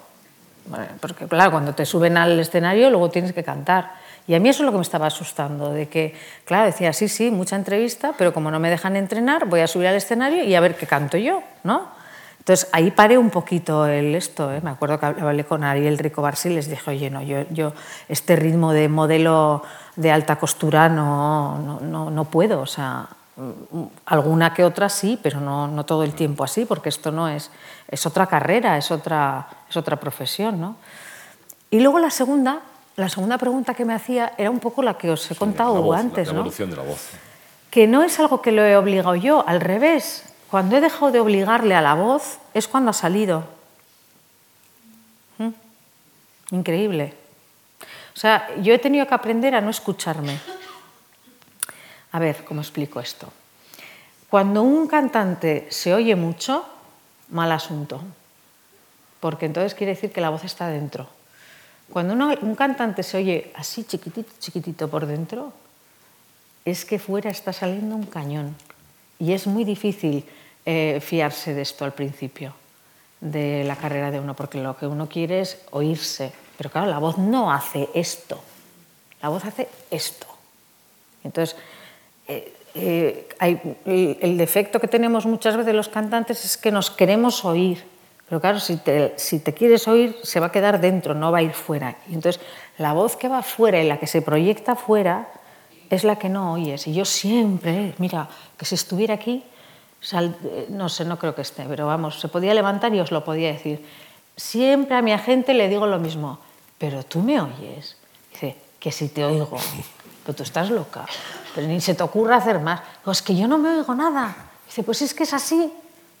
Porque 0.99 1.27
claro, 1.27 1.51
cuando 1.51 1.73
te 1.73 1.85
suben 1.85 2.17
al 2.17 2.39
escenario 2.39 2.89
luego 2.89 3.09
tienes 3.09 3.33
que 3.33 3.43
cantar. 3.43 3.91
Y 4.27 4.35
a 4.35 4.39
mí 4.39 4.49
eso 4.49 4.63
es 4.63 4.65
lo 4.65 4.71
que 4.71 4.77
me 4.77 4.83
estaba 4.83 5.07
asustando, 5.07 5.71
de 5.71 5.87
que, 5.87 6.13
claro, 6.43 6.65
decía, 6.65 6.91
sí, 6.91 7.07
sí, 7.07 7.31
mucha 7.31 7.55
entrevista, 7.55 8.13
pero 8.17 8.33
como 8.33 8.51
no 8.51 8.59
me 8.59 8.69
dejan 8.69 8.97
entrenar, 8.97 9.45
voy 9.45 9.61
a 9.61 9.67
subir 9.67 9.87
al 9.87 9.95
escenario 9.95 10.43
y 10.43 10.53
a 10.53 10.59
ver 10.59 10.75
qué 10.75 10.85
canto 10.85 11.17
yo, 11.17 11.43
¿no? 11.63 11.95
Entonces 12.39 12.69
ahí 12.71 12.91
paré 12.91 13.17
un 13.17 13.29
poquito 13.29 13.85
el 13.87 14.15
esto, 14.15 14.53
¿eh? 14.53 14.61
me 14.61 14.69
acuerdo 14.69 14.99
que 14.99 15.05
hablé 15.05 15.43
con 15.43 15.65
Ariel 15.65 15.97
Rico 15.97 16.21
Barsi 16.21 16.49
y 16.49 16.53
les 16.53 16.69
dije, 16.69 16.89
oye, 16.89 17.09
no, 17.09 17.21
yo, 17.21 17.43
yo 17.49 17.73
este 18.07 18.37
ritmo 18.37 18.71
de 18.71 18.87
modelo 18.87 19.63
de 19.97 20.11
alta 20.11 20.37
costura 20.37 20.87
no, 20.87 21.79
no, 21.81 22.09
no, 22.09 22.25
puedo. 22.25 22.61
O 22.61 22.65
sea, 22.65 23.07
alguna 24.05 24.53
que 24.53 24.63
otra 24.63 24.87
sí, 24.87 25.19
pero 25.21 25.41
no, 25.41 25.67
no, 25.67 25.85
todo 25.85 26.03
el 26.03 26.13
tiempo 26.13 26.43
así, 26.43 26.65
porque 26.65 26.89
esto 26.89 27.11
no 27.11 27.27
es, 27.27 27.51
es 27.89 28.05
otra 28.05 28.27
carrera, 28.27 28.77
es 28.77 28.91
otra, 28.91 29.47
es 29.69 29.75
otra 29.75 29.97
profesión. 29.97 30.61
¿no? 30.61 30.75
Y 31.71 31.79
luego 31.79 31.99
la 31.99 32.11
segunda, 32.11 32.61
la 32.95 33.09
segunda 33.09 33.37
pregunta 33.37 33.73
que 33.73 33.85
me 33.85 33.95
hacía 33.95 34.33
era 34.37 34.51
un 34.51 34.59
poco 34.59 34.83
la 34.83 34.97
que 34.97 35.11
os 35.11 35.29
he 35.29 35.35
contado 35.35 35.91
antes. 35.91 36.27
La 36.27 36.35
evolución 36.35 36.69
de 36.69 36.77
la 36.77 36.83
voz. 36.83 37.09
Que 37.71 37.87
no 37.87 38.03
es 38.03 38.19
algo 38.19 38.41
que 38.41 38.51
lo 38.51 38.63
he 38.63 38.77
obligado 38.77 39.15
yo, 39.15 39.43
al 39.47 39.59
revés. 39.59 40.23
Cuando 40.49 40.77
he 40.77 40.81
dejado 40.81 41.11
de 41.11 41.19
obligarle 41.19 41.75
a 41.75 41.81
la 41.81 41.95
voz 41.95 42.37
es 42.53 42.67
cuando 42.67 42.91
ha 42.91 42.93
salido. 42.93 43.43
¿Mm? 45.39 45.49
Increíble. 46.51 47.26
O 48.17 48.19
sea, 48.19 48.49
yo 48.63 48.73
he 48.73 48.79
tenido 48.79 49.05
que 49.05 49.13
aprender 49.13 49.53
a 49.53 49.61
no 49.61 49.69
escucharme. 49.69 50.39
A 52.11 52.17
ver, 52.17 52.43
¿cómo 52.45 52.61
explico 52.61 52.99
esto? 52.99 53.31
Cuando 54.27 54.63
un 54.63 54.87
cantante 54.87 55.67
se 55.69 55.93
oye 55.93 56.15
mucho, 56.15 56.65
mal 57.29 57.51
asunto, 57.51 58.01
porque 59.19 59.45
entonces 59.45 59.75
quiere 59.75 59.93
decir 59.93 60.11
que 60.11 60.19
la 60.19 60.31
voz 60.31 60.43
está 60.45 60.67
dentro. 60.67 61.07
Cuando 61.91 62.15
un 62.41 62.55
cantante 62.55 63.03
se 63.03 63.17
oye 63.17 63.51
así 63.53 63.83
chiquitito, 63.83 64.33
chiquitito 64.39 64.89
por 64.89 65.05
dentro, 65.05 65.53
es 66.65 66.85
que 66.85 66.97
fuera 66.97 67.29
está 67.29 67.53
saliendo 67.53 67.95
un 67.95 68.07
cañón. 68.07 68.55
Y 69.19 69.33
es 69.33 69.45
muy 69.45 69.63
difícil 69.63 70.25
eh, 70.65 70.99
fiarse 71.05 71.53
de 71.53 71.61
esto 71.61 71.85
al 71.85 71.93
principio 71.93 72.55
de 73.21 73.63
la 73.63 73.75
carrera 73.75 74.09
de 74.09 74.19
uno, 74.19 74.33
porque 74.33 74.57
lo 74.57 74.75
que 74.75 74.87
uno 74.87 75.07
quiere 75.07 75.41
es 75.41 75.61
oírse, 75.69 76.33
pero 76.57 76.69
claro, 76.69 76.87
la 76.87 76.99
voz 76.99 77.17
no 77.17 77.51
hace 77.51 77.87
esto, 77.93 78.41
la 79.21 79.29
voz 79.29 79.45
hace 79.45 79.67
esto. 79.91 80.27
Entonces, 81.23 81.55
eh, 82.27 82.53
eh, 82.73 84.17
el, 84.21 84.37
defecto 84.37 84.79
que 84.79 84.87
tenemos 84.87 85.25
muchas 85.25 85.57
veces 85.57 85.73
los 85.73 85.89
cantantes 85.89 86.45
es 86.45 86.57
que 86.57 86.71
nos 86.71 86.91
queremos 86.91 87.45
oír, 87.45 87.83
pero 88.27 88.41
claro, 88.41 88.59
si 88.59 88.77
te, 88.77 89.13
si 89.17 89.39
te 89.39 89.53
quieres 89.53 89.87
oír, 89.87 90.17
se 90.23 90.39
va 90.39 90.47
a 90.47 90.51
quedar 90.51 90.81
dentro, 90.81 91.13
no 91.13 91.31
va 91.31 91.39
a 91.39 91.41
ir 91.41 91.53
fuera. 91.53 91.95
Y 92.09 92.13
entonces, 92.13 92.41
la 92.77 92.93
voz 92.93 93.15
que 93.15 93.29
va 93.29 93.41
fuera 93.41 93.81
y 93.81 93.87
la 93.87 93.99
que 93.99 94.07
se 94.07 94.21
proyecta 94.21 94.75
fuera 94.75 95.29
es 95.89 96.03
la 96.03 96.17
que 96.17 96.29
no 96.29 96.53
oyes. 96.53 96.87
Y 96.87 96.93
yo 96.93 97.05
siempre, 97.05 97.93
mira, 97.97 98.27
que 98.57 98.65
si 98.65 98.75
estuviera 98.75 99.13
aquí, 99.13 99.43
eh, 100.11 100.67
no 100.69 100.89
sé, 100.89 101.05
no 101.05 101.17
creo 101.17 101.33
que 101.33 101.41
esté, 101.41 101.63
pero 101.67 101.87
vamos, 101.87 102.19
se 102.19 102.27
podía 102.27 102.53
levantar 102.53 102.93
y 102.93 102.99
os 102.99 103.11
lo 103.11 103.23
podía 103.23 103.51
decir. 103.51 103.83
Siempre 104.35 104.95
a 104.95 105.01
mi 105.01 105.13
agente 105.13 105.53
le 105.53 105.69
digo 105.69 105.87
lo 105.87 105.97
mismo, 105.97 106.39
pero 106.77 107.03
tú 107.03 107.19
me 107.19 107.39
oyes. 107.39 107.97
Dice, 108.31 108.55
que 108.79 108.91
si 108.91 109.09
te 109.09 109.25
oigo, 109.25 109.57
pero 110.23 110.35
tú 110.35 110.43
estás 110.43 110.69
loca, 110.69 111.05
pero 111.55 111.67
ni 111.67 111.81
se 111.81 111.95
te 111.95 112.03
ocurra 112.03 112.37
hacer 112.37 112.59
más. 112.59 112.81
Pues 113.03 113.21
que 113.21 113.35
yo 113.35 113.47
no 113.47 113.57
me 113.57 113.69
oigo 113.69 113.95
nada. 113.95 114.35
Dice, 114.65 114.83
pues 114.83 115.01
es 115.01 115.13
que 115.13 115.23
es 115.23 115.33
así. 115.33 115.71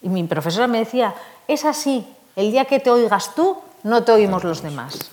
Y 0.01 0.09
mi 0.09 0.23
profesora 0.23 0.67
me 0.67 0.79
decía, 0.79 1.13
es 1.47 1.65
así, 1.65 2.07
el 2.35 2.51
día 2.51 2.65
que 2.65 2.79
te 2.79 2.89
oigas 2.89 3.35
tú, 3.35 3.57
no 3.83 4.03
te 4.03 4.11
oímos 4.11 4.43
los 4.43 4.61
demás. 4.61 5.11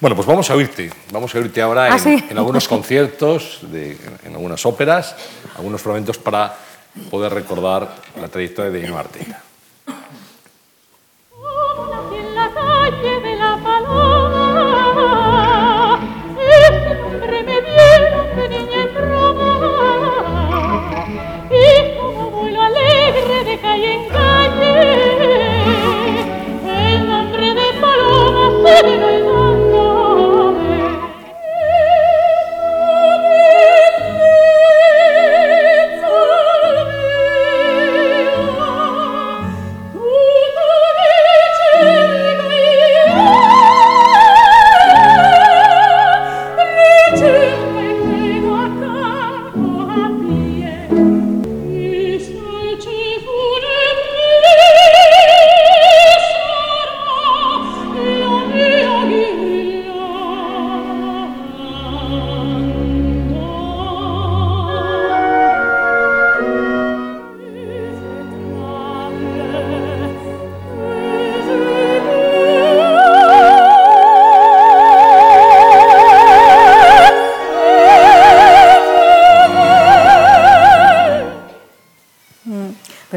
Bueno, 0.00 0.16
pues 0.16 0.26
vamos 0.26 0.50
a 0.50 0.54
oírte. 0.54 0.90
Vamos 1.12 1.32
a 1.34 1.38
oírte 1.38 1.62
ahora 1.62 1.94
ah, 1.94 1.98
en, 2.04 2.36
algunos 2.36 2.66
conciertos, 2.66 3.60
en 3.72 4.32
algunas 4.32 4.66
óperas, 4.66 5.14
algunos 5.56 5.80
fragmentos 5.80 6.18
para 6.18 6.56
poder 7.10 7.32
recordar 7.32 7.94
la 8.20 8.28
trayectoria 8.28 8.70
de 8.72 8.80
Dino 8.80 8.98
Arteta. 8.98 9.42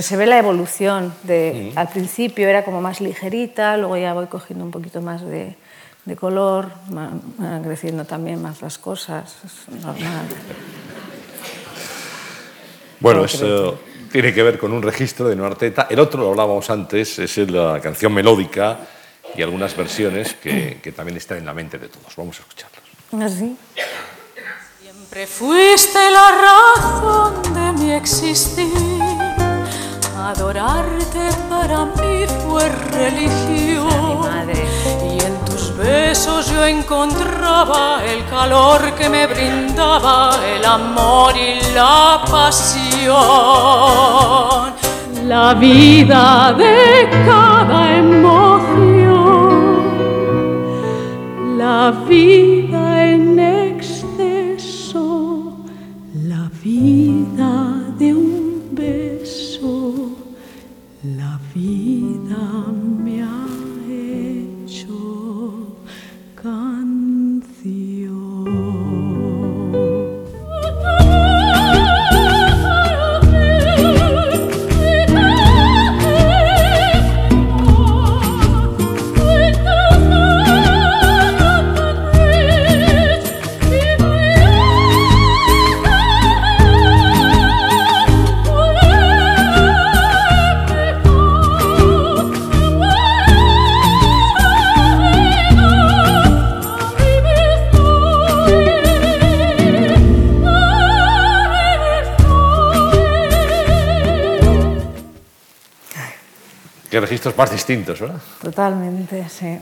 Se 0.05 0.17
ve 0.17 0.27
la 0.27 0.37
evolución. 0.37 1.13
De, 1.23 1.73
Al 1.75 1.89
principio 1.89 2.47
era 2.47 2.63
como 2.63 2.81
más 2.81 3.01
ligerita, 3.01 3.75
luego 3.77 3.97
ya 3.97 4.13
voy 4.13 4.27
cogiendo 4.27 4.63
un 4.63 4.71
poquito 4.71 5.01
más 5.01 5.21
de, 5.25 5.55
color, 6.19 6.71
van 6.87 7.63
creciendo 7.63 8.05
también 8.05 8.41
más 8.41 8.61
las 8.61 8.77
cosas, 8.77 9.35
es 9.43 9.75
normal. 9.83 10.25
Bueno, 12.99 13.25
eso 13.25 13.79
tiene 14.11 14.33
que 14.33 14.43
ver 14.43 14.57
con 14.59 14.71
un 14.71 14.81
registro 14.81 15.27
de 15.27 15.35
Noarteta. 15.35 15.87
El 15.89 15.99
otro, 15.99 16.21
lo 16.21 16.29
hablábamos 16.29 16.69
antes, 16.69 17.19
es 17.19 17.37
la 17.49 17.79
canción 17.81 18.13
melódica 18.13 18.79
y 19.35 19.41
algunas 19.41 19.75
versiones 19.75 20.35
que, 20.35 20.79
que 20.81 20.91
también 20.91 21.17
están 21.17 21.39
en 21.39 21.45
la 21.45 21.53
mente 21.53 21.79
de 21.79 21.89
todos. 21.89 22.15
Vamos 22.15 22.39
a 22.39 22.43
escucharlos. 22.43 23.33
¿Así? 23.33 23.57
Siempre 24.79 25.27
fuiste 25.27 25.99
la 26.11 26.31
razón 26.31 27.53
de 27.53 27.83
mi 27.83 27.91
existir 27.93 29.24
Adorarte 30.17 31.29
para 31.49 31.85
mí 31.85 32.25
fue 32.47 32.69
religión. 32.69 34.49
Y 35.03 35.19
en 35.23 35.35
tus 35.45 35.75
besos 35.75 36.49
yo 36.49 36.65
encontraba 36.65 38.01
el 38.03 38.25
calor 38.29 38.93
que 38.93 39.09
me 39.09 39.27
brindaba 39.27 40.37
el 40.55 40.63
amor 40.63 41.33
y 41.35 41.59
la 41.73 42.23
pasión. 42.31 43.15
La 45.27 45.53
vida 45.53 46.53
de 46.53 47.09
cada 47.25 47.97
emoción. 47.97 48.85
La 51.57 51.91
vida 52.07 52.74
Qué 106.95 107.01
registros 107.01 107.37
más 107.37 107.51
distintos, 107.51 107.99
¿verdad? 107.99 108.21
Totalmente, 108.41 109.27
sí. 109.27 109.59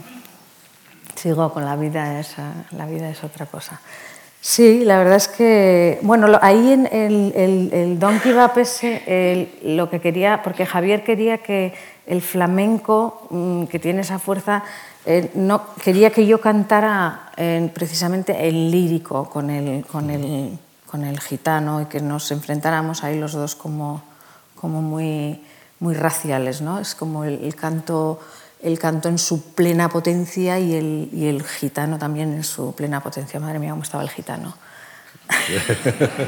Sigo 1.16 1.52
con 1.52 1.64
la 1.64 1.74
vida, 1.74 2.20
esa, 2.20 2.52
la 2.70 2.86
vida 2.86 3.10
es 3.10 3.24
otra 3.24 3.46
cosa. 3.46 3.80
Sí, 4.40 4.84
la 4.84 4.98
verdad 4.98 5.16
es 5.16 5.26
que, 5.26 5.98
bueno, 6.02 6.28
ahí 6.40 6.70
en 6.74 6.86
el, 6.92 7.98
Don 7.98 8.20
Kebab 8.20 8.56
ese, 8.60 9.02
el- 9.08 9.76
lo 9.76 9.90
que 9.90 10.00
quería, 10.00 10.44
porque 10.44 10.64
Javier 10.64 11.02
quería 11.02 11.38
que 11.38 11.74
el 12.06 12.22
flamenco, 12.22 13.26
mm, 13.30 13.64
que 13.64 13.80
tiene 13.80 14.02
esa 14.02 14.20
fuerza, 14.20 14.62
eh, 15.04 15.32
no, 15.34 15.74
quería 15.82 16.10
que 16.10 16.24
yo 16.28 16.40
cantara 16.40 17.32
eh, 17.36 17.68
precisamente 17.74 18.46
el 18.48 18.70
lírico 18.70 19.28
con 19.28 19.50
el, 19.50 19.84
con, 19.86 20.08
el, 20.08 20.56
con 20.88 21.02
el 21.02 21.18
gitano 21.18 21.82
y 21.82 21.86
que 21.86 21.98
nos 21.98 22.30
enfrentáramos 22.30 23.02
ahí 23.02 23.18
los 23.18 23.32
dos 23.32 23.56
como, 23.56 24.04
como 24.54 24.80
muy, 24.82 25.42
muy 25.84 25.94
raciales, 25.94 26.62
¿no? 26.62 26.78
Es 26.80 26.94
como 26.94 27.24
el, 27.24 27.44
el 27.44 27.54
canto, 27.54 28.18
el 28.62 28.78
canto 28.78 29.10
en 29.10 29.18
su 29.18 29.52
plena 29.52 29.90
potencia 29.90 30.58
y 30.58 30.74
el, 30.74 31.10
y 31.12 31.26
el 31.26 31.42
gitano 31.44 31.98
también 31.98 32.32
en 32.32 32.42
su 32.42 32.74
plena 32.74 33.02
potencia. 33.02 33.38
Madre 33.38 33.58
mía, 33.58 33.70
cómo 33.70 33.82
estaba 33.82 34.02
el 34.02 34.08
gitano. 34.10 34.56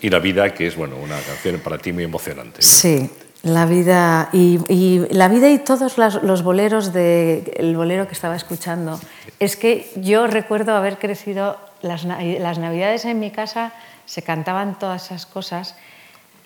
Y 0.00 0.08
La 0.10 0.18
vida, 0.18 0.52
que 0.52 0.66
es 0.66 0.74
bueno, 0.74 0.96
una 0.96 1.16
canción 1.20 1.60
para 1.60 1.78
ti 1.78 1.92
muy 1.92 2.02
emocionante. 2.02 2.60
Sí, 2.60 3.08
la 3.44 3.66
vida 3.66 4.30
y, 4.32 4.58
y 4.68 5.06
la 5.10 5.28
vida 5.28 5.48
y 5.48 5.58
todos 5.60 5.96
las- 5.96 6.24
los 6.24 6.42
boleros 6.42 6.92
de 6.92 7.54
el 7.56 7.76
bolero 7.76 8.08
que 8.08 8.12
estaba 8.14 8.34
escuchando. 8.34 8.98
Es 9.38 9.54
que 9.56 9.92
yo 9.94 10.26
recuerdo 10.26 10.74
haber 10.74 10.98
crecido 10.98 11.56
las, 11.82 12.02
las 12.04 12.58
navidades 12.58 13.04
en 13.04 13.20
mi 13.20 13.30
casa 13.30 13.72
se 14.06 14.22
cantaban 14.22 14.76
todas 14.76 15.04
esas 15.06 15.24
cosas 15.26 15.76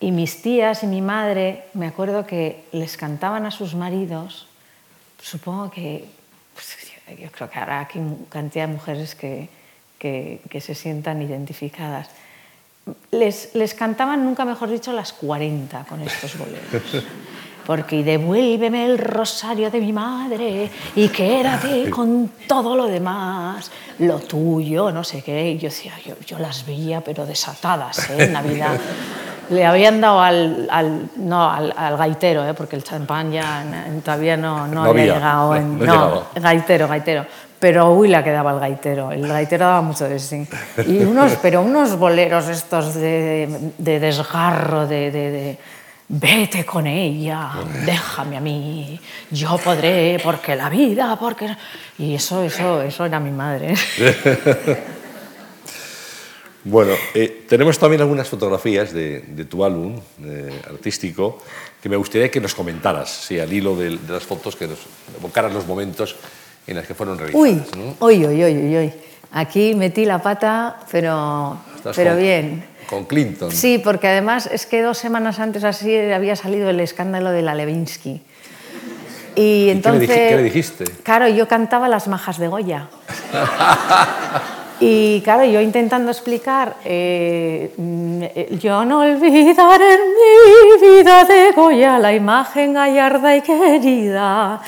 y 0.01 0.11
mis 0.13 0.43
tías 0.43 0.83
y 0.83 0.87
mi 0.87 1.01
madre 1.01 1.65
me 1.75 1.87
acuerdo 1.87 2.27
que 2.27 2.65
les 2.73 2.97
cantaban 2.97 3.47
a 3.47 3.51
sus 3.51 3.75
maridos. 3.75 4.47
Supongo 5.23 5.71
que 5.71 6.05
pues, 6.55 6.77
yo- 7.09 7.17
yo 7.25 7.31
creo 7.33 7.49
que 7.51 7.59
habrá 7.59 7.81
aquí 7.81 7.99
cantidad 8.29 8.67
de 8.69 8.75
mujeres 8.75 9.15
que, 9.15 9.49
que- 9.99 10.41
que 10.51 10.61
se 10.61 10.75
sientan 10.75 11.23
identificadas 11.23 12.09
les, 13.11 13.53
les 13.57 13.75
cantaban, 13.75 14.25
nunca 14.25 14.45
mejor 14.45 14.71
dicho, 14.71 14.93
las 14.93 15.13
40 15.13 15.85
con 15.87 16.01
estos 16.03 16.39
boleros. 16.39 16.71
Porque 17.67 18.05
devuélveme 18.05 18.87
el 18.87 18.97
rosario 18.99 19.71
de 19.71 19.81
mi 19.81 19.93
madre 19.93 20.71
y 20.95 21.09
quédate 21.09 21.91
con 21.91 22.31
todo 22.47 22.77
lo 22.77 22.87
demás, 22.87 23.71
lo 23.99 24.19
tuyo, 24.21 24.93
no 24.93 25.03
sé 25.03 25.23
qué. 25.23 25.51
Y 25.51 25.59
yo 25.59 25.69
decía, 25.69 25.93
yo, 26.05 26.15
yo 26.25 26.39
las 26.39 26.65
veía, 26.65 27.01
pero 27.01 27.27
desatadas 27.27 28.09
¿eh? 28.11 28.25
en 28.25 28.33
Navidad. 28.33 28.79
Le 29.49 29.65
habían 29.65 30.01
dado 30.01 30.21
al, 30.21 30.67
al- 30.71 31.09
no, 31.19 31.49
al, 31.49 31.73
al 31.77 31.97
gaitero, 31.97 32.45
¿eh? 32.49 32.53
porque 32.55 32.75
el 32.75 32.83
champán 32.83 33.31
ya 33.31 33.65
todavía 34.05 34.37
no, 34.37 34.67
no, 34.67 34.75
No 34.75 34.81
había 34.91 35.03
había, 35.03 35.15
llegado. 35.15 35.55
no, 35.55 35.57
en- 35.57 35.79
no. 35.87 36.23
Gaitero, 36.35 36.89
gaitero. 36.89 37.27
Pero 37.61 37.93
uy, 37.93 38.09
la 38.09 38.23
que 38.25 38.33
daba 38.33 38.53
el 38.53 38.59
gaitero. 38.61 39.13
El 39.13 39.27
gaitero 39.27 39.67
daba 39.67 39.83
mucho 39.83 40.09
de 40.09 40.19
sí. 40.19 40.47
Y 40.89 40.99
unos, 41.05 41.37
pero 41.41 41.63
unos 41.63 41.97
boleros 41.97 42.49
estos 42.49 42.95
de, 42.95 43.73
de 43.79 44.01
desgarro, 44.01 44.87
de, 44.89 45.11
de- 45.13 45.31
de, 45.31 45.59
vete 46.09 46.65
con 46.65 46.87
ella, 46.87 47.53
déjame 47.85 48.37
a 48.37 48.41
mí, 48.41 48.99
yo 49.31 49.59
podré, 49.59 50.19
porque 50.23 50.55
la 50.57 50.69
vida, 50.69 51.17
porque... 51.19 51.57
Y 51.99 52.15
eso, 52.15 52.43
eso, 52.45 52.83
eso 52.83 53.05
era 53.05 53.19
mi 53.21 53.31
madre. 53.31 53.75
Bueno, 56.69 56.95
eh, 57.15 57.45
tenemos 57.49 57.79
también 57.79 58.03
algunas 58.03 58.29
fotografías 58.29 58.93
de, 58.93 59.21
de 59.21 59.45
tu 59.45 59.65
álbum 59.65 60.01
eh, 60.25 60.51
artístico 60.69 61.39
que 61.81 61.89
me 61.89 61.95
gustaría 61.95 62.29
que 62.29 62.41
nos 62.41 62.57
comentaras, 62.57 63.09
sí, 63.09 63.39
al 63.39 63.53
hilo 63.53 63.77
de, 63.77 63.91
de 63.91 64.13
las 64.13 64.25
fotos, 64.25 64.57
que 64.57 64.67
nos 64.67 64.81
evocaras 65.17 65.53
los 65.55 65.65
momentos 65.65 66.17
en 66.67 66.75
los 66.77 66.85
que 66.85 66.93
fueron 66.95 67.19
realizadas. 67.19 67.41
Uy, 67.41 67.63
¿no? 67.77 67.95
uy, 68.05 68.27
uy, 68.27 68.45
uy, 68.45 68.59
uy, 68.59 68.77
uy. 68.79 68.93
Aquí 69.31 69.77
metí 69.77 70.05
la 70.05 70.21
pata, 70.21 70.81
pero, 70.91 71.57
pero 71.95 72.11
con- 72.15 72.21
bien. 72.21 72.65
Con 72.89 73.05
Clinton. 73.05 73.51
Sí, 73.51 73.79
porque 73.83 74.09
además 74.09 74.49
es 74.53 74.67
que 74.67 74.83
dos 74.83 74.99
semanas 74.99 75.39
antes 75.41 75.65
así 75.65 75.97
había 75.97 76.37
salido 76.37 76.71
el 76.71 76.81
escándalo 76.81 77.31
de 77.31 77.43
la 77.43 77.55
Levinsky. 77.55 78.23
Y 79.35 79.67
qué 79.67 79.67
le 79.67 79.73
entonces. 79.73 80.09
qué 80.09 80.37
le 80.37 80.43
dijiste? 80.43 80.85
Claro, 81.03 81.29
yo 81.29 81.47
cantaba 81.49 81.89
las 81.89 82.09
majas 82.09 82.39
de 82.39 82.49
Goya. 82.49 82.89
Y 84.79 85.23
claro, 85.23 85.45
yo 85.45 85.61
intentando 85.61 86.11
explicar, 86.11 86.77
eh, 86.85 87.73
mm, 87.77 88.25
yo 88.59 88.85
no 88.85 89.01
olvidaré 89.01 89.95
en 89.95 90.01
mi 90.81 90.87
vida 90.87 91.25
de 91.25 91.53
Goya 91.53 91.99
la 91.99 92.13
imagen 92.13 92.75
gallarda 92.75 93.35
y 93.37 93.41
querida. 93.41 94.61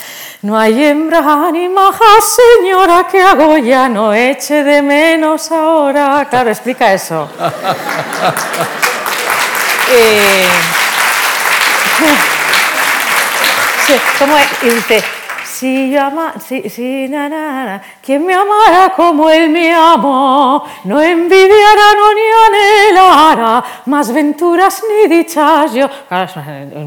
No 0.42 0.58
hay 0.58 0.82
hembra 0.82 1.50
ni 1.52 1.68
maja 1.68 2.04
señora 2.22 3.06
que 3.10 3.20
a 3.20 3.34
Goya 3.34 3.88
no 3.88 4.14
eche 4.14 4.64
de 4.64 4.80
menos 4.80 5.52
ahora. 5.52 6.26
Claro, 6.30 6.50
explica 6.50 6.92
eso. 6.92 7.28
Eh, 9.90 10.46
Sí, 13.88 13.94
¿cómo 14.18 14.36
es? 14.36 15.17
Y 15.58 15.60
si 15.60 15.90
yo 15.90 16.02
ama, 16.02 16.34
si, 16.38 16.68
si, 16.70 17.08
na, 17.08 17.28
na, 17.28 17.64
na, 17.64 17.82
quien 18.00 18.24
me 18.24 18.32
amara 18.32 18.92
como 18.94 19.28
él 19.28 19.50
me 19.50 19.74
amó, 19.74 20.62
no 20.84 21.00
envidiara 21.02 21.86
no 21.96 22.14
ni 22.14 22.20
anhelara 22.92 23.64
más 23.86 24.12
venturas 24.12 24.82
ni 24.88 25.16
dichas. 25.16 25.72
Yo, 25.74 25.88
claro, 26.08 26.30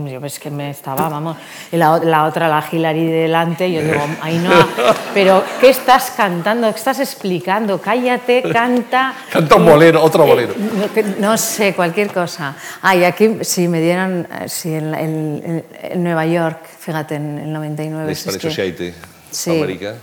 yo 0.07 0.25
es 0.25 0.39
que 0.39 0.49
me 0.49 0.69
estaba, 0.69 1.09
vamos, 1.09 1.35
y 1.71 1.75
la, 1.75 1.97
la 1.99 2.23
otra, 2.25 2.47
la 2.47 2.63
Hilary 2.71 3.07
delante, 3.07 3.69
yo 3.71 3.81
digo, 3.81 4.01
ay 4.21 4.37
no, 4.37 4.51
pero 5.13 5.43
¿qué 5.59 5.69
estás 5.69 6.11
cantando? 6.15 6.71
¿Qué 6.71 6.77
estás 6.77 6.99
explicando? 6.99 7.79
Cállate, 7.81 8.43
canta. 8.53 9.13
Canta 9.31 9.55
un 9.55 9.65
bolero, 9.65 10.01
otro 10.01 10.25
bolero. 10.25 10.53
No, 10.57 10.93
que- 10.93 11.03
no 11.03 11.37
sé, 11.37 11.73
cualquier 11.73 12.13
cosa. 12.13 12.55
Ah, 12.81 12.95
y 12.95 13.03
aquí 13.03 13.39
si 13.41 13.67
me 13.67 13.81
dieran, 13.81 14.27
eh, 14.31 14.47
sí, 14.47 14.73
en, 14.73 14.91
la- 14.91 15.01
en- 15.01 15.41
en- 15.45 15.65
en 15.91 16.03
Nueva 16.03 16.25
York, 16.25 16.59
fíjate, 16.79 17.15
en 17.15 17.37
el 17.39 17.53
99. 17.53 18.05
La 18.05 18.11
Sí. 19.31 19.51
América. 19.51 19.95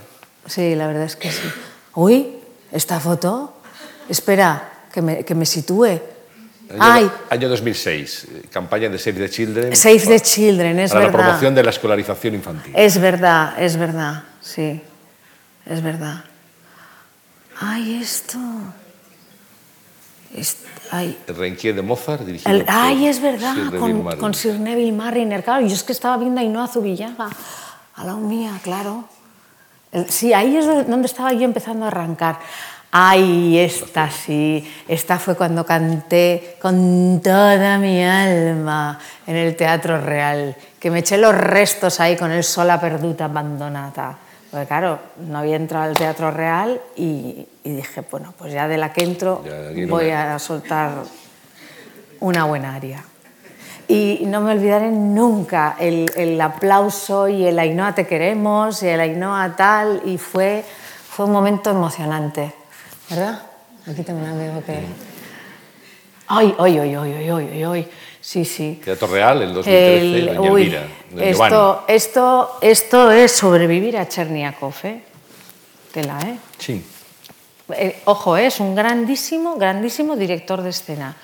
Sí, 0.45 0.75
la 0.75 0.87
verdad 0.87 1.03
es 1.03 1.15
que 1.15 1.31
sí. 1.31 1.47
Uy, 1.95 2.27
esta 2.71 2.99
foto. 2.99 3.53
Espera, 4.07 4.69
que 4.91 5.01
me, 5.01 5.23
que 5.23 5.35
me 5.35 5.45
sitúe. 5.45 5.85
Año, 6.71 6.79
Ay, 6.79 7.11
año 7.31 7.49
2006, 7.49 8.27
eh, 8.31 8.41
campaña 8.51 8.89
de 8.89 8.99
Save 8.99 9.17
the 9.19 9.29
Children. 9.29 9.75
Save 9.75 9.99
the 9.99 10.05
para- 10.05 10.19
Children, 10.19 10.79
es 10.79 10.91
para 10.91 11.05
verdad. 11.05 11.19
la 11.19 11.25
promoción 11.25 11.55
de 11.55 11.63
la 11.63 11.69
escolarización 11.71 12.35
infantil. 12.35 12.73
Es 12.75 12.99
verdad, 12.99 13.59
es 13.61 13.75
verdad, 13.75 14.23
sí, 14.41 14.79
es 15.65 15.81
verdad. 15.81 16.23
Ay, 17.59 17.99
esto. 18.01 18.37
Es- 20.35 20.57
ay, 20.91 21.17
El 21.27 21.35
Requiem 21.35 21.75
de 21.75 21.81
Mozart, 21.81 22.21
dirigido 22.23 22.51
El- 22.55 22.65
por 22.65 22.73
ay, 22.75 23.07
es 23.07 23.19
verdad, 23.21 23.55
Sir 23.55 23.79
con, 23.79 24.17
con 24.17 24.33
Sir 24.35 24.59
Neville 24.59 24.91
Mariner. 24.91 25.43
Claro, 25.43 25.65
yo 25.65 25.73
es 25.73 25.83
que 25.83 25.91
estaba 25.91 26.17
viendo 26.17 26.39
a 26.39 26.43
Ainhoa 26.43 26.67
Zubillaga. 26.67 27.29
A 27.99 28.05
la 28.05 28.15
mía, 28.15 28.53
claro. 28.63 29.03
Sí, 30.07 30.33
ahí 30.33 30.55
es 30.55 30.65
donde 30.65 31.05
estaba 31.05 31.33
yo 31.33 31.43
empezando 31.43 31.83
a 31.83 31.89
arrancar. 31.89 32.39
Ay, 32.91 33.59
esta 33.59 34.09
sí, 34.09 34.67
esta 34.87 35.19
fue 35.19 35.35
cuando 35.35 35.65
canté 35.65 36.57
con 36.61 37.21
toda 37.21 37.77
mi 37.77 38.03
alma 38.03 38.99
en 39.27 39.35
el 39.35 39.55
Teatro 39.55 39.99
Real, 39.99 40.55
que 40.79 40.89
me 40.89 40.99
eché 40.99 41.17
los 41.17 41.35
restos 41.35 41.99
ahí 41.99 42.15
con 42.15 42.31
el 42.31 42.43
sola 42.43 42.79
perduta 42.79 43.25
abandonada. 43.25 44.17
Porque 44.49 44.65
claro, 44.65 44.99
no 45.17 45.37
había 45.37 45.57
entrado 45.57 45.85
al 45.85 45.93
Teatro 45.93 46.31
Real 46.31 46.79
y, 46.95 47.45
dije, 47.63 48.01
bueno, 48.09 48.33
pues 48.37 48.53
ya 48.53 48.67
de 48.67 48.77
la 48.77 48.93
que 48.93 49.03
entro 49.03 49.43
voy 49.87 50.09
a 50.09 50.39
soltar 50.39 51.03
una 52.21 52.45
buena 52.45 52.75
aria. 52.75 53.03
Y 53.91 54.21
no 54.27 54.39
me 54.41 54.51
olvidaré 54.51 54.91
nunca 54.91 55.75
el, 55.79 56.11
el 56.15 56.39
aplauso 56.39 57.27
y 57.27 57.47
el 57.47 57.57
Ainhoa 57.57 57.95
te 57.95 58.05
queremos 58.05 58.83
y 58.83 58.87
el 58.87 58.99
Ainhoa 58.99 59.55
tal, 59.57 60.03
y 60.05 60.19
fue, 60.19 60.63
fue 61.09 61.25
un 61.25 61.31
momento 61.31 61.71
emocionante, 61.71 62.53
¿verdad? 63.09 63.41
Aquí 63.87 64.03
tengo 64.03 64.19
un 64.19 64.27
amigo 64.27 64.63
que... 64.63 64.79
¡Ay, 66.27 66.53
ay, 66.59 66.77
ay, 66.77 66.95
ay, 66.95 67.13
ay, 67.13 67.29
ay, 67.31 67.63
ay! 67.63 67.91
Sí, 68.21 68.45
sí. 68.45 68.79
Teatro 68.85 69.07
Real, 69.07 69.41
el 69.41 69.53
2013, 69.55 70.19
el, 70.19 70.39
uy, 70.39 70.77
esto, 71.17 71.85
esto, 71.87 72.57
esto 72.61 73.11
es 73.11 73.31
sobrevivir 73.31 73.97
a 73.97 74.07
Cherniakov, 74.07 74.75
¿eh? 74.83 75.01
Tela, 75.91 76.19
¿eh? 76.27 76.37
Sí. 76.59 76.85
Eh, 77.73 78.01
ojo, 78.05 78.37
¿eh? 78.37 78.45
es 78.45 78.59
un 78.59 78.75
grandísimo, 78.75 79.55
grandísimo 79.55 80.15
director 80.15 80.61
de 80.61 80.69
escena. 80.69 81.15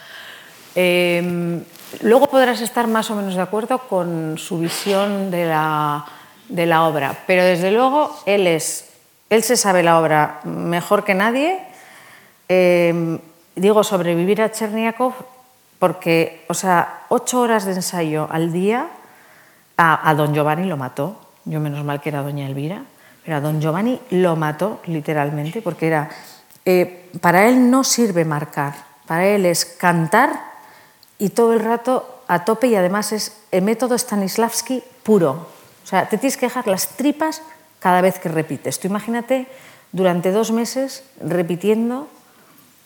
Eh, 0.73 1.61
Luego 2.01 2.27
podrás 2.27 2.61
estar 2.61 2.87
más 2.87 3.09
o 3.11 3.15
menos 3.15 3.35
de 3.35 3.41
acuerdo 3.41 3.79
con 3.79 4.37
su 4.37 4.59
visión 4.59 5.31
de 5.31 5.45
la, 5.45 6.05
de 6.49 6.65
la 6.65 6.85
obra, 6.85 7.15
pero 7.27 7.43
desde 7.43 7.71
luego 7.71 8.15
él, 8.25 8.47
es, 8.47 8.89
él 9.29 9.43
se 9.43 9.57
sabe 9.57 9.83
la 9.83 9.99
obra 9.99 10.39
mejor 10.43 11.03
que 11.03 11.13
nadie. 11.13 11.59
Eh, 12.49 13.19
digo 13.55 13.83
sobrevivir 13.83 14.41
a 14.41 14.51
Cherniakov 14.51 15.13
porque, 15.79 16.45
o 16.47 16.53
sea, 16.53 17.05
ocho 17.09 17.41
horas 17.41 17.65
de 17.65 17.73
ensayo 17.73 18.27
al 18.31 18.51
día, 18.51 18.87
a, 19.77 20.13
Don 20.15 20.33
Giovanni 20.33 20.65
lo 20.65 20.77
mató, 20.77 21.19
yo 21.45 21.59
menos 21.59 21.83
mal 21.83 22.01
que 22.01 22.09
era 22.09 22.21
Doña 22.21 22.47
Elvira, 22.47 22.83
pero 23.23 23.37
a 23.37 23.41
Don 23.41 23.59
Giovanni 23.59 23.99
lo 24.11 24.35
mató 24.35 24.81
literalmente 24.85 25.61
porque 25.61 25.87
era, 25.87 26.09
eh, 26.63 27.09
para 27.21 27.47
él 27.47 27.69
no 27.69 27.83
sirve 27.83 28.23
marcar, 28.25 28.73
para 29.05 29.27
él 29.27 29.45
es 29.45 29.65
cantar 29.65 30.54
y 31.17 31.29
todo 31.29 31.53
el 31.53 31.59
rato 31.59 32.21
a 32.27 32.45
tope 32.45 32.67
y 32.67 32.75
además 32.75 33.11
es 33.11 33.37
el 33.51 33.63
método 33.63 33.97
Stanislavski 33.97 34.83
puro. 35.03 35.47
O 35.83 35.87
sea, 35.87 36.09
te 36.09 36.17
tienes 36.17 36.37
que 36.37 36.47
dejar 36.47 36.67
las 36.67 36.89
tripas 36.89 37.41
cada 37.79 38.01
vez 38.01 38.19
que 38.19 38.29
repites. 38.29 38.79
Tú 38.79 38.87
imagínate 38.87 39.47
durante 39.91 40.31
dos 40.31 40.51
meses 40.51 41.03
repitiendo, 41.21 42.07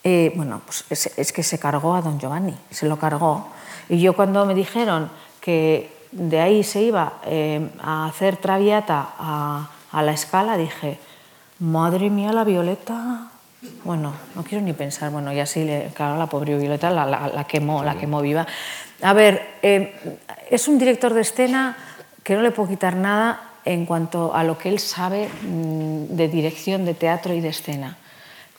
eh, 0.03 0.33
bueno, 0.35 0.61
pues 0.65 0.85
es, 1.17 1.31
que 1.31 1.43
se 1.43 1.57
cargó 1.57 1.95
a 1.95 2.01
don 2.01 2.19
Giovanni, 2.19 2.57
se 2.69 2.87
lo 2.87 2.99
cargó. 2.99 3.47
Y 3.87 4.01
yo 4.01 4.15
cuando 4.15 4.45
me 4.45 4.53
dijeron 4.53 5.09
que 5.41 5.91
de 6.11 6.41
ahí 6.41 6.63
se 6.63 6.81
iba 6.81 7.13
eh, 7.25 7.69
a 7.81 8.05
hacer 8.05 8.37
traviata 8.37 9.09
a, 9.17 9.69
a 9.91 10.03
la 10.03 10.11
escala, 10.11 10.57
dije, 10.57 10.99
madre 11.59 12.09
mía, 12.09 12.33
la 12.33 12.43
Violeta, 12.43 13.31
bueno, 13.83 14.13
no 14.35 14.43
quiero 14.43 14.63
ni 14.63 14.73
pensar, 14.73 15.11
bueno, 15.11 15.33
y 15.33 15.39
así, 15.39 15.67
claro, 15.93 16.17
la 16.17 16.27
pobre 16.27 16.57
Violeta 16.57 16.89
la, 16.89 17.05
la, 17.05 17.43
quemó, 17.43 17.83
la 17.83 17.97
quemó 17.97 18.21
viva. 18.21 18.47
A 19.01 19.13
ver, 19.13 19.55
eh, 19.61 19.95
es 20.49 20.67
un 20.67 20.77
director 20.79 21.13
de 21.13 21.21
escena 21.21 21.75
que 22.23 22.35
no 22.35 22.41
le 22.41 22.51
puedo 22.51 22.69
quitar 22.69 22.95
nada 22.95 23.41
en 23.65 23.85
cuanto 23.85 24.33
a 24.33 24.43
lo 24.43 24.57
que 24.57 24.69
él 24.69 24.79
sabe 24.79 25.27
mm, 25.27 26.15
de 26.15 26.27
dirección 26.29 26.85
de 26.85 26.93
teatro 26.93 27.33
y 27.33 27.41
de 27.41 27.49
escena, 27.49 27.97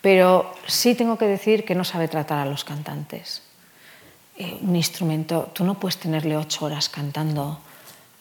pero 0.03 0.53
sí 0.67 0.95
tengo 0.95 1.17
que 1.17 1.27
decir 1.27 1.65
que 1.65 1.75
no 1.75 1.85
sabe 1.85 2.09
tratar 2.09 2.39
a 2.39 2.45
los 2.45 2.65
cantantes. 2.65 3.43
Eh, 4.37 4.59
un 4.61 4.77
instrumento, 4.77 5.51
tú 5.53 5.65
no 5.65 5.75
puedes 5.79 5.99
tenerle 5.99 6.37
ocho 6.37 6.67
horas 6.67 6.89
cantando 6.89 7.61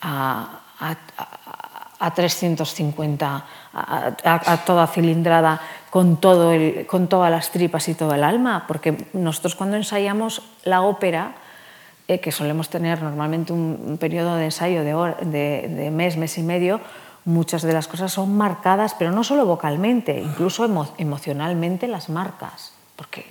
a, 0.02 0.62
a, 0.80 0.98
a 2.00 2.14
350, 2.14 3.46
a, 3.74 4.58
toda 4.66 4.88
cilindrada, 4.88 5.60
con, 5.90 6.18
todo 6.18 6.52
el, 6.52 6.86
con 6.86 7.08
todas 7.08 7.32
las 7.32 7.52
tripas 7.52 7.88
y 7.90 7.94
todo 7.94 8.14
el 8.14 8.24
alma, 8.24 8.66
porque 8.68 9.08
nosotros 9.14 9.56
cuando 9.56 9.78
ensayamos 9.78 10.42
la 10.64 10.82
ópera, 10.82 11.36
eh, 12.08 12.20
que 12.20 12.32
solemos 12.32 12.70
tener 12.70 13.02
normalmente 13.02 13.54
un, 13.54 13.98
periodo 14.00 14.36
de 14.36 14.46
ensayo 14.46 14.84
de, 14.84 15.68
de, 15.68 15.92
mes, 15.92 16.18
mes 16.18 16.38
y 16.38 16.44
medio, 16.44 16.82
muchas 17.26 17.62
de 17.62 17.74
las 17.74 17.88
cosas 17.88 18.12
son 18.12 18.36
marcadas, 18.36 18.96
pero 18.98 19.12
no 19.12 19.24
solo 19.24 19.46
vocalmente, 19.46 20.20
incluso 20.20 20.66
emocionalmente 20.98 21.88
las 21.88 22.10
marcas. 22.10 22.74
Porque 22.96 23.26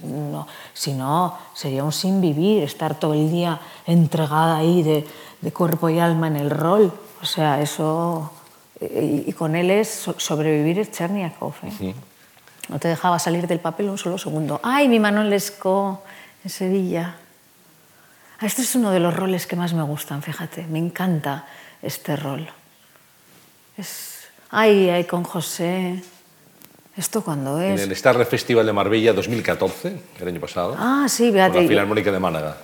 no, 0.00 0.46
si 0.74 0.92
no, 0.92 1.38
sería 1.54 1.82
un 1.82 1.92
sin 1.92 2.20
vivir, 2.20 2.62
estar 2.62 2.94
todo 2.98 3.14
el 3.14 3.30
día 3.30 3.58
entregada 3.86 4.58
ahí 4.58 4.82
de, 4.82 5.06
de 5.40 5.52
cuerpo 5.52 5.88
y 5.88 5.98
alma 5.98 6.26
en 6.26 6.36
el 6.36 6.50
rol. 6.50 6.92
O 7.22 7.26
sea, 7.26 7.60
eso... 7.60 8.30
Y, 8.80 9.32
con 9.32 9.54
él 9.54 9.70
es 9.70 10.08
sobrevivir 10.16 10.90
Cherniakov. 10.90 11.54
¿eh? 11.62 11.94
No 12.68 12.78
te 12.78 12.88
dejaba 12.88 13.18
salir 13.18 13.46
del 13.46 13.60
papel 13.60 13.88
un 13.88 13.98
solo 13.98 14.18
segundo. 14.18 14.60
¡Ay, 14.62 14.88
mi 14.88 14.98
Manuel 14.98 15.30
Lescaut 15.30 16.00
en 16.42 16.50
Sevilla! 16.50 17.16
Ah, 18.38 18.46
este 18.46 18.62
es 18.62 18.74
uno 18.74 18.90
de 18.90 19.00
los 19.00 19.14
roles 19.14 19.46
que 19.46 19.54
más 19.54 19.74
me 19.74 19.82
gustan, 19.82 20.22
fíjate. 20.22 20.66
Me 20.66 20.78
encanta 20.78 21.46
este 21.82 22.16
rol. 22.16 22.48
Es... 23.76 24.24
¡Ay, 24.50 24.90
ay, 24.90 25.04
con 25.04 25.24
José! 25.24 26.02
¿Esto 26.96 27.22
cuándo 27.22 27.60
es? 27.60 27.80
En 27.80 27.86
el 27.86 27.92
Star 27.92 28.24
Festival 28.24 28.66
de 28.66 28.72
Marbella 28.72 29.12
2014, 29.12 30.00
el 30.20 30.28
año 30.28 30.40
pasado. 30.40 30.76
Ah, 30.78 31.06
sí, 31.08 31.32
fíjate. 31.32 31.54
Con 31.54 31.62
la 31.62 31.68
Filarmónica 31.68 32.12
de 32.12 32.20
Málaga. 32.20 32.56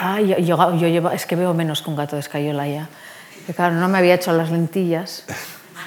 Ay, 0.00 0.34
yo, 0.44 0.76
yo, 0.76 0.88
llevo, 0.88 1.10
es 1.10 1.24
que 1.24 1.36
veo 1.36 1.54
menos 1.54 1.80
que 1.80 1.90
un 1.90 1.96
gato 1.96 2.16
de 2.16 2.20
escayola 2.20 2.68
ya. 2.68 2.88
Que 3.46 3.54
claro, 3.54 3.74
no 3.74 3.88
me 3.88 3.98
había 3.98 4.14
hecho 4.14 4.32
las 4.32 4.50
lentillas 4.50 5.24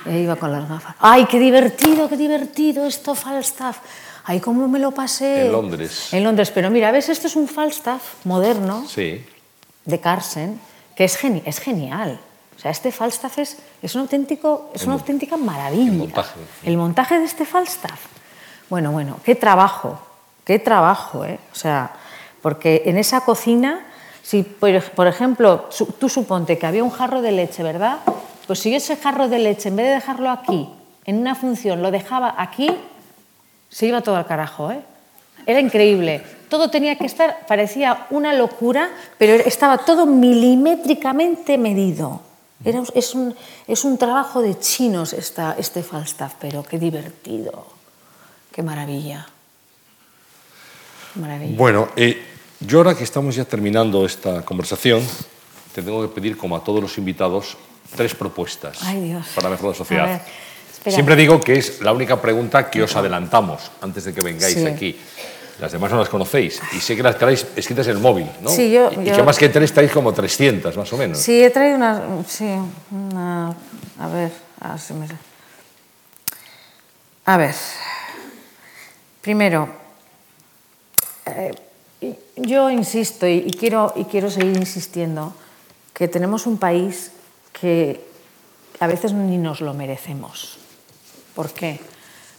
e 0.05 0.19
iba 0.19 0.35
con 0.35 0.51
las 0.51 0.67
gafas. 0.67 0.95
¡Ay, 0.99 1.25
qué 1.25 1.39
divertido, 1.39 2.07
qué 2.07 2.17
divertido 2.17 2.85
esto, 2.85 3.15
Falstaff! 3.15 3.79
¡Ay, 4.25 4.39
cómo 4.39 4.67
me 4.67 4.79
lo 4.79 4.91
pasé! 4.91 5.45
En 5.45 5.51
Londres. 5.51 6.13
En 6.13 6.23
Londres, 6.23 6.51
pero 6.51 6.69
mira, 6.69 6.91
¿ves? 6.91 7.09
Esto 7.09 7.27
es 7.27 7.35
un 7.35 7.47
Falstaff 7.47 8.25
moderno 8.25 8.85
sí. 8.87 9.25
de 9.85 9.99
Carsen, 9.99 10.59
que 10.95 11.05
es, 11.05 11.17
es 11.45 11.59
genial. 11.59 12.19
O 12.55 12.59
sea, 12.59 12.71
este 12.71 12.91
Falstaff 12.91 13.37
es, 13.37 13.57
es, 13.81 13.95
un 13.95 14.01
auténtico, 14.01 14.71
es 14.73 14.83
una 14.83 14.95
auténtica 14.95 15.37
maravilla. 15.37 15.91
El 15.91 15.97
montaje. 15.97 16.39
El 16.63 16.77
montaje 16.77 17.19
de 17.19 17.25
este 17.25 17.45
Falstaff. 17.45 17.99
Bueno, 18.69 18.91
bueno, 18.91 19.19
qué 19.23 19.35
trabajo, 19.35 19.99
qué 20.43 20.59
trabajo, 20.59 21.23
¿eh? 21.23 21.39
O 21.53 21.55
sea, 21.55 21.91
porque 22.41 22.83
en 22.85 22.97
esa 22.97 23.21
cocina 23.21 23.85
si, 24.27 24.43
por 24.43 25.07
ejemplo, 25.07 25.69
tú 25.99 26.09
suponte 26.09 26.57
que 26.57 26.65
había 26.65 26.83
un 26.83 26.89
jarro 26.89 27.21
de 27.21 27.31
leche, 27.31 27.63
¿verdad? 27.63 27.99
Pues 28.45 28.59
si 28.59 28.75
ese 28.75 28.97
jarro 28.97 29.29
de 29.29 29.39
leche, 29.39 29.69
en 29.69 29.77
vez 29.77 29.85
de 29.85 29.93
dejarlo 29.93 30.29
aquí, 30.29 30.67
en 31.05 31.19
una 31.19 31.33
función, 31.33 31.81
lo 31.81 31.91
dejaba 31.91 32.35
aquí, 32.37 32.69
se 33.69 33.85
iba 33.85 34.01
todo 34.01 34.17
al 34.17 34.25
carajo, 34.25 34.69
¿eh? 34.69 34.81
Era 35.45 35.61
increíble. 35.61 36.21
Todo 36.49 36.69
tenía 36.69 36.97
que 36.97 37.05
estar, 37.05 37.45
parecía 37.47 38.05
una 38.09 38.33
locura, 38.33 38.89
pero 39.17 39.31
estaba 39.35 39.77
todo 39.77 40.05
milimétricamente 40.05 41.57
medido. 41.57 42.19
Era, 42.65 42.83
es, 42.95 43.15
un, 43.15 43.33
es, 43.65 43.85
un, 43.85 43.97
trabajo 43.97 44.41
de 44.41 44.59
chinos 44.59 45.13
esta, 45.13 45.55
este 45.57 45.83
Falstaff, 45.83 46.33
pero 46.37 46.63
qué 46.63 46.77
divertido, 46.77 47.65
qué 48.51 48.61
maravilla. 48.61 49.25
maravilla. 51.15 51.57
Bueno, 51.57 51.87
eh, 51.95 52.36
yo 52.59 52.79
ahora 52.79 52.95
que 52.95 53.03
estamos 53.03 53.35
ya 53.35 53.45
terminando 53.45 54.05
esta 54.05 54.43
conversación, 54.43 55.01
te 55.73 55.81
tengo 55.81 56.01
que 56.01 56.13
pedir, 56.13 56.37
como 56.37 56.55
a 56.55 56.63
todos 56.63 56.81
los 56.81 56.97
invitados, 56.97 57.57
tres 57.95 58.15
propuestas 58.15 58.79
para 59.35 59.49
mejorar 59.49 59.71
la 59.71 59.77
sociedad. 59.77 60.21
Siempre 60.87 61.15
digo 61.15 61.39
que 61.41 61.57
es 61.57 61.81
la 61.81 61.91
única 61.91 62.21
pregunta 62.21 62.69
que 62.69 62.81
os 62.81 62.95
adelantamos 62.95 63.71
antes 63.81 64.05
de 64.05 64.13
que 64.13 64.21
vengáis 64.21 64.65
aquí. 64.65 64.97
Las 65.59 65.71
demás 65.71 65.91
no 65.91 65.97
las 65.97 66.09
conocéis 66.09 66.61
y 66.73 66.79
sé 66.79 66.95
que 66.95 67.01
las 67.01 67.17
traéis 67.17 67.45
escritas 67.55 67.87
en 67.87 67.93
el 67.93 67.99
móvil, 67.99 68.29
¿no? 68.41 68.49
Sí, 68.51 68.71
yo, 68.71 68.91
y, 68.91 69.09
que 69.09 69.23
más 69.23 69.39
que 69.39 69.49
tres 69.49 69.73
traéis 69.73 69.91
como 69.91 70.13
300, 70.13 70.77
más 70.77 70.93
o 70.93 70.97
menos. 70.97 71.17
Sí, 71.17 71.43
he 71.43 71.49
traído 71.49 71.77
unas... 71.77 72.27
Sí, 72.27 72.47
una, 72.91 73.55
a 73.99 74.07
ver, 74.07 74.31
a 74.61 74.75
ver, 74.75 75.15
a 77.25 77.37
ver. 77.37 77.55
Primero, 79.21 79.67
eh, 81.25 81.51
yo 82.35 82.69
insisto 82.69 83.27
y, 83.27 83.51
quiero, 83.51 83.93
y 83.95 84.05
quiero 84.05 84.29
seguir 84.29 84.55
insistiendo 84.55 85.33
que 85.93 86.07
tenemos 86.07 86.45
un 86.45 86.57
país 86.57 87.11
que 87.59 88.05
a 88.79 88.87
veces 88.87 89.13
ni 89.13 89.37
nos 89.37 89.61
lo 89.61 89.73
merecemos. 89.73 90.57
¿Por 91.33 91.51
qué? 91.51 91.79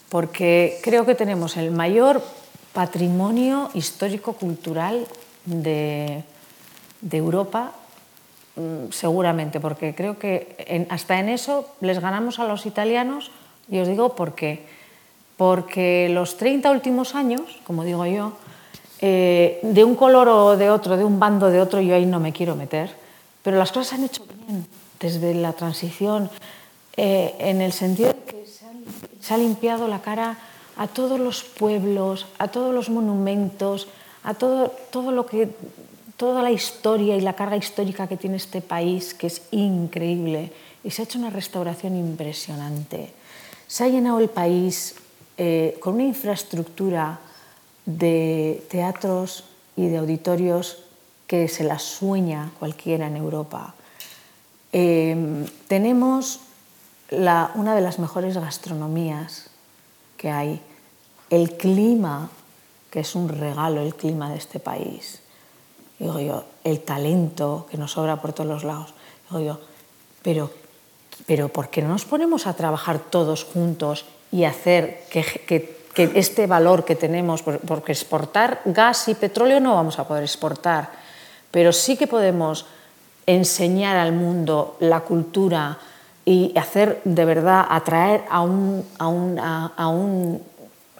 Porque 0.08 0.78
creo 0.82 1.04
que 1.04 1.14
tenemos 1.14 1.56
el 1.56 1.70
mayor 1.70 2.22
patrimonio 2.72 3.70
histórico-cultural 3.74 5.06
de, 5.44 6.22
Europa 7.10 7.72
mm, 8.56 8.92
seguramente, 8.92 9.58
porque 9.58 9.94
creo 9.94 10.18
que 10.18 10.86
hasta 10.90 11.18
en 11.18 11.28
eso 11.28 11.68
les 11.80 11.98
ganamos 11.98 12.38
a 12.38 12.44
los 12.44 12.66
italianos, 12.66 13.30
y 13.70 13.80
os 13.80 13.88
digo 13.88 14.14
por 14.14 14.34
qué. 14.34 14.66
Porque 15.36 16.08
los 16.10 16.36
30 16.36 16.70
últimos 16.70 17.14
años, 17.14 17.42
como 17.64 17.84
digo 17.84 18.06
yo, 18.06 18.32
eh, 19.00 19.60
de 19.62 19.84
un 19.84 19.94
color 19.94 20.28
o 20.28 20.56
de 20.56 20.70
otro, 20.70 20.96
de 20.96 21.04
un 21.04 21.20
bando 21.20 21.46
o 21.46 21.50
de 21.50 21.60
otro, 21.60 21.80
yo 21.80 21.94
ahí 21.94 22.06
no 22.06 22.20
me 22.20 22.32
quiero 22.32 22.56
meter, 22.56 22.90
pero 23.42 23.56
las 23.56 23.70
cosas 23.70 23.88
se 23.88 23.94
han 23.94 24.04
hecho 24.04 24.24
bien 24.26 24.66
desde 24.98 25.34
la 25.34 25.52
transición, 25.52 26.30
eh, 26.96 27.34
en 27.38 27.60
el 27.60 27.72
sentido 27.72 28.08
de 28.08 28.18
que 28.26 28.44
se 29.20 29.34
ha 29.34 29.38
limpiado 29.38 29.86
la 29.86 30.00
cara 30.00 30.38
a 30.76 30.88
todos 30.88 31.20
los 31.20 31.44
pueblos, 31.44 32.26
a 32.38 32.48
todos 32.48 32.74
los 32.74 32.90
monumentos, 32.90 33.88
a 34.24 34.34
todo, 34.34 34.72
todo 34.90 35.12
lo 35.12 35.26
que, 35.26 35.48
toda 36.16 36.42
la 36.42 36.50
historia 36.50 37.16
y 37.16 37.20
la 37.20 37.34
carga 37.34 37.56
histórica 37.56 38.08
que 38.08 38.16
tiene 38.16 38.36
este 38.36 38.60
país, 38.60 39.14
que 39.14 39.28
es 39.28 39.42
increíble, 39.52 40.52
y 40.82 40.90
se 40.90 41.02
ha 41.02 41.04
hecho 41.04 41.18
una 41.18 41.30
restauración 41.30 41.96
impresionante. 41.96 43.12
Se 43.66 43.84
ha 43.84 43.88
llenado 43.88 44.18
el 44.18 44.28
país 44.28 44.96
eh, 45.36 45.76
con 45.80 45.94
una 45.94 46.04
infraestructura 46.04 47.20
de 47.88 48.62
teatros 48.68 49.44
y 49.76 49.88
de 49.88 49.96
auditorios 49.96 50.84
que 51.26 51.48
se 51.48 51.64
la 51.64 51.78
sueña 51.78 52.52
cualquiera 52.58 53.06
en 53.06 53.16
Europa. 53.16 53.74
Em, 54.72 55.46
tenemos 55.68 56.40
una 57.10 57.74
de 57.74 57.80
las 57.80 57.98
mejores 57.98 58.36
gastronomías 58.36 59.48
que 60.18 60.28
hay, 60.28 60.60
el 61.30 61.56
clima, 61.56 62.28
que 62.90 63.00
es 63.00 63.14
un 63.14 63.30
regalo 63.30 63.80
el 63.80 63.94
clima 63.94 64.28
de 64.28 64.36
este 64.36 64.60
país, 64.60 65.20
digo 65.98 66.20
yo, 66.20 66.44
el 66.64 66.80
talento 66.80 67.66
que 67.70 67.78
nos 67.78 67.92
sobra 67.92 68.20
por 68.20 68.34
todos 68.34 68.50
los 68.50 68.64
lados, 68.64 68.92
digo 69.30 69.40
yo, 69.40 69.60
pero, 70.20 70.50
pero 71.24 71.48
¿por 71.48 71.70
qué 71.70 71.80
no 71.80 71.88
nos 71.88 72.04
ponemos 72.04 72.46
a 72.46 72.52
trabajar 72.52 72.98
todos 72.98 73.44
juntos 73.44 74.04
y 74.30 74.44
hacer 74.44 75.04
que, 75.10 75.22
que, 75.24 75.77
que 75.98 76.14
este 76.14 76.46
valor 76.46 76.84
que 76.84 76.94
tenemos, 76.94 77.42
porque 77.42 77.90
exportar 77.90 78.62
gas 78.64 79.08
y 79.08 79.18
petróleo 79.18 79.58
no 79.58 79.74
vamos 79.74 79.98
a 79.98 80.06
poder 80.06 80.22
exportar, 80.22 80.90
pero 81.50 81.72
sí 81.72 81.96
que 81.96 82.06
podemos 82.06 82.66
enseñar 83.26 83.96
al 83.96 84.12
mundo 84.12 84.76
la 84.78 85.00
cultura 85.00 85.78
y 86.24 86.56
hacer 86.56 87.00
de 87.02 87.24
verdad, 87.24 87.66
atraer 87.68 88.22
a 88.30 88.42
un, 88.42 88.86
a 89.00 89.08
un, 89.08 89.40
a, 89.40 89.88
un 89.88 90.40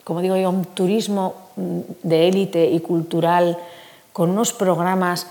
como 0.03 0.20
digo 0.20 0.37
yo, 0.37 0.53
turismo 0.75 1.53
de 1.55 2.27
élite 2.27 2.66
y 2.66 2.81
cultural 2.81 3.57
con 4.12 4.31
unos 4.31 4.53
programas 4.53 5.29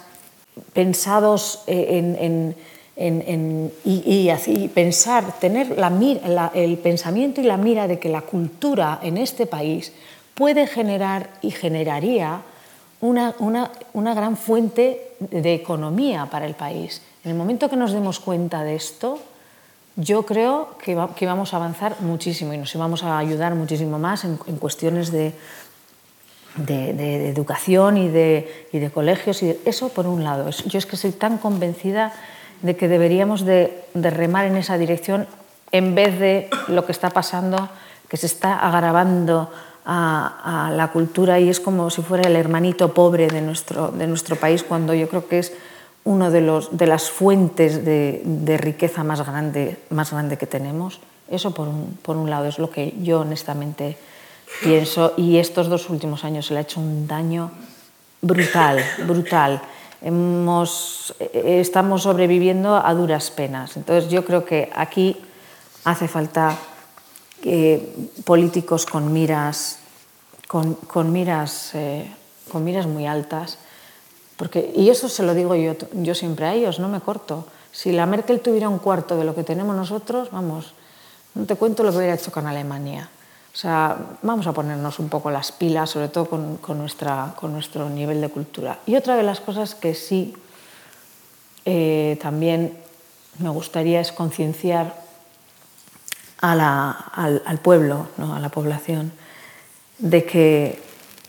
pensados 0.71 1.63
en, 1.67 2.15
en, 2.15 2.55
y, 2.99 4.67
pensar, 4.73 5.39
tener 5.39 5.75
el 6.55 6.77
pensamiento 6.79 7.41
y 7.41 7.43
la 7.43 7.57
mira 7.57 7.87
de 7.87 7.99
que 7.99 8.09
la 8.09 8.21
cultura 8.21 8.99
en 9.03 9.17
este 9.17 9.45
país 9.45 9.93
puede 10.33 10.65
generar 10.65 11.29
y 11.41 11.51
generaría 11.51 12.41
una, 13.01 13.35
una, 13.37 13.71
una, 13.93 14.15
gran 14.15 14.35
fuente 14.35 15.11
de 15.19 15.53
economía 15.53 16.25
para 16.25 16.47
el 16.47 16.55
país. 16.55 17.03
En 17.23 17.31
el 17.31 17.37
momento 17.37 17.69
que 17.69 17.75
nos 17.75 17.91
demos 17.91 18.19
cuenta 18.19 18.63
de 18.63 18.75
esto, 18.75 19.19
yo 19.95 20.25
creo 20.25 20.77
que, 20.83 20.95
va, 20.95 21.13
que 21.13 21.27
vamos 21.27 21.53
a 21.53 21.57
avanzar 21.57 22.01
muchísimo 22.01 22.53
y 22.53 22.57
nos 22.57 22.75
vamos 22.75 23.03
a 23.03 23.19
ayudar 23.19 23.53
muchísimo 23.53 23.99
más 23.99 24.23
en, 24.23 24.37
cuestiones 24.37 25.11
de, 25.11 25.33
de, 26.55 27.29
educación 27.29 27.97
y 27.97 28.07
de, 28.07 28.67
y 28.71 28.79
de 28.79 28.89
colegios. 28.89 29.43
Y 29.43 29.55
eso 29.65 29.89
por 29.89 30.07
un 30.07 30.23
lado. 30.23 30.49
Yo 30.49 30.79
es 30.79 30.87
que 30.87 30.97
soy 30.97 31.11
tan 31.11 31.37
convencida 31.37 32.13
de 32.61 32.75
que 32.75 32.87
deberíamos 32.87 33.45
de, 33.45 33.85
de, 33.93 34.09
remar 34.09 34.45
en 34.45 34.57
esa 34.57 34.77
dirección 34.77 35.27
en 35.71 35.95
vez 35.95 36.19
de 36.19 36.49
lo 36.67 36.85
que 36.85 36.91
está 36.91 37.09
pasando, 37.09 37.69
que 38.09 38.17
se 38.17 38.25
está 38.25 38.59
agravando 38.59 39.51
a, 39.85 40.71
la 40.75 40.91
cultura 40.91 41.39
y 41.39 41.49
es 41.49 41.59
como 41.59 41.89
si 41.89 42.01
fuera 42.01 42.27
el 42.27 42.35
hermanito 42.35 42.93
pobre 42.93 43.27
de 43.27 43.41
nuestro, 43.41 43.89
de 43.89 44.05
nuestro 44.05 44.35
país, 44.35 44.63
cuando 44.63 44.93
yo 44.93 45.07
creo 45.07 45.27
que 45.27 45.39
es 45.39 45.53
una 46.03 46.29
de, 46.29 46.41
de 46.71 46.87
las 46.87 47.09
fuentes 47.09 47.85
de, 47.85 48.21
de, 48.23 48.57
riqueza 48.57 49.03
más 49.03 49.25
grande, 49.25 49.77
más 49.89 50.11
grande 50.11 50.37
que 50.37 50.45
tenemos. 50.45 50.99
Eso 51.29 51.53
por 51.53 51.67
un, 51.67 51.97
por 52.01 52.17
un 52.17 52.29
lado 52.29 52.45
es 52.47 52.59
lo 52.59 52.69
que 52.69 52.95
yo 53.01 53.21
honestamente 53.21 53.97
pienso 54.61 55.13
y 55.17 55.37
estos 55.37 55.67
dos 55.67 55.89
últimos 55.89 56.23
años 56.23 56.47
se 56.47 56.53
le 56.53 56.59
ha 56.59 56.63
hecho 56.63 56.79
un 56.79 57.07
daño 57.07 57.51
brutal, 58.21 58.83
brutal 59.05 59.61
eh, 60.01 61.59
estamos 61.59 62.03
sobreviviendo 62.03 62.75
a 62.75 62.93
duras 62.93 63.31
penas. 63.31 63.77
Entonces 63.77 64.09
yo 64.09 64.25
creo 64.25 64.45
que 64.45 64.69
aquí 64.75 65.17
hace 65.83 66.07
falta 66.07 66.57
eh, 67.43 68.09
políticos 68.25 68.85
con 68.85 69.13
miras, 69.13 69.79
con, 70.47 70.75
con 70.75 71.11
miras, 71.11 71.71
eh, 71.73 72.11
con 72.51 72.63
miras 72.63 72.87
muy 72.87 73.05
altas. 73.05 73.57
Porque, 74.37 74.71
y 74.75 74.89
eso 74.89 75.09
se 75.09 75.23
lo 75.23 75.33
digo 75.33 75.55
yo, 75.55 75.75
yo 75.93 76.13
siempre 76.13 76.45
a 76.45 76.53
ellos, 76.53 76.79
no 76.79 76.89
me 76.89 77.01
corto. 77.01 77.45
Si 77.71 77.91
la 77.91 78.05
Merkel 78.05 78.39
tuviera 78.39 78.69
un 78.69 78.79
cuarto 78.79 79.17
de 79.17 79.23
lo 79.23 79.33
que 79.33 79.43
tenemos 79.43 79.75
nosotros, 79.75 80.29
vamos, 80.31 80.73
no 81.33 81.45
te 81.45 81.55
cuento 81.55 81.83
lo 81.83 81.91
que 81.91 81.97
hubiera 81.97 82.15
hecho 82.15 82.31
con 82.31 82.45
Alemania. 82.45 83.09
O 83.57 83.59
sea, 83.59 83.97
vamos 84.21 84.45
a 84.45 84.53
ponernos 84.53 84.99
un 84.99 85.09
poco 85.09 85.31
las 85.31 85.51
pilas, 85.51 85.89
sobre 85.89 86.09
todo 86.09 86.29
con, 86.29 86.77
nuestra, 86.77 87.33
con 87.35 87.53
nuestro 87.53 87.89
nivel 87.89 88.21
de 88.21 88.29
cultura. 88.29 88.77
Y 88.85 88.95
otra 88.95 89.15
de 89.15 89.23
las 89.23 89.39
cosas 89.39 89.73
que 89.73 89.95
sí 89.95 90.35
eh, 91.65 92.19
también 92.21 92.77
me 93.39 93.49
gustaría 93.49 93.99
es 93.99 94.11
concienciar 94.11 95.01
al, 96.39 96.61
al, 96.61 97.57
pueblo, 97.57 98.09
¿no? 98.17 98.35
a 98.35 98.39
la 98.39 98.49
población, 98.49 99.11
de 99.97 100.23
que, 100.23 100.79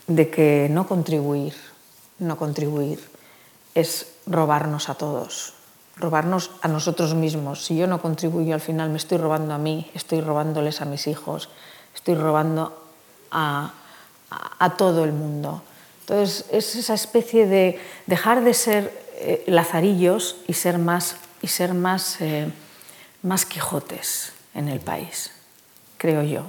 de 0.05 0.29
que 0.29 0.67
no 0.69 0.87
contribuir, 0.87 1.55
no 2.19 2.37
contribuir 2.37 2.99
es 3.73 4.05
robarnos 4.27 4.89
a 4.89 4.93
todos, 4.93 5.55
robarnos 5.95 6.51
a 6.61 6.67
nosotros 6.67 7.15
mismos. 7.15 7.65
Si 7.65 7.75
yo 7.75 7.87
no 7.87 7.99
contribuyo, 8.03 8.53
al 8.53 8.61
final 8.61 8.91
me 8.91 8.97
estoy 8.97 9.17
robando 9.17 9.55
a 9.55 9.57
mí, 9.57 9.89
estoy 9.95 10.21
robándoles 10.21 10.81
a 10.81 10.85
mis 10.85 11.07
hijos, 11.07 11.49
estoy 12.09 12.23
robando 12.23 12.73
a, 13.29 13.71
a, 14.31 14.65
a 14.65 14.77
todo 14.77 15.03
el 15.03 15.11
mundo. 15.11 15.61
Entonces, 16.01 16.45
es 16.51 16.75
esa 16.75 16.95
especie 16.95 17.45
de 17.45 17.79
dejar 18.07 18.43
de 18.43 18.55
ser 18.55 18.91
eh, 19.19 19.43
lazarillos 19.45 20.37
y 20.47 20.53
ser 20.53 20.79
más, 20.79 21.17
y 21.43 21.47
ser 21.47 21.75
más, 21.75 22.19
eh, 22.21 22.47
más 23.21 23.45
Quijotes 23.45 24.33
en 24.55 24.69
el 24.69 24.79
país, 24.79 25.31
creo 25.97 26.23
yo. 26.23 26.43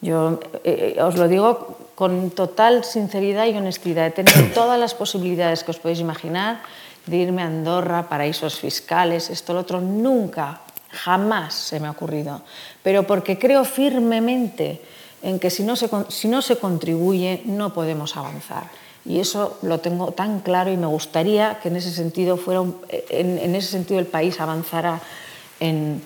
Yo 0.00 0.38
eh, 0.62 0.96
os 1.00 1.16
lo 1.16 1.26
digo 1.26 1.90
con 1.96 2.30
total 2.30 2.84
sinceridad 2.84 3.46
y 3.46 3.56
honestidad. 3.56 4.06
He 4.06 4.10
tenido 4.10 4.46
todas 4.54 4.78
las 4.78 4.94
posibilidades 4.94 5.64
que 5.64 5.72
os 5.72 5.78
podéis 5.80 5.98
imaginar 5.98 6.62
de 7.06 7.16
irme 7.16 7.42
a 7.42 7.46
Andorra, 7.46 8.08
paraísos 8.08 8.60
fiscales, 8.60 9.28
esto, 9.28 9.54
lo 9.54 9.60
otro. 9.60 9.80
Nunca 9.80 10.60
Jamás 10.94 11.54
se 11.54 11.80
me 11.80 11.88
ha 11.88 11.90
ocurrido. 11.90 12.42
Pero 12.82 13.06
porque 13.06 13.38
creo 13.38 13.64
firmemente 13.64 14.80
en 15.22 15.38
que 15.38 15.50
si 15.50 15.62
no 15.62 15.74
se, 15.76 15.88
si 16.08 16.28
no 16.28 16.42
se 16.42 16.56
contribuye 16.56 17.42
no 17.44 17.72
podemos 17.74 18.16
avanzar. 18.16 18.64
Y 19.06 19.20
eso 19.20 19.58
lo 19.62 19.80
tengo 19.80 20.12
tan 20.12 20.40
claro 20.40 20.72
y 20.72 20.76
me 20.76 20.86
gustaría 20.86 21.60
que 21.60 21.68
en 21.68 21.76
ese 21.76 21.90
sentido, 21.90 22.36
fuera 22.36 22.60
un, 22.60 22.76
en, 22.88 23.38
en, 23.38 23.54
ese 23.54 23.68
sentido 23.68 24.00
el 24.00 24.06
país 24.06 24.40
avanzara 24.40 25.00
en, 25.60 26.02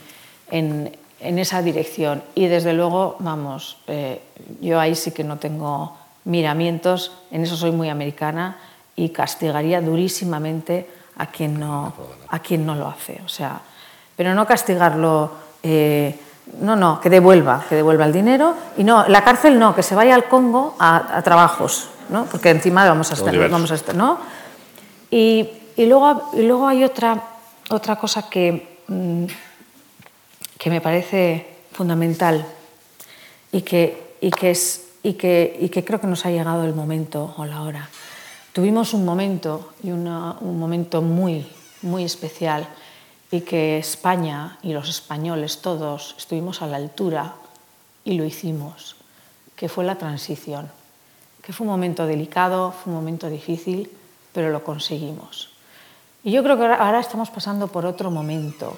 en, 0.51 0.97
en, 1.21 1.39
esa 1.39 1.63
dirección. 1.63 2.23
Y 2.35 2.47
desde 2.47 2.73
luego, 2.73 3.17
vamos, 3.21 3.79
eh, 3.87 4.21
yo 4.61 4.81
ahí 4.81 4.97
sí 4.97 5.13
que 5.13 5.23
no 5.23 5.39
tengo 5.39 5.97
miramientos, 6.25 7.13
en 7.31 7.43
eso 7.43 7.57
soy 7.57 7.71
muy 7.71 7.89
americana 7.89 8.59
y 8.97 9.11
castigaría 9.11 9.81
durísimamente 9.81 10.89
a 11.17 11.27
quien 11.27 11.59
no, 11.59 11.95
a 12.29 12.39
quien 12.41 12.67
no 12.67 12.75
lo 12.75 12.89
hace. 12.89 13.21
O 13.25 13.29
sea, 13.29 13.61
pero 14.19 14.35
no 14.35 14.49
castigarlo, 14.49 15.31
eh, 15.63 16.13
no, 16.61 16.75
no, 16.75 17.01
que 17.01 17.09
devuelva, 17.09 17.65
que 17.69 17.77
devuelva 17.77 18.05
el 18.05 18.13
dinero 18.13 18.53
y 18.77 18.83
no, 18.83 19.07
la 19.07 19.23
cárcel 19.23 19.61
no, 19.61 19.77
que 19.77 19.85
se 19.85 19.95
vaya 19.95 20.17
al 20.17 20.25
Congo 20.25 20.75
a, 20.81 21.19
a 21.19 21.23
trabajos, 21.23 21.89
¿no? 22.09 22.25
porque 22.25 22.51
encima 22.51 22.85
vamos 22.85 23.13
a 23.13 23.15
estar, 23.15 23.49
vamos 23.49 23.71
a 23.71 23.77
estar 23.77 23.95
¿no? 23.95 24.19
Y, 25.09 25.49
y, 25.77 25.87
luego, 25.87 26.33
y 26.33 26.43
luego 26.43 26.67
hay 26.67 26.83
otra, 26.83 27.23
otra 27.71 27.95
cosa 27.95 28.29
que, 28.29 28.81
mmm, 28.89 29.27
que 30.59 30.69
me 30.69 30.81
parece 30.81 31.61
fundamental 31.71 32.45
y 33.53 33.63
que, 33.63 34.17
y, 34.21 34.33
que 34.33 34.51
es, 34.51 34.89
y, 35.05 35.13
que, 35.13 35.57
y 35.61 35.69
que 35.69 35.85
creo 35.85 36.01
que 36.01 36.09
nos 36.09 36.27
ha 36.27 36.31
llegado 36.33 36.65
el 36.65 36.75
momento 36.75 37.37
o 37.37 37.45
la 37.47 37.63
hora. 37.63 37.89
Tuvimos 38.53 38.95
un 38.95 39.05
momento 39.05 39.75
y 39.85 39.93
una, 39.93 40.39
un 40.41 40.59
momento 40.59 41.03
muy, 41.03 41.47
muy 41.83 42.03
especial 42.03 42.67
y 43.31 43.43
que 43.43 43.79
España 43.79 44.59
y 44.63 44.73
los 44.73 44.89
españoles 44.89 45.61
todos 45.61 46.15
estuvimos 46.19 46.63
a 46.63 46.67
la 46.67 46.77
altura 46.77 47.35
y 48.05 48.15
lo 48.15 48.25
hicimos, 48.25 48.97
que 49.55 49.69
fue 49.69 49.85
la 49.85 49.97
transición, 49.97 50.71
que 51.43 51.53
fue 51.53 51.67
un 51.67 51.73
momento 51.73 52.07
delicado, 52.07 52.73
fue 52.73 52.93
un 52.93 52.99
momento 52.99 53.29
difícil, 53.29 53.91
pero 54.33 54.51
lo 54.51 54.65
conseguimos. 54.65 55.51
Y 56.25 56.33
yo 56.33 56.43
creo 56.43 56.57
que 56.57 56.65
ahora 56.65 57.01
estamos 57.01 57.31
pasando 57.31 57.69
por 57.69 57.87
otro 57.87 58.11
momento. 58.11 58.77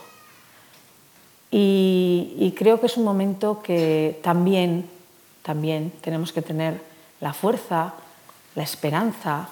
Y, 1.50 2.54
creo 2.56 2.78
que 2.78 2.86
es 2.86 2.96
un 2.96 3.04
momento 3.04 3.62
que 3.62 4.20
también, 4.22 4.88
también 5.42 5.92
tenemos 6.00 6.32
que 6.32 6.42
tener 6.42 6.80
la 7.20 7.32
fuerza, 7.32 7.94
la 8.54 8.62
esperanza 8.62 9.48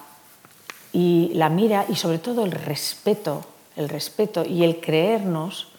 y 0.93 1.31
la 1.33 1.49
mira 1.49 1.85
y 1.89 1.95
sobre 1.95 2.19
todo 2.19 2.45
el 2.45 2.51
respeto, 2.51 3.43
el 3.79 3.87
respeto 3.87 4.43
y 4.43 4.65
el 4.65 4.81
creernos 4.81 5.69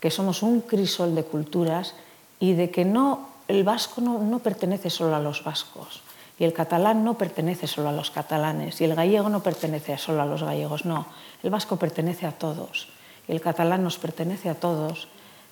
que 0.00 0.10
somos 0.10 0.42
un 0.42 0.62
crisol 0.62 1.14
de 1.14 1.24
culturas 1.24 1.94
y 2.40 2.54
de 2.54 2.70
que 2.70 2.86
no, 2.86 3.28
el 3.48 3.64
vasco 3.64 4.00
no, 4.00 4.38
pertenece 4.38 4.88
solo 4.88 5.14
a 5.14 5.20
los 5.20 5.44
vascos 5.44 6.00
y 6.38 6.44
el 6.44 6.54
catalán 6.54 7.04
no 7.04 7.18
pertenece 7.18 7.66
solo 7.66 7.90
a 7.90 7.92
los 7.92 8.10
catalanes 8.10 8.80
y 8.80 8.84
el 8.84 8.94
gallego 8.94 9.28
no 9.28 9.42
pertenece 9.42 9.98
solo 9.98 10.22
a 10.22 10.24
los 10.24 10.42
gallegos, 10.42 10.86
no, 10.86 11.04
el 11.42 11.50
vasco 11.50 11.76
pertenece 11.76 12.24
a 12.24 12.32
todos 12.32 12.88
y 13.28 13.32
el 13.32 13.42
catalán 13.42 13.84
nos 13.84 13.98
pertenece 13.98 14.48
a 14.48 14.54
todos 14.54 15.08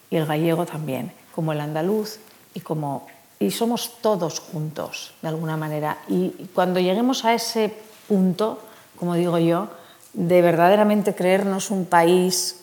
y 0.09 0.16
el 0.16 0.24
gallego 0.24 0.64
también, 0.64 1.12
como 1.35 1.52
el 1.52 1.60
andaluz 1.60 2.20
y 2.55 2.60
como 2.60 3.06
y 3.39 3.51
somos 3.51 4.01
todos 4.01 4.40
juntos 4.40 5.12
de 5.20 5.28
alguna 5.28 5.56
manera. 5.56 5.98
Y 6.09 6.30
cuando 6.55 6.80
lleguemos 6.80 7.24
a 7.24 7.35
ese 7.35 7.72
punto, 8.09 8.59
como 8.98 9.14
digo 9.14 9.39
yo, 9.39 9.68
de 10.12 10.43
verdaderamente 10.43 11.14
creernos 11.14 11.70
un 11.70 11.85
país 11.85 12.60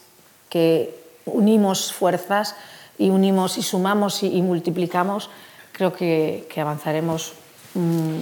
que 0.50 0.98
unimos 1.26 1.94
fuerzas 1.94 2.56
y 2.98 3.10
unimos 3.10 3.58
y 3.58 3.64
sumamos 3.64 4.24
y, 4.24 4.42
multiplicamos, 4.42 5.30
creo 5.72 5.94
que, 5.94 6.48
que 6.50 6.62
avanzaremos 6.62 7.34
mmm, 7.74 8.20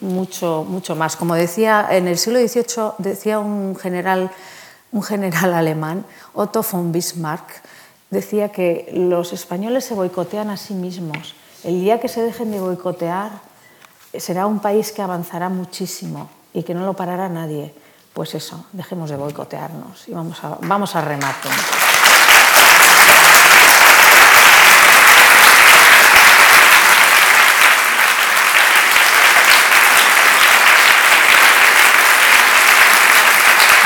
mucho, 0.00 0.64
mucho 0.68 0.94
más. 0.96 1.16
Como 1.16 1.34
decía, 1.34 1.86
en 1.90 2.08
el 2.08 2.18
siglo 2.18 2.38
XVIII 2.38 2.92
decía 2.98 3.38
un 3.38 3.76
general, 3.76 4.30
un 4.92 5.02
general 5.02 5.54
alemán, 5.54 6.04
Otto 6.34 6.64
von 6.70 6.92
Bismarck, 6.92 7.62
decía 8.10 8.50
que 8.50 8.90
los 8.92 9.32
españoles 9.32 9.84
se 9.84 9.94
boicotean 9.94 10.50
a 10.50 10.56
sí 10.56 10.74
mismos. 10.74 11.34
El 11.64 11.80
día 11.80 12.00
que 12.00 12.08
se 12.08 12.22
dejen 12.22 12.50
de 12.50 12.60
boicotear, 12.60 13.32
será 14.16 14.46
un 14.46 14.60
país 14.60 14.92
que 14.92 15.02
avanzará 15.02 15.48
muchísimo 15.48 16.30
y 16.54 16.62
que 16.62 16.74
no 16.74 16.86
lo 16.86 16.94
parará 16.94 17.28
nadie. 17.28 17.74
Pues 18.18 18.34
eso, 18.34 18.64
dejemos 18.72 19.10
de 19.10 19.16
boicotearnos 19.16 20.08
y 20.08 20.12
vamos 20.12 20.42
a, 20.42 20.58
vamos 20.62 20.96
a 20.96 21.00
remate. 21.00 21.48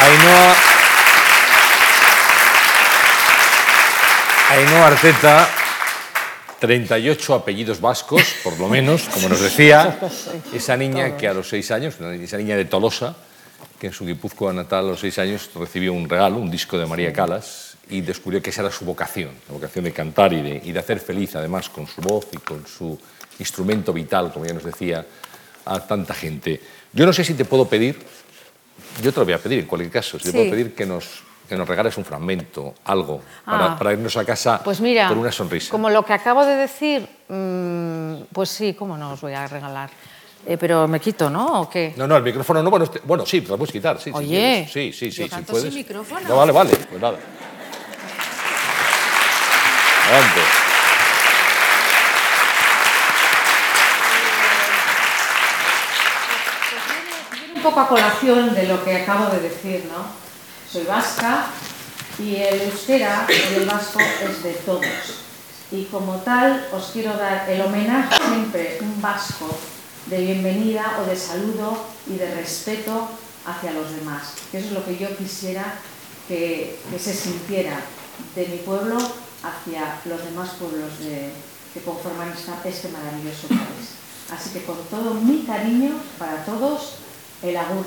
Ainhoa, 0.01 0.55
Ainhoa 4.49 4.87
Arteta, 4.87 5.49
38 6.59 7.35
apellidos 7.35 7.83
vascos, 7.83 8.23
por 8.43 8.59
lo 8.59 8.71
menos, 8.71 9.11
como 9.13 9.29
nos 9.29 9.43
decía, 9.43 9.99
esa 10.55 10.75
niña 10.79 11.19
que 11.19 11.29
a 11.29 11.35
los 11.35 11.51
seis 11.51 11.71
años, 11.71 12.01
esa 12.01 12.39
niña 12.39 12.57
de 12.57 12.65
Tolosa, 12.65 13.15
que 13.79 13.89
en 13.89 13.93
su 13.93 14.05
Guipúzcoa 14.07 14.53
natal 14.53 14.87
a 14.87 14.89
los 14.91 15.01
seis 15.01 15.19
años 15.19 15.51
recibió 15.55 15.93
un 15.93 16.09
regalo, 16.09 16.37
un 16.37 16.51
disco 16.51 16.79
de 16.79 16.87
María 16.87 17.13
Calas, 17.13 17.77
y 17.91 18.01
descubrió 18.01 18.41
que 18.41 18.51
esa 18.51 18.63
era 18.63 18.71
su 18.71 18.85
vocación, 18.85 19.31
la 19.49 19.55
vocación 19.55 19.85
de 19.85 19.93
cantar 19.93 20.33
y 20.33 20.41
de, 20.41 20.61
y 20.65 20.73
de 20.73 20.79
hacer 20.79 21.01
feliz, 21.01 21.35
además, 21.37 21.69
con 21.69 21.87
su 21.87 22.01
voz 22.01 22.27
y 22.33 22.37
con 22.39 22.67
su 22.67 22.99
instrumento 23.39 23.93
vital, 23.93 24.33
como 24.33 24.47
ya 24.47 24.55
nos 24.55 24.65
decía, 24.65 25.05
a 25.65 25.81
tanta 25.81 26.15
gente. 26.15 26.61
Yo 26.93 27.05
no 27.07 27.13
sé 27.13 27.25
si 27.25 27.35
te 27.35 27.45
puedo 27.45 27.67
pedir, 27.67 27.99
yo 29.03 29.13
te 29.13 29.19
lo 29.21 29.25
voy 29.25 29.35
a 29.35 29.39
pedir 29.39 29.59
en 29.61 29.67
cualquier 29.67 29.91
caso, 29.93 30.19
si 30.19 30.27
Sí. 30.27 30.31
te 30.33 30.39
puedo 30.39 30.51
pedir 30.51 30.75
que 30.75 30.87
nos, 30.87 31.23
que 31.49 31.57
nos 31.57 31.69
regales 31.69 31.97
un 31.99 32.05
fragmento, 32.05 32.75
algo, 32.85 33.21
para, 33.45 33.73
Ah. 33.73 33.79
para 33.79 33.93
irnos 33.93 34.17
a 34.17 34.25
casa 34.25 34.61
Pues 34.63 34.81
mira, 34.81 35.09
con 35.09 35.19
una 35.19 35.33
sonrisa. 35.33 35.71
como 35.71 35.91
lo 35.91 36.05
que 36.05 36.13
acabo 36.13 36.45
de 36.47 36.55
decir, 36.57 37.07
mmm, 37.29 38.23
pues 38.33 38.49
sí, 38.49 38.75
cómo 38.75 38.97
no 38.97 39.13
os 39.13 39.21
voy 39.21 39.33
a 39.35 39.47
regalar. 39.49 39.91
Eh, 40.45 40.57
pero 40.59 40.89
me 40.89 40.99
quito, 40.99 41.31
¿no? 41.31 41.63
¿O 41.63 41.71
qué? 41.71 41.95
No, 41.97 42.07
no, 42.09 42.17
el 42.17 42.23
micrófono 42.25 42.63
no, 42.63 42.71
bueno, 42.71 42.85
este- 42.85 43.01
bueno 43.05 43.25
sí, 43.25 43.43
te 43.43 43.49
lo 43.49 43.59
puedes 43.59 43.73
quitar, 43.73 43.99
sí. 43.99 44.11
si 44.11 44.17
Oye, 44.17 44.27
quieres. 44.29 44.73
sí, 44.73 44.93
sí, 44.93 45.13
sí, 45.13 45.29
yo 45.29 45.37
si 45.37 45.43
puedes. 45.45 45.65
sin 45.67 45.75
micrófono. 45.75 46.29
No, 46.29 46.37
vale, 46.37 46.53
vale, 46.53 46.71
pues 46.91 47.01
nada. 47.01 47.17
Adelante. 50.09 50.41
Un 57.55 57.63
poco 57.63 57.81
a 57.81 57.89
colación 57.89 58.55
de 58.55 58.65
lo 58.67 58.83
que 58.85 58.97
acabo 58.97 59.27
de 59.31 59.41
decir, 59.41 59.85
¿no? 59.87 60.05
Soy 60.71 60.85
vasca 60.85 61.47
y 62.19 62.37
el 62.37 62.63
euskera 62.63 63.27
y 63.29 63.55
el 63.55 63.67
vasco 63.67 64.01
es 64.01 64.43
de 64.43 64.53
todos. 64.55 64.85
Y 65.71 65.85
como 65.85 66.17
tal 66.17 66.67
os 66.73 66.91
quiero 66.93 67.17
dar 67.17 67.49
el 67.49 67.61
homenaje 67.63 68.17
siempre 68.29 68.79
un 68.81 69.01
vasco 69.01 69.49
de 70.07 70.19
bienvenida 70.21 70.99
o 71.03 71.07
de 71.09 71.17
saludo 71.17 71.77
y 72.07 72.15
de 72.17 72.35
respeto 72.35 73.09
hacia 73.47 73.73
los 73.73 73.91
demás. 73.95 74.35
Eso 74.53 74.67
es 74.67 74.73
lo 74.73 74.85
que 74.85 74.97
yo 74.99 75.17
quisiera 75.17 75.75
que, 76.29 76.79
que 76.91 76.99
se 76.99 77.15
sintiera 77.15 77.81
de 78.35 78.47
mi 78.49 78.59
pueblo 78.59 78.97
hacia 79.43 80.01
los 80.05 80.25
demás 80.25 80.51
pueblos 80.59 80.99
de- 81.01 81.33
que 81.75 81.81
conforman 81.81 82.31
este 82.65 82.89
maravilloso 82.91 83.49
país. 83.49 83.97
Así 84.31 84.51
que 84.51 84.63
con 84.65 84.77
todo 84.91 85.15
mi 85.15 85.43
cariño 85.45 85.93
para 86.19 86.45
todos, 86.45 86.97
el 87.43 87.57
agur. 87.57 87.87